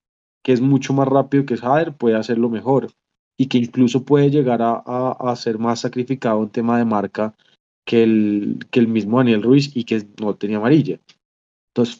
que 0.46 0.52
es 0.52 0.60
mucho 0.60 0.92
más 0.92 1.08
rápido 1.08 1.44
que 1.44 1.56
Jader 1.56 1.92
puede 1.92 2.14
hacerlo 2.14 2.48
mejor 2.48 2.92
y 3.36 3.48
que 3.48 3.58
incluso 3.58 4.04
puede 4.04 4.30
llegar 4.30 4.62
a, 4.62 4.76
a, 4.76 5.34
ser 5.34 5.58
más 5.58 5.80
sacrificado 5.80 6.40
en 6.40 6.50
tema 6.50 6.78
de 6.78 6.84
marca 6.84 7.34
que 7.84 8.04
el, 8.04 8.60
que 8.70 8.78
el 8.78 8.86
mismo 8.86 9.18
Daniel 9.18 9.42
Ruiz 9.42 9.76
y 9.76 9.82
que 9.82 10.06
no 10.20 10.36
tenía 10.36 10.58
amarilla. 10.58 11.00
Entonces, 11.70 11.98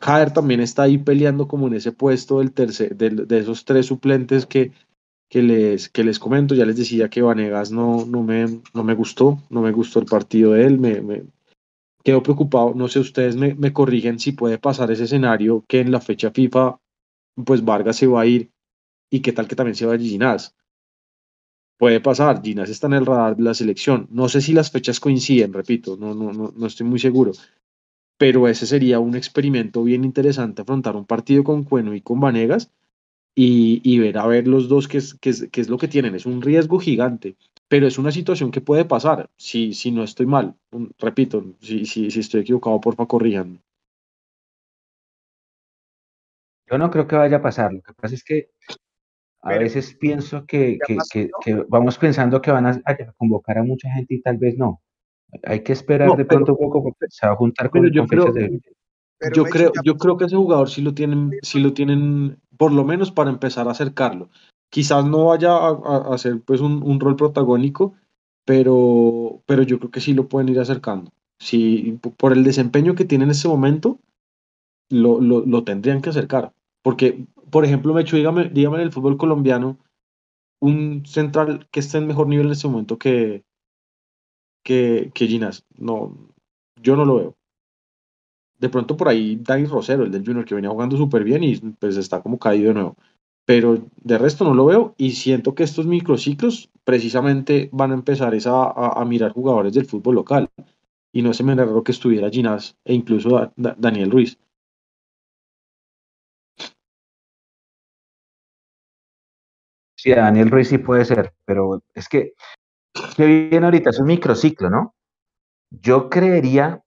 Jader 0.00 0.32
también 0.32 0.58
está 0.58 0.82
ahí 0.82 0.98
peleando 0.98 1.46
como 1.46 1.68
en 1.68 1.74
ese 1.74 1.92
puesto 1.92 2.40
del 2.40 2.50
tercer, 2.50 2.96
de, 2.96 3.10
de 3.10 3.38
esos 3.38 3.64
tres 3.64 3.86
suplentes 3.86 4.46
que 4.46 4.72
que 5.28 5.42
les, 5.42 5.88
que 5.88 6.02
les 6.02 6.18
comento. 6.18 6.56
Ya 6.56 6.66
les 6.66 6.76
decía 6.76 7.08
que 7.08 7.22
Vanegas 7.22 7.70
no, 7.70 8.04
no, 8.04 8.24
me, 8.24 8.46
no 8.74 8.82
me 8.82 8.94
gustó, 8.94 9.38
no 9.48 9.62
me 9.62 9.70
gustó 9.70 10.00
el 10.00 10.06
partido 10.06 10.54
de 10.54 10.66
él, 10.66 10.80
me, 10.80 11.00
me 11.02 11.22
quedo 12.02 12.20
preocupado. 12.20 12.74
No 12.74 12.88
sé, 12.88 12.98
ustedes 12.98 13.36
me, 13.36 13.54
me, 13.54 13.72
corrigen 13.72 14.18
si 14.18 14.32
puede 14.32 14.58
pasar 14.58 14.90
ese 14.90 15.04
escenario 15.04 15.64
que 15.68 15.80
en 15.80 15.92
la 15.92 16.00
fecha 16.00 16.32
FIFA, 16.32 16.78
pues 17.44 17.64
Vargas 17.64 17.96
se 17.96 18.06
va 18.06 18.22
a 18.22 18.26
ir 18.26 18.50
y 19.10 19.20
qué 19.20 19.32
tal 19.32 19.48
que 19.48 19.56
también 19.56 19.76
se 19.76 19.86
va 19.86 19.94
a 19.94 19.98
Ginás. 19.98 20.54
Puede 21.78 22.00
pasar, 22.00 22.42
Ginás 22.42 22.70
está 22.70 22.86
en 22.86 22.94
el 22.94 23.06
radar 23.06 23.36
de 23.36 23.42
la 23.42 23.54
selección. 23.54 24.08
No 24.10 24.28
sé 24.28 24.40
si 24.40 24.52
las 24.52 24.70
fechas 24.70 24.98
coinciden, 25.00 25.52
repito, 25.52 25.96
no, 25.96 26.14
no, 26.14 26.32
no, 26.32 26.52
no 26.56 26.66
estoy 26.66 26.86
muy 26.86 26.98
seguro. 26.98 27.32
Pero 28.18 28.48
ese 28.48 28.66
sería 28.66 28.98
un 28.98 29.14
experimento 29.14 29.84
bien 29.84 30.04
interesante, 30.04 30.62
afrontar 30.62 30.96
un 30.96 31.04
partido 31.04 31.44
con 31.44 31.64
Cueno 31.64 31.94
y 31.94 32.00
con 32.00 32.18
Vanegas 32.18 32.70
y, 33.34 33.82
y, 33.84 33.98
ver 33.98 34.16
a 34.16 34.26
ver 34.26 34.48
los 34.48 34.68
dos 34.68 34.88
qué 34.88 34.96
es, 34.98 35.14
qué, 35.20 35.28
es, 35.30 35.48
qué 35.52 35.60
es 35.60 35.68
lo 35.68 35.76
que 35.76 35.88
tienen. 35.88 36.14
Es 36.14 36.24
un 36.24 36.40
riesgo 36.40 36.78
gigante, 36.78 37.36
pero 37.68 37.86
es 37.86 37.98
una 37.98 38.10
situación 38.10 38.50
que 38.50 38.62
puede 38.62 38.86
pasar 38.86 39.28
si, 39.36 39.74
si 39.74 39.90
no 39.90 40.02
estoy 40.02 40.24
mal. 40.24 40.54
Repito, 40.98 41.44
si, 41.60 41.84
si, 41.84 42.10
si 42.10 42.20
estoy 42.20 42.40
equivocado, 42.40 42.80
porfa, 42.80 43.04
corrijan. 43.04 43.60
Yo 46.68 46.78
no 46.78 46.90
creo 46.90 47.06
que 47.06 47.16
vaya 47.16 47.38
a 47.38 47.42
pasar. 47.42 47.72
Lo 47.72 47.82
que 47.82 47.92
pasa 47.92 48.14
es 48.14 48.24
que 48.24 48.50
a 49.42 49.50
pero, 49.50 49.60
veces 49.60 49.96
pienso 50.00 50.44
que, 50.44 50.78
que, 50.84 50.96
que, 51.12 51.30
que, 51.44 51.64
vamos 51.68 51.98
pensando 51.98 52.42
que 52.42 52.50
van 52.50 52.66
a, 52.66 52.80
a, 52.84 52.96
convocar 53.16 53.58
a 53.58 53.62
mucha 53.62 53.88
gente 53.92 54.14
y 54.14 54.20
tal 54.20 54.38
vez 54.38 54.56
no. 54.58 54.82
Hay 55.44 55.62
que 55.62 55.72
esperar 55.72 56.08
no, 56.08 56.16
de 56.16 56.24
pronto 56.24 56.52
un 56.52 56.58
poco 56.58 56.82
porque 56.82 57.06
se 57.08 57.26
va 57.26 57.34
a 57.34 57.36
juntar 57.36 57.70
con, 57.70 57.88
yo 57.90 58.02
con 58.02 58.08
creo, 58.08 58.32
de... 58.32 58.60
Yo 59.34 59.44
creo, 59.44 59.72
yo 59.84 59.96
creo 59.96 60.16
que 60.16 60.24
ese 60.24 60.36
jugador 60.36 60.68
sí 60.68 60.82
lo 60.82 60.94
tienen, 60.94 61.30
sí 61.42 61.60
lo 61.60 61.72
tienen, 61.72 62.38
por 62.58 62.72
lo 62.72 62.84
menos 62.84 63.12
para 63.12 63.30
empezar 63.30 63.68
a 63.68 63.70
acercarlo. 63.70 64.30
Quizás 64.68 65.06
no 65.06 65.26
vaya 65.26 65.52
a, 65.52 65.68
a 65.70 66.14
hacer 66.14 66.40
pues 66.44 66.60
un, 66.60 66.82
un, 66.82 67.00
rol 67.00 67.16
protagónico, 67.16 67.94
pero, 68.44 69.42
pero 69.46 69.62
yo 69.62 69.78
creo 69.78 69.90
que 69.90 70.00
sí 70.00 70.12
lo 70.12 70.28
pueden 70.28 70.48
ir 70.48 70.60
acercando. 70.60 71.12
Si 71.38 71.98
por 72.16 72.32
el 72.32 72.44
desempeño 72.44 72.94
que 72.94 73.04
tiene 73.04 73.24
en 73.24 73.30
este 73.30 73.48
momento, 73.48 74.00
lo, 74.88 75.20
lo, 75.20 75.44
lo 75.44 75.64
tendrían 75.64 76.02
que 76.02 76.10
acercar. 76.10 76.52
Porque, 76.82 77.26
por 77.50 77.64
ejemplo, 77.64 77.94
Mecho, 77.94 78.16
dígame, 78.16 78.48
dígame 78.48 78.76
en 78.76 78.82
el 78.82 78.92
fútbol 78.92 79.16
colombiano, 79.16 79.78
un 80.60 81.04
central 81.06 81.68
que 81.70 81.80
esté 81.80 81.98
en 81.98 82.06
mejor 82.06 82.28
nivel 82.28 82.46
en 82.46 82.52
este 82.52 82.68
momento 82.68 82.98
que, 82.98 83.44
que, 84.62 85.10
que 85.14 85.26
Ginas. 85.26 85.64
No, 85.76 86.16
yo 86.82 86.96
no 86.96 87.04
lo 87.04 87.16
veo 87.16 87.36
de 88.58 88.68
pronto 88.68 88.96
por 88.96 89.08
ahí 89.08 89.36
Dani 89.36 89.66
Rosero, 89.66 90.04
el 90.04 90.10
del 90.10 90.24
Junior, 90.24 90.44
que 90.44 90.54
venía 90.54 90.70
jugando 90.70 90.96
súper 90.96 91.24
bien 91.24 91.44
y 91.44 91.56
pues 91.56 91.96
está 91.96 92.22
como 92.22 92.38
caído 92.38 92.68
de 92.68 92.74
nuevo. 92.74 92.96
Pero 93.44 93.78
de 94.02 94.18
resto 94.18 94.44
no 94.44 94.54
lo 94.54 94.66
veo 94.66 94.94
y 94.98 95.12
siento 95.12 95.54
que 95.54 95.62
estos 95.62 95.86
microciclos 95.86 96.70
precisamente 96.84 97.68
van 97.72 97.92
a 97.92 97.94
empezar 97.94 98.34
esa, 98.34 98.64
a, 98.64 99.00
a, 99.00 99.04
mirar 99.04 99.32
jugadores 99.32 99.72
del 99.74 99.86
fútbol 99.86 100.16
local. 100.16 100.48
Y 101.12 101.22
no 101.22 101.32
se 101.32 101.44
me 101.44 101.54
raro 101.54 101.84
que 101.84 101.92
estuviera 101.92 102.30
Ginás 102.30 102.76
e 102.84 102.94
incluso 102.94 103.30
da, 103.30 103.52
da, 103.56 103.76
Daniel 103.78 104.10
Ruiz. 104.10 104.38
Sí, 109.96 110.10
Daniel 110.10 110.50
Ruiz 110.50 110.68
sí 110.68 110.78
puede 110.78 111.04
ser, 111.04 111.32
pero 111.44 111.82
es 111.94 112.08
que, 112.08 112.34
que 113.16 113.26
bien 113.26 113.64
ahorita 113.64 113.90
es 113.90 113.98
un 113.98 114.06
microciclo, 114.06 114.68
¿no? 114.68 114.94
Yo 115.70 116.10
creería 116.10 116.82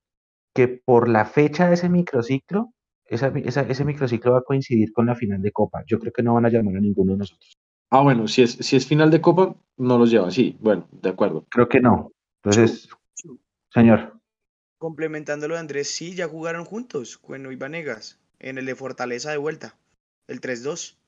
que 0.55 0.67
por 0.67 1.09
la 1.09 1.25
fecha 1.25 1.67
de 1.67 1.73
ese 1.73 1.89
microciclo, 1.89 2.73
esa, 3.05 3.27
esa, 3.29 3.61
ese 3.61 3.83
microciclo 3.83 4.33
va 4.33 4.39
a 4.39 4.43
coincidir 4.43 4.93
con 4.93 5.07
la 5.07 5.15
final 5.15 5.41
de 5.41 5.51
Copa. 5.51 5.83
Yo 5.87 5.99
creo 5.99 6.13
que 6.13 6.21
no 6.21 6.35
van 6.35 6.45
a 6.45 6.49
llamar 6.49 6.77
a 6.77 6.79
ninguno 6.79 7.13
de 7.13 7.19
nosotros. 7.19 7.57
Ah, 7.89 8.01
bueno, 8.01 8.27
si 8.27 8.43
es, 8.43 8.51
si 8.51 8.75
es 8.75 8.85
final 8.85 9.09
de 9.09 9.21
Copa, 9.21 9.55
no 9.77 9.97
los 9.97 10.11
lleva, 10.11 10.29
sí, 10.29 10.55
bueno, 10.59 10.87
de 10.91 11.09
acuerdo. 11.09 11.45
Creo 11.49 11.67
que 11.67 11.79
no. 11.79 12.11
Entonces, 12.43 12.89
señor. 13.73 14.19
Complementando 14.77 15.47
lo 15.47 15.55
de 15.55 15.61
Andrés, 15.61 15.89
sí, 15.89 16.13
ya 16.13 16.27
jugaron 16.27 16.65
juntos, 16.65 17.17
Cueno 17.17 17.51
y 17.51 17.55
Vanegas, 17.55 18.19
en 18.37 18.59
el 18.59 18.65
de 18.65 18.75
Fortaleza 18.75 19.31
de 19.31 19.37
vuelta, 19.37 19.75
el 20.27 20.39
3-2. 20.39 20.98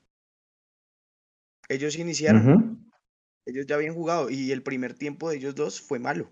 Ellos 1.69 1.95
iniciaron, 1.97 2.47
uh 2.49 2.53
-huh. 2.55 2.91
ellos 3.45 3.65
ya 3.67 3.75
habían 3.75 3.93
jugado 3.95 4.29
y 4.29 4.51
el 4.51 4.63
primer 4.63 4.93
tiempo 4.93 5.29
de 5.29 5.37
ellos 5.37 5.55
dos 5.55 5.81
fue 5.81 5.99
malo. 5.99 6.31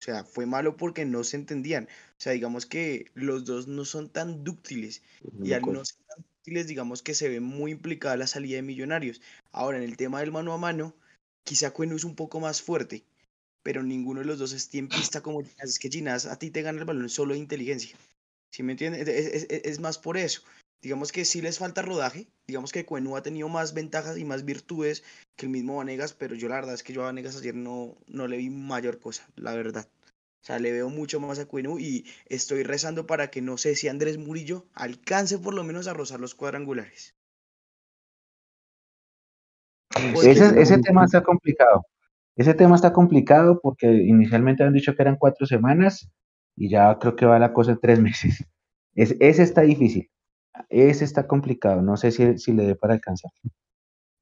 O 0.00 0.04
sea, 0.04 0.24
fue 0.24 0.46
malo 0.46 0.76
porque 0.76 1.04
no 1.04 1.24
se 1.24 1.36
entendían. 1.36 1.84
O 1.84 2.20
sea, 2.20 2.32
digamos 2.32 2.66
que 2.66 3.10
los 3.14 3.44
dos 3.44 3.66
no 3.66 3.84
son 3.84 4.08
tan 4.10 4.44
dúctiles. 4.44 5.02
Y 5.42 5.52
al 5.54 5.62
no 5.72 5.84
ser 5.84 5.98
tan 6.06 6.22
dúctiles, 6.22 6.66
digamos 6.66 7.02
que 7.02 7.14
se 7.14 7.28
ve 7.28 7.40
muy 7.40 7.72
implicada 7.72 8.16
la 8.16 8.26
salida 8.26 8.56
de 8.56 8.62
Millonarios. 8.62 9.20
Ahora, 9.52 9.78
en 9.78 9.84
el 9.84 9.96
tema 9.96 10.20
del 10.20 10.32
mano 10.32 10.52
a 10.52 10.58
mano, 10.58 10.94
quizá 11.44 11.72
Cueno 11.72 11.96
es 11.96 12.04
un 12.04 12.14
poco 12.14 12.40
más 12.40 12.60
fuerte, 12.62 13.04
pero 13.62 13.82
ninguno 13.82 14.20
de 14.20 14.26
los 14.26 14.38
dos 14.38 14.52
esté 14.52 14.78
en 14.78 14.88
pista 14.88 15.22
como 15.22 15.40
Ginás. 15.42 15.70
Es 15.70 15.78
que 15.78 15.88
Ginás 15.88 16.26
a 16.26 16.38
ti 16.38 16.50
te 16.50 16.62
gana 16.62 16.78
el 16.78 16.84
balón 16.84 17.08
solo 17.08 17.32
de 17.34 17.40
inteligencia. 17.40 17.96
¿Sí 18.52 18.62
me 18.62 18.72
entiendes? 18.72 19.08
Es, 19.08 19.46
es- 19.50 19.64
es 19.64 19.80
más 19.80 19.98
por 19.98 20.16
eso. 20.18 20.42
Digamos 20.86 21.10
que 21.10 21.24
sí 21.24 21.42
les 21.42 21.58
falta 21.58 21.82
rodaje. 21.82 22.28
Digamos 22.46 22.70
que 22.70 22.86
Cuenú 22.86 23.16
ha 23.16 23.22
tenido 23.24 23.48
más 23.48 23.74
ventajas 23.74 24.18
y 24.18 24.24
más 24.24 24.44
virtudes 24.44 25.02
que 25.34 25.46
el 25.46 25.50
mismo 25.50 25.78
Vanegas, 25.78 26.12
pero 26.12 26.36
yo 26.36 26.48
la 26.48 26.54
verdad 26.54 26.74
es 26.74 26.84
que 26.84 26.92
yo 26.92 27.02
a 27.02 27.06
Vanegas 27.06 27.36
ayer 27.36 27.56
no, 27.56 27.96
no 28.06 28.28
le 28.28 28.36
vi 28.36 28.50
mayor 28.50 29.00
cosa, 29.00 29.28
la 29.34 29.52
verdad. 29.52 29.88
O 30.04 30.44
sea, 30.46 30.60
le 30.60 30.70
veo 30.70 30.88
mucho 30.88 31.18
más 31.18 31.40
a 31.40 31.46
Cuenú 31.46 31.80
y 31.80 32.06
estoy 32.26 32.62
rezando 32.62 33.04
para 33.04 33.32
que 33.32 33.42
no 33.42 33.58
sé 33.58 33.74
si 33.74 33.88
Andrés 33.88 34.16
Murillo 34.16 34.64
alcance 34.74 35.40
por 35.40 35.54
lo 35.54 35.64
menos 35.64 35.88
a 35.88 35.92
rozar 35.92 36.20
los 36.20 36.36
cuadrangulares. 36.36 37.16
Porque- 40.14 40.30
Ese, 40.30 40.60
ese 40.60 40.78
tema 40.78 41.04
está 41.04 41.24
complicado. 41.24 41.84
Ese 42.36 42.54
tema 42.54 42.76
está 42.76 42.92
complicado 42.92 43.58
porque 43.60 43.88
inicialmente 43.92 44.62
han 44.62 44.72
dicho 44.72 44.94
que 44.94 45.02
eran 45.02 45.16
cuatro 45.16 45.48
semanas 45.48 46.08
y 46.54 46.68
ya 46.70 46.96
creo 47.00 47.16
que 47.16 47.26
va 47.26 47.40
la 47.40 47.52
cosa 47.52 47.72
en 47.72 47.80
tres 47.80 47.98
meses. 47.98 48.44
Es- 48.94 49.16
ese 49.18 49.42
está 49.42 49.62
difícil. 49.62 50.08
Ese 50.68 51.04
está 51.04 51.26
complicado. 51.26 51.82
No 51.82 51.96
sé 51.96 52.10
si, 52.10 52.38
si 52.38 52.52
le 52.52 52.66
dé 52.66 52.74
para 52.74 52.94
alcanzar. 52.94 53.30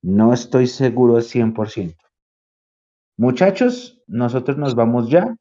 No 0.02 0.32
estoy 0.32 0.66
seguro 0.66 1.16
al 1.16 1.22
100%. 1.22 1.96
Muchachos, 3.16 4.02
nosotros 4.06 4.58
nos 4.58 4.74
vamos 4.74 5.08
ya. 5.08 5.36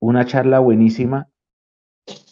Una 0.00 0.26
charla 0.26 0.58
buenísima. 0.58 1.26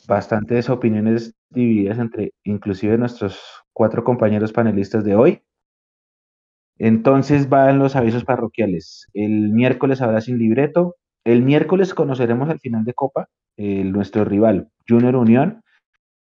Bastantes 0.06 0.70
opiniones 0.70 1.34
divididas 1.51 1.98
entre 1.98 2.32
inclusive 2.44 2.97
nuestros 2.98 3.40
cuatro 3.72 4.05
compañeros 4.05 4.52
panelistas 4.52 5.05
de 5.05 5.16
hoy. 5.16 5.43
Entonces 6.78 7.48
van 7.48 7.78
los 7.78 7.97
avisos 7.97 8.24
parroquiales. 8.24 9.06
El 9.14 9.52
miércoles 9.52 10.02
habrá 10.02 10.20
sin 10.20 10.38
libreto. 10.38 10.97
El 11.24 11.43
miércoles 11.43 11.94
conoceremos 11.94 12.48
al 12.51 12.60
final 12.60 12.84
de 12.84 12.94
Copa 12.94 13.28
nuestro 13.56 14.24
rival, 14.24 14.70
Junior 14.86 15.16
Unión. 15.16 15.62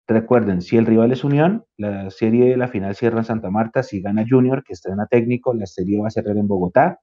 Recuerden, 0.08 0.62
si 0.62 0.76
el 0.78 0.86
rival 0.86 1.12
es 1.14 1.24
Unión, 1.24 1.66
la 1.78 2.10
serie 2.10 2.50
de 2.50 2.58
la 2.58 2.68
final 2.68 2.96
cierra 2.96 3.20
en 3.20 3.26
Santa 3.26 3.50
Marta. 3.50 3.84
Si 3.84 4.02
gana 4.02 4.26
Junior, 4.28 4.64
que 4.64 4.74
estrena 4.74 5.08
técnico, 5.08 5.54
la 5.54 5.66
serie 5.66 6.02
va 6.02 6.08
a 6.08 6.12
cerrar 6.12 6.38
en 6.38 6.48
Bogotá. 6.48 7.00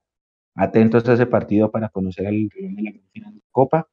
Atentos 0.55 1.07
a 1.09 1.13
ese 1.13 1.25
partido 1.25 1.71
para 1.71 1.89
conocer 1.89 2.27
al 2.27 2.49
rival 2.51 2.75
de 2.75 2.83
la 2.83 2.91
final 3.11 3.33
de 3.33 3.41
Copa. 3.51 3.87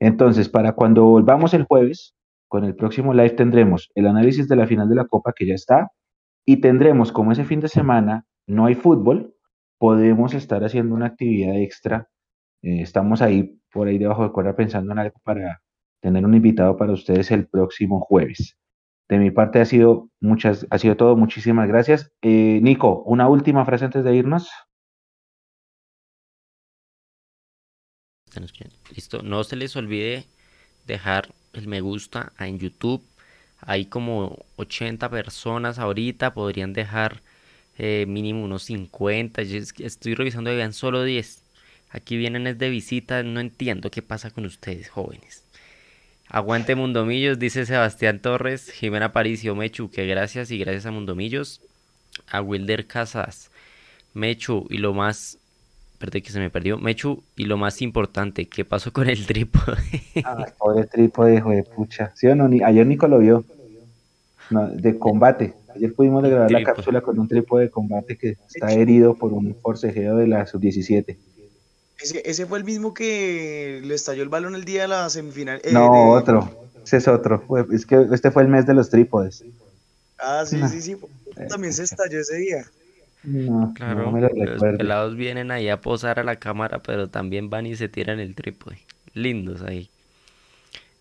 Entonces, 0.00 0.48
para 0.48 0.72
cuando 0.72 1.04
volvamos 1.04 1.54
el 1.54 1.64
jueves, 1.64 2.14
con 2.48 2.64
el 2.64 2.74
próximo 2.74 3.14
live 3.14 3.30
tendremos 3.30 3.90
el 3.94 4.06
análisis 4.06 4.48
de 4.48 4.56
la 4.56 4.66
final 4.66 4.88
de 4.88 4.94
la 4.94 5.06
Copa 5.06 5.32
que 5.34 5.46
ya 5.46 5.54
está, 5.54 5.90
y 6.46 6.60
tendremos, 6.60 7.12
como 7.12 7.32
ese 7.32 7.44
fin 7.44 7.60
de 7.60 7.68
semana 7.68 8.26
no 8.46 8.66
hay 8.66 8.74
fútbol, 8.74 9.34
podemos 9.78 10.34
estar 10.34 10.64
haciendo 10.64 10.94
una 10.94 11.06
actividad 11.06 11.56
extra. 11.56 12.08
Eh, 12.62 12.82
estamos 12.82 13.22
ahí 13.22 13.60
por 13.72 13.88
ahí 13.88 13.98
debajo 13.98 14.24
de 14.24 14.32
cuerda 14.32 14.56
pensando 14.56 14.92
en 14.92 14.98
algo 14.98 15.20
para 15.22 15.62
tener 16.00 16.24
un 16.24 16.34
invitado 16.34 16.76
para 16.76 16.92
ustedes 16.92 17.30
el 17.30 17.46
próximo 17.46 18.00
jueves. 18.00 18.56
De 19.08 19.18
mi 19.18 19.30
parte 19.30 19.60
ha 19.60 19.64
sido 19.64 20.10
muchas, 20.20 20.66
ha 20.70 20.78
sido 20.78 20.96
todo. 20.96 21.16
Muchísimas 21.16 21.66
gracias. 21.66 22.12
Eh, 22.22 22.60
Nico, 22.62 23.02
una 23.04 23.28
última 23.28 23.64
frase 23.64 23.86
antes 23.86 24.04
de 24.04 24.14
irnos. 24.14 24.48
Listo, 28.94 29.22
no 29.22 29.42
se 29.44 29.56
les 29.56 29.74
olvide 29.76 30.24
dejar 30.86 31.32
el 31.54 31.66
me 31.66 31.80
gusta 31.80 32.32
en 32.38 32.58
YouTube. 32.58 33.02
Hay 33.60 33.86
como 33.86 34.44
80 34.56 35.08
personas 35.10 35.78
ahorita, 35.78 36.34
podrían 36.34 36.72
dejar 36.72 37.22
eh, 37.78 38.04
mínimo 38.06 38.44
unos 38.44 38.64
50. 38.64 39.42
Yo 39.42 39.58
es 39.58 39.72
que 39.72 39.86
estoy 39.86 40.14
revisando 40.14 40.52
y 40.52 40.56
vean 40.56 40.72
solo 40.72 41.02
10. 41.02 41.42
Aquí 41.90 42.16
vienen 42.16 42.46
es 42.46 42.58
de 42.58 42.68
visita, 42.68 43.22
no 43.22 43.40
entiendo 43.40 43.90
qué 43.90 44.02
pasa 44.02 44.30
con 44.30 44.44
ustedes, 44.44 44.90
jóvenes. 44.90 45.47
Aguante 46.30 46.74
Mundomillos, 46.74 47.38
dice 47.38 47.64
Sebastián 47.66 48.20
Torres, 48.20 48.70
Jimena 48.70 49.12
Paricio, 49.12 49.54
Mechu, 49.54 49.90
que 49.90 50.06
gracias 50.06 50.50
y 50.50 50.58
gracias 50.58 50.86
a 50.86 50.90
Mundomillos. 50.90 51.60
A 52.30 52.42
Wilder 52.42 52.86
Casas, 52.86 53.50
Mechu, 54.12 54.66
y 54.70 54.78
lo 54.78 54.92
más 54.92 55.38
Espérate 55.98 56.22
que 56.22 56.30
se 56.30 56.38
me 56.38 56.48
perdió. 56.48 56.78
Mechu, 56.78 57.24
y 57.34 57.42
lo 57.46 57.56
más 57.56 57.82
importante, 57.82 58.46
¿qué 58.46 58.64
pasó 58.64 58.92
con 58.92 59.08
el 59.08 59.26
trípode? 59.26 59.82
Ay, 60.14 60.44
pobre 60.56 60.86
trípode, 60.86 61.34
hijo 61.34 61.50
de 61.50 61.64
pucha. 61.64 62.12
¿Sí 62.14 62.28
o 62.28 62.36
no? 62.36 62.46
Ni- 62.46 62.62
ayer 62.62 62.86
Nico 62.86 63.08
lo 63.08 63.18
vio. 63.18 63.44
No, 64.48 64.68
de 64.68 64.96
combate. 64.96 65.54
Ayer 65.74 65.92
pudimos 65.92 66.22
grabar 66.22 66.52
la 66.52 66.62
cápsula 66.62 67.00
con 67.00 67.18
un 67.18 67.26
trípode 67.26 67.64
de 67.64 67.70
combate 67.70 68.16
que 68.16 68.36
está 68.48 68.72
herido 68.72 69.14
por 69.14 69.32
un 69.32 69.56
forcejeo 69.60 70.16
de 70.16 70.28
la 70.28 70.46
sub-17. 70.46 71.16
Ese, 72.00 72.22
ese 72.24 72.46
fue 72.46 72.58
el 72.58 72.64
mismo 72.64 72.94
que 72.94 73.80
le 73.84 73.94
estalló 73.94 74.22
el 74.22 74.28
balón 74.28 74.54
el 74.54 74.64
día 74.64 74.82
de 74.82 74.88
la 74.88 75.10
semifinal. 75.10 75.60
eh, 75.64 75.72
No, 75.72 75.90
de- 75.92 76.20
otro. 76.20 76.50
Ese 76.84 76.98
es 76.98 77.08
otro. 77.08 77.44
Es 77.72 77.84
que 77.84 78.06
este 78.12 78.30
fue 78.30 78.42
el 78.42 78.48
mes 78.48 78.66
de 78.66 78.74
los 78.74 78.88
trípodes. 78.88 79.44
Ah, 80.18 80.44
sí, 80.46 80.56
No. 80.56 80.68
sí, 80.68 80.80
sí. 80.80 80.96
También 81.48 81.72
se 81.72 81.84
estalló 81.84 82.20
ese 82.20 82.36
día. 82.36 82.64
No, 83.24 83.72
Claro, 83.74 84.04
no 84.04 84.12
me 84.12 84.20
lo 84.20 84.28
los 84.28 84.60
pelados 84.76 85.16
vienen 85.16 85.50
ahí 85.50 85.68
a 85.68 85.80
posar 85.80 86.18
a 86.20 86.24
la 86.24 86.36
cámara, 86.36 86.78
pero 86.82 87.08
también 87.08 87.50
van 87.50 87.66
y 87.66 87.76
se 87.76 87.88
tiran 87.88 88.20
el 88.20 88.34
trípode. 88.34 88.78
Lindos 89.12 89.62
ahí. 89.62 89.90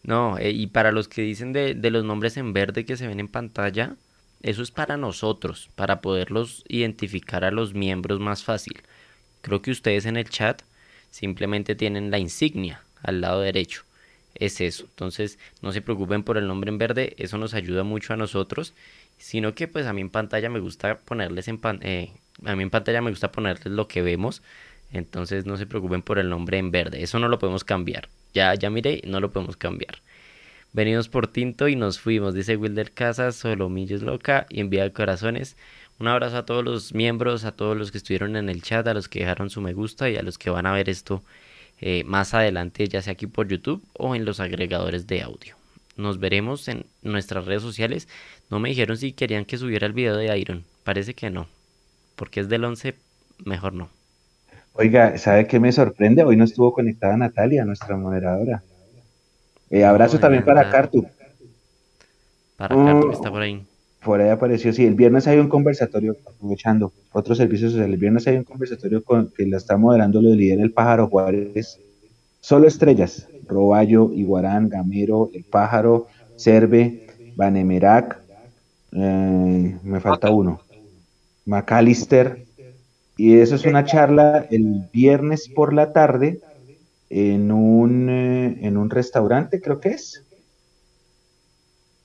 No, 0.03 0.37
eh, 0.37 0.51
y 0.51 0.67
para 0.67 0.91
los 0.91 1.07
que 1.07 1.21
dicen 1.21 1.53
de, 1.53 1.73
de 1.73 1.91
los 1.91 2.03
nombres 2.05 2.37
en 2.37 2.53
verde 2.53 2.85
que 2.85 2.97
se 2.97 3.07
ven 3.07 3.19
en 3.19 3.27
pantalla, 3.27 3.95
eso 4.41 4.61
es 4.61 4.71
para 4.71 4.97
nosotros, 4.97 5.69
para 5.75 6.01
poderlos 6.01 6.63
identificar 6.67 7.43
a 7.43 7.51
los 7.51 7.73
miembros 7.73 8.19
más 8.19 8.43
fácil. 8.43 8.81
Creo 9.41 9.61
que 9.61 9.71
ustedes 9.71 10.05
en 10.05 10.17
el 10.17 10.29
chat 10.29 10.61
simplemente 11.17 11.75
tienen 11.75 12.11
la 12.11 12.19
insignia 12.19 12.81
al 13.03 13.21
lado 13.21 13.41
derecho. 13.41 13.81
Es 14.35 14.61
eso. 14.61 14.83
Entonces, 14.83 15.39
no 15.63 15.71
se 15.71 15.81
preocupen 15.81 16.21
por 16.23 16.37
el 16.37 16.47
nombre 16.47 16.69
en 16.69 16.77
verde, 16.77 17.15
eso 17.17 17.37
nos 17.39 17.53
ayuda 17.55 17.83
mucho 17.83 18.13
a 18.13 18.17
nosotros. 18.17 18.73
Sino 19.17 19.55
que 19.55 19.67
pues 19.67 19.87
a 19.87 19.93
mí 19.93 20.01
en 20.01 20.11
pantalla 20.11 20.49
me 20.49 20.59
gusta 20.59 20.99
ponerles 20.99 21.47
en 21.47 21.57
pan- 21.57 21.79
eh, 21.81 22.11
a 22.45 22.55
mí 22.55 22.61
en 22.63 22.69
pantalla 22.69 23.01
me 23.01 23.09
gusta 23.09 23.31
ponerles 23.31 23.65
lo 23.73 23.87
que 23.87 24.03
vemos. 24.03 24.43
Entonces 24.91 25.45
no 25.47 25.57
se 25.57 25.65
preocupen 25.65 26.03
por 26.03 26.19
el 26.19 26.29
nombre 26.29 26.59
en 26.59 26.69
verde. 26.71 27.01
Eso 27.01 27.17
no 27.19 27.27
lo 27.27 27.39
podemos 27.39 27.63
cambiar. 27.63 28.09
Ya, 28.35 28.53
ya 28.53 28.69
miré, 28.69 29.01
no 29.07 29.19
lo 29.19 29.31
podemos 29.31 29.57
cambiar. 29.57 29.95
Venimos 30.73 31.09
por 31.09 31.27
tinto 31.27 31.67
y 31.67 31.75
nos 31.75 31.99
fuimos, 31.99 32.33
dice 32.33 32.57
Wilder 32.57 32.91
Casas, 32.91 33.35
Solomillos 33.35 34.01
Loca 34.03 34.45
y 34.49 34.59
envía 34.59 34.91
corazones. 34.93 35.55
Un 35.99 36.07
abrazo 36.07 36.37
a 36.37 36.45
todos 36.45 36.63
los 36.63 36.93
miembros, 36.93 37.43
a 37.43 37.51
todos 37.51 37.75
los 37.75 37.91
que 37.91 37.97
estuvieron 37.97 38.35
en 38.35 38.49
el 38.49 38.61
chat, 38.61 38.87
a 38.87 38.93
los 38.93 39.07
que 39.09 39.19
dejaron 39.19 39.49
su 39.49 39.61
me 39.61 39.73
gusta 39.73 40.09
y 40.09 40.15
a 40.15 40.21
los 40.21 40.37
que 40.37 40.49
van 40.49 40.65
a 40.65 40.71
ver 40.73 40.89
esto 40.89 41.23
eh, 41.79 42.03
más 42.05 42.33
adelante, 42.33 42.87
ya 42.87 43.01
sea 43.01 43.13
aquí 43.13 43.27
por 43.27 43.47
YouTube 43.47 43.83
o 43.93 44.15
en 44.15 44.25
los 44.25 44.39
agregadores 44.39 45.07
de 45.07 45.21
audio. 45.23 45.55
Nos 45.95 46.19
veremos 46.19 46.67
en 46.67 46.85
nuestras 47.01 47.45
redes 47.45 47.63
sociales. 47.63 48.07
No 48.51 48.59
me 48.59 48.69
dijeron 48.69 48.97
si 48.97 49.13
querían 49.13 49.45
que 49.45 49.57
subiera 49.57 49.87
el 49.87 49.93
video 49.93 50.15
de 50.15 50.37
Iron. 50.37 50.63
Parece 50.83 51.15
que 51.15 51.31
no. 51.31 51.47
Porque 52.15 52.39
es 52.39 52.49
del 52.49 52.63
11, 52.63 52.95
mejor 53.45 53.73
no. 53.73 53.89
Oiga, 54.73 55.17
¿sabe 55.17 55.47
qué 55.47 55.59
me 55.59 55.71
sorprende? 55.71 56.23
Hoy 56.23 56.37
no 56.37 56.43
estuvo 56.43 56.71
conectada 56.71 57.17
Natalia, 57.17 57.65
nuestra 57.65 57.97
moderadora. 57.97 58.61
Eh, 59.71 59.83
abrazo 59.83 60.15
No, 60.15 60.21
también 60.21 60.45
para. 60.45 60.69
Cartu. 60.69 61.07
Para 62.55 62.75
Mm. 62.75 62.85
Carto 62.85 63.07
que 63.07 63.13
está 63.15 63.31
por 63.31 63.41
ahí. 63.41 63.65
Por 64.03 64.21
ahí 64.21 64.29
apareció, 64.29 64.71
sí, 64.71 64.85
el 64.85 64.95
viernes 64.95 65.27
hay 65.27 65.39
un 65.39 65.49
conversatorio, 65.49 66.15
aprovechando 66.25 66.93
otros 67.11 67.37
servicios 67.37 67.71
sociales, 67.71 67.93
el 67.93 67.99
viernes 67.99 68.27
hay 68.27 68.37
un 68.37 68.43
conversatorio 68.43 69.03
con, 69.03 69.31
que 69.35 69.45
la 69.45 69.57
está 69.57 69.75
moderando 69.77 70.21
lo 70.21 70.33
líder 70.33 70.59
el 70.59 70.71
pájaro 70.71 71.07
Juárez, 71.07 71.79
solo 72.39 72.67
estrellas, 72.67 73.27
Roballo, 73.47 74.13
Iguarán, 74.13 74.69
Gamero, 74.69 75.29
el 75.33 75.43
pájaro, 75.43 76.07
Cerve, 76.35 77.07
Banemerac, 77.35 78.21
eh, 78.93 79.77
me 79.83 79.99
falta 79.99 80.29
uno, 80.29 80.61
McAllister, 81.45 82.45
y 83.17 83.37
eso 83.39 83.55
es 83.55 83.65
una 83.65 83.83
charla 83.83 84.45
el 84.51 84.87
viernes 84.93 85.49
por 85.49 85.73
la 85.73 85.91
tarde 85.91 86.39
en 87.09 87.51
un, 87.51 88.09
eh, 88.09 88.59
en 88.61 88.77
un 88.77 88.89
restaurante, 88.89 89.59
creo 89.59 89.79
que 89.79 89.89
es, 89.89 90.23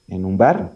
en 0.08 0.24
un 0.24 0.38
bar, 0.38 0.72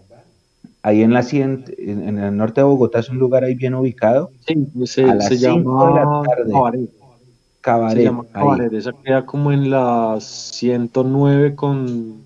ahí 0.86 1.02
en 1.02 1.12
la 1.12 1.22
cien- 1.22 1.64
en, 1.78 2.08
en 2.08 2.18
el 2.18 2.36
norte 2.36 2.60
de 2.60 2.64
Bogotá 2.64 3.00
es 3.00 3.08
un 3.08 3.18
lugar 3.18 3.42
ahí 3.44 3.54
bien 3.54 3.74
ubicado, 3.74 4.30
Sí, 4.46 4.66
se, 4.84 5.02
A 5.04 5.14
las 5.16 5.26
se 5.28 5.36
cinco 5.38 5.86
de 5.88 5.94
la 5.94 6.00
llama 6.02 6.22
tarde. 6.22 6.52
Cabaret. 6.52 6.90
Se 6.90 7.60
Cabaret, 7.60 8.04
llama 8.04 8.22
ahí. 8.22 8.32
Cabaret. 8.32 8.72
Esa 8.72 8.92
queda 9.04 9.26
como 9.26 9.50
en 9.52 9.70
la 9.70 10.16
109 10.20 11.54
con 11.56 12.22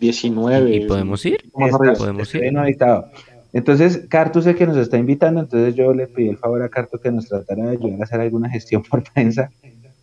19. 0.00 0.74
¿Y 0.76 0.86
podemos 0.86 1.24
ir? 1.24 1.38
Está- 1.58 1.94
podemos 1.94 2.22
está 2.26 2.38
ir. 2.38 2.42
bien 2.42 2.58
ubicado. 2.58 3.06
Entonces, 3.52 4.04
Cartu 4.08 4.42
sé 4.42 4.54
que 4.54 4.66
nos 4.66 4.76
está 4.76 4.98
invitando, 4.98 5.40
entonces 5.40 5.74
yo 5.74 5.94
le 5.94 6.08
pedí 6.08 6.28
el 6.28 6.36
favor 6.36 6.62
a 6.62 6.68
Cartu 6.68 6.98
que 6.98 7.10
nos 7.10 7.26
tratara 7.28 7.64
de 7.66 7.70
ayudar 7.70 8.00
a 8.00 8.04
hacer 8.04 8.20
alguna 8.20 8.50
gestión 8.50 8.82
por 8.82 9.02
prensa 9.14 9.50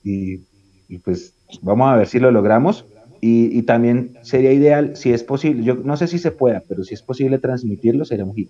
y, 0.04 0.40
y 0.88 0.98
pues 0.98 1.34
vamos 1.62 1.88
a 1.92 1.98
ver 1.98 2.08
si 2.08 2.20
lo 2.20 2.32
logramos. 2.32 2.86
Y, 3.26 3.58
y 3.58 3.62
también 3.62 4.18
sería 4.22 4.52
ideal, 4.52 4.98
si 4.98 5.14
es 5.14 5.24
posible, 5.24 5.64
yo 5.64 5.76
no 5.76 5.96
sé 5.96 6.08
si 6.08 6.20
se 6.20 6.32
pueda, 6.32 6.62
pero 6.68 6.84
si 6.84 6.94
es 6.94 7.02
posible 7.02 7.40
transmitirlo, 7.40 8.04
sería 8.04 8.26
muy 8.26 8.50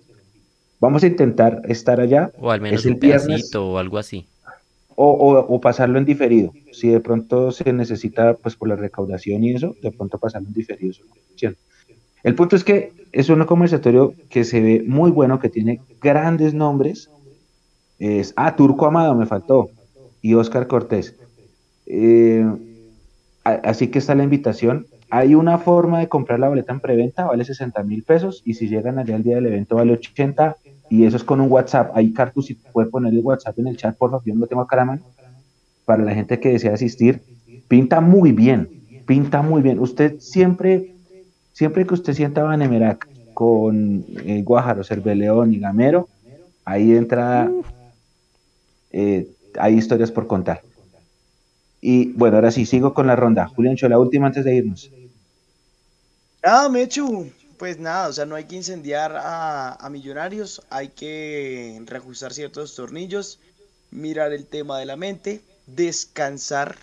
Vamos 0.80 1.04
a 1.04 1.06
intentar 1.06 1.62
estar 1.68 2.00
allá. 2.00 2.32
O 2.40 2.50
al 2.50 2.60
menos 2.60 2.84
un 2.84 2.98
viernes. 2.98 3.24
pedacito 3.24 3.70
o 3.70 3.78
algo 3.78 3.98
así. 3.98 4.26
o, 4.96 5.60
pasarlo 5.60 5.96
en 6.00 6.04
diferido. 6.04 6.52
Si 6.72 6.88
de 6.88 6.98
pronto 6.98 7.52
se 7.52 7.72
necesita, 7.72 8.34
pues 8.34 8.56
por 8.56 8.66
la 8.68 8.74
recaudación 8.74 9.44
y 9.44 9.54
eso, 9.54 9.76
de 9.80 9.92
pronto 9.92 10.18
pasarlo 10.18 10.48
en 10.48 10.54
diferido. 10.54 10.94
El 12.24 12.34
punto 12.34 12.56
es 12.56 12.64
que 12.64 12.90
es 13.12 13.28
un 13.28 13.44
conversatorio 13.44 14.12
que 14.28 14.42
se 14.42 14.60
ve 14.60 14.82
muy 14.84 15.12
bueno, 15.12 15.38
que 15.38 15.50
tiene 15.50 15.82
grandes 16.02 16.52
nombres. 16.52 17.10
Es, 18.00 18.32
ah, 18.34 18.56
Turco 18.56 18.86
Amado 18.86 19.14
me 19.14 19.26
faltó. 19.26 19.70
Y 20.20 20.34
Oscar 20.34 20.66
Cortés. 20.66 21.14
Eh, 21.86 22.44
así 23.44 23.88
que 23.88 23.98
está 23.98 24.14
la 24.14 24.24
invitación. 24.24 24.86
Hay 25.10 25.34
una 25.34 25.58
forma 25.58 26.00
de 26.00 26.08
comprar 26.08 26.40
la 26.40 26.48
boleta 26.48 26.72
en 26.72 26.80
preventa, 26.80 27.24
vale 27.26 27.44
60 27.44 27.82
mil 27.84 28.02
pesos. 28.02 28.42
Y 28.44 28.54
si 28.54 28.68
llegan 28.68 28.98
allá 28.98 29.16
el 29.16 29.22
día 29.22 29.36
del 29.36 29.46
evento, 29.46 29.76
vale 29.76 29.92
80 29.92 30.56
y 30.90 31.04
eso 31.04 31.16
es 31.16 31.24
con 31.24 31.40
un 31.40 31.50
WhatsApp. 31.50 31.96
Ahí 31.96 32.12
Cartus, 32.12 32.46
si 32.46 32.54
puede 32.54 32.88
poner 32.88 33.12
el 33.12 33.20
WhatsApp 33.20 33.58
en 33.58 33.68
el 33.68 33.76
chat, 33.76 33.96
por 33.96 34.10
favor, 34.10 34.24
yo 34.24 34.34
no 34.34 34.40
lo 34.40 34.46
tengo 34.46 34.62
acá 34.62 34.80
a 34.80 34.84
mano, 34.84 35.02
para 35.84 36.02
la 36.02 36.14
gente 36.14 36.40
que 36.40 36.50
desea 36.50 36.74
asistir. 36.74 37.22
Pinta 37.68 38.00
muy 38.00 38.32
bien, 38.32 38.68
pinta 39.06 39.42
muy 39.42 39.62
bien. 39.62 39.78
Usted 39.78 40.18
siempre, 40.20 40.94
siempre 41.52 41.86
que 41.86 41.94
usted 41.94 42.12
sienta 42.12 42.42
Banemerac 42.42 43.08
con 43.32 44.04
eh, 44.24 44.42
Guájaro, 44.42 44.84
Cerveleón 44.84 45.52
y 45.52 45.58
Gamero, 45.58 46.08
ahí 46.64 46.94
entra, 46.94 47.50
eh, 48.92 49.28
hay 49.58 49.74
historias 49.74 50.10
por 50.12 50.26
contar. 50.26 50.62
Y 51.86 52.12
bueno, 52.12 52.36
ahora 52.36 52.50
sí, 52.50 52.64
sigo 52.64 52.94
con 52.94 53.06
la 53.06 53.14
ronda. 53.14 53.46
Julián, 53.46 53.76
la 53.90 53.98
última 53.98 54.28
antes 54.28 54.42
de 54.46 54.54
irnos. 54.54 54.90
Ah, 56.42 56.70
Mechu, 56.70 57.30
pues 57.58 57.78
nada, 57.78 58.08
o 58.08 58.12
sea, 58.14 58.24
no 58.24 58.36
hay 58.36 58.44
que 58.44 58.56
incendiar 58.56 59.12
a, 59.14 59.86
Millonarios, 59.90 60.62
hay 60.70 60.88
que 60.88 61.82
reajustar 61.84 62.32
ciertos 62.32 62.74
tornillos, 62.74 63.38
mirar 63.90 64.32
el 64.32 64.46
tema 64.46 64.78
de 64.78 64.86
la 64.86 64.96
mente, 64.96 65.42
descansar, 65.66 66.78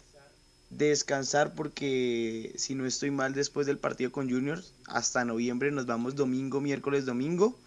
descansar 0.69 1.56
porque 1.56 2.53
si 2.57 2.76
no 2.76 2.86
estoy 2.86 3.10
mal 3.10 3.34
después 3.34 3.65
del 3.65 3.80
partido 3.80 4.11
con 4.11 4.30
Juniors, 4.30 4.72
hasta 4.86 5.26
noviembre 5.26 5.72
nos 5.72 5.88
vamos 5.88 6.15
domingo, 6.15 6.61
miércoles, 6.61 7.07
domingo. 7.07 7.57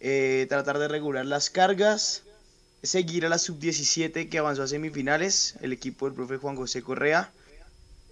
Eh, 0.00 0.46
tratar 0.48 0.80
de 0.80 0.88
regular 0.88 1.26
las 1.26 1.48
cargas, 1.48 2.24
seguir 2.82 3.26
a 3.26 3.28
la 3.28 3.38
sub-17 3.38 4.28
que 4.28 4.38
avanzó 4.38 4.62
a 4.62 4.68
semifinales, 4.68 5.56
el 5.60 5.72
equipo 5.72 6.06
del 6.06 6.14
profe 6.14 6.36
Juan 6.36 6.56
José 6.56 6.82
Correa. 6.82 7.32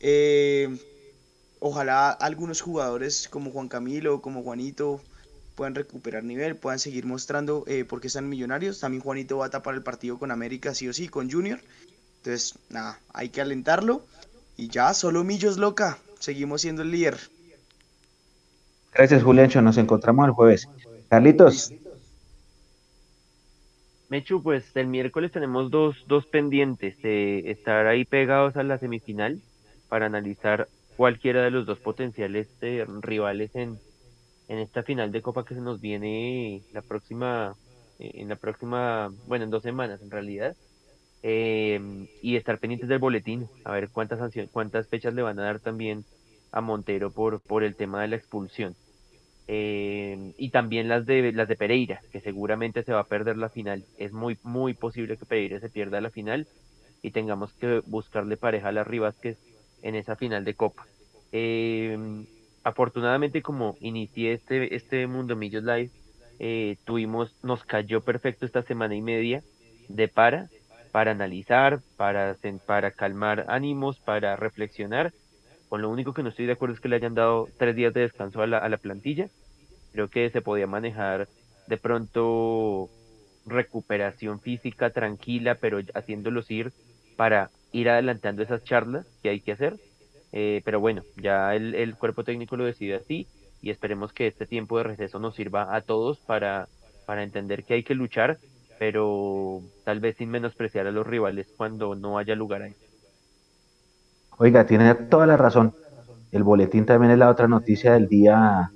Eh, 0.01 0.77
ojalá 1.61 2.11
algunos 2.11 2.61
jugadores 2.61 3.29
como 3.29 3.51
Juan 3.51 3.69
Camilo, 3.69 4.21
como 4.21 4.43
Juanito, 4.43 5.01
puedan 5.55 5.75
recuperar 5.75 6.25
nivel, 6.25 6.57
puedan 6.57 6.79
seguir 6.79 7.07
mostrando 7.07 7.65
eh, 7.67 7.85
por 7.85 8.01
qué 8.01 8.09
están 8.09 8.29
millonarios. 8.29 8.81
También 8.81 9.03
Juanito 9.03 9.39
va 9.39 9.47
a 9.47 9.51
tapar 9.51 9.75
el 9.75 9.83
partido 9.83 10.19
con 10.19 10.31
América, 10.31 10.75
sí 10.75 10.89
o 10.89 10.93
sí, 10.93 11.09
con 11.09 11.31
Junior. 11.31 11.61
Entonces, 12.19 12.55
nada, 12.71 12.99
hay 13.13 13.29
que 13.29 13.41
alentarlo. 13.41 14.05
Y 14.57 14.69
ya, 14.69 14.95
solo 14.95 15.25
Millos 15.25 15.59
loca. 15.59 15.99
Seguimos 16.19 16.63
siendo 16.63 16.83
el 16.83 16.91
líder. 16.91 17.19
Gracias, 18.93 19.23
Juliancho. 19.23 19.61
Nos 19.61 19.77
encontramos 19.77 20.27
el 20.27 20.33
jueves. 20.33 20.69
Carlitos. 21.09 21.73
Mechu, 24.09 24.43
pues 24.43 24.75
el 24.77 24.87
miércoles 24.87 25.33
tenemos 25.33 25.71
dos, 25.71 25.97
dos 26.07 26.27
pendientes. 26.27 26.99
de 27.03 27.51
estar 27.51 27.87
ahí 27.87 28.05
pegados 28.05 28.57
a 28.57 28.63
la 28.63 28.79
semifinal 28.79 29.43
para 29.89 30.07
analizar 30.07 30.69
cualquiera 30.97 31.43
de 31.43 31.51
los 31.51 31.67
dos 31.67 31.81
potenciales 31.81 32.49
eh, 32.61 32.87
rivales 33.01 33.55
en, 33.55 33.79
en 34.49 34.59
esta 34.59 34.83
final 34.83 35.13
de 35.13 35.23
Copa 35.23 35.45
que 35.45 35.55
se 35.55 35.61
nos 35.61 35.81
viene 35.81 36.65
la 36.73 36.83
próxima, 36.83 37.57
eh, 37.99 38.13
en 38.15 38.29
la 38.29 38.37
próxima, 38.37 39.11
bueno, 39.27 39.45
en 39.45 39.51
dos 39.51 39.63
semanas 39.63 40.03
en 40.03 40.11
realidad, 40.11 40.57
em, 41.23 42.09
y 42.23 42.37
estar 42.37 42.59
pendientes 42.61 42.89
del 42.89 42.99
boletín, 42.99 43.49
a 43.65 43.73
ver 43.73 43.91
cuántas 43.91 44.21
cuántas 44.53 44.89
fechas 44.89 45.15
le 45.15 45.23
van 45.23 45.39
a 45.41 45.45
dar 45.45 45.61
también 45.61 46.07
a 46.53 46.61
Montero 46.61 47.13
por, 47.13 47.43
por 47.43 47.65
el 47.65 47.77
tema 47.77 48.03
de 48.03 48.09
la 48.09 48.17
expulsión. 48.17 48.77
Em, 49.47 50.33
y 50.39 50.51
también 50.51 50.89
las 50.89 51.05
de 51.07 51.33
las 51.33 51.49
de 51.49 51.57
Pereira, 51.57 52.01
que 52.11 52.21
seguramente 52.21 52.83
se 52.83 52.93
va 52.93 53.01
a 53.01 53.07
perder 53.09 53.37
la 53.37 53.51
final. 53.51 53.85
Es 53.99 54.13
muy, 54.13 54.39
muy 54.43 54.75
posible 54.75 55.19
que 55.19 55.27
Pereira 55.27 55.61
se 55.61 55.71
pierda 55.71 56.01
la 56.01 56.11
final 56.11 56.49
y 57.03 57.11
tengamos 57.11 57.53
que 57.55 57.83
buscarle 57.87 58.37
pareja 58.39 58.69
a 58.69 58.73
las 58.73 58.87
que 59.21 59.37
en 59.83 59.95
esa 59.95 60.17
final 60.17 60.45
de 60.45 60.55
Copa. 60.55 60.87
Eh, 61.33 61.97
afortunadamente, 62.63 63.43
como 63.43 63.77
inicié 63.81 64.33
este, 64.33 64.75
este 64.75 65.07
Mundo 65.07 65.37
Millos 65.37 65.63
Live, 65.65 65.91
eh, 66.39 66.77
tuvimos, 66.85 67.37
nos 67.43 67.65
cayó 67.65 68.03
perfecto 68.03 68.47
esta 68.47 68.63
semana 68.63 68.95
y 68.95 69.03
media 69.03 69.43
de 69.89 70.09
para, 70.09 70.49
para 70.91 71.11
analizar, 71.13 71.81
para, 71.97 72.37
para 72.65 72.91
calmar 72.93 73.45
ánimos, 73.49 74.01
para 74.01 74.37
reflexionar. 74.37 75.13
Con 75.75 75.83
lo 75.83 75.91
único 75.91 76.15
que 76.15 76.23
no 76.23 76.29
estoy 76.29 76.47
de 76.47 76.53
acuerdo 76.53 76.77
es 76.77 76.81
que 76.81 76.89
le 76.89 76.95
hayan 76.95 77.17
dado 77.17 77.49
tres 77.59 77.75
días 77.75 77.93
de 77.93 78.03
descanso 78.03 78.41
a 78.41 78.47
la, 78.47 78.59
a 78.59 78.69
la 78.69 78.77
plantilla. 78.77 79.27
Creo 79.91 80.07
que 80.07 80.31
se 80.31 80.41
podía 80.41 80.69
manejar 80.69 81.27
de 81.67 81.77
pronto 81.79 82.89
recuperación 83.45 84.39
física 84.39 84.91
tranquila, 84.91 85.57
pero 85.57 85.81
haciéndolos 85.95 86.49
ir 86.53 86.71
para 87.17 87.51
ir 87.73 87.89
adelantando 87.89 88.41
esas 88.41 88.63
charlas 88.63 89.05
que 89.21 89.31
hay 89.31 89.41
que 89.41 89.51
hacer. 89.51 89.75
Eh, 90.31 90.63
pero 90.65 90.79
bueno, 90.79 91.03
ya 91.17 91.57
el, 91.57 91.75
el, 91.75 91.97
cuerpo 91.97 92.23
técnico 92.23 92.57
lo 92.57 92.67
decide 92.67 92.95
así 92.95 93.27
y 93.61 93.71
esperemos 93.71 94.13
que 94.13 94.29
este 94.29 94.47
tiempo 94.47 94.79
de 94.79 94.85
receso 94.85 95.19
nos 95.19 95.35
sirva 95.35 95.75
a 95.75 95.81
todos 95.81 96.21
para, 96.21 96.69
para 97.05 97.25
entender 97.25 97.65
que 97.65 97.75
hay 97.75 97.83
que 97.83 97.97
luchar, 97.97 98.39
pero 98.79 99.61
tal 99.83 99.99
vez 99.99 100.19
sin 100.19 100.31
menospreciar 100.31 100.87
a 100.87 100.93
los 100.93 101.05
rivales 101.05 101.53
cuando 101.57 101.97
no 101.97 102.17
haya 102.17 102.37
lugar 102.37 102.63
ahí. 102.63 102.77
Oiga, 104.39 104.67
tiene 104.67 104.95
toda 104.95 105.27
la 105.27 105.37
razón. 105.37 105.75
El 106.33 106.43
boletín 106.43 106.85
también 106.85 107.13
es 107.13 107.19
la 107.19 107.31
otra 107.31 107.47
noticia 107.47 107.93
del 107.93 108.09
día 108.09 108.71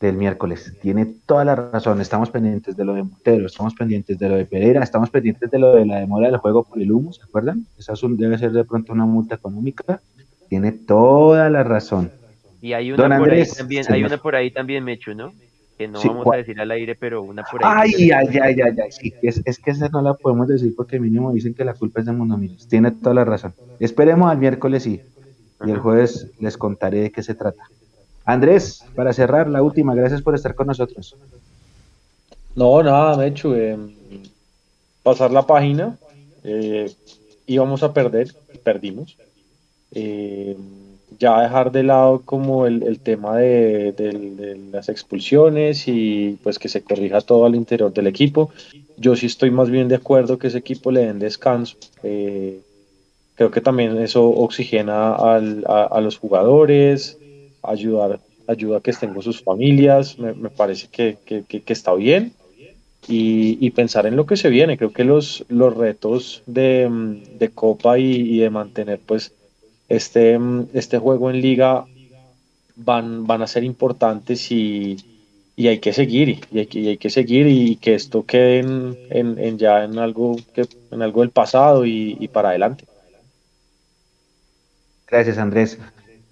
del 0.00 0.16
miércoles. 0.16 0.76
Tiene 0.82 1.06
toda 1.24 1.44
la 1.44 1.54
razón. 1.54 2.00
Estamos 2.00 2.30
pendientes 2.30 2.76
de 2.76 2.84
lo 2.84 2.94
de 2.94 3.04
Montero, 3.04 3.46
estamos 3.46 3.74
pendientes 3.74 4.18
de 4.18 4.28
lo 4.28 4.36
de 4.36 4.44
Pereira, 4.44 4.82
estamos 4.82 5.08
pendientes 5.08 5.50
de 5.50 5.58
lo 5.58 5.74
de 5.74 5.86
la 5.86 6.00
demora 6.00 6.28
del 6.28 6.36
juego 6.36 6.64
por 6.64 6.80
el 6.80 6.92
humo, 6.92 7.12
¿se 7.12 7.22
acuerdan? 7.22 7.66
Esa 7.78 7.94
debe 8.10 8.36
ser 8.36 8.52
de 8.52 8.64
pronto 8.64 8.92
una 8.92 9.06
multa 9.06 9.36
económica. 9.36 10.00
Tiene 10.48 10.72
toda 10.72 11.48
la 11.48 11.64
razón. 11.64 12.10
Y 12.60 12.74
hay 12.74 12.92
una 12.92 13.18
por 13.18 13.30
ahí 13.30 13.44
también, 13.46 13.84
hay 13.88 14.04
una 14.04 14.18
por 14.18 14.36
ahí 14.36 14.50
también, 14.50 14.84
Mechu, 14.84 15.14
¿no? 15.14 15.32
Que 15.76 15.88
no 15.88 16.00
vamos 16.02 16.26
a 16.32 16.36
decir 16.36 16.60
al 16.60 16.70
aire, 16.70 16.94
pero 16.94 17.22
una 17.22 17.42
por 17.42 17.64
ahí. 17.64 17.92
Ay, 17.96 18.10
ay, 18.12 18.38
ay, 18.40 18.60
ay, 18.60 18.76
ay, 18.82 18.92
sí, 18.92 19.12
es, 19.22 19.42
es, 19.44 19.58
que 19.58 19.72
esa 19.72 19.88
no 19.88 20.02
la 20.02 20.14
podemos 20.14 20.46
decir 20.46 20.72
porque 20.76 21.00
mínimo 21.00 21.32
dicen 21.32 21.54
que 21.54 21.64
la 21.64 21.74
culpa 21.74 22.00
es 22.00 22.06
de 22.06 22.12
Mundomillos. 22.12 22.68
Tiene 22.68 22.92
toda 22.92 23.14
la 23.14 23.24
razón. 23.24 23.54
Esperemos 23.80 24.30
al 24.30 24.38
miércoles 24.38 24.86
y, 24.86 25.00
y 25.66 25.70
el 25.70 25.78
jueves 25.78 26.30
les 26.38 26.56
contaré 26.56 27.00
de 27.00 27.10
qué 27.10 27.22
se 27.22 27.34
trata. 27.34 27.64
Andrés, 28.24 28.84
para 28.94 29.12
cerrar, 29.12 29.48
la 29.48 29.62
última, 29.62 29.94
gracias 29.94 30.22
por 30.22 30.34
estar 30.34 30.54
con 30.54 30.68
nosotros. 30.68 31.16
No, 32.54 32.82
nada, 32.82 33.16
me 33.16 33.26
hecho 33.26 33.54
eh, 33.56 33.76
pasar 35.02 35.30
la 35.30 35.46
página, 35.46 35.98
eh, 36.44 36.90
íbamos 37.46 37.82
a 37.82 37.92
perder, 37.92 38.32
perdimos. 38.62 39.16
Eh, 39.90 40.56
ya 41.24 41.40
dejar 41.40 41.72
de 41.72 41.84
lado 41.84 42.20
como 42.22 42.66
el, 42.66 43.00
tema 43.00 43.38
de, 43.38 44.58
las 44.70 44.90
expulsiones 44.90 45.88
y 45.88 46.38
pues 46.42 46.58
que 46.58 46.68
se 46.68 46.82
corrija 46.82 47.22
todo 47.22 47.46
al 47.46 47.54
interior 47.54 47.90
del 47.94 48.08
equipo. 48.08 48.50
Yo 48.98 49.16
sí 49.16 49.24
estoy 49.24 49.50
más 49.50 49.70
bien 49.70 49.88
de 49.88 49.94
acuerdo 49.94 50.38
que 50.38 50.48
ese 50.48 50.58
equipo 50.58 50.90
le 50.90 51.06
den 51.06 51.18
descanso. 51.18 51.78
creo 52.02 53.50
que 53.50 53.62
también 53.62 53.96
eso 53.96 54.28
oxigena 54.28 55.14
a 55.14 56.00
los 56.02 56.18
jugadores, 56.18 57.16
ayudar, 57.62 58.20
ayuda 58.46 58.76
a 58.76 58.80
que 58.82 58.90
estén 58.90 59.14
con 59.14 59.22
sus 59.22 59.40
familias, 59.42 60.18
me, 60.18 60.50
parece 60.50 60.88
que, 60.92 61.16
está 61.66 61.94
bien. 61.94 62.34
Y, 63.08 63.70
pensar 63.70 64.04
en 64.04 64.16
lo 64.16 64.26
que 64.26 64.36
se 64.36 64.50
viene. 64.50 64.76
Creo 64.76 64.92
que 64.92 65.04
los, 65.04 65.46
los 65.48 65.74
retos 65.74 66.42
de, 66.44 67.50
Copa 67.54 67.98
y, 67.98 68.36
de 68.40 68.50
mantener 68.50 69.00
pues 69.06 69.32
este, 69.88 70.38
este 70.72 70.98
juego 70.98 71.30
en 71.30 71.40
liga 71.40 71.84
van, 72.76 73.26
van 73.26 73.42
a 73.42 73.46
ser 73.46 73.64
importantes 73.64 74.50
y, 74.50 74.96
hay 75.56 75.78
que 75.78 75.92
seguir 75.92 76.40
y 76.50 76.58
hay 76.58 76.66
que, 76.66 76.88
hay 76.88 76.96
que 76.96 77.10
seguir 77.10 77.46
y 77.46 77.76
que 77.76 77.94
esto 77.94 78.24
quede 78.24 78.58
en, 78.58 79.58
ya 79.58 79.84
en 79.84 79.98
algo 79.98 80.36
que 80.52 80.66
en 80.90 81.00
algo 81.00 81.20
del 81.20 81.30
pasado 81.30 81.86
y, 81.86 82.16
y 82.18 82.28
para 82.28 82.50
adelante. 82.50 82.84
Gracias 85.06 85.38
Andrés. 85.38 85.78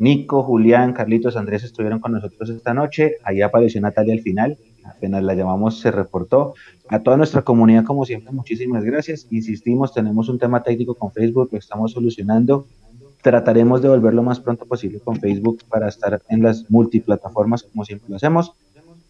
Nico, 0.02 0.42
Julián, 0.42 0.94
Carlitos, 0.94 1.36
Andrés 1.36 1.62
estuvieron 1.62 2.00
con 2.00 2.10
nosotros 2.10 2.50
esta 2.50 2.74
noche. 2.74 3.18
Ahí 3.22 3.40
apareció 3.40 3.80
Natalia 3.80 4.14
al 4.14 4.20
final. 4.20 4.58
Apenas 4.84 5.22
la 5.22 5.34
llamamos, 5.34 5.78
se 5.78 5.92
reportó. 5.92 6.54
A 6.88 6.98
toda 6.98 7.16
nuestra 7.16 7.42
comunidad, 7.42 7.84
como 7.84 8.04
siempre, 8.04 8.32
muchísimas 8.32 8.82
gracias. 8.82 9.28
Insistimos, 9.30 9.94
tenemos 9.94 10.28
un 10.28 10.40
tema 10.40 10.64
técnico 10.64 10.96
con 10.96 11.12
Facebook, 11.12 11.50
lo 11.52 11.58
estamos 11.58 11.92
solucionando. 11.92 12.66
Trataremos 13.22 13.80
de 13.80 13.88
volver 13.88 14.14
lo 14.14 14.22
más 14.22 14.40
pronto 14.40 14.66
posible 14.66 15.00
con 15.00 15.16
Facebook 15.16 15.62
para 15.68 15.88
estar 15.88 16.20
en 16.28 16.42
las 16.42 16.70
multiplataformas, 16.70 17.62
como 17.62 17.84
siempre 17.84 18.10
lo 18.10 18.16
hacemos. 18.16 18.52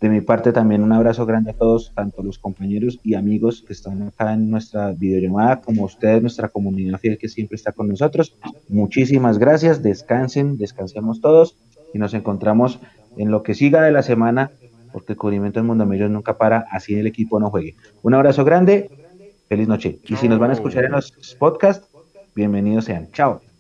De 0.03 0.09
mi 0.09 0.21
parte 0.21 0.53
también 0.53 0.83
un 0.83 0.93
abrazo 0.93 1.25
grande 1.27 1.53
a 1.53 1.55
todos, 1.55 1.93
tanto 1.95 2.23
los 2.25 2.39
compañeros 2.39 2.99
y 3.05 3.15
amigos 3.15 3.63
que 3.65 3.73
están 3.73 4.03
acá 4.03 4.35
en 4.35 4.51
nuestra 4.51 4.91
videollamada, 4.91 5.61
como 5.61 5.85
ustedes, 5.85 6.21
nuestra 6.21 6.49
comunidad 6.49 6.99
fiel 6.99 7.19
que 7.19 7.29
siempre 7.29 7.55
está 7.55 7.71
con 7.71 7.89
nosotros. 7.89 8.37
Muchísimas 8.69 9.39
gracias, 9.39 9.83
descansen, 9.83 10.59
descansemos 10.59 11.21
todos 11.21 11.57
y 11.95 11.99
nos 11.99 12.15
encontramos 12.15 12.81
en 13.17 13.31
lo 13.31 13.45
que 13.45 13.55
siga 13.55 13.83
de 13.83 13.93
la 13.93 14.03
semana, 14.03 14.51
porque 14.93 15.13
el 15.13 15.19
cubrimiento 15.19 15.61
del 15.61 15.69
Mundo 15.69 15.87
Millos 15.87 16.11
nunca 16.11 16.37
para, 16.37 16.67
así 16.73 16.95
el 16.95 17.07
equipo 17.07 17.39
no 17.39 17.51
juegue. 17.51 17.77
Un 18.03 18.15
abrazo 18.15 18.45
grande, 18.45 18.91
feliz 19.49 19.69
noche. 19.69 20.01
Y 20.09 20.17
si 20.17 20.29
nos 20.29 20.41
van 20.41 20.51
a 20.51 20.55
escuchar 20.55 20.85
en 20.85 20.93
los 20.93 21.13
podcasts, 21.39 21.87
bienvenidos 22.35 22.87
sean. 22.87 23.09
Chao. 23.13 23.52